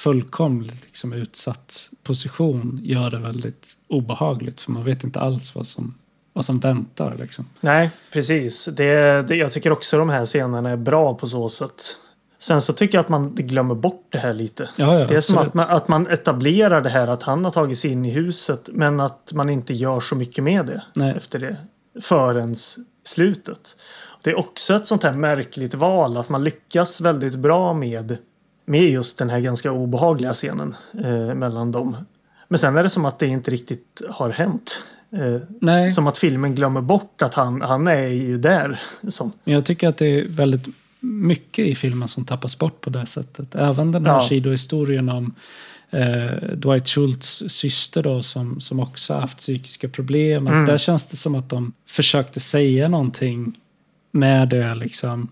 fullkomligt 0.03 0.85
liksom, 0.85 1.13
utsatt 1.13 1.91
position 2.03 2.81
gör 2.83 3.11
det 3.11 3.19
väldigt 3.19 3.77
obehagligt. 3.89 4.61
För 4.61 4.73
man 4.73 4.85
vet 4.85 5.05
inte 5.05 5.21
alls 5.21 5.55
vad 5.55 5.67
som, 5.67 5.95
vad 6.35 6.45
som 6.45 6.59
väntar. 6.59 7.17
Liksom. 7.19 7.45
nej, 7.61 7.91
precis. 8.13 8.65
Det, 8.65 9.23
det, 9.29 9.37
jag 9.37 9.53
tycker 9.53 9.73
också 9.73 9.99
de 9.99 10.09
här 10.09 10.25
scenerna 10.25 10.71
är 10.71 10.77
bra 10.77 11.15
på 11.15 11.27
så 11.27 11.49
sätt. 11.49 11.97
Sen 12.39 12.61
så 12.61 12.73
tycker 12.73 12.99
jag 12.99 13.03
att 13.03 13.09
man 13.09 13.35
glömmer 13.35 13.75
bort 13.75 14.07
det 14.09 14.19
här 14.19 14.33
lite. 14.33 14.69
Ja, 14.77 14.99
ja, 14.99 15.07
det 15.07 15.17
är 15.17 15.21
som 15.21 15.39
att 15.39 15.55
man, 15.55 15.69
att 15.69 15.89
man 15.89 16.07
etablerar 16.07 16.81
det 16.81 16.89
här 16.89 17.07
att 17.07 17.23
han 17.23 17.45
har 17.45 17.51
tagit 17.51 17.79
sig 17.79 17.93
in 17.93 18.05
i 18.05 18.11
huset 18.11 18.69
men 18.73 19.01
att 19.01 19.33
man 19.35 19.51
inte 19.51 19.75
gör 19.75 20.01
så 20.01 20.17
mycket 20.17 20.45
med 20.45 20.67
det 20.67 20.83
Nej. 20.95 21.15
efter 21.17 21.39
det 21.39 21.57
förrän 22.01 22.55
slutet. 23.05 23.77
Det 24.23 24.31
är 24.31 24.39
också 24.39 24.75
ett 24.75 24.87
sånt 24.87 25.03
här 25.03 25.13
märkligt 25.13 25.75
val 25.75 26.17
att 26.17 26.29
man 26.29 26.45
lyckas 26.45 27.01
väldigt 27.01 27.35
bra 27.35 27.73
med, 27.75 28.17
med 28.67 28.91
just 28.91 29.19
den 29.19 29.31
här 29.31 29.41
ganska 29.41 29.73
obehagliga 29.73 30.35
scenen 30.35 30.77
eh, 31.05 31.35
mellan 31.35 31.73
dem. 31.73 31.97
Men 32.55 32.59
sen 32.59 32.77
är 32.77 32.83
det 32.83 32.89
som 32.89 33.05
att 33.05 33.19
det 33.19 33.27
inte 33.27 33.51
riktigt 33.51 34.03
har 34.11 34.31
hänt. 34.31 34.83
Eh, 35.13 35.41
Nej. 35.61 35.91
som 35.91 36.07
att 36.07 36.19
filmen 36.19 36.55
glömmer 36.55 36.81
bort 36.81 37.23
att 37.23 37.35
han, 37.35 37.61
han 37.61 37.87
är 37.87 38.07
ju 38.07 38.39
där. 38.39 38.81
Som, 39.09 39.33
jag 39.45 39.65
tycker 39.65 39.89
att 39.89 39.97
det 39.97 40.07
är 40.07 40.29
väldigt 40.29 40.67
mycket 41.01 41.67
i 41.67 41.75
filmen 41.75 42.09
som 42.09 42.25
tappas 42.25 42.59
bort 42.59 42.81
på 42.81 42.91
det 42.91 43.07
sättet. 43.07 43.55
Även 43.55 43.93
den 43.93 44.07
här 44.07 44.15
Ja. 44.15 44.29
sidohistorien 44.29 45.09
om 45.09 45.35
eh, 45.91 46.49
Dwight 46.57 46.89
Schultz 46.89 47.43
syster 47.49 48.03
då 48.03 48.23
som, 48.23 48.61
som 48.61 48.81
också 48.81 49.15
har 49.15 49.21
haft 49.21 49.39
psykiska 49.39 49.89
problem. 49.89 50.47
Mm. 50.47 50.65
Där 50.65 50.79
känns 50.79 51.07
det 51.07 51.17
som 51.17 51.35
att 51.35 51.49
de 51.49 51.73
försökte 51.89 52.41
säga 52.41 52.89
någonting 52.89 53.53
med 54.11 54.49
det 54.49 54.75
liksom. 54.75 55.29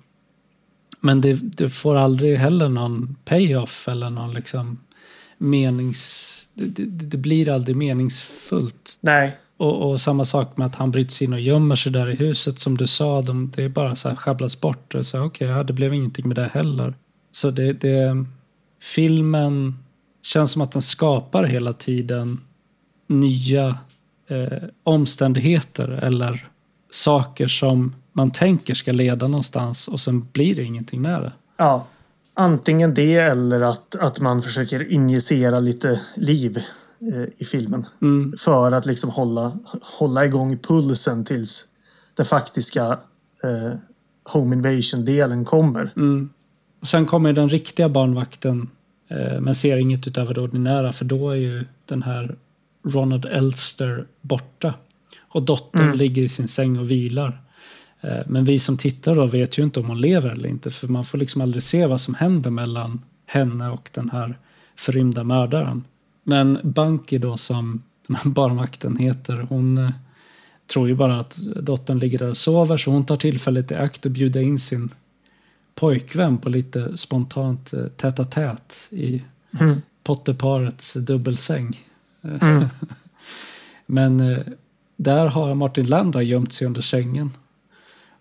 Men 1.01 1.20
det, 1.20 1.35
det 1.43 1.69
får 1.69 1.97
aldrig 1.97 2.39
heller 2.39 2.69
någon 2.69 3.16
payoff 3.24 3.89
eller 3.89 4.11
någon 4.11 4.35
liksom 4.35 4.78
menings... 5.43 6.48
Det, 6.55 6.66
det, 6.66 7.06
det 7.06 7.16
blir 7.16 7.48
aldrig 7.48 7.77
meningsfullt. 7.77 8.98
nej, 9.01 9.36
Och, 9.56 9.90
och 9.90 10.01
samma 10.01 10.24
sak 10.24 10.56
med 10.56 10.66
att 10.66 10.74
han 10.74 10.90
bryts 10.90 11.23
in 11.23 11.32
och 11.32 11.40
gömmer 11.40 11.77
sig 11.77 11.93
där 11.93 12.09
i 12.10 12.14
huset 12.14 12.59
som 12.59 12.78
du 12.78 12.86
sa. 12.86 13.23
De, 13.23 13.52
det 13.56 13.64
är 13.64 13.69
bara 13.69 13.97
så 13.97 14.09
här 14.09 14.16
sjabblas 14.16 14.60
bort. 14.60 14.94
Och 14.94 15.06
så, 15.06 15.20
Okej, 15.20 15.48
ja, 15.48 15.62
det 15.62 15.73
blev 15.73 15.94
ingenting 15.94 16.28
med 16.28 16.36
det 16.36 16.51
heller. 16.55 16.94
Så 17.32 17.51
det, 17.51 17.73
det, 17.73 18.24
filmen 18.81 19.78
känns 20.23 20.52
som 20.52 20.62
att 20.62 20.73
den 20.73 20.82
skapar 20.82 21.44
hela 21.44 21.73
tiden 21.73 22.40
nya 23.06 23.78
eh, 24.28 24.62
omständigheter 24.82 25.89
eller 25.89 26.47
saker 26.90 27.47
som 27.47 27.94
man 28.12 28.31
tänker 28.31 28.74
ska 28.74 28.93
leda 28.93 29.28
någonstans 29.28 29.89
och 29.89 30.01
sen 30.01 30.27
blir 30.32 30.55
det 30.55 30.62
ingenting 30.62 31.02
med 31.02 31.23
det. 31.23 31.32
Ja, 31.56 31.86
antingen 32.35 32.95
det 32.95 33.17
eller 33.17 33.61
att, 33.61 33.95
att 33.95 34.21
man 34.21 34.43
försöker 34.43 34.93
injicera 34.93 35.61
lite 35.61 36.01
liv 36.17 36.59
eh, 37.13 37.25
i 37.39 37.45
filmen. 37.45 37.87
Mm. 38.03 38.35
För 38.39 38.73
att 38.73 38.87
liksom 38.87 39.11
hålla, 39.11 39.59
hålla 39.99 40.25
igång 40.25 40.59
pulsen 40.59 41.25
tills 41.25 41.69
den 42.15 42.27
faktiska 42.27 42.99
eh, 43.45 43.73
home 44.25 44.57
invasion-delen 44.57 45.45
kommer. 45.45 45.91
Mm. 45.97 46.31
Sen 46.83 47.07
kommer 47.07 47.33
den 47.33 47.49
riktiga 47.49 47.89
barnvakten 47.89 48.71
eh, 49.09 49.41
men 49.41 49.55
ser 49.55 49.77
inget 49.77 50.07
utöver 50.07 50.35
det 50.35 50.41
ordinära 50.41 50.93
för 50.93 51.05
då 51.05 51.31
är 51.31 51.37
ju 51.37 51.65
den 51.87 52.03
här 52.03 52.37
Ronald 52.85 53.25
Elster 53.25 54.07
borta. 54.21 54.75
Och 55.29 55.43
dottern 55.43 55.83
Mm. 55.85 55.99
ligger 55.99 56.23
i 56.23 56.29
sin 56.29 56.49
säng 56.49 56.79
och 56.79 56.91
vilar. 56.91 57.41
Eh, 58.03 58.20
men 58.27 58.45
vi 58.45 58.59
som 58.59 58.77
tittar 58.77 59.15
då 59.15 59.27
vet 59.27 59.59
ju 59.59 59.62
inte 59.62 59.81
om 59.81 59.87
hon 59.87 60.01
lever 60.01 60.31
eller 60.31 60.49
inte 60.49 60.70
för 60.70 60.89
man 60.89 61.05
får 61.05 61.19
liksom 61.19 61.41
aldrig 61.41 61.62
se 61.62 61.87
vad 61.87 62.01
som 62.01 62.15
händer 62.15 62.51
mellan 62.51 63.01
henne 63.27 63.70
och 63.70 63.91
den 63.93 64.11
här 64.11 64.39
förrymda 64.77 65.24
mördaren. 65.24 65.85
Men 66.23 66.59
Bunky 66.62 67.19
då 67.19 67.37
som 67.37 67.83
den 68.07 68.16
här 68.16 68.31
barnvakten 68.31 68.97
heter, 68.97 69.47
hon 69.49 69.79
eh, 69.79 69.91
tror 70.73 70.89
ju 70.89 70.95
bara 70.95 71.20
att 71.20 71.37
dottern 71.37 71.99
ligger 71.99 72.19
där 72.19 72.31
och 72.31 72.37
sover 72.37 72.77
så 72.77 72.91
hon 72.91 73.07
tar 73.07 73.16
tillfället 73.16 73.70
i 73.70 73.74
akt 73.74 74.07
och 74.07 74.12
bjuder 74.12 74.41
in 74.41 74.61
sin 74.61 74.91
pojkvän 75.74 76.39
på 76.39 76.49
lite 76.49 76.97
spontant 76.97 77.73
eh, 77.73 77.87
tätt-a-tät 77.87 78.89
i 78.91 79.23
Mm. 79.61 79.83
Potterparets 80.03 80.95
dubbelsäng. 80.95 81.81
Mm. 82.23 82.65
Men 83.87 84.45
där 84.97 85.27
har 85.27 85.55
Martin 85.55 85.87
Landra 85.87 86.23
gömt 86.23 86.53
sig 86.53 86.66
under 86.66 86.81
sängen 86.81 87.31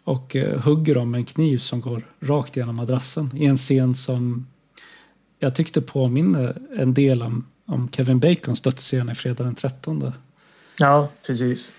och 0.03 0.35
eh, 0.35 0.61
hugger 0.61 0.95
dem 0.95 1.11
med 1.11 1.19
en 1.19 1.25
kniv 1.25 1.57
som 1.57 1.81
går 1.81 2.07
rakt 2.19 2.57
genom 2.57 2.75
madrassen 2.75 3.31
i 3.35 3.45
en 3.45 3.57
scen 3.57 3.95
som 3.95 4.47
jag 5.39 5.55
tyckte 5.55 5.81
påminner 5.81 6.61
en 6.77 6.93
del 6.93 7.21
om, 7.21 7.47
om 7.65 7.89
Kevin 7.91 8.19
Bacons 8.19 8.61
dödsscen 8.61 9.09
i 9.09 9.15
Fredag 9.15 9.43
den 9.43 9.55
13. 9.55 10.11
Ja, 10.79 11.09
precis. 11.27 11.73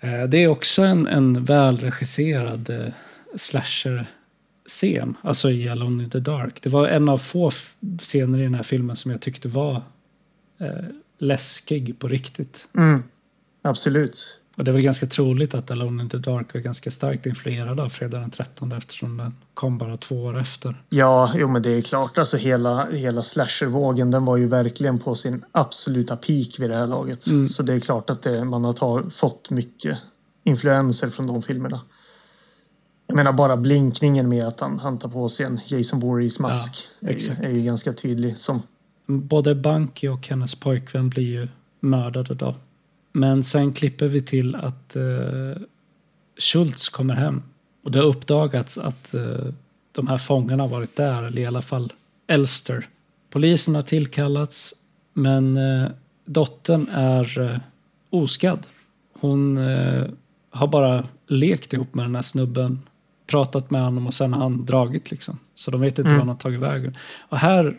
Eh, 0.00 0.22
Det 0.22 0.38
är 0.38 0.48
också 0.48 0.82
en, 0.82 1.06
en 1.06 1.44
välregisserad 1.44 2.70
eh, 2.70 2.92
slasher-scen, 3.36 5.16
alltså 5.22 5.50
i 5.50 5.68
Alone 5.68 6.04
in 6.04 6.10
the 6.10 6.20
Dark. 6.20 6.62
Det 6.62 6.68
var 6.68 6.88
en 6.88 7.08
av 7.08 7.18
få 7.18 7.50
scener 7.98 8.38
i 8.38 8.42
den 8.42 8.54
här 8.54 8.62
filmen 8.62 8.96
som 8.96 9.10
jag 9.10 9.20
tyckte 9.20 9.48
var 9.48 9.82
eh, 10.60 10.84
läskig 11.18 11.98
på 11.98 12.08
riktigt. 12.08 12.68
Mm. 12.76 13.02
Absolut. 13.62 14.40
Och 14.56 14.64
det 14.64 14.70
är 14.70 14.72
väl 14.72 14.82
ganska 14.82 15.06
troligt 15.06 15.54
att 15.54 15.70
Alone 15.70 16.02
in 16.02 16.08
the 16.08 16.16
Dark 16.16 16.54
var 16.54 16.60
ganska 16.60 16.90
starkt 16.90 17.26
influerad 17.26 17.80
av 17.80 17.88
Fredag 17.88 18.18
den 18.18 18.30
13 18.30 18.72
eftersom 18.72 19.16
den 19.16 19.34
kom 19.54 19.78
bara 19.78 19.96
två 19.96 20.24
år 20.24 20.38
efter. 20.38 20.82
Ja, 20.88 21.32
jo 21.34 21.48
men 21.48 21.62
det 21.62 21.70
är 21.70 21.82
klart. 21.82 22.18
Alltså 22.18 22.36
hela, 22.36 22.90
hela 22.90 23.22
slashervågen 23.22 24.10
den 24.10 24.24
var 24.24 24.36
ju 24.36 24.48
verkligen 24.48 24.98
på 24.98 25.14
sin 25.14 25.44
absoluta 25.52 26.16
peak 26.16 26.58
vid 26.58 26.70
det 26.70 26.76
här 26.76 26.86
laget. 26.86 27.26
Mm. 27.26 27.48
Så 27.48 27.62
det 27.62 27.72
är 27.72 27.80
klart 27.80 28.10
att 28.10 28.22
det, 28.22 28.44
man 28.44 28.64
har 28.64 28.72
ta, 28.72 29.10
fått 29.10 29.50
mycket 29.50 29.98
influenser 30.44 31.08
från 31.08 31.26
de 31.26 31.42
filmerna. 31.42 31.80
Jag 33.06 33.16
menar 33.16 33.32
bara 33.32 33.56
blinkningen 33.56 34.28
med 34.28 34.44
att 34.44 34.60
han, 34.60 34.78
han 34.78 34.98
tar 34.98 35.08
på 35.08 35.28
sig 35.28 35.46
en 35.46 35.60
Jason 35.66 36.00
Voorhees 36.00 36.40
mask 36.40 36.86
Ja, 37.00 37.08
är, 37.08 37.44
är 37.44 37.50
ju 37.50 37.62
ganska 37.62 37.92
tydlig. 37.92 38.38
Som, 38.38 38.62
Både 39.06 39.54
Bunky 39.54 40.08
och 40.08 40.28
hennes 40.28 40.54
pojkvän 40.54 41.08
blir 41.08 41.24
ju 41.24 41.48
mördade 41.80 42.34
då. 42.34 42.54
Men 43.16 43.42
sen 43.44 43.72
klipper 43.72 44.08
vi 44.08 44.22
till 44.22 44.54
att 44.54 44.96
eh, 44.96 45.62
Schultz 46.38 46.88
kommer 46.88 47.14
hem. 47.14 47.42
Och 47.84 47.90
det 47.90 47.98
har 47.98 48.06
uppdagats 48.06 48.78
att 48.78 49.14
eh, 49.14 49.46
de 49.92 50.08
här 50.08 50.18
fångarna 50.18 50.62
har 50.62 50.68
varit 50.70 50.96
där, 50.96 51.22
eller 51.22 51.42
i 51.42 51.46
alla 51.46 51.62
fall 51.62 51.92
Elster. 52.26 52.88
Polisen 53.30 53.74
har 53.74 53.82
tillkallats, 53.82 54.74
men 55.12 55.56
eh, 55.56 55.88
dottern 56.26 56.88
är 56.92 57.40
eh, 57.40 57.58
oskadd. 58.10 58.66
Hon 59.20 59.58
eh, 59.58 60.04
har 60.50 60.66
bara 60.66 61.04
lekt 61.26 61.72
ihop 61.72 61.94
med 61.94 62.04
den 62.04 62.14
här 62.14 62.22
snubben, 62.22 62.80
pratat 63.26 63.70
med 63.70 63.82
honom 63.84 64.06
och 64.06 64.14
sen 64.14 64.32
har 64.32 64.40
han 64.40 64.64
dragit 64.64 65.10
liksom. 65.10 65.38
Så 65.54 65.70
de 65.70 65.80
vet 65.80 65.98
inte 65.98 66.02
Mm. 66.02 66.12
var 66.14 66.18
han 66.18 66.28
har 66.28 66.36
tagit 66.36 66.60
vägen. 66.60 66.94
Och 67.28 67.38
här 67.38 67.76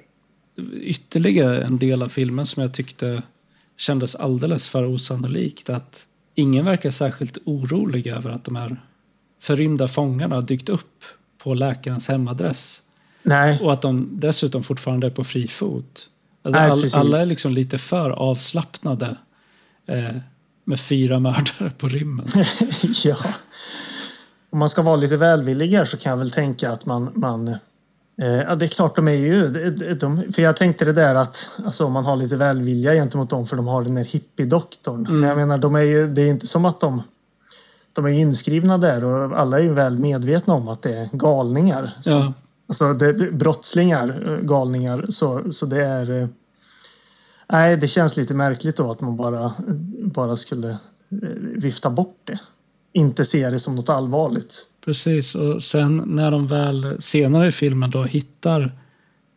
ytterligare 0.81 1.61
en 1.61 1.77
del 1.77 2.01
av 2.03 2.09
filmen 2.09 2.45
som 2.45 2.61
jag 2.61 2.73
tyckte 2.73 3.21
kändes 3.77 4.15
alldeles 4.15 4.69
för 4.69 4.85
osannolikt. 4.85 5.69
Att 5.69 6.07
ingen 6.35 6.65
verkar 6.65 6.89
särskilt 6.89 7.37
orolig 7.45 8.07
över 8.07 8.29
att 8.29 8.43
de 8.43 8.55
här 8.55 8.81
förrymda 9.41 9.87
fångarna 9.87 10.41
dykt 10.41 10.69
upp 10.69 11.03
på 11.37 11.53
läkarens 11.53 12.07
hemadress. 12.07 12.81
nej, 13.23 13.59
Och 13.61 13.73
att 13.73 13.81
de 13.81 14.09
dessutom 14.11 14.63
fortfarande 14.63 15.07
är 15.07 15.11
på 15.11 15.23
fri 15.23 15.47
fot. 15.47 16.09
Alltså 16.43 16.61
Nej, 16.61 16.71
all, 16.71 16.89
alla 16.93 17.17
är 17.17 17.25
liksom 17.25 17.53
lite 17.53 17.77
för 17.77 18.09
avslappnade 18.09 19.17
eh, 19.87 20.15
med 20.63 20.79
fyra 20.79 21.19
mördare 21.19 21.71
på 21.77 21.87
rymmen. 21.87 22.27
ja. 23.05 23.17
Om 24.49 24.59
man 24.59 24.69
ska 24.69 24.81
vara 24.81 24.95
lite 24.95 25.17
välvillig 25.17 25.67
här 25.67 25.85
så 25.85 25.97
kan 25.97 26.09
jag 26.09 26.17
väl 26.17 26.31
tänka 26.31 26.71
att 26.71 26.85
man... 26.85 27.11
man 27.15 27.57
ja, 28.15 28.55
det 28.55 28.65
är 28.65 28.67
klart 28.67 28.95
de 28.95 29.07
är 29.07 29.11
ju... 29.11 29.49
de- 29.95 30.31
för 30.33 30.41
jag 30.41 30.55
tänkte 30.57 30.85
det 30.85 30.93
där 30.93 31.15
att 31.15 31.49
alltså, 31.65 31.85
om 31.85 31.93
man 31.93 32.05
har 32.05 32.15
lite 32.15 32.35
välvilja 32.35 32.93
gentemot 32.93 33.29
dem 33.29 33.45
för 33.45 33.55
de 33.57 33.67
har 33.67 33.81
den 33.81 33.95
där 33.95 34.03
hippiedoktorn. 34.03 35.07
Men 35.19 35.29
jag 35.29 35.37
menar, 35.37 35.57
de 35.57 35.75
är 35.75 35.79
ju, 35.81 36.07
det 36.07 36.21
är 36.21 36.27
inte 36.27 36.47
som 36.47 36.65
att 36.65 36.79
de... 36.79 37.03
De 37.93 38.05
är 38.05 38.09
inskrivna 38.09 38.77
där 38.77 39.03
och 39.03 39.39
alla 39.39 39.59
är 39.59 39.63
ju 39.63 39.73
väl 39.73 39.97
medvetna 39.99 40.53
om 40.53 40.67
att 40.67 40.81
det 40.81 40.95
är 40.95 41.09
galningar. 41.13 41.91
Så, 42.01 42.09
Ja, 42.09 42.33
Alltså 42.67 42.93
det, 42.93 43.13
brottslingar, 43.31 44.21
eh, 44.27 44.37
galningar. 44.45 45.05
Så, 45.09 45.51
så 45.51 45.65
det 45.65 45.85
är... 45.85 46.21
eh, 46.21 46.27
Nej, 47.51 47.77
det 47.77 47.87
känns 47.87 48.17
lite 48.17 48.33
märkligt 48.33 48.75
då 48.77 48.91
att 48.91 49.01
man 49.01 49.17
bara, 49.17 49.53
bara 50.03 50.35
skulle 50.35 50.69
eh, 50.69 50.77
vifta 51.55 51.89
bort 51.89 52.17
det. 52.23 52.39
Inte 52.95 53.25
ser 53.25 53.51
det 53.51 53.59
som 53.59 53.75
något 53.75 53.89
allvarligt. 53.89 54.67
precis. 54.85 55.35
Och 55.35 55.63
sen 55.63 56.03
när 56.05 56.31
de 56.31 56.47
väl 56.47 57.01
senare 57.01 57.47
i 57.47 57.51
filmen 57.51 57.89
då 57.89 58.03
hittar 58.03 58.71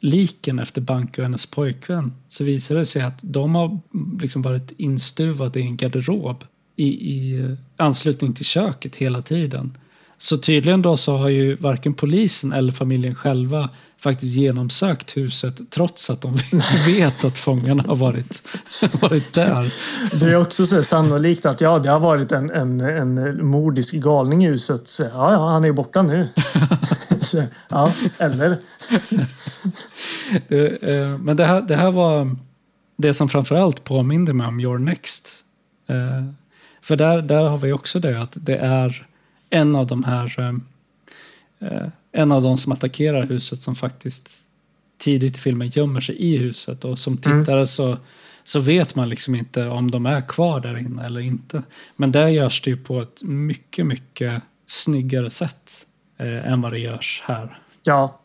liken 0.00 0.58
efter 0.58 0.80
Banke 0.80 1.20
och 1.20 1.24
hennes 1.24 1.46
pojkvän 1.46 2.12
så 2.28 2.44
visar 2.44 2.74
det 2.74 2.86
sig 2.86 3.02
att 3.02 3.18
de 3.22 3.54
har 3.54 3.80
liksom 4.20 4.42
varit 4.42 4.72
instuvade 4.76 5.60
i 5.60 5.62
en 5.62 5.76
garderob 5.76 6.44
i, 6.76 6.86
i 6.86 7.40
eh, 7.40 7.52
anslutning 7.76 8.32
till 8.32 8.44
köket 8.44 8.96
hela 8.96 9.22
tiden. 9.22 9.78
Så 10.18 10.38
tydligen 10.38 10.82
då 10.82 10.96
så 10.96 11.16
har 11.16 11.28
ju 11.28 11.56
varken 11.56 11.94
polisen 11.94 12.52
eller 12.52 12.72
familjen 12.72 13.14
själva 13.14 13.68
faktiskt 14.00 14.34
genomsökt 14.34 15.16
huset 15.16 15.70
trots 15.70 16.10
att 16.10 16.20
de 16.20 16.36
vet 16.86 17.24
att 17.24 17.38
fångarna 17.38 17.82
har 17.86 17.96
varit, 17.96 18.42
varit 19.00 19.32
där. 19.32 19.72
Det 20.20 20.26
är 20.26 20.36
också 20.36 20.66
så 20.66 20.82
sannolikt 20.82 21.46
att 21.46 21.60
ja, 21.60 21.78
det 21.78 21.90
har 21.90 22.00
varit 22.00 22.32
en, 22.32 22.50
en, 22.50 22.80
en 22.80 23.46
mordisk 23.46 23.94
galning 23.94 24.44
i 24.44 24.48
huset. 24.48 24.88
Så, 24.88 25.02
ja, 25.02 25.32
ja, 25.32 25.48
han 25.48 25.64
är 25.64 25.68
ju 25.68 25.74
borta 25.74 26.02
nu. 26.02 26.28
så, 27.20 27.42
ja, 27.68 27.92
eller? 28.18 28.56
Det, 30.48 30.82
eh, 30.82 31.18
men 31.18 31.36
det 31.36 31.44
här, 31.44 31.62
det 31.62 31.76
här 31.76 31.90
var 31.90 32.36
det 32.98 33.14
som 33.14 33.28
framförallt 33.28 33.84
påminde 33.84 34.34
mig 34.34 34.46
om 34.46 34.60
Your 34.60 34.78
Next. 34.78 35.34
Eh, 35.88 36.24
för 36.82 36.96
där, 36.96 37.22
där 37.22 37.42
har 37.42 37.58
vi 37.58 37.72
också 37.72 38.00
det 38.00 38.22
att 38.22 38.32
det 38.34 38.56
är 38.56 39.06
en 39.50 39.76
av 39.76 39.86
de 39.86 40.04
här 40.04 40.40
eh, 40.40 40.54
eh, 41.68 41.88
en 42.12 42.32
av 42.32 42.42
de 42.42 42.58
som 42.58 42.72
attackerar 42.72 43.26
huset 43.26 43.62
som 43.62 43.74
faktiskt 43.74 44.30
tidigt 44.98 45.36
i 45.36 45.40
filmen 45.40 45.68
gömmer 45.68 46.00
sig 46.00 46.16
i 46.16 46.36
huset 46.36 46.84
och 46.84 46.98
som 46.98 47.16
tittare 47.16 47.66
så, 47.66 47.98
så 48.44 48.60
vet 48.60 48.94
man 48.94 49.08
liksom 49.08 49.34
inte 49.34 49.68
om 49.68 49.90
de 49.90 50.06
är 50.06 50.20
kvar 50.20 50.60
där 50.60 50.78
inne 50.78 51.04
eller 51.04 51.20
inte. 51.20 51.62
Men 51.96 52.12
där 52.12 52.28
görs 52.28 52.60
det 52.60 52.70
ju 52.70 52.76
på 52.76 53.00
ett 53.00 53.22
mycket, 53.22 53.86
mycket 53.86 54.42
snyggare 54.66 55.30
sätt 55.30 55.86
eh, 56.16 56.52
än 56.52 56.60
vad 56.60 56.72
det 56.72 56.78
görs 56.78 57.22
här. 57.26 57.58
Ja, 57.84 58.20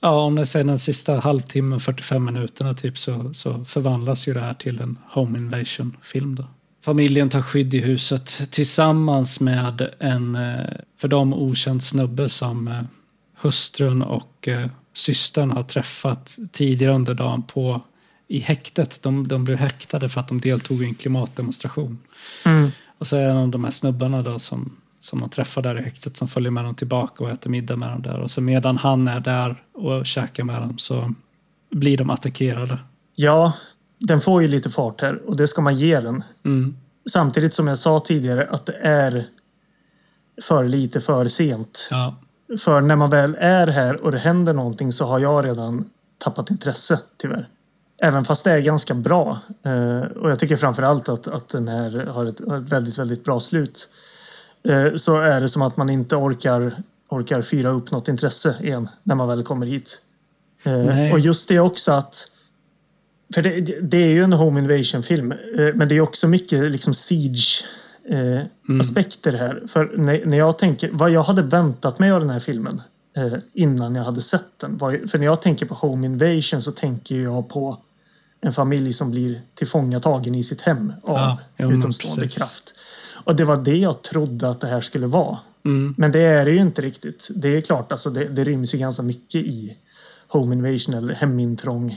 Ja, 0.00 0.22
om 0.22 0.34
det 0.34 0.46
säger 0.46 0.64
den 0.64 0.78
sista 0.78 1.20
halvtimmen, 1.20 1.80
45 1.80 2.24
minuterna 2.24 2.74
typ 2.74 2.98
så, 2.98 3.34
så 3.34 3.64
förvandlas 3.64 4.28
ju 4.28 4.34
det 4.34 4.40
här 4.40 4.54
till 4.54 4.80
en 4.80 4.98
home 5.10 5.38
invasion-film 5.38 6.34
då. 6.34 6.44
Familjen 6.88 7.28
tar 7.28 7.42
skydd 7.42 7.74
i 7.74 7.78
huset 7.78 8.50
tillsammans 8.50 9.40
med 9.40 9.94
en 9.98 10.34
eh, 10.34 10.66
för 10.96 11.08
dem 11.08 11.34
okänd 11.34 11.82
snubbe 11.82 12.28
som 12.28 12.68
eh, 12.68 12.80
hustrun 13.40 14.02
och 14.02 14.48
eh, 14.48 14.68
systern 14.92 15.50
har 15.50 15.62
träffat 15.62 16.38
tidigare 16.52 16.94
under 16.94 17.14
dagen 17.14 17.42
på 17.42 17.80
i 18.28 18.38
häktet. 18.38 19.02
De, 19.02 19.28
de 19.28 19.44
blev 19.44 19.58
häktade 19.58 20.08
för 20.08 20.20
att 20.20 20.28
de 20.28 20.40
deltog 20.40 20.82
i 20.82 20.84
en 20.84 20.94
klimatdemonstration. 20.94 21.98
mm. 22.44 22.70
Och 22.98 23.06
så 23.06 23.16
är 23.16 23.20
det 23.20 23.30
en 23.30 23.36
av 23.36 23.48
de 23.48 23.64
här 23.64 23.70
snubbarna 23.70 24.22
då 24.22 24.38
som, 24.38 24.76
som 25.00 25.20
de 25.20 25.30
träffar 25.30 25.62
där 25.62 25.78
i 25.78 25.82
häktet 25.82 26.16
som 26.16 26.28
följer 26.28 26.50
med 26.50 26.64
dem 26.64 26.74
tillbaka 26.74 27.24
och 27.24 27.30
äter 27.30 27.50
middag 27.50 27.76
med 27.76 27.88
dem 27.88 28.02
där. 28.02 28.20
Och 28.20 28.30
så 28.30 28.40
medan 28.40 28.76
han 28.76 29.08
är 29.08 29.20
där 29.20 29.62
och 29.72 30.06
käkar 30.06 30.44
med 30.44 30.62
dem 30.62 30.78
så 30.78 31.14
blir 31.70 31.96
de 31.96 32.10
attackerade. 32.10 32.78
ja, 33.16 33.52
den 33.98 34.20
får 34.20 34.42
ju 34.42 34.48
lite 34.48 34.70
fart 34.70 35.00
här 35.00 35.22
och 35.26 35.36
det 35.36 35.46
ska 35.46 35.60
man 35.60 35.74
ge 35.74 36.00
den. 36.00 36.24
Mm. 36.44 36.76
Samtidigt 37.10 37.54
som 37.54 37.68
jag 37.68 37.78
sa 37.78 38.00
tidigare 38.00 38.48
att 38.50 38.66
det 38.66 38.76
är 38.82 39.24
för 40.42 40.64
lite 40.64 41.00
för 41.00 41.28
sent. 41.28 41.88
Ja, 41.90 42.16
För 42.58 42.80
när 42.80 42.96
man 42.96 43.10
väl 43.10 43.36
är 43.40 43.66
här 43.66 44.04
och 44.04 44.12
det 44.12 44.18
händer 44.18 44.52
någonting 44.52 44.92
så 44.92 45.06
har 45.06 45.18
jag 45.18 45.44
redan 45.44 45.90
tappat 46.18 46.50
intresse, 46.50 47.00
tyvärr. 47.16 47.48
Även 48.02 48.24
fast 48.24 48.44
det 48.44 48.52
är 48.52 48.58
ganska 48.58 48.94
bra. 48.94 49.38
Eh, 49.62 50.00
och 50.00 50.30
jag 50.30 50.38
tycker 50.38 50.56
framförallt 50.56 51.08
att, 51.08 51.28
att 51.28 51.48
den 51.48 51.68
här 51.68 52.06
har 52.06 52.26
ett, 52.26 52.40
väldigt, 52.70 52.98
väldigt 52.98 53.24
bra 53.24 53.40
slut. 53.40 53.88
Eh, 54.68 54.94
så 54.96 55.20
är 55.20 55.40
det 55.40 55.48
som 55.48 55.62
att 55.62 55.76
man 55.76 55.90
inte 55.90 56.16
orkar, 56.16 56.82
orkar 57.08 57.42
fyra 57.42 57.70
upp 57.70 57.90
något 57.90 58.08
intresse 58.08 58.56
igen 58.60 58.88
när 59.02 59.14
man 59.14 59.28
väl 59.28 59.42
kommer 59.42 59.66
hit. 59.66 60.02
Eh, 60.62 60.72
Nej. 60.72 61.12
och 61.12 61.18
just 61.18 61.48
det 61.48 61.60
också 61.60 61.92
att 61.92 62.30
för 63.34 63.42
det, 63.42 63.60
det- 63.90 64.02
är 64.02 64.08
ju 64.10 64.22
en 64.22 64.32
home 64.32 64.60
invasion-film, 64.60 65.32
eh, 65.32 65.38
men 65.74 65.88
det 65.88 65.96
är 65.96 66.00
också 66.00 66.28
mycket 66.28 66.70
liksom 66.72 66.94
siege-aspekter 66.94 69.32
här. 69.32 69.62
För 69.66 69.92
när, 69.96 70.26
när 70.26 70.38
jag 70.38 70.58
tänker, 70.58 70.90
vad 70.92 71.10
jag 71.10 71.22
hade 71.22 71.42
väntat 71.42 71.98
mig 71.98 72.10
av 72.10 72.20
den 72.20 72.30
här 72.30 72.40
filmen 72.40 72.82
eh, 73.16 73.32
innan 73.52 73.94
jag 73.94 74.04
hade 74.04 74.20
sett 74.20 74.58
den. 74.58 74.76
Var, 74.76 75.06
för 75.08 75.18
när 75.18 75.24
jag 75.24 75.42
tänker 75.42 75.66
på 75.66 75.74
home 75.74 76.06
invasion 76.06 76.62
så 76.62 76.72
tänker 76.72 77.16
jag 77.16 77.48
på 77.48 77.76
en 78.40 78.52
familj 78.52 78.92
som 78.92 79.10
blir 79.10 79.40
tillfångatagen 79.54 80.34
i 80.34 80.42
sitt 80.42 80.60
hem 80.60 80.92
av 81.02 81.16
Ja, 81.16 81.38
men 81.56 81.78
utomstående 81.78 82.22
precis. 82.22 82.38
kraft. 82.38 82.72
Och 83.24 83.36
det 83.36 83.44
var 83.44 83.56
det 83.56 83.76
jag 83.76 84.02
trodde 84.02 84.50
att 84.50 84.60
det 84.60 84.66
här 84.66 84.80
skulle 84.80 85.06
vara. 85.06 85.38
Mm. 85.64 85.94
Men 85.98 86.12
det 86.12 86.20
är 86.20 86.44
det 86.44 86.50
ju 86.50 86.58
inte 86.60 86.82
riktigt. 86.82 87.28
Det 87.36 87.56
är 87.56 87.60
klart, 87.60 87.92
alltså 87.92 88.10
det, 88.10 88.24
det 88.24 88.44
ryms 88.44 88.74
ju 88.74 88.78
ganska 88.78 89.02
mycket 89.02 89.40
i 89.40 89.76
home 90.28 90.54
invasion 90.54 90.94
eller 90.94 91.14
hemintrång 91.14 91.96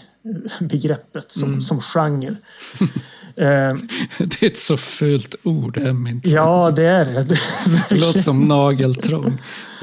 begreppet 0.60 1.32
som, 1.32 1.48
Mm. 1.50 1.62
som 1.62 1.82
genre. 1.82 2.28
eh, 3.36 3.76
Det 4.20 4.42
är 4.44 4.48
ett 4.48 4.58
så 4.58 4.78
fult 4.78 5.36
ord, 5.44 5.78
hemintrång. 5.78 6.34
ja, 6.34 6.72
det 6.76 6.84
är 6.84 7.06
det. 7.06 7.24
Det 7.90 8.00
låter 8.00 8.20
som 8.20 8.44
nageltrång. 8.44 9.38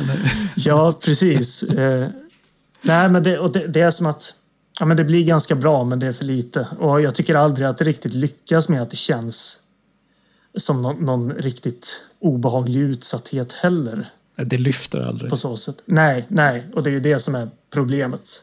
Ja, 0.56 0.92
precis. 1.04 1.62
Eh, 1.62 2.08
nej, 2.82 3.08
men 3.10 3.22
det, 3.22 3.38
och 3.38 3.52
det, 3.52 3.66
det 3.66 3.80
är 3.80 3.90
som 3.90 4.06
att 4.06 4.34
ja, 4.80 4.86
men 4.86 4.96
det 4.96 5.04
blir 5.04 5.24
ganska 5.24 5.54
bra, 5.54 5.84
men 5.84 5.98
det 5.98 6.06
är 6.06 6.12
för 6.12 6.24
lite. 6.24 6.66
Och 6.78 7.00
jag 7.00 7.14
tycker 7.14 7.34
aldrig 7.34 7.66
att 7.68 7.78
det 7.78 7.84
riktigt 7.84 8.14
lyckas 8.14 8.68
med 8.68 8.82
att 8.82 8.90
det 8.90 8.96
känns 8.96 9.58
som 10.58 10.82
någon, 10.82 11.04
någon 11.04 11.32
riktigt 11.32 12.04
obehaglig 12.20 12.80
utsatthet 12.80 13.52
heller. 13.52 14.08
Det 14.46 14.58
lyfter 14.58 15.00
aldrig. 15.00 15.30
på 15.30 15.36
så 15.36 15.56
sätt. 15.56 15.76
Nej, 15.84 16.24
nej, 16.28 16.64
och 16.74 16.82
det 16.82 16.90
är 16.90 16.92
ju 16.92 17.00
det 17.00 17.18
som 17.18 17.34
är 17.34 17.48
problemet. 17.70 18.42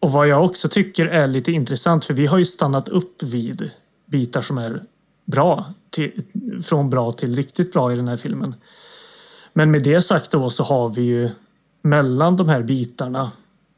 Och 0.00 0.12
vad 0.12 0.28
jag 0.28 0.44
också 0.44 0.68
tycker 0.68 1.06
är 1.06 1.26
lite 1.26 1.52
intressant, 1.52 2.04
för 2.04 2.14
vi 2.14 2.26
har 2.26 2.38
ju 2.38 2.44
stannat 2.44 2.88
upp 2.88 3.22
vid 3.22 3.70
bitar 4.06 4.42
som 4.42 4.58
är 4.58 4.82
bra, 5.24 5.64
till, 5.90 6.22
från 6.62 6.90
bra 6.90 7.12
till 7.12 7.36
riktigt 7.36 7.72
bra 7.72 7.92
i 7.92 7.96
den 7.96 8.08
här 8.08 8.16
filmen. 8.16 8.54
Men 9.52 9.70
med 9.70 9.82
det 9.82 10.02
sagt 10.02 10.30
då 10.30 10.50
så 10.50 10.64
har 10.64 10.88
vi 10.88 11.02
ju 11.02 11.30
mellan 11.82 12.36
de 12.36 12.48
här 12.48 12.62
bitarna 12.62 13.30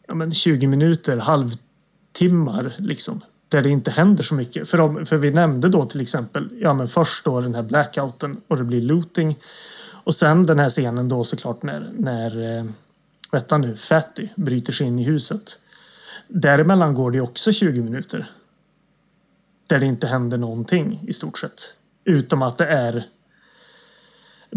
ja, 0.09 0.15
men 0.15 0.33
20 0.33 0.67
minuter, 0.67 1.17
halvtimmar 1.17 2.75
liksom. 2.79 3.21
Där 3.49 3.63
det 3.63 3.71
inte 3.71 3.91
händer 3.91 4.23
så 4.23 4.35
mycket. 4.35 4.69
För, 4.69 4.79
de, 4.79 5.07
för 5.07 5.17
vi 5.17 5.31
nämnde 5.31 5.69
då 5.69 5.87
till 5.87 6.01
exempel, 6.01 6.49
ja 6.61 6.75
men 6.75 6.89
först 6.89 7.25
då 7.25 7.41
den 7.41 7.55
här 7.55 7.63
blackouten 7.63 8.41
och 8.49 8.57
det 8.57 8.65
blir 8.65 8.83
looting. 8.83 9.39
Och 10.05 10.15
sen 10.15 10.47
den 10.47 10.59
här 10.59 10.69
scenen 10.69 11.09
då 11.09 11.25
såklart 11.25 11.63
när, 11.63 11.93
när 11.99 12.59
eh, 12.59 12.65
Vänta 13.35 13.59
nu, 13.59 13.77
Fatty 13.77 14.29
bryter 14.37 14.73
sig 14.73 14.87
in 14.87 14.99
i 14.99 15.05
huset. 15.05 15.59
Däremellan 16.29 16.95
går 16.95 17.11
det 17.11 17.21
också 17.21 17.53
20 17.53 17.83
minuter. 17.83 18.27
Där 19.67 19.79
det 19.79 19.87
inte 19.87 20.07
händer 20.07 20.39
någonting 20.39 21.05
i 21.09 21.13
stort 21.13 21.39
sett. 21.39 21.75
Utom 22.05 22.43
att 22.43 22.59
det 22.59 22.67
är 22.67 23.05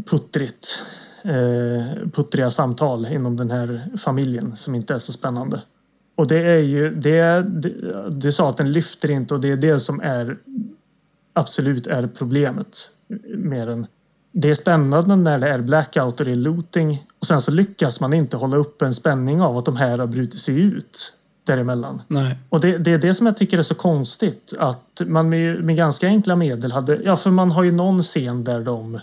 puttrigt, 0.06 0.82
eh, 1.24 2.10
puttriga 2.14 2.52
samtal 2.52 3.06
inom 3.06 3.38
den 3.38 3.52
här 3.52 3.98
familjen 3.98 4.56
som 4.56 4.76
inte 4.76 4.94
är 4.94 5.00
så 5.00 5.14
spännande. 5.14 5.62
Och 6.16 6.28
det 6.28 6.42
är 6.42 6.60
ju, 6.60 6.96
det, 6.96 7.42
det, 7.42 8.10
det 8.10 8.32
sa 8.32 8.50
att 8.50 8.58
den 8.58 8.72
lyfter 8.72 9.12
inte 9.12 9.34
och 9.34 9.42
det 9.42 9.52
är 9.52 9.58
det 9.58 9.80
som 9.80 10.02
är 10.02 10.38
absolut 11.34 11.88
är 11.88 12.08
problemet 12.08 12.92
med 13.38 13.68
den. 13.68 13.88
Det 14.40 14.50
är 14.50 14.56
spännande 14.56 15.16
när 15.16 15.40
det 15.40 15.50
är 15.50 15.60
blackout 15.60 16.20
och 16.20 16.26
det 16.26 16.32
är 16.32 16.36
looting 16.36 17.04
och 17.20 17.28
sen 17.28 17.42
så 17.42 17.52
lyckas 17.52 18.02
man 18.02 18.14
inte 18.14 18.38
hålla 18.38 18.58
upp 18.58 18.82
en 18.82 18.94
spänning 18.94 19.42
av 19.42 19.58
att 19.58 19.66
de 19.66 19.76
här 19.76 19.98
har 19.98 20.08
brutit 20.08 20.40
sig 20.40 20.62
ut 20.62 21.14
däremellan. 21.44 22.02
Nej. 22.08 22.38
Och 22.50 22.60
det, 22.60 22.78
det 22.78 22.92
är 22.92 22.98
det 22.98 23.14
som 23.14 23.26
jag 23.26 23.38
tycker 23.38 23.58
är 23.58 23.62
så 23.62 23.76
konstigt. 23.76 24.54
Att 24.60 25.02
man 25.06 25.30
med, 25.30 25.64
med 25.64 25.78
ganska 25.78 26.08
enkla 26.08 26.36
medel 26.36 26.72
hade... 26.72 27.00
Ja, 27.04 27.16
för 27.16 27.30
man 27.30 27.52
har 27.52 27.64
ju 27.64 27.72
någon 27.72 28.02
scen 28.02 28.44
där 28.44 28.60
de... 28.60 29.00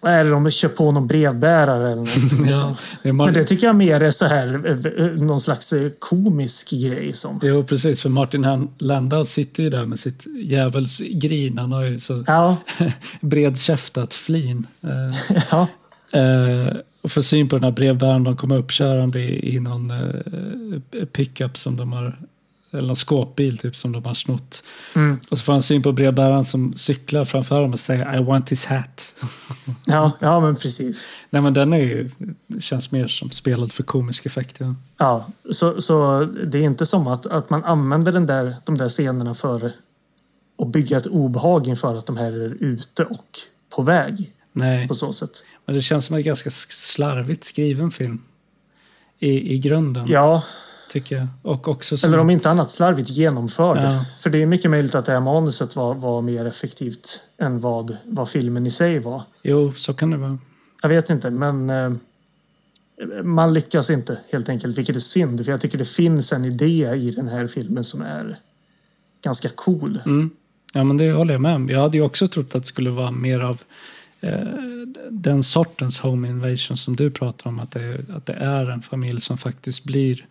Vad 0.00 0.12
är 0.12 0.24
det? 0.24 0.30
De 0.30 0.50
kör 0.50 0.68
på 0.68 0.92
någon 0.92 1.06
brevbärare 1.06 1.92
eller. 1.92 2.04
Ja, 2.38 2.44
liksom. 2.44 2.76
är 3.02 3.12
Men 3.12 3.32
det 3.32 3.44
tycker 3.44 3.66
jag 3.66 3.76
mer 3.76 4.00
är 4.00 4.10
så 4.10 4.26
här 4.26 4.66
eh, 4.66 5.06
eh, 5.06 5.12
någon 5.12 5.40
slags 5.40 5.72
eh, 5.72 5.90
komisk 5.98 6.70
grej 6.70 7.12
som... 7.12 7.40
Jo, 7.42 7.62
precis. 7.62 8.02
För 8.02 8.08
Martin 8.08 8.68
Landau 8.78 9.24
sitter 9.24 9.62
ju 9.62 9.70
där 9.70 9.86
med 9.86 10.00
sitt 10.00 10.26
djävulsgrin. 10.42 11.58
Han 11.58 11.72
har 11.72 11.82
ju 11.82 12.00
så 12.00 12.24
Ja, 12.26 12.56
bredkäftat 13.20 14.14
flin. 14.14 14.66
Ja, 15.50 15.66
och 17.02 17.10
får 17.12 17.22
syn 17.22 17.48
på 17.48 17.56
den 17.56 17.64
här 17.64 17.70
brevbäraren. 17.70 18.24
De 18.24 18.36
kommer 18.36 18.56
uppkörande 18.56 19.20
i, 19.20 19.54
i 19.54 19.60
någon 19.60 19.92
pickup 21.12 21.58
som 21.58 21.76
de 21.76 21.92
har, 21.92 22.18
eller 22.72 22.86
någon 22.86 22.96
skåpbil 22.96 23.58
typ 23.58 23.76
som 23.76 23.92
de 23.92 24.04
har 24.04 24.14
snott. 24.14 24.62
mm, 24.96 25.20
Och 25.30 25.38
så 25.38 25.44
får 25.44 25.52
han 25.52 25.62
syn 25.62 25.82
på 25.82 25.92
brevbäraren 25.92 26.44
som 26.44 26.74
cyklar 26.76 27.24
framför 27.24 27.62
dem 27.62 27.72
och 27.72 27.80
säger 27.80 28.16
I 28.20 28.24
want 28.24 28.52
his 28.52 28.66
hat. 28.66 29.14
ja, 29.86 30.12
ja, 30.20 30.40
men 30.40 30.56
precis. 30.56 31.10
Nej 31.30 31.42
men 31.42 31.54
den 31.54 31.72
är 31.72 31.78
ju, 31.78 32.10
känns 32.60 32.90
mer 32.90 33.06
som 33.06 33.30
spelad 33.30 33.72
för 33.72 33.82
komisk 33.82 34.26
effekt. 34.26 34.56
Ja. 34.60 34.74
Ja, 34.98 35.26
så, 35.50 35.80
så 35.80 36.24
det 36.24 36.58
är 36.58 36.62
inte 36.62 36.86
som 36.86 37.06
att, 37.06 37.26
att 37.26 37.50
man 37.50 37.64
använder 37.64 38.12
den 38.12 38.26
där, 38.26 38.56
de 38.64 38.78
där 38.78 38.88
scenerna 38.88 39.34
för 39.34 39.72
att 40.62 40.68
bygga 40.72 40.96
ett 40.96 41.06
obehag 41.06 41.66
inför 41.68 41.94
att 41.94 42.06
de 42.06 42.16
här 42.16 42.32
är 42.32 42.56
ute 42.60 43.04
och 43.04 43.26
på 43.76 43.82
väg 43.82 44.32
Nej, 44.52 44.88
på 44.88 44.94
så 44.94 45.12
sätt. 45.12 45.30
men 45.66 45.74
det 45.76 45.82
känns 45.82 46.04
som 46.06 46.16
en 46.16 46.22
ganska 46.22 46.50
slarvigt 46.50 47.44
skriven 47.44 47.90
film. 47.90 48.22
I, 49.18 49.54
i 49.54 49.58
grunden, 49.58 50.06
Ja, 50.08 50.42
tycker 50.88 51.16
jag. 51.16 51.26
Och 51.42 51.68
också 51.68 51.96
som, 51.96 52.10
eller 52.10 52.18
om 52.18 52.30
inte 52.30 52.50
annat 52.50 52.70
slarvigt 52.70 53.10
genomförd. 53.10 53.78
Ja. 53.78 54.04
För 54.18 54.30
det 54.30 54.42
är 54.42 54.46
mycket 54.46 54.70
möjligt 54.70 54.94
att 54.94 55.04
det 55.04 55.12
här 55.12 55.20
manuset 55.20 55.76
var, 55.76 55.94
var 55.94 56.22
mer 56.22 56.44
effektivt 56.44 57.22
än 57.38 57.60
vad, 57.60 57.96
vad 58.04 58.28
filmen 58.28 58.66
i 58.66 58.70
sig 58.70 58.98
var. 58.98 59.22
Jo, 59.42 59.72
så 59.72 59.94
kan 59.94 60.10
det 60.10 60.16
vara. 60.16 60.38
Jag 60.82 60.88
vet 60.88 61.10
inte, 61.10 61.30
men 61.30 61.70
eh, 61.70 61.92
man 63.22 63.54
lyckas 63.54 63.90
inte 63.90 64.18
helt 64.32 64.48
enkelt, 64.48 64.78
vilket 64.78 64.96
är 64.96 65.00
synd. 65.00 65.44
För 65.44 65.52
jag 65.52 65.60
tycker 65.60 65.78
det 65.78 65.88
finns 65.88 66.32
en 66.32 66.44
idé 66.44 66.94
i 66.94 67.10
den 67.10 67.28
här 67.28 67.46
filmen 67.46 67.84
som 67.84 68.02
är 68.02 68.38
ganska 69.24 69.48
cool. 69.54 70.00
Mm. 70.06 70.30
Ja, 70.72 70.84
men 70.84 70.96
det 70.96 71.12
håller 71.12 71.34
jag 71.34 71.40
med 71.40 71.54
om. 71.54 71.68
Jag 71.68 71.80
hade 71.80 71.96
ju 71.96 72.02
också 72.02 72.28
trott 72.28 72.54
att 72.54 72.62
det 72.62 72.68
skulle 72.68 72.90
vara 72.90 73.10
mer 73.10 73.40
av 73.40 73.62
eh, 74.20 74.40
den 75.10 75.42
sortens 75.42 76.00
home 76.00 76.28
invasion 76.28 76.76
som 76.76 76.96
du 76.96 77.10
pratar 77.10 77.50
om. 77.50 77.60
Att 77.60 77.70
det, 77.70 78.04
att 78.10 78.26
det 78.26 78.32
är 78.32 78.70
en 78.70 78.82
familj 78.82 79.20
som 79.20 79.38
faktiskt 79.38 79.84
blir 79.84 80.26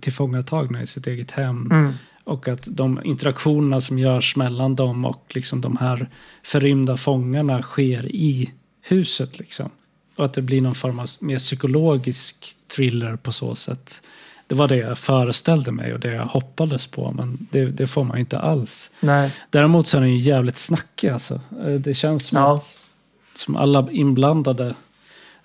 tillfångatagna 0.00 0.82
i 0.82 0.86
sitt 0.86 1.06
eget 1.06 1.30
hem. 1.30 1.70
Mm. 1.72 1.92
Och 2.24 2.48
att 2.48 2.68
de 2.70 3.00
interaktionerna 3.04 3.80
som 3.80 3.98
görs 3.98 4.36
mellan 4.36 4.76
dem 4.76 5.04
och 5.04 5.24
liksom 5.34 5.60
de 5.60 5.76
här 5.76 6.08
förrymda 6.42 6.96
fångarna 6.96 7.62
sker 7.62 8.06
i 8.06 8.50
huset. 8.82 9.38
Liksom. 9.38 9.70
Och 10.16 10.24
att 10.24 10.32
det 10.32 10.42
blir 10.42 10.62
någon 10.62 10.74
form 10.74 10.98
av 10.98 11.06
mer 11.20 11.38
psykologisk 11.38 12.56
thriller 12.76 13.16
på 13.16 13.32
så 13.32 13.54
sätt. 13.54 14.02
Det 14.46 14.54
var 14.54 14.68
det 14.68 14.76
jag 14.76 14.98
föreställde 14.98 15.72
mig 15.72 15.94
och 15.94 16.00
det 16.00 16.12
jag 16.14 16.26
hoppades 16.26 16.86
på, 16.86 17.12
men 17.12 17.46
det, 17.50 17.64
det 17.64 17.86
får 17.86 18.04
man 18.04 18.16
ju 18.16 18.20
inte 18.20 18.38
alls. 18.38 18.90
Nej, 19.00 19.32
Däremot 19.50 19.86
så 19.86 19.96
är 19.96 20.00
den 20.00 20.10
ju 20.10 20.18
jävligt 20.18 20.56
snackig 20.56 21.08
alltså. 21.08 21.40
Eh, 21.66 21.74
Det 21.74 21.94
känns 21.94 22.26
som 22.26 22.38
Ja. 22.38 22.54
att 22.54 22.88
som 23.34 23.56
alla 23.56 23.88
inblandade 23.90 24.74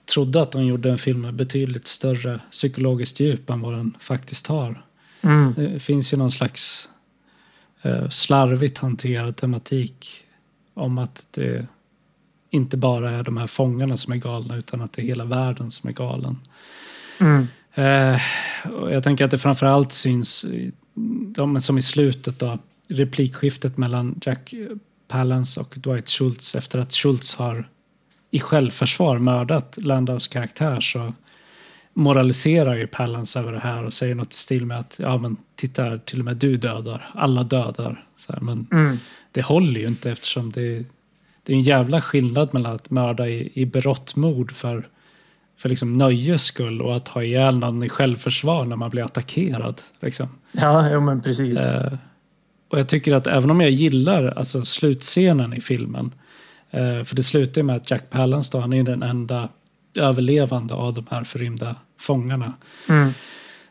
trodde 0.07 0.41
att 0.41 0.51
de 0.51 0.65
gjorde 0.65 0.91
en 0.91 0.97
film 0.97 1.21
med 1.21 1.33
betydligt 1.33 1.87
större 1.87 2.39
psykologiskt 2.51 3.19
djup 3.19 3.49
än 3.49 3.61
vad 3.61 3.73
den 3.73 3.97
faktiskt 3.99 4.47
har. 4.47 4.85
mm. 5.21 5.53
Det 5.55 5.79
finns 5.79 6.13
ju 6.13 6.17
någon 6.17 6.31
slags 6.31 6.89
eh, 7.81 8.09
slarvigt 8.09 8.77
hanterad 8.77 9.35
tematik 9.35 10.23
om 10.73 10.97
att 10.97 11.27
det 11.31 11.67
inte 12.49 12.77
bara 12.77 13.11
är 13.11 13.23
de 13.23 13.37
här 13.37 13.47
fångarna 13.47 13.97
som 13.97 14.13
är 14.13 14.17
galna 14.17 14.57
utan 14.57 14.81
att 14.81 14.93
det 14.93 15.01
är 15.01 15.05
hela 15.05 15.25
världen 15.25 15.71
som 15.71 15.89
är 15.89 15.93
galen. 15.93 16.39
Mm. 17.19 17.47
Eh, 17.73 18.21
jag 18.91 19.03
tänker 19.03 19.25
att 19.25 19.31
det 19.31 19.37
framförallt 19.37 19.91
syns 19.91 20.45
de, 21.35 21.61
som 21.61 21.77
i 21.77 21.81
slutet 21.81 22.39
då, 22.39 22.59
replikskiftet 22.87 23.77
mellan 23.77 24.19
Jack 24.25 24.53
Palance 25.07 25.59
och 25.59 25.75
Dwight 25.77 26.09
Schultz 26.09 26.55
efter 26.55 26.79
att 26.79 26.93
Schultz 26.93 27.35
har 27.35 27.69
i 28.37 28.39
självförsvar 28.39 29.17
mördat 29.17 29.77
Landaus 29.77 30.27
karaktär 30.27 30.79
så 30.79 31.13
moraliserar 31.93 32.75
ju 32.75 32.87
Palance 32.87 33.39
över 33.39 33.51
det 33.51 33.59
här 33.59 33.83
och 33.83 33.93
säger 33.93 34.15
något 34.15 34.33
i 34.33 34.35
stil 34.35 34.65
med 34.65 34.79
att 34.79 34.95
ja 34.99 35.17
men 35.17 35.37
titta 35.55 35.97
till 35.97 36.19
och 36.19 36.25
med 36.25 36.37
du 36.37 36.57
dödar, 36.57 37.05
alla 37.13 37.43
dödar. 37.43 38.03
Så 38.17 38.33
här, 38.33 38.39
men 38.39 38.67
Mm. 38.71 38.97
det 39.31 39.41
håller 39.41 39.79
ju 39.79 39.87
inte 39.87 40.11
eftersom 40.11 40.51
det, 40.51 40.85
det 41.43 41.53
är 41.53 41.57
en 41.57 41.61
jävla 41.61 42.01
skillnad 42.01 42.53
mellan 42.53 42.75
att 42.75 42.89
mörda 42.89 43.27
i, 43.27 43.51
i 43.53 43.65
berått 43.65 44.15
mod 44.15 44.51
för, 44.51 44.87
för 45.57 45.69
liksom 45.69 45.97
nöjes 45.97 46.43
skull 46.43 46.81
och 46.81 46.95
att 46.95 47.07
ha 47.07 47.23
ihjäl 47.23 47.57
någon 47.57 47.83
i 47.83 47.89
självförsvar 47.89 48.65
när 48.65 48.75
man 48.75 48.89
blir 48.89 49.03
attackerad. 49.03 49.81
Liksom. 49.99 50.27
Ja, 50.51 50.89
ja, 50.89 50.99
men 50.99 51.21
precis. 51.21 51.75
Eh, 51.75 51.93
och 52.69 52.79
jag 52.79 52.87
tycker 52.87 53.15
att 53.15 53.27
även 53.27 53.51
om 53.51 53.61
jag 53.61 53.71
gillar 53.71 54.27
alltså, 54.27 54.65
slutscenen 54.65 55.53
i 55.53 55.61
filmen, 55.61 56.11
för 56.71 57.15
det 57.15 57.23
slutar 57.23 57.61
ju 57.61 57.65
med 57.65 57.75
att 57.75 57.91
Jack 57.91 58.09
Palance 58.09 58.57
då, 58.57 58.59
han 58.59 58.73
är 58.73 58.83
den 58.83 59.03
enda 59.03 59.49
överlevande 59.97 60.73
av 60.73 60.93
de 60.93 61.05
här 61.09 61.23
förrymda 61.23 61.75
fångarna. 61.99 62.53
Mm. 62.89 63.11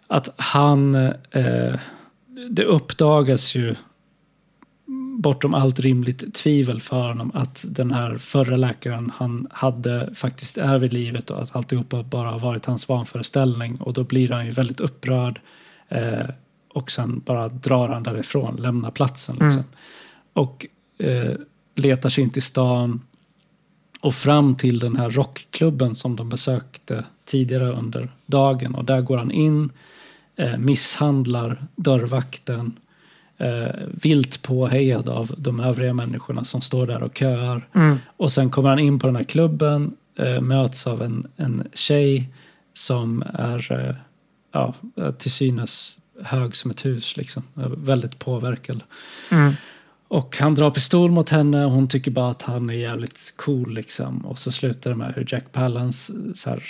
Att 0.07 0.35
han, 0.37 0.95
eh, 1.31 1.75
det 2.51 2.65
uppdagas 2.65 3.55
ju 3.55 3.75
bortom 5.19 5.55
allt 5.55 5.81
rimligt 5.81 6.35
tvivel 6.35 6.81
för 6.81 7.09
honom 7.09 7.31
att 7.35 7.65
den 7.69 7.93
här 7.93 8.19
förra 8.19 8.57
läkaren 8.57 9.13
han 9.15 9.47
hade 9.51 10.15
faktiskt 10.15 10.59
är 10.59 10.79
vid 10.79 10.93
livet 10.93 11.31
och 11.31 11.43
att 11.43 11.57
alltihopa 11.57 12.03
bara 12.03 12.31
har 12.31 12.39
varit 12.39 12.67
hans 12.67 12.89
vanföreställning 12.89 13.77
och 13.77 13.93
då 13.93 14.05
blir 14.05 14.29
han 14.29 14.47
ju 14.47 14.53
väldigt 14.53 14.81
upprörd 14.81 15.41
eh, 15.89 16.27
och 16.75 16.91
sen 16.91 17.23
bara 17.25 17.49
drar 17.49 17.89
han 17.89 18.03
därifrån, 18.03 18.57
lämnar 18.57 18.91
platsen. 18.91 19.37
Liksom. 19.41 19.65
Och 20.33 20.67
eh, 20.99 21.33
letar 21.77 22.09
sig 22.09 22.25
in 22.25 22.31
till 22.31 22.43
stan 22.43 23.01
Och 24.01 24.15
fram 24.15 24.55
till 24.55 24.79
den 24.79 24.97
här 24.97 25.11
rockklubben 25.11 25.95
som 25.95 26.17
de 26.17 26.29
besökte 26.29 27.05
tidigare 27.25 27.73
under 27.73 28.09
dagen. 28.27 28.75
Och 28.75 28.85
där 28.85 29.01
går 29.01 29.19
han 29.19 29.31
in, 29.31 29.71
eh, 30.37 30.59
misshandlar 30.59 31.67
dörrvakten. 31.77 32.79
Eh, 33.39 33.75
vilt 34.03 34.43
påhejad 34.43 35.09
av 35.09 35.35
de 35.39 35.61
övriga 35.61 35.95
människorna 35.95 36.45
som 36.45 36.61
står 36.61 36.87
där 36.87 37.03
och 37.03 37.19
köar. 37.19 37.69
Mm. 37.75 37.99
Och 38.17 38.33
sen 38.33 38.51
kommer 38.51 38.69
han 38.69 38.79
in 38.79 38.99
på 38.99 39.07
den 39.07 39.17
här 39.17 39.25
klubben, 39.25 39.97
eh, 40.19 40.41
möts 40.41 40.87
av 40.87 41.03
en, 41.03 41.27
en 41.37 41.69
tjej 41.75 42.29
som 42.73 43.23
är 43.35 43.73
eh, 43.73 43.95
ja, 44.53 44.75
till 45.19 45.31
synes 45.31 45.99
hög 46.23 46.57
som 46.57 46.71
ett 46.71 46.85
hus. 46.85 47.17
Liksom. 47.17 47.43
Väldigt 47.77 48.19
påverkad. 48.19 48.83
Mm. 49.33 49.53
Och 50.09 50.37
han 50.41 50.55
drar 50.55 50.71
pistol 50.71 51.11
mot 51.11 51.29
henne 51.29 51.65
och 51.65 51.71
hon 51.71 51.89
tycker 51.89 52.11
bara 52.11 52.31
att 52.31 52.43
han 52.43 52.71
är 52.71 52.75
jävligt 52.75 53.35
cool. 53.37 53.75
Liksom. 53.75 54.27
Och 54.27 54.39
så 54.39 54.53
slutar 54.53 54.91
det 54.91 54.97
med 54.97 55.13
hur 55.17 55.27
Jack 55.29 55.53
Palance 55.53 56.13
så 56.35 56.51
här, 56.51 56.63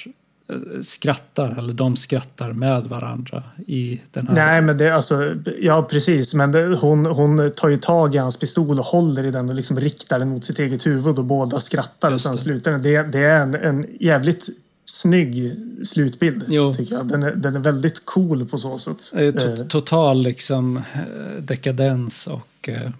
eh, 0.48 0.56
skrattar, 0.82 1.58
eller 1.58 1.72
de 1.74 1.96
skrattar 1.96 2.52
med 2.52 2.84
varandra 2.84 3.42
i 3.66 4.00
den 4.12 4.28
här... 4.28 4.34
Nej, 4.34 4.62
men 4.62 4.78
det 4.78 4.94
alltså, 4.94 5.34
ja 5.60 5.86
precis. 5.90 6.34
Men 6.34 6.52
det, 6.52 6.76
hon, 6.76 7.06
hon 7.06 7.50
tar 7.56 7.68
ju 7.68 7.76
tag 7.76 8.14
i 8.14 8.18
hans 8.18 8.40
pistol 8.40 8.78
och 8.78 8.84
håller 8.84 9.24
i 9.24 9.30
den 9.30 9.48
och 9.48 9.54
liksom 9.54 9.80
riktar 9.80 10.18
den 10.18 10.28
mot 10.28 10.44
sitt 10.44 10.58
eget 10.58 10.86
huvud 10.86 11.18
och 11.18 11.24
båda 11.24 11.60
skrattar 11.60 12.12
och 12.12 12.20
sen 12.20 12.32
det. 12.32 12.38
slutar 12.38 12.70
den. 12.70 12.82
Det, 12.82 13.02
det 13.02 13.18
är 13.18 13.42
en, 13.42 13.54
en 13.54 13.86
jävligt 14.00 14.48
snygg 14.84 15.52
slutbild, 15.84 16.44
Jo. 16.48 16.74
tycker 16.74 16.94
jag. 16.94 17.08
Den 17.08 17.22
är, 17.22 17.32
den 17.32 17.56
är 17.56 17.60
väldigt 17.60 18.06
cool 18.06 18.46
på 18.46 18.58
så 18.58 18.78
sätt. 18.78 19.10
Det 19.14 19.42
är 19.42 19.60
Eh, 19.60 19.66
total 19.66 20.22
liksom, 20.22 20.76
eh, 20.76 21.42
dekadens 21.42 22.26
och 22.26 22.68
eh, 22.68 22.90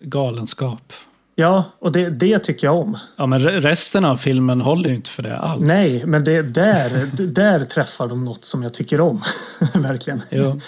galenskap. 0.00 0.92
ja, 1.36 1.64
och 1.78 1.92
det, 1.92 2.10
det 2.10 2.38
tycker 2.38 2.66
jag 2.66 2.78
om. 2.78 2.98
Ja, 3.16 3.26
men 3.26 3.40
re- 3.40 3.60
resten 3.60 4.04
av 4.04 4.16
filmen 4.16 4.60
håller 4.60 4.88
ju 4.88 4.94
inte 4.94 5.10
för 5.10 5.22
det 5.22 5.36
alls. 5.38 5.66
Nej, 5.66 6.02
men 6.06 6.24
det, 6.24 6.42
där, 6.42 7.08
där 7.26 7.64
träffar 7.64 8.08
de 8.08 8.24
något 8.24 8.44
som 8.44 8.62
jag 8.62 8.74
tycker 8.74 9.00
om. 9.00 9.22
Verkligen. 9.74 10.20
Jo. 10.30 10.60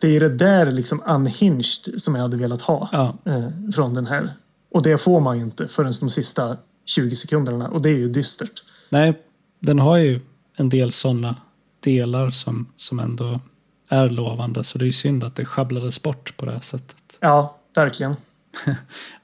Det 0.00 0.16
är 0.16 0.20
det 0.20 0.28
där 0.28 0.70
liksom 0.70 1.02
unhinged 1.06 2.00
som 2.00 2.14
jag 2.14 2.22
hade 2.22 2.36
velat 2.36 2.62
ha 2.62 2.88
Ja. 2.92 3.14
eh, 3.24 3.48
från 3.74 3.94
den 3.94 4.06
här. 4.06 4.34
Och 4.74 4.82
det 4.82 4.98
får 4.98 5.20
man 5.20 5.36
ju 5.38 5.44
inte 5.44 5.68
förrän 5.68 5.92
de 6.00 6.10
sista 6.10 6.56
20 6.86 7.16
sekunderna. 7.16 7.68
Och 7.68 7.82
det 7.82 7.88
är 7.90 7.98
ju 7.98 8.08
dystert. 8.08 8.62
Nej, 8.90 9.18
den 9.60 9.78
har 9.78 9.96
ju 9.96 10.20
en 10.56 10.68
del 10.68 10.92
sådana 10.92 11.36
delar 11.80 12.30
som, 12.30 12.66
som 12.76 12.98
ändå 13.00 13.40
är 13.88 14.08
lovande. 14.08 14.64
Så 14.64 14.78
det 14.78 14.86
är 14.86 14.90
synd 14.90 15.24
att 15.24 15.34
det 15.36 15.44
sjabblades 15.44 16.02
bort 16.02 16.36
på 16.36 16.46
det 16.46 16.52
här 16.52 16.60
sättet. 16.60 16.96
Ja, 17.20 17.56
verkligen. 17.74 18.16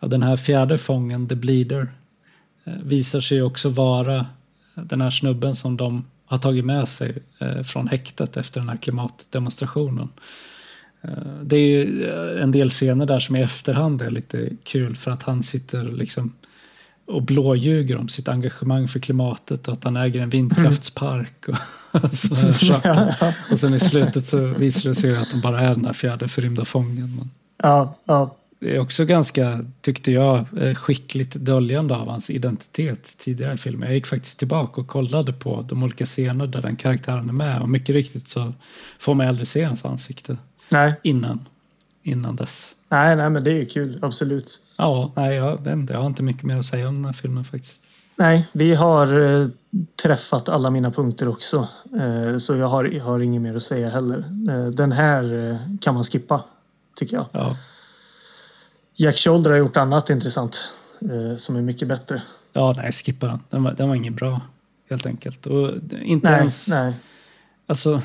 Ja, 0.01 0.09
den 0.09 0.23
här 0.23 0.37
fjärde 0.37 0.79
fången, 0.79 1.29
The 1.29 1.35
Bleeder, 1.35 1.93
eh, 2.65 2.73
visar 2.83 3.21
sig 3.21 3.43
också 3.43 3.69
vara 3.69 4.27
den 4.75 5.01
här 5.01 5.11
snubben 5.11 5.57
som 5.57 5.77
de 5.77 6.05
har 6.27 6.39
tagit 6.39 6.65
med 6.65 6.89
sig 6.89 7.15
eh, 7.39 7.63
från 7.63 7.89
häktet 7.89 8.37
efter 8.37 8.61
den 8.61 8.69
här 8.69 8.77
klimatdemonstrationen. 8.77 10.09
Eh, 11.03 11.11
Det 11.43 11.57
är 11.57 11.61
ju 11.61 12.11
en 12.41 12.51
del 12.51 12.71
scener 12.71 13.07
där 13.07 13.21
som 13.21 13.37
i 13.37 13.43
efterhand 13.43 14.03
är 14.03 14.11
lite 14.11 14.51
kul 14.65 14.97
för 14.97 15.11
att 15.11 15.23
han 15.23 15.43
sitter 15.43 15.85
liksom 15.85 16.33
och 17.07 17.23
blåljuger 17.23 17.97
om 17.97 18.09
sitt 18.09 18.29
engagemang 18.29 18.89
för 18.89 18.99
klimatet 19.01 19.69
och 19.69 19.75
att 19.75 19.85
han 19.85 19.97
äger 19.97 20.21
en 20.21 20.31
vindkraftspark 20.31 21.49
och 21.93 22.13
sådana 22.13 22.43
här 22.43 22.53
saker. 22.53 23.35
Och 23.53 23.59
sen 23.59 23.75
i 23.75 23.81
slutet 23.81 24.27
så 24.27 24.47
visar 24.47 24.89
det 24.89 24.95
sig 24.95 25.17
att 25.17 25.33
han 25.33 25.41
bara 25.41 25.61
är 25.61 25.75
den 25.75 25.85
här 25.85 25.93
fjärde 25.93 26.29
förrymda 26.29 26.65
fången. 26.65 27.31
Ja, 27.63 27.95
ja. 28.05 28.37
Det 28.61 28.77
är 28.77 28.81
också 28.81 29.05
ganska, 29.05 29.65
tyckte 29.81 30.13
jag, 30.13 30.45
eh, 30.61 30.75
skickligt 30.75 31.35
döljande 31.35 31.95
av 31.97 32.09
hans 32.09 32.31
identitet 32.31 33.15
tidigare 33.19 33.55
i 33.55 33.57
filmen. 33.57 33.89
Jag 33.89 33.95
gick 33.95 34.07
faktiskt 34.07 34.39
tillbaka 34.39 34.81
och 34.81 34.89
kollade 34.89 35.33
på 35.33 35.65
de 35.69 35.83
olika 35.83 36.05
scener 36.05 36.47
där 36.47 36.63
den 36.63 36.77
karaktären 36.77 37.29
är 37.29 37.33
med 37.33 37.63
och 37.63 37.69
mycket 37.69 37.95
riktigt 37.95 38.29
så 38.29 38.53
får 38.99 39.15
man 39.15 39.29
aldrig 39.29 39.49
se 39.49 39.65
hans 39.65 39.85
ansikte 39.85 40.37
Nej, 40.71 40.95
innan, 41.03 41.41
innan 42.03 42.37
dess. 42.37 42.69
nej, 42.89 43.17
nej, 43.17 43.31
men 43.31 43.45
det 43.45 43.61
är 43.61 43.65
kul. 43.65 43.99
Absolut. 44.03 44.61
Ja, 44.77 45.13
nej, 45.17 45.37
jag, 45.37 45.87
jag 45.91 45.99
har 45.99 46.07
inte 46.07 46.23
mycket 46.23 46.43
mer 46.43 46.57
att 46.57 46.67
säga 46.67 46.89
om 46.89 46.95
den 46.95 47.05
här 47.05 47.13
filmen 47.13 47.45
faktiskt. 47.45 47.91
Nej, 48.17 48.49
vi 48.53 48.75
har 48.75 49.21
eh, 49.21 49.47
träffat 50.03 50.49
alla 50.49 50.71
mina 50.71 50.91
punkter 50.91 51.29
också. 51.29 51.69
Eh, 52.01 52.39
så 52.39 52.57
jag 52.57 52.67
har, 52.67 52.85
jag 52.85 53.05
har 53.05 53.21
inget 53.21 53.43
mer 53.43 53.55
att 53.55 53.63
säga 53.63 53.89
heller. 53.89 54.19
Eh, 54.49 54.67
den 54.67 54.93
här 54.93 55.59
kan 55.81 55.95
man 55.95 56.05
skippa, 56.05 56.45
tycker 56.97 57.17
jag. 57.17 57.27
Ja, 57.33 57.57
Jack 59.01 59.17
Shoulder 59.17 59.51
har 59.51 59.59
gjort 59.59 59.77
annat 59.77 60.11
intressant 60.11 60.71
eh, 61.03 61.37
som 61.37 61.57
är 61.57 61.63
mycket 61.63 61.89
bättre. 61.89 62.23
ja 62.53 62.75
nej, 62.77 62.93
skippa 62.93 63.27
den. 63.27 63.41
Den 63.51 63.63
var, 63.63 63.73
den 63.73 63.89
var 63.89 63.95
inget 63.95 64.15
bra, 64.15 64.41
helt 64.91 65.07
enkelt. 65.07 65.47
Och 65.47 65.71
inte 66.03 66.31
Nej, 66.31 66.39
ens... 66.39 66.69
nej. 66.69 66.93
Alltså, 67.67 68.03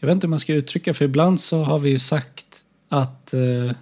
jag 0.00 0.06
vet 0.06 0.14
inte 0.14 0.26
hur 0.26 0.30
man 0.30 0.40
ska 0.40 0.54
uttrycka 0.54 0.94
för 0.94 1.04
ibland 1.04 1.40
så 1.40 1.62
har 1.62 1.78
vi 1.78 1.90
ju 1.90 1.98
sagt 1.98 2.46
att 2.88 3.34
eh, 3.34 3.76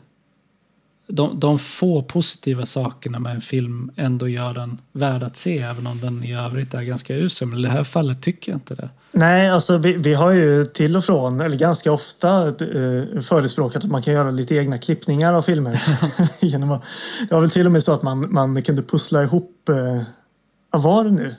de, 1.06 1.40
de 1.40 1.58
få 1.58 2.02
positiva 2.02 2.66
sakerna 2.66 3.18
med 3.18 3.34
en 3.34 3.40
film 3.40 3.90
ändå 3.96 4.28
gör 4.28 4.54
den 4.54 4.78
värd 4.92 5.22
att 5.22 5.36
se 5.36 5.58
även 5.58 5.86
om 5.86 6.00
den 6.00 6.24
i 6.24 6.34
övrigt 6.34 6.74
är 6.74 6.82
ganska 6.82 7.16
usel. 7.16 7.48
Men 7.48 7.58
i 7.58 7.62
det 7.62 7.68
här 7.68 7.84
fallet 7.84 8.22
tycker 8.22 8.52
jag 8.52 8.56
inte 8.56 8.74
det. 8.74 8.88
Nej, 9.12 9.50
alltså 9.50 9.78
vi, 9.78 9.96
vi 9.96 10.14
har 10.14 10.30
ju 10.30 10.64
till 10.64 10.96
och 10.96 11.04
från, 11.04 11.40
eller 11.40 11.56
ganska 11.56 11.92
ofta, 11.92 12.48
eh, 12.48 13.20
förespråkat 13.22 13.84
att 13.84 13.90
man 13.90 14.02
kan 14.02 14.14
göra 14.14 14.30
lite 14.30 14.54
egna 14.54 14.78
klippningar 14.78 15.32
av 15.32 15.42
filmer. 15.42 15.82
Genom 16.40 16.70
att, 16.70 16.84
det 17.28 17.34
var 17.34 17.40
väl 17.40 17.50
till 17.50 17.66
och 17.66 17.72
med 17.72 17.82
så 17.82 17.92
att 17.92 18.02
man, 18.02 18.26
man 18.32 18.62
kunde 18.62 18.82
pussla 18.82 19.22
ihop, 19.22 19.68
eh, 19.68 20.02
var 20.80 21.04
det 21.04 21.10
nu? 21.10 21.34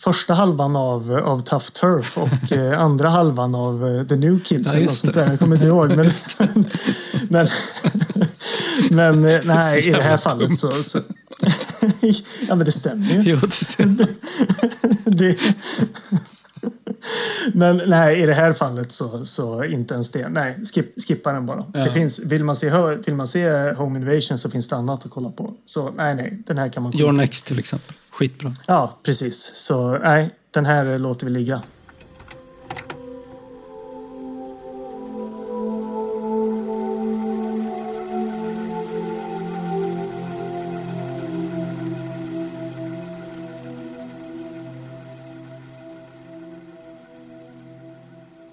Första 0.00 0.34
halvan 0.34 0.76
av, 0.76 1.12
av 1.24 1.40
Tough 1.40 1.64
Turf 1.64 2.18
och 2.18 2.52
eh, 2.52 2.80
andra 2.84 3.08
halvan 3.08 3.54
av 3.54 3.88
eh, 3.88 4.06
The 4.06 4.16
New 4.16 4.40
Kids. 4.44 4.72
Ja, 4.72 4.78
eller 4.78 4.88
sånt 4.88 5.14
där. 5.14 5.30
Jag 5.30 5.38
kommer 5.38 5.56
inte 5.56 5.66
ihåg. 5.66 5.88
Men, 5.88 6.10
men, 7.28 7.46
men 8.90 9.24
eh, 9.24 9.40
nej, 9.44 9.88
i 9.88 9.92
det 9.92 10.02
här 10.02 10.16
fallet 10.16 10.58
så... 10.58 10.70
så 10.70 11.00
ja, 12.48 12.54
men 12.54 12.64
det 12.64 12.72
stämmer 12.72 13.12
ju. 13.12 13.22
Jo, 13.22 13.36
det 13.36 13.52
ser 13.52 13.96
det... 15.04 15.38
Men 17.52 17.82
nej, 17.86 18.22
i 18.22 18.26
det 18.26 18.34
här 18.34 18.52
fallet 18.52 18.92
så, 18.92 19.24
så 19.24 19.64
inte 19.64 19.94
ens 19.94 20.12
det. 20.12 20.28
Nej, 20.28 20.58
skip, 20.64 21.02
skippa 21.08 21.32
den 21.32 21.46
bara. 21.46 21.66
Ja. 21.74 21.84
Det 21.84 21.90
finns, 21.90 22.24
vill, 22.24 22.44
man 22.44 22.56
se, 22.56 22.70
vill 23.06 23.14
man 23.14 23.26
se 23.26 23.72
Home 23.72 23.98
Invasion 23.98 24.38
så 24.38 24.50
finns 24.50 24.68
det 24.68 24.76
annat 24.76 25.04
att 25.06 25.10
kolla 25.10 25.30
på. 25.30 25.54
Så 25.64 25.90
nej, 25.90 26.14
nej, 26.14 26.42
den 26.46 26.58
här 26.58 26.68
kan 26.68 26.82
man 26.82 26.96
Your 26.96 27.12
Next 27.12 27.46
till 27.46 27.58
exempel. 27.58 27.94
Skitbra. 28.10 28.52
Ja, 28.66 28.98
precis. 29.02 29.52
Så 29.54 29.98
nej, 29.98 30.30
den 30.50 30.66
här 30.66 30.98
låter 30.98 31.26
vi 31.26 31.32
ligga. 31.32 31.62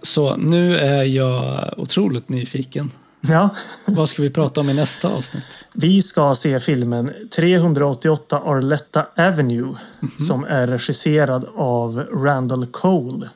Så 0.01 0.35
nu 0.35 0.77
är 0.77 1.03
jag 1.03 1.73
otroligt 1.77 2.29
nyfiken. 2.29 2.91
Ja, 3.21 3.49
Vad 3.87 4.09
ska 4.09 4.21
vi 4.21 4.29
prata 4.29 4.59
om 4.61 4.69
i 4.69 4.73
nästa 4.73 5.07
avsnitt? 5.09 5.43
vi 5.73 6.01
ska 6.01 6.35
se 6.35 6.59
filmen 6.59 7.11
388 7.35 8.41
Arletta 8.45 9.05
Avenue 9.17 9.75
som 10.17 10.43
är 10.45 10.67
regisserad 10.67 11.45
av 11.55 11.99
Randall 12.13 12.65
Cole 12.65 13.29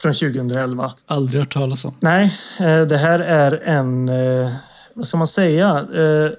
från 0.00 0.12
2011. 0.14 0.92
Aldrig 1.06 1.40
hört 1.42 1.52
talas 1.52 1.84
om. 1.84 1.94
Nej, 2.00 2.34
eh, 2.60 2.82
det 2.82 2.96
här 2.96 3.18
är 3.18 3.52
en, 3.64 4.08
eh, 4.08 4.52
vad 4.94 5.06
ska 5.06 5.18
man 5.18 5.26
säga, 5.26 5.86
eh, 5.94 6.30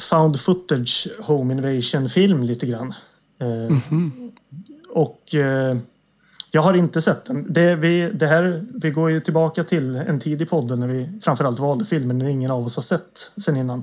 found 0.00 0.40
footage 0.40 1.08
home 1.20 1.54
invasion 1.54 2.08
film 2.08 2.42
lite 2.42 2.66
grann. 2.66 2.94
Eh, 3.40 3.76
Och 4.90 5.34
eh, 5.34 5.76
jag 6.56 6.62
har 6.62 6.74
inte 6.74 7.00
sett 7.00 7.24
den. 7.24 7.46
Det, 7.52 7.74
vi, 7.74 8.10
det 8.14 8.26
här, 8.26 8.64
vi 8.74 8.90
går 8.90 9.10
ju 9.10 9.20
tillbaka 9.20 9.64
till 9.64 9.96
en 9.96 10.20
tid 10.20 10.42
i 10.42 10.46
podden 10.46 10.80
när 10.80 10.86
vi 10.86 11.08
framförallt 11.22 11.58
valde 11.58 11.84
filmen 11.84 12.18
när 12.18 12.26
ingen 12.26 12.50
av 12.50 12.64
oss 12.64 12.76
har 12.76 12.82
sett 12.82 13.32
sen 13.36 13.56
innan. 13.56 13.82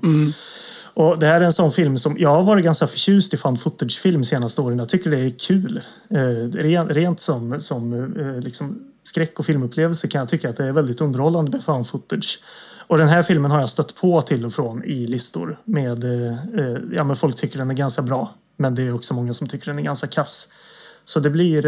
Och 0.93 1.19
det 1.19 1.25
här 1.25 1.41
är 1.41 1.45
en 1.45 1.53
sån 1.53 1.71
film 1.71 1.97
som 1.97 2.15
jag 2.19 2.29
har 2.29 2.43
varit 2.43 2.63
ganska 2.63 2.87
förtjust 2.87 3.33
i 3.33 3.37
found 3.37 3.61
footage-film 3.61 4.23
senaste 4.23 4.61
åren. 4.61 4.79
Jag 4.79 4.89
tycker 4.89 5.09
det 5.09 5.19
är 5.19 5.29
kul. 5.29 5.81
Eh, 6.09 6.89
rent, 6.93 7.19
som, 7.19 7.61
som 7.61 7.93
eh, 7.93 8.39
liksom 8.41 8.79
skräck 9.03 9.39
och 9.39 9.45
filmupplevelse 9.45 10.07
kan 10.07 10.19
jag 10.19 10.29
tycka 10.29 10.49
att 10.49 10.57
det 10.57 10.65
är 10.65 10.71
väldigt 10.71 11.01
underhållande 11.01 11.51
med 11.51 11.63
found 11.63 11.87
footage. 11.87 12.39
Och 12.87 12.97
den 12.97 13.09
här 13.09 13.23
filmen 13.23 13.51
har 13.51 13.59
jag 13.59 13.69
stött 13.69 13.95
på 13.95 14.21
till 14.21 14.45
och 14.45 14.53
från 14.53 14.83
i 14.83 15.07
listor. 15.07 15.57
Med, 15.65 16.03
eh, 16.03 16.33
eh, 16.59 16.77
ja, 16.91 17.03
men 17.03 17.15
folk 17.15 17.35
tycker 17.35 17.57
den 17.57 17.69
är 17.69 17.75
ganska 17.75 18.01
bra. 18.01 18.33
Men 18.57 18.75
det 18.75 18.83
är 18.83 18.95
också 18.95 19.13
många 19.13 19.33
som 19.33 19.47
tycker 19.47 19.65
den 19.65 19.79
är 19.79 19.83
ganska 19.83 20.07
kass. 20.07 20.47
Så 21.05 21.19
det 21.19 21.29
blir... 21.29 21.67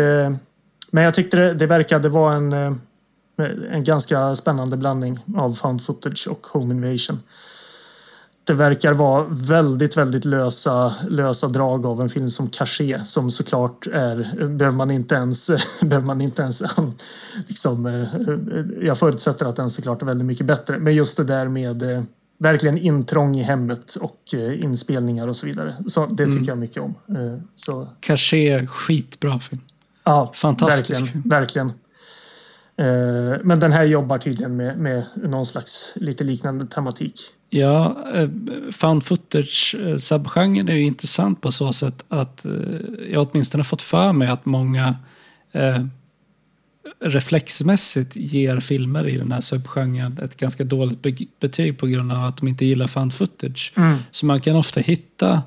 Men 0.95 1.03
jag 1.03 1.13
tyckte 1.13 1.37
det, 1.37 1.53
det 1.53 1.65
verkade 1.65 2.09
vara 2.09 2.35
en, 2.35 2.53
eh, 2.53 2.73
en 3.71 3.83
ganska 3.83 4.35
spännande 4.35 4.77
blandning 4.77 5.19
av 5.37 5.53
found 5.53 5.81
footage 5.81 6.27
och 6.31 6.47
home 6.47 6.73
invasion. 6.73 7.19
det 8.43 8.53
verkar 8.53 8.93
vara 8.93 9.25
väldigt, 9.29 9.97
väldigt 9.97 10.25
lösa, 10.25 10.95
lösa 11.09 11.47
drag 11.47 11.85
av 11.85 12.01
en 12.01 12.09
film 12.09 12.29
som 12.29 12.49
Caché 12.49 12.99
som 13.05 13.31
såklart 13.31 13.87
är, 13.87 14.47
behöver 14.47 14.77
man 14.77 14.91
inte 14.91 15.15
ens, 15.15 15.51
behöver 15.81 16.05
man 16.05 16.21
inte 16.21 16.41
ens 16.41 16.63
liksom, 17.47 17.85
eh, 17.85 18.85
jag 18.87 18.97
förutsätter 18.97 19.45
att 19.45 19.55
den 19.55 19.69
såklart 19.69 20.01
är 20.01 20.05
väldigt 20.05 20.27
mycket 20.27 20.45
bättre. 20.45 20.79
Men 20.79 20.95
just 20.95 21.17
det 21.17 21.23
där 21.23 21.47
med 21.47 21.91
eh, 21.91 22.03
verkligen 22.39 22.77
intrång 22.77 23.35
i 23.37 23.43
hemmet 23.43 23.95
och 23.95 24.33
inspelningar 24.33 25.27
och 25.27 25.37
så 25.37 25.45
vidare. 25.45 25.75
Så 25.87 26.05
det 26.05 26.25
tycker 26.25 26.47
jag 26.47 26.57
mycket 26.57 26.83
om. 26.83 26.95
Så 27.55 27.87
Caché, 27.99 28.67
skitbra 28.67 29.39
film. 29.39 29.61
Ja, 30.05 30.31
Fantastisk 30.35 31.01
verkligen. 31.01 31.21
verkligen. 31.29 31.67
Eh, 32.77 33.39
Men 33.43 33.59
den 33.59 33.73
här 33.73 33.83
jobbar 33.83 34.17
tydligen 34.17 34.55
med, 34.55 34.77
med 34.77 35.03
någon 35.15 35.45
slags 35.45 35.93
lite 35.95 36.23
liknande 36.23 36.67
tematik. 36.67 37.21
Ja, 37.49 37.97
eh, 38.13 38.29
found 38.71 39.03
footage-subgenren 39.03 40.69
är 40.69 40.73
ju 40.75 40.81
intressant 40.81 41.41
på 41.41 41.51
så 41.51 41.73
sätt 41.73 42.03
att 42.09 42.45
eh, 42.45 42.51
jag 43.11 43.27
åtminstone 43.31 43.63
fått 43.63 43.81
för 43.81 44.11
mig 44.13 44.27
att 44.27 44.45
många 44.45 44.95
eh, 45.51 45.85
reflexmässigt 46.99 48.15
ger 48.15 48.59
filmer 48.59 49.07
i 49.07 49.17
den 49.17 49.31
här 49.31 49.41
subgenren 49.41 50.19
ett 50.23 50.37
ganska 50.37 50.63
dåligt 50.63 51.01
be- 51.01 51.25
betyg 51.39 51.77
på 51.79 51.87
grund 51.87 52.11
av 52.11 52.23
att 52.25 52.37
de 52.37 52.47
inte 52.47 52.65
gillar 52.65 52.87
found 52.87 53.13
footage. 53.13 53.73
Så 54.11 54.25
man 54.25 54.41
kan 54.41 54.55
ofta 54.55 54.79
hitta 54.79 55.43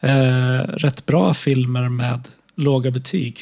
eh, 0.00 0.58
rätt 0.58 1.06
bra 1.06 1.34
filmer 1.34 1.88
med 1.88 2.28
låga 2.54 2.90
betyg 2.90 3.38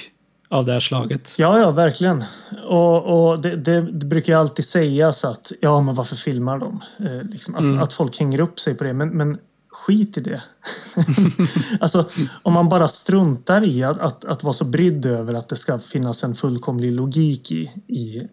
av 0.48 0.64
det 0.64 0.72
här 0.72 0.80
slaget. 0.80 1.34
Ja, 1.38 1.58
ja, 1.58 1.70
verkligen. 1.70 2.24
Och, 2.64 3.30
och 3.30 3.42
det, 3.42 3.56
det, 3.56 3.80
det 3.80 4.06
brukar 4.06 4.32
ju 4.32 4.38
alltid 4.38 4.64
sägas 4.64 5.24
att 5.24 5.52
ja, 5.60 5.80
men 5.80 5.94
varför 5.94 6.16
filmar 6.16 6.58
de? 6.58 6.80
Eh, 6.98 7.22
liksom, 7.22 7.54
att, 7.54 7.82
att 7.82 7.92
folk 7.92 8.18
hänger 8.18 8.40
upp 8.40 8.60
sig 8.60 8.74
på 8.74 8.84
det. 8.84 8.92
Men, 8.92 9.08
men 9.08 9.38
skit 9.68 10.16
i 10.16 10.20
det. 10.20 10.42
alltså, 11.80 12.08
om 12.42 12.52
man 12.52 12.68
bara 12.68 12.88
struntar 12.88 13.64
i 13.64 13.82
att, 13.82 13.98
att, 13.98 14.24
att 14.24 14.42
vara 14.42 14.52
så 14.52 14.64
brydd 14.64 15.06
över 15.06 15.34
att 15.34 15.48
det 15.48 15.56
ska 15.56 15.78
finnas 15.78 16.24
en 16.24 16.34
fullkomlig 16.34 16.92
logik 16.92 17.52
i, 17.52 17.70
i 17.88 18.28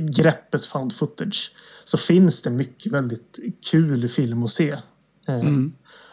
greppet 0.00 0.66
found 0.66 0.92
footage 0.92 1.52
så 1.84 1.98
finns 1.98 2.42
det 2.42 2.50
mycket 2.50 2.92
väldigt 2.92 3.38
kul 3.70 4.08
film 4.08 4.44
att 4.44 4.50
se. 4.50 4.70
Eh, 5.28 5.42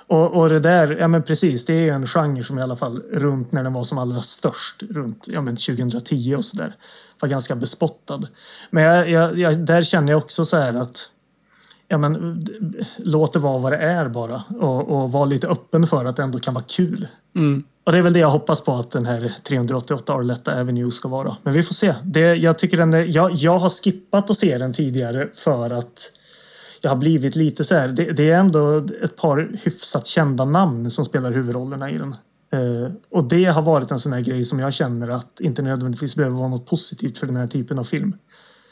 och, 0.08 0.34
och 0.34 0.50
det 0.50 0.60
där, 0.60 0.98
ja 1.00 1.08
men 1.08 1.24
precis, 1.24 1.66
det 1.66 1.90
är 1.90 1.94
en 1.94 2.08
genre 2.08 2.44
som 2.44 2.60
i 2.60 2.62
alla 2.62 2.76
fall 2.76 3.02
runt 3.12 3.52
när 3.52 3.64
den 3.64 3.74
var 3.74 3.84
som 3.84 3.98
allra 3.98 4.22
störst, 4.22 4.84
runt 4.90 5.26
ja 5.28 5.42
men 5.42 5.56
2010 5.56 6.36
och 6.38 6.46
sådär, 6.46 6.76
var 7.22 7.30
ganska 7.30 7.56
bespottad. 7.56 8.22
Men 8.70 8.84
jag, 8.84 9.10
jag, 9.10 9.38
jag, 9.38 9.60
där 9.60 9.82
känner 9.82 10.12
jag 10.12 10.18
också 10.18 10.46
så 10.46 10.58
här 10.58 10.74
att 10.74 11.10
ja 11.88 11.98
men, 11.98 12.44
låt 12.98 13.34
det 13.34 13.40
vara 13.40 13.58
vad 13.58 13.72
det 13.72 13.78
är 13.78 14.10
bara 14.10 14.44
och, 14.60 14.90
och 14.90 15.12
var 15.12 15.26
lite 15.26 15.48
öppen 15.48 15.88
för 15.88 16.06
att 16.06 16.16
det 16.16 16.24
ändå 16.24 16.40
kan 16.40 16.54
vara 16.54 16.66
kul. 16.68 17.08
Mm. 17.36 17.64
Och 17.84 17.92
det 17.92 17.98
är 17.98 18.02
väl 18.02 18.14
det 18.14 18.20
jag 18.20 18.32
hoppas 18.32 18.66
på 18.66 18.74
att 18.74 18.92
den 18.92 19.06
här 19.06 19.32
388 19.44 20.14
Arletta 20.14 20.60
Avenue 20.60 20.92
ska 20.92 21.08
vara. 21.08 21.38
Men 21.44 21.54
vi 21.54 21.64
får 21.64 21.74
se. 21.74 21.96
Det, 22.04 22.36
jag, 22.36 22.58
tycker 22.58 22.78
den 22.78 22.94
är, 22.94 23.06
jag, 23.16 23.32
jag 23.32 23.60
har 23.60 23.70
skippat 23.70 24.30
att 24.30 24.38
se 24.38 24.58
den 24.58 24.74
tidigare 24.74 25.28
för 25.34 25.70
att 25.70 26.12
jag 26.86 26.92
har 26.92 26.98
blivit 26.98 27.36
lite 27.36 27.64
så 27.64 27.76
här. 27.76 27.88
Det, 27.88 28.12
det 28.12 28.30
är 28.30 28.40
ändå 28.40 28.86
ett 29.04 29.16
par 29.16 29.52
hyfsat 29.64 30.08
kända 30.08 30.46
namn 30.46 30.92
som 30.92 31.06
spelar 31.06 31.32
huvudrollerna 31.32 31.92
i 31.92 31.98
den. 31.98 32.16
Eh, 32.52 32.92
och 33.12 33.24
det 33.24 33.46
har 33.46 33.62
varit 33.62 33.92
en 33.92 34.00
sån 34.00 34.14
här 34.14 34.22
grej 34.22 34.46
som 34.46 34.60
jag 34.60 34.74
känner 34.74 35.10
att 35.10 35.40
inte 35.40 35.62
nödvändigtvis 35.62 36.16
behöver 36.16 36.38
vara 36.38 36.48
något 36.48 36.66
positivt 36.66 37.18
för 37.18 37.28
den 37.28 37.36
här 37.36 37.48
typen 37.48 37.80
av 37.80 37.84
film. 37.84 38.16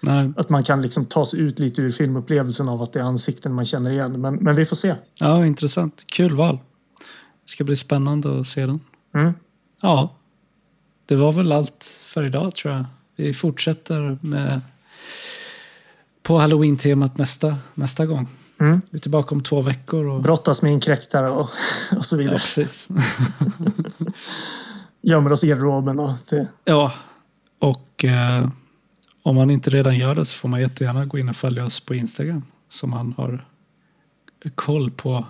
Nej. 0.02 0.32
Att 0.38 0.50
man 0.50 0.64
kan 0.64 0.82
liksom 0.82 1.06
ta 1.06 1.26
sig 1.26 1.40
ut 1.40 1.60
lite 1.60 1.82
ur 1.82 1.92
filmupplevelsen 1.92 2.70
av 2.70 2.82
att 2.82 2.94
det 2.94 3.00
är 3.00 3.04
ansikten 3.04 3.54
man 3.54 3.66
känner 3.66 3.92
igen. 3.92 4.22
Men, 4.22 4.36
men 4.36 4.56
vi 4.56 4.66
får 4.66 4.76
se. 4.76 4.96
Ja, 5.20 5.46
intressant. 5.46 6.04
Kul 6.06 6.36
val. 6.36 6.60
Det 7.46 7.52
ska 7.52 7.64
bli 7.64 7.76
spännande 7.76 8.40
att 8.40 8.48
se 8.48 8.66
den. 8.66 8.80
Mm. 9.16 9.34
Ja, 9.82 10.16
det 11.06 11.16
var 11.16 11.32
väl 11.32 11.52
allt 11.52 12.00
för 12.04 12.24
idag 12.24 12.56
tror 12.56 12.74
jag. 12.74 12.86
Vi 13.16 13.34
fortsätter 13.34 14.18
med 14.22 14.62
på 16.24 16.38
halloween-temat 16.38 17.18
nästa, 17.18 17.58
nästa 17.74 18.06
gång. 18.06 18.28
Mm. 18.60 18.82
Vi 18.90 18.98
är 18.98 19.02
tillbaka 19.02 19.36
om 19.36 19.44
två 19.44 19.62
veckor. 19.62 20.06
Och, 20.06 20.22
Brottas 20.22 20.62
med 20.62 20.72
inkräktare 20.72 21.30
och, 21.30 21.50
och 21.98 22.06
så 22.06 22.16
ja, 22.16 22.18
vidare. 22.18 22.36
precis. 22.36 22.88
Gömmer 25.02 25.32
oss 25.32 25.44
i 25.44 25.48
garderoben 25.48 26.00
och 26.00 26.12
det, 26.30 26.48
Ja, 26.66 26.94
och 27.60 28.06
eh, 28.06 28.48
om 29.24 29.36
man 29.36 29.50
inte 29.50 29.70
redan 29.70 29.98
gör 29.98 30.16
det 30.16 30.26
så 30.26 30.38
får 30.38 30.50
man 30.50 30.62
jättegärna 30.62 31.06
gå 31.06 31.18
in 31.18 31.30
och 31.30 31.36
följa 31.36 31.66
oss 31.66 31.80
på 31.80 31.96
Instagram. 31.96 32.44
Så 32.70 32.88
man 32.88 33.14
har 33.18 33.46
koll 34.56 34.92
på 34.92 35.26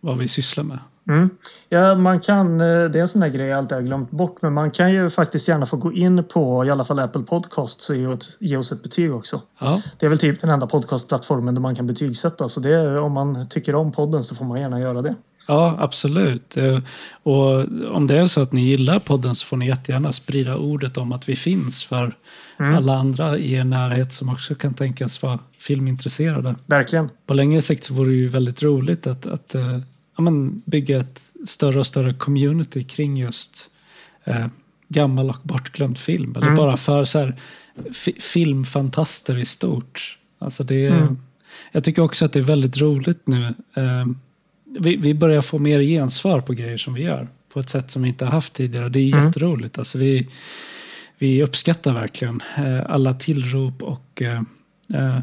vad 0.00 0.18
vi 0.18 0.28
sysslar 0.28 0.64
med. 0.64 0.78
Mm. 1.08 1.30
Ja, 1.68 1.94
man 1.94 2.20
kan, 2.20 2.60
eh, 2.60 2.66
det 2.66 2.98
är 2.98 3.00
en 3.00 3.08
sån 3.08 3.20
där 3.20 3.28
grej 3.28 3.46
jag 3.46 3.58
alltid 3.58 3.76
har 3.76 3.82
glömt 3.82 4.10
bort, 4.10 4.42
men 4.42 4.52
man 4.52 4.70
kan 4.70 4.92
ju 4.92 5.10
faktiskt 5.10 5.48
gärna 5.48 5.66
få 5.66 5.76
gå 5.76 5.92
in 5.92 6.24
på 6.24 6.64
i 6.64 6.70
alla 6.70 6.84
fall 6.84 6.98
Apple 6.98 7.22
Podcasts 7.22 7.90
och 7.90 7.96
ge, 7.96 8.04
ett, 8.04 8.24
ge 8.40 8.56
oss 8.56 8.72
ett 8.72 8.82
betyg 8.82 9.14
också. 9.14 9.40
Ja, 9.60 9.82
Det 9.98 10.06
är 10.06 10.10
väl 10.10 10.18
typ 10.18 10.40
den 10.40 10.50
enda 10.50 10.66
podcastplattformen 10.66 11.54
där 11.54 11.62
man 11.62 11.74
kan 11.74 11.86
betygsätta, 11.86 12.48
så 12.48 12.60
det 12.60 12.74
är, 12.74 13.00
om 13.00 13.12
man 13.12 13.48
tycker 13.48 13.74
om 13.74 13.92
podden 13.92 14.24
så 14.24 14.34
får 14.34 14.44
man 14.44 14.60
gärna 14.60 14.80
göra 14.80 15.02
det. 15.02 15.14
Ja, 15.50 15.76
absolut. 15.78 16.56
Eh, 16.56 16.78
Och 17.22 17.64
om 17.94 18.06
det 18.06 18.18
är 18.18 18.26
så 18.26 18.42
att 18.42 18.52
ni 18.52 18.60
gillar 18.60 18.98
podden 18.98 19.34
så 19.34 19.46
får 19.46 19.56
ni 19.56 19.66
jättegärna 19.66 20.12
sprida 20.12 20.56
ordet 20.56 20.96
om 20.96 21.12
att 21.12 21.28
vi 21.28 21.36
finns 21.36 21.84
för 21.84 22.14
alla 22.56 22.96
andra 22.96 23.38
i 23.38 23.52
er 23.52 23.64
närhet 23.64 24.12
som 24.12 24.28
också 24.28 24.54
kan 24.54 24.74
tänkas 24.74 25.22
vara 25.22 25.38
filmintresserade. 25.58 26.54
Verkligen. 26.66 27.10
På 27.26 27.34
längre 27.34 27.62
sikt 27.62 27.84
så 27.84 27.94
vore 27.94 28.10
det 28.10 28.16
ju 28.16 28.28
väldigt 28.28 28.62
roligt 28.62 29.06
att, 29.06 29.26
att 29.26 29.54
eh, 29.54 29.78
ja, 30.18 30.22
men 30.22 30.62
bygga 30.64 31.00
ett 31.00 31.20
större 31.46 31.78
och 31.78 31.86
större 31.86 32.14
community 32.14 32.82
kring 32.82 33.16
just 33.16 33.70
eh, 34.24 34.46
gammal 34.88 35.30
och 35.30 35.36
bortglömd 35.42 35.98
film. 35.98 36.34
Eller 36.36 36.46
bara 36.56 36.76
för 36.76 37.04
så 37.04 37.18
här, 37.18 37.34
fi- 37.92 38.20
filmfantaster 38.20 39.38
i 39.38 39.44
stort. 39.44 40.18
Alltså 40.38 40.64
det, 40.64 40.86
är- 40.86 41.16
Jag 41.72 41.84
tycker 41.84 42.02
också 42.02 42.24
att 42.24 42.32
det 42.32 42.38
är 42.38 42.42
väldigt 42.42 42.78
roligt 42.78 43.26
nu. 43.26 43.54
Eh, 43.74 44.06
vi, 44.80 44.96
vi 44.96 45.14
börjar 45.14 45.40
få 45.42 45.58
mer 45.58 45.80
gensvar 45.80 46.40
på 46.40 46.52
grejer 46.52 46.76
som 46.76 46.94
vi 46.94 47.02
gör. 47.02 47.28
På 47.52 47.60
ett 47.60 47.70
sätt 47.70 47.90
som 47.90 48.02
vi 48.02 48.08
inte 48.08 48.24
har 48.24 48.32
haft 48.32 48.52
tidigare. 48.52 48.88
Det 48.88 48.98
är 49.00 49.24
jätteroligt. 49.24 49.78
Alltså 49.78 49.98
vi, 49.98 50.28
vi 51.18 51.42
uppskattar 51.42 51.94
verkligen 51.94 52.40
eh, 52.56 52.90
alla 52.90 53.14
tillrop 53.14 53.82
och 53.82 54.22
eh, 54.22 54.42
eh, 54.94 55.18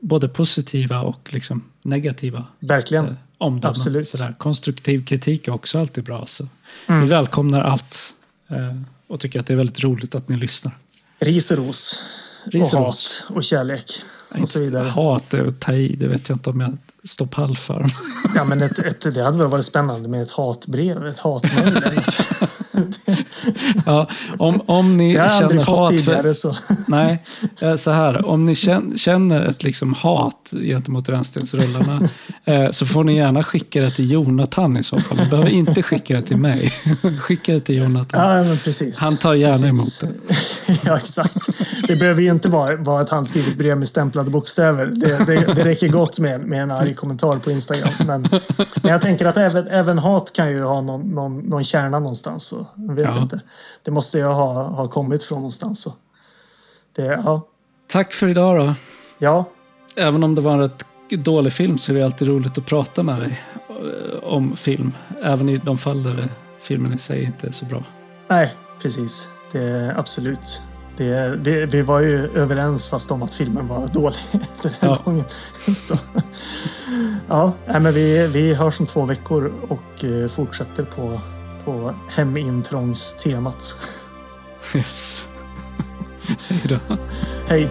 både 0.00 0.28
positiva 0.28 1.00
och 1.00 1.28
liksom 1.32 1.62
negativa 1.82 2.44
Verkligen. 2.60 3.16
Omdömen. 3.42 3.70
Absolut. 3.70 4.08
Sådär. 4.08 4.34
Konstruktiv 4.38 5.04
kritik 5.04 5.48
är 5.48 5.52
också 5.52 5.78
alltid 5.78 6.04
bra. 6.04 6.26
Så. 6.26 6.48
Mm. 6.86 7.00
Vi 7.00 7.06
välkomnar 7.06 7.60
allt 7.60 8.14
eh, 8.50 8.76
och 9.06 9.20
tycker 9.20 9.40
att 9.40 9.46
det 9.46 9.52
är 9.52 9.56
väldigt 9.56 9.84
roligt 9.84 10.14
att 10.14 10.28
ni 10.28 10.36
lyssnar. 10.36 10.72
Ris 11.18 11.50
och 11.50 11.56
ros. 11.56 12.02
Ris 12.44 12.72
och 12.74 12.80
och 12.80 12.86
hat 12.86 13.24
och 13.28 13.44
kärlek. 13.44 13.92
Och 14.40 14.48
så 14.48 14.60
vidare. 14.60 14.88
Hat 14.88 15.34
är 15.34 15.48
att 15.48 15.60
ta 15.60 15.72
i, 15.72 15.96
det 15.96 16.06
vet 16.06 16.28
jag 16.28 16.36
inte 16.36 16.50
om 16.50 16.60
jag 16.60 16.78
står 17.04 17.26
pall 17.26 17.56
för. 17.56 17.86
Ja, 18.34 18.44
men 18.44 18.62
ett, 18.62 18.78
ett, 18.78 19.14
det 19.14 19.22
hade 19.22 19.38
väl 19.38 19.46
varit 19.46 19.64
spännande 19.64 20.08
med 20.08 20.22
ett 20.22 20.30
hatbrev, 20.30 21.06
ett 21.06 21.18
hatmejl. 21.18 21.80
ja, 23.86 24.08
om, 24.38 24.60
om 24.66 24.96
ni 24.96 25.12
Det 25.12 25.18
har 25.18 25.26
jag 25.26 25.42
aldrig 25.42 25.60
känner 25.60 25.76
fått 25.76 25.78
hat 25.78 25.90
tidigare. 25.90 26.34
Så. 26.34 26.54
Nej, 26.86 27.22
eh, 27.60 27.74
så 27.76 27.90
här. 27.90 28.26
Om 28.26 28.46
ni 28.46 28.52
kän- 28.54 28.96
känner 28.96 29.46
ett 29.46 29.64
liksom 29.64 29.94
hat 29.94 30.52
gentemot 30.62 31.08
rännstensrullarna 31.08 32.08
eh, 32.44 32.70
så 32.70 32.86
får 32.86 33.04
ni 33.04 33.16
gärna 33.16 33.42
skicka 33.42 33.80
det 33.80 33.90
till 33.90 34.10
Jonathan 34.10 34.76
i 34.76 34.82
så 34.82 34.96
fall. 34.96 35.18
Ni 35.18 35.30
behöver 35.30 35.50
inte 35.50 35.82
skicka 35.82 36.16
det 36.16 36.22
till 36.22 36.36
mig. 36.36 36.72
skicka 37.20 37.52
det 37.52 37.60
till 37.60 37.76
Jonathan. 37.76 38.36
Ja, 38.36 38.42
men 38.44 38.58
precis. 38.58 39.00
Han 39.00 39.16
tar 39.16 39.34
gärna 39.34 39.70
precis. 39.70 40.04
ja, 40.84 40.96
exakt. 40.96 41.48
Det 41.88 41.96
behöver 41.96 42.22
ju 42.22 42.30
inte 42.30 42.48
vara, 42.48 42.76
vara 42.76 43.02
ett 43.02 43.10
handskrivet 43.10 43.58
brev 43.58 43.78
med 43.78 43.88
stämplade 43.88 44.30
bokstäver. 44.30 44.86
Det, 44.86 45.24
det, 45.26 45.54
det 45.54 45.64
räcker 45.64 45.88
gott 45.88 46.18
med, 46.18 46.40
med 46.40 46.62
en 46.62 46.70
arg 46.70 46.91
kommentar 46.94 47.38
på 47.38 47.50
Instagram. 47.50 47.92
Men, 48.06 48.22
men 48.82 48.92
jag 48.92 49.02
tänker 49.02 49.26
att 49.26 49.36
även, 49.36 49.68
även 49.68 49.98
hat 49.98 50.32
kan 50.32 50.50
ju 50.50 50.62
ha 50.62 50.80
någon, 50.80 51.00
någon, 51.10 51.38
någon 51.38 51.64
kärna 51.64 51.98
någonstans. 51.98 52.46
Så 52.46 52.66
jag 52.74 52.94
vet 52.94 53.14
Ja. 53.14 53.22
inte. 53.22 53.40
Det 53.82 53.90
måste 53.90 54.18
ju 54.18 54.24
ha, 54.24 54.62
ha 54.68 54.88
kommit 54.88 55.24
från 55.24 55.38
någonstans. 55.38 55.82
Så. 55.82 55.92
Det, 56.96 57.02
ja. 57.24 57.46
Tack 57.86 58.12
för 58.12 58.26
idag 58.28 58.58
då. 58.66 58.74
ja, 59.18 59.44
Även 59.96 60.24
om 60.24 60.34
det 60.34 60.40
var 60.40 60.52
en 60.52 60.60
rätt 60.60 60.84
dålig 61.10 61.52
film 61.52 61.78
så 61.78 61.92
är 61.92 61.96
det 61.96 62.04
alltid 62.04 62.28
roligt 62.28 62.58
att 62.58 62.66
prata 62.66 63.02
med 63.02 63.20
dig 63.20 63.40
eh, 63.68 64.24
om 64.24 64.56
film. 64.56 64.92
Även 65.22 65.48
i 65.48 65.58
de 65.58 65.78
fall 65.78 66.02
där 66.02 66.28
filmen 66.60 66.92
i 66.92 66.98
sig 66.98 67.22
inte 67.24 67.46
är 67.46 67.52
så 67.52 67.64
bra. 67.64 67.84
nej, 68.28 68.54
precis. 68.82 69.28
Det, 69.52 69.94
absolut. 69.96 70.62
Det, 70.96 71.34
vi, 71.42 71.66
vi 71.66 71.82
var 71.82 72.00
ju 72.00 72.30
överens 72.38 72.88
fast 72.88 73.10
om 73.10 73.22
att 73.22 73.34
filmen 73.34 73.66
var 73.68 73.86
dålig 73.86 74.16
den 74.62 74.72
här 74.80 74.88
Ja. 74.88 74.98
gången. 75.04 75.24
Så. 75.74 75.98
Ja, 77.28 77.52
men 77.66 77.94
vi, 77.94 78.26
vi 78.26 78.54
hörs 78.54 78.80
om 78.80 78.86
två 78.86 79.04
veckor 79.04 79.52
och 79.68 80.04
eh, 80.04 80.28
fortsätter 80.28 80.82
på, 80.82 81.20
på 81.64 81.94
hemintrångstemat. 82.16 83.76
Yes. 84.74 85.26
Hej 86.48 86.60
då. 86.64 86.96
Hej! 87.48 87.68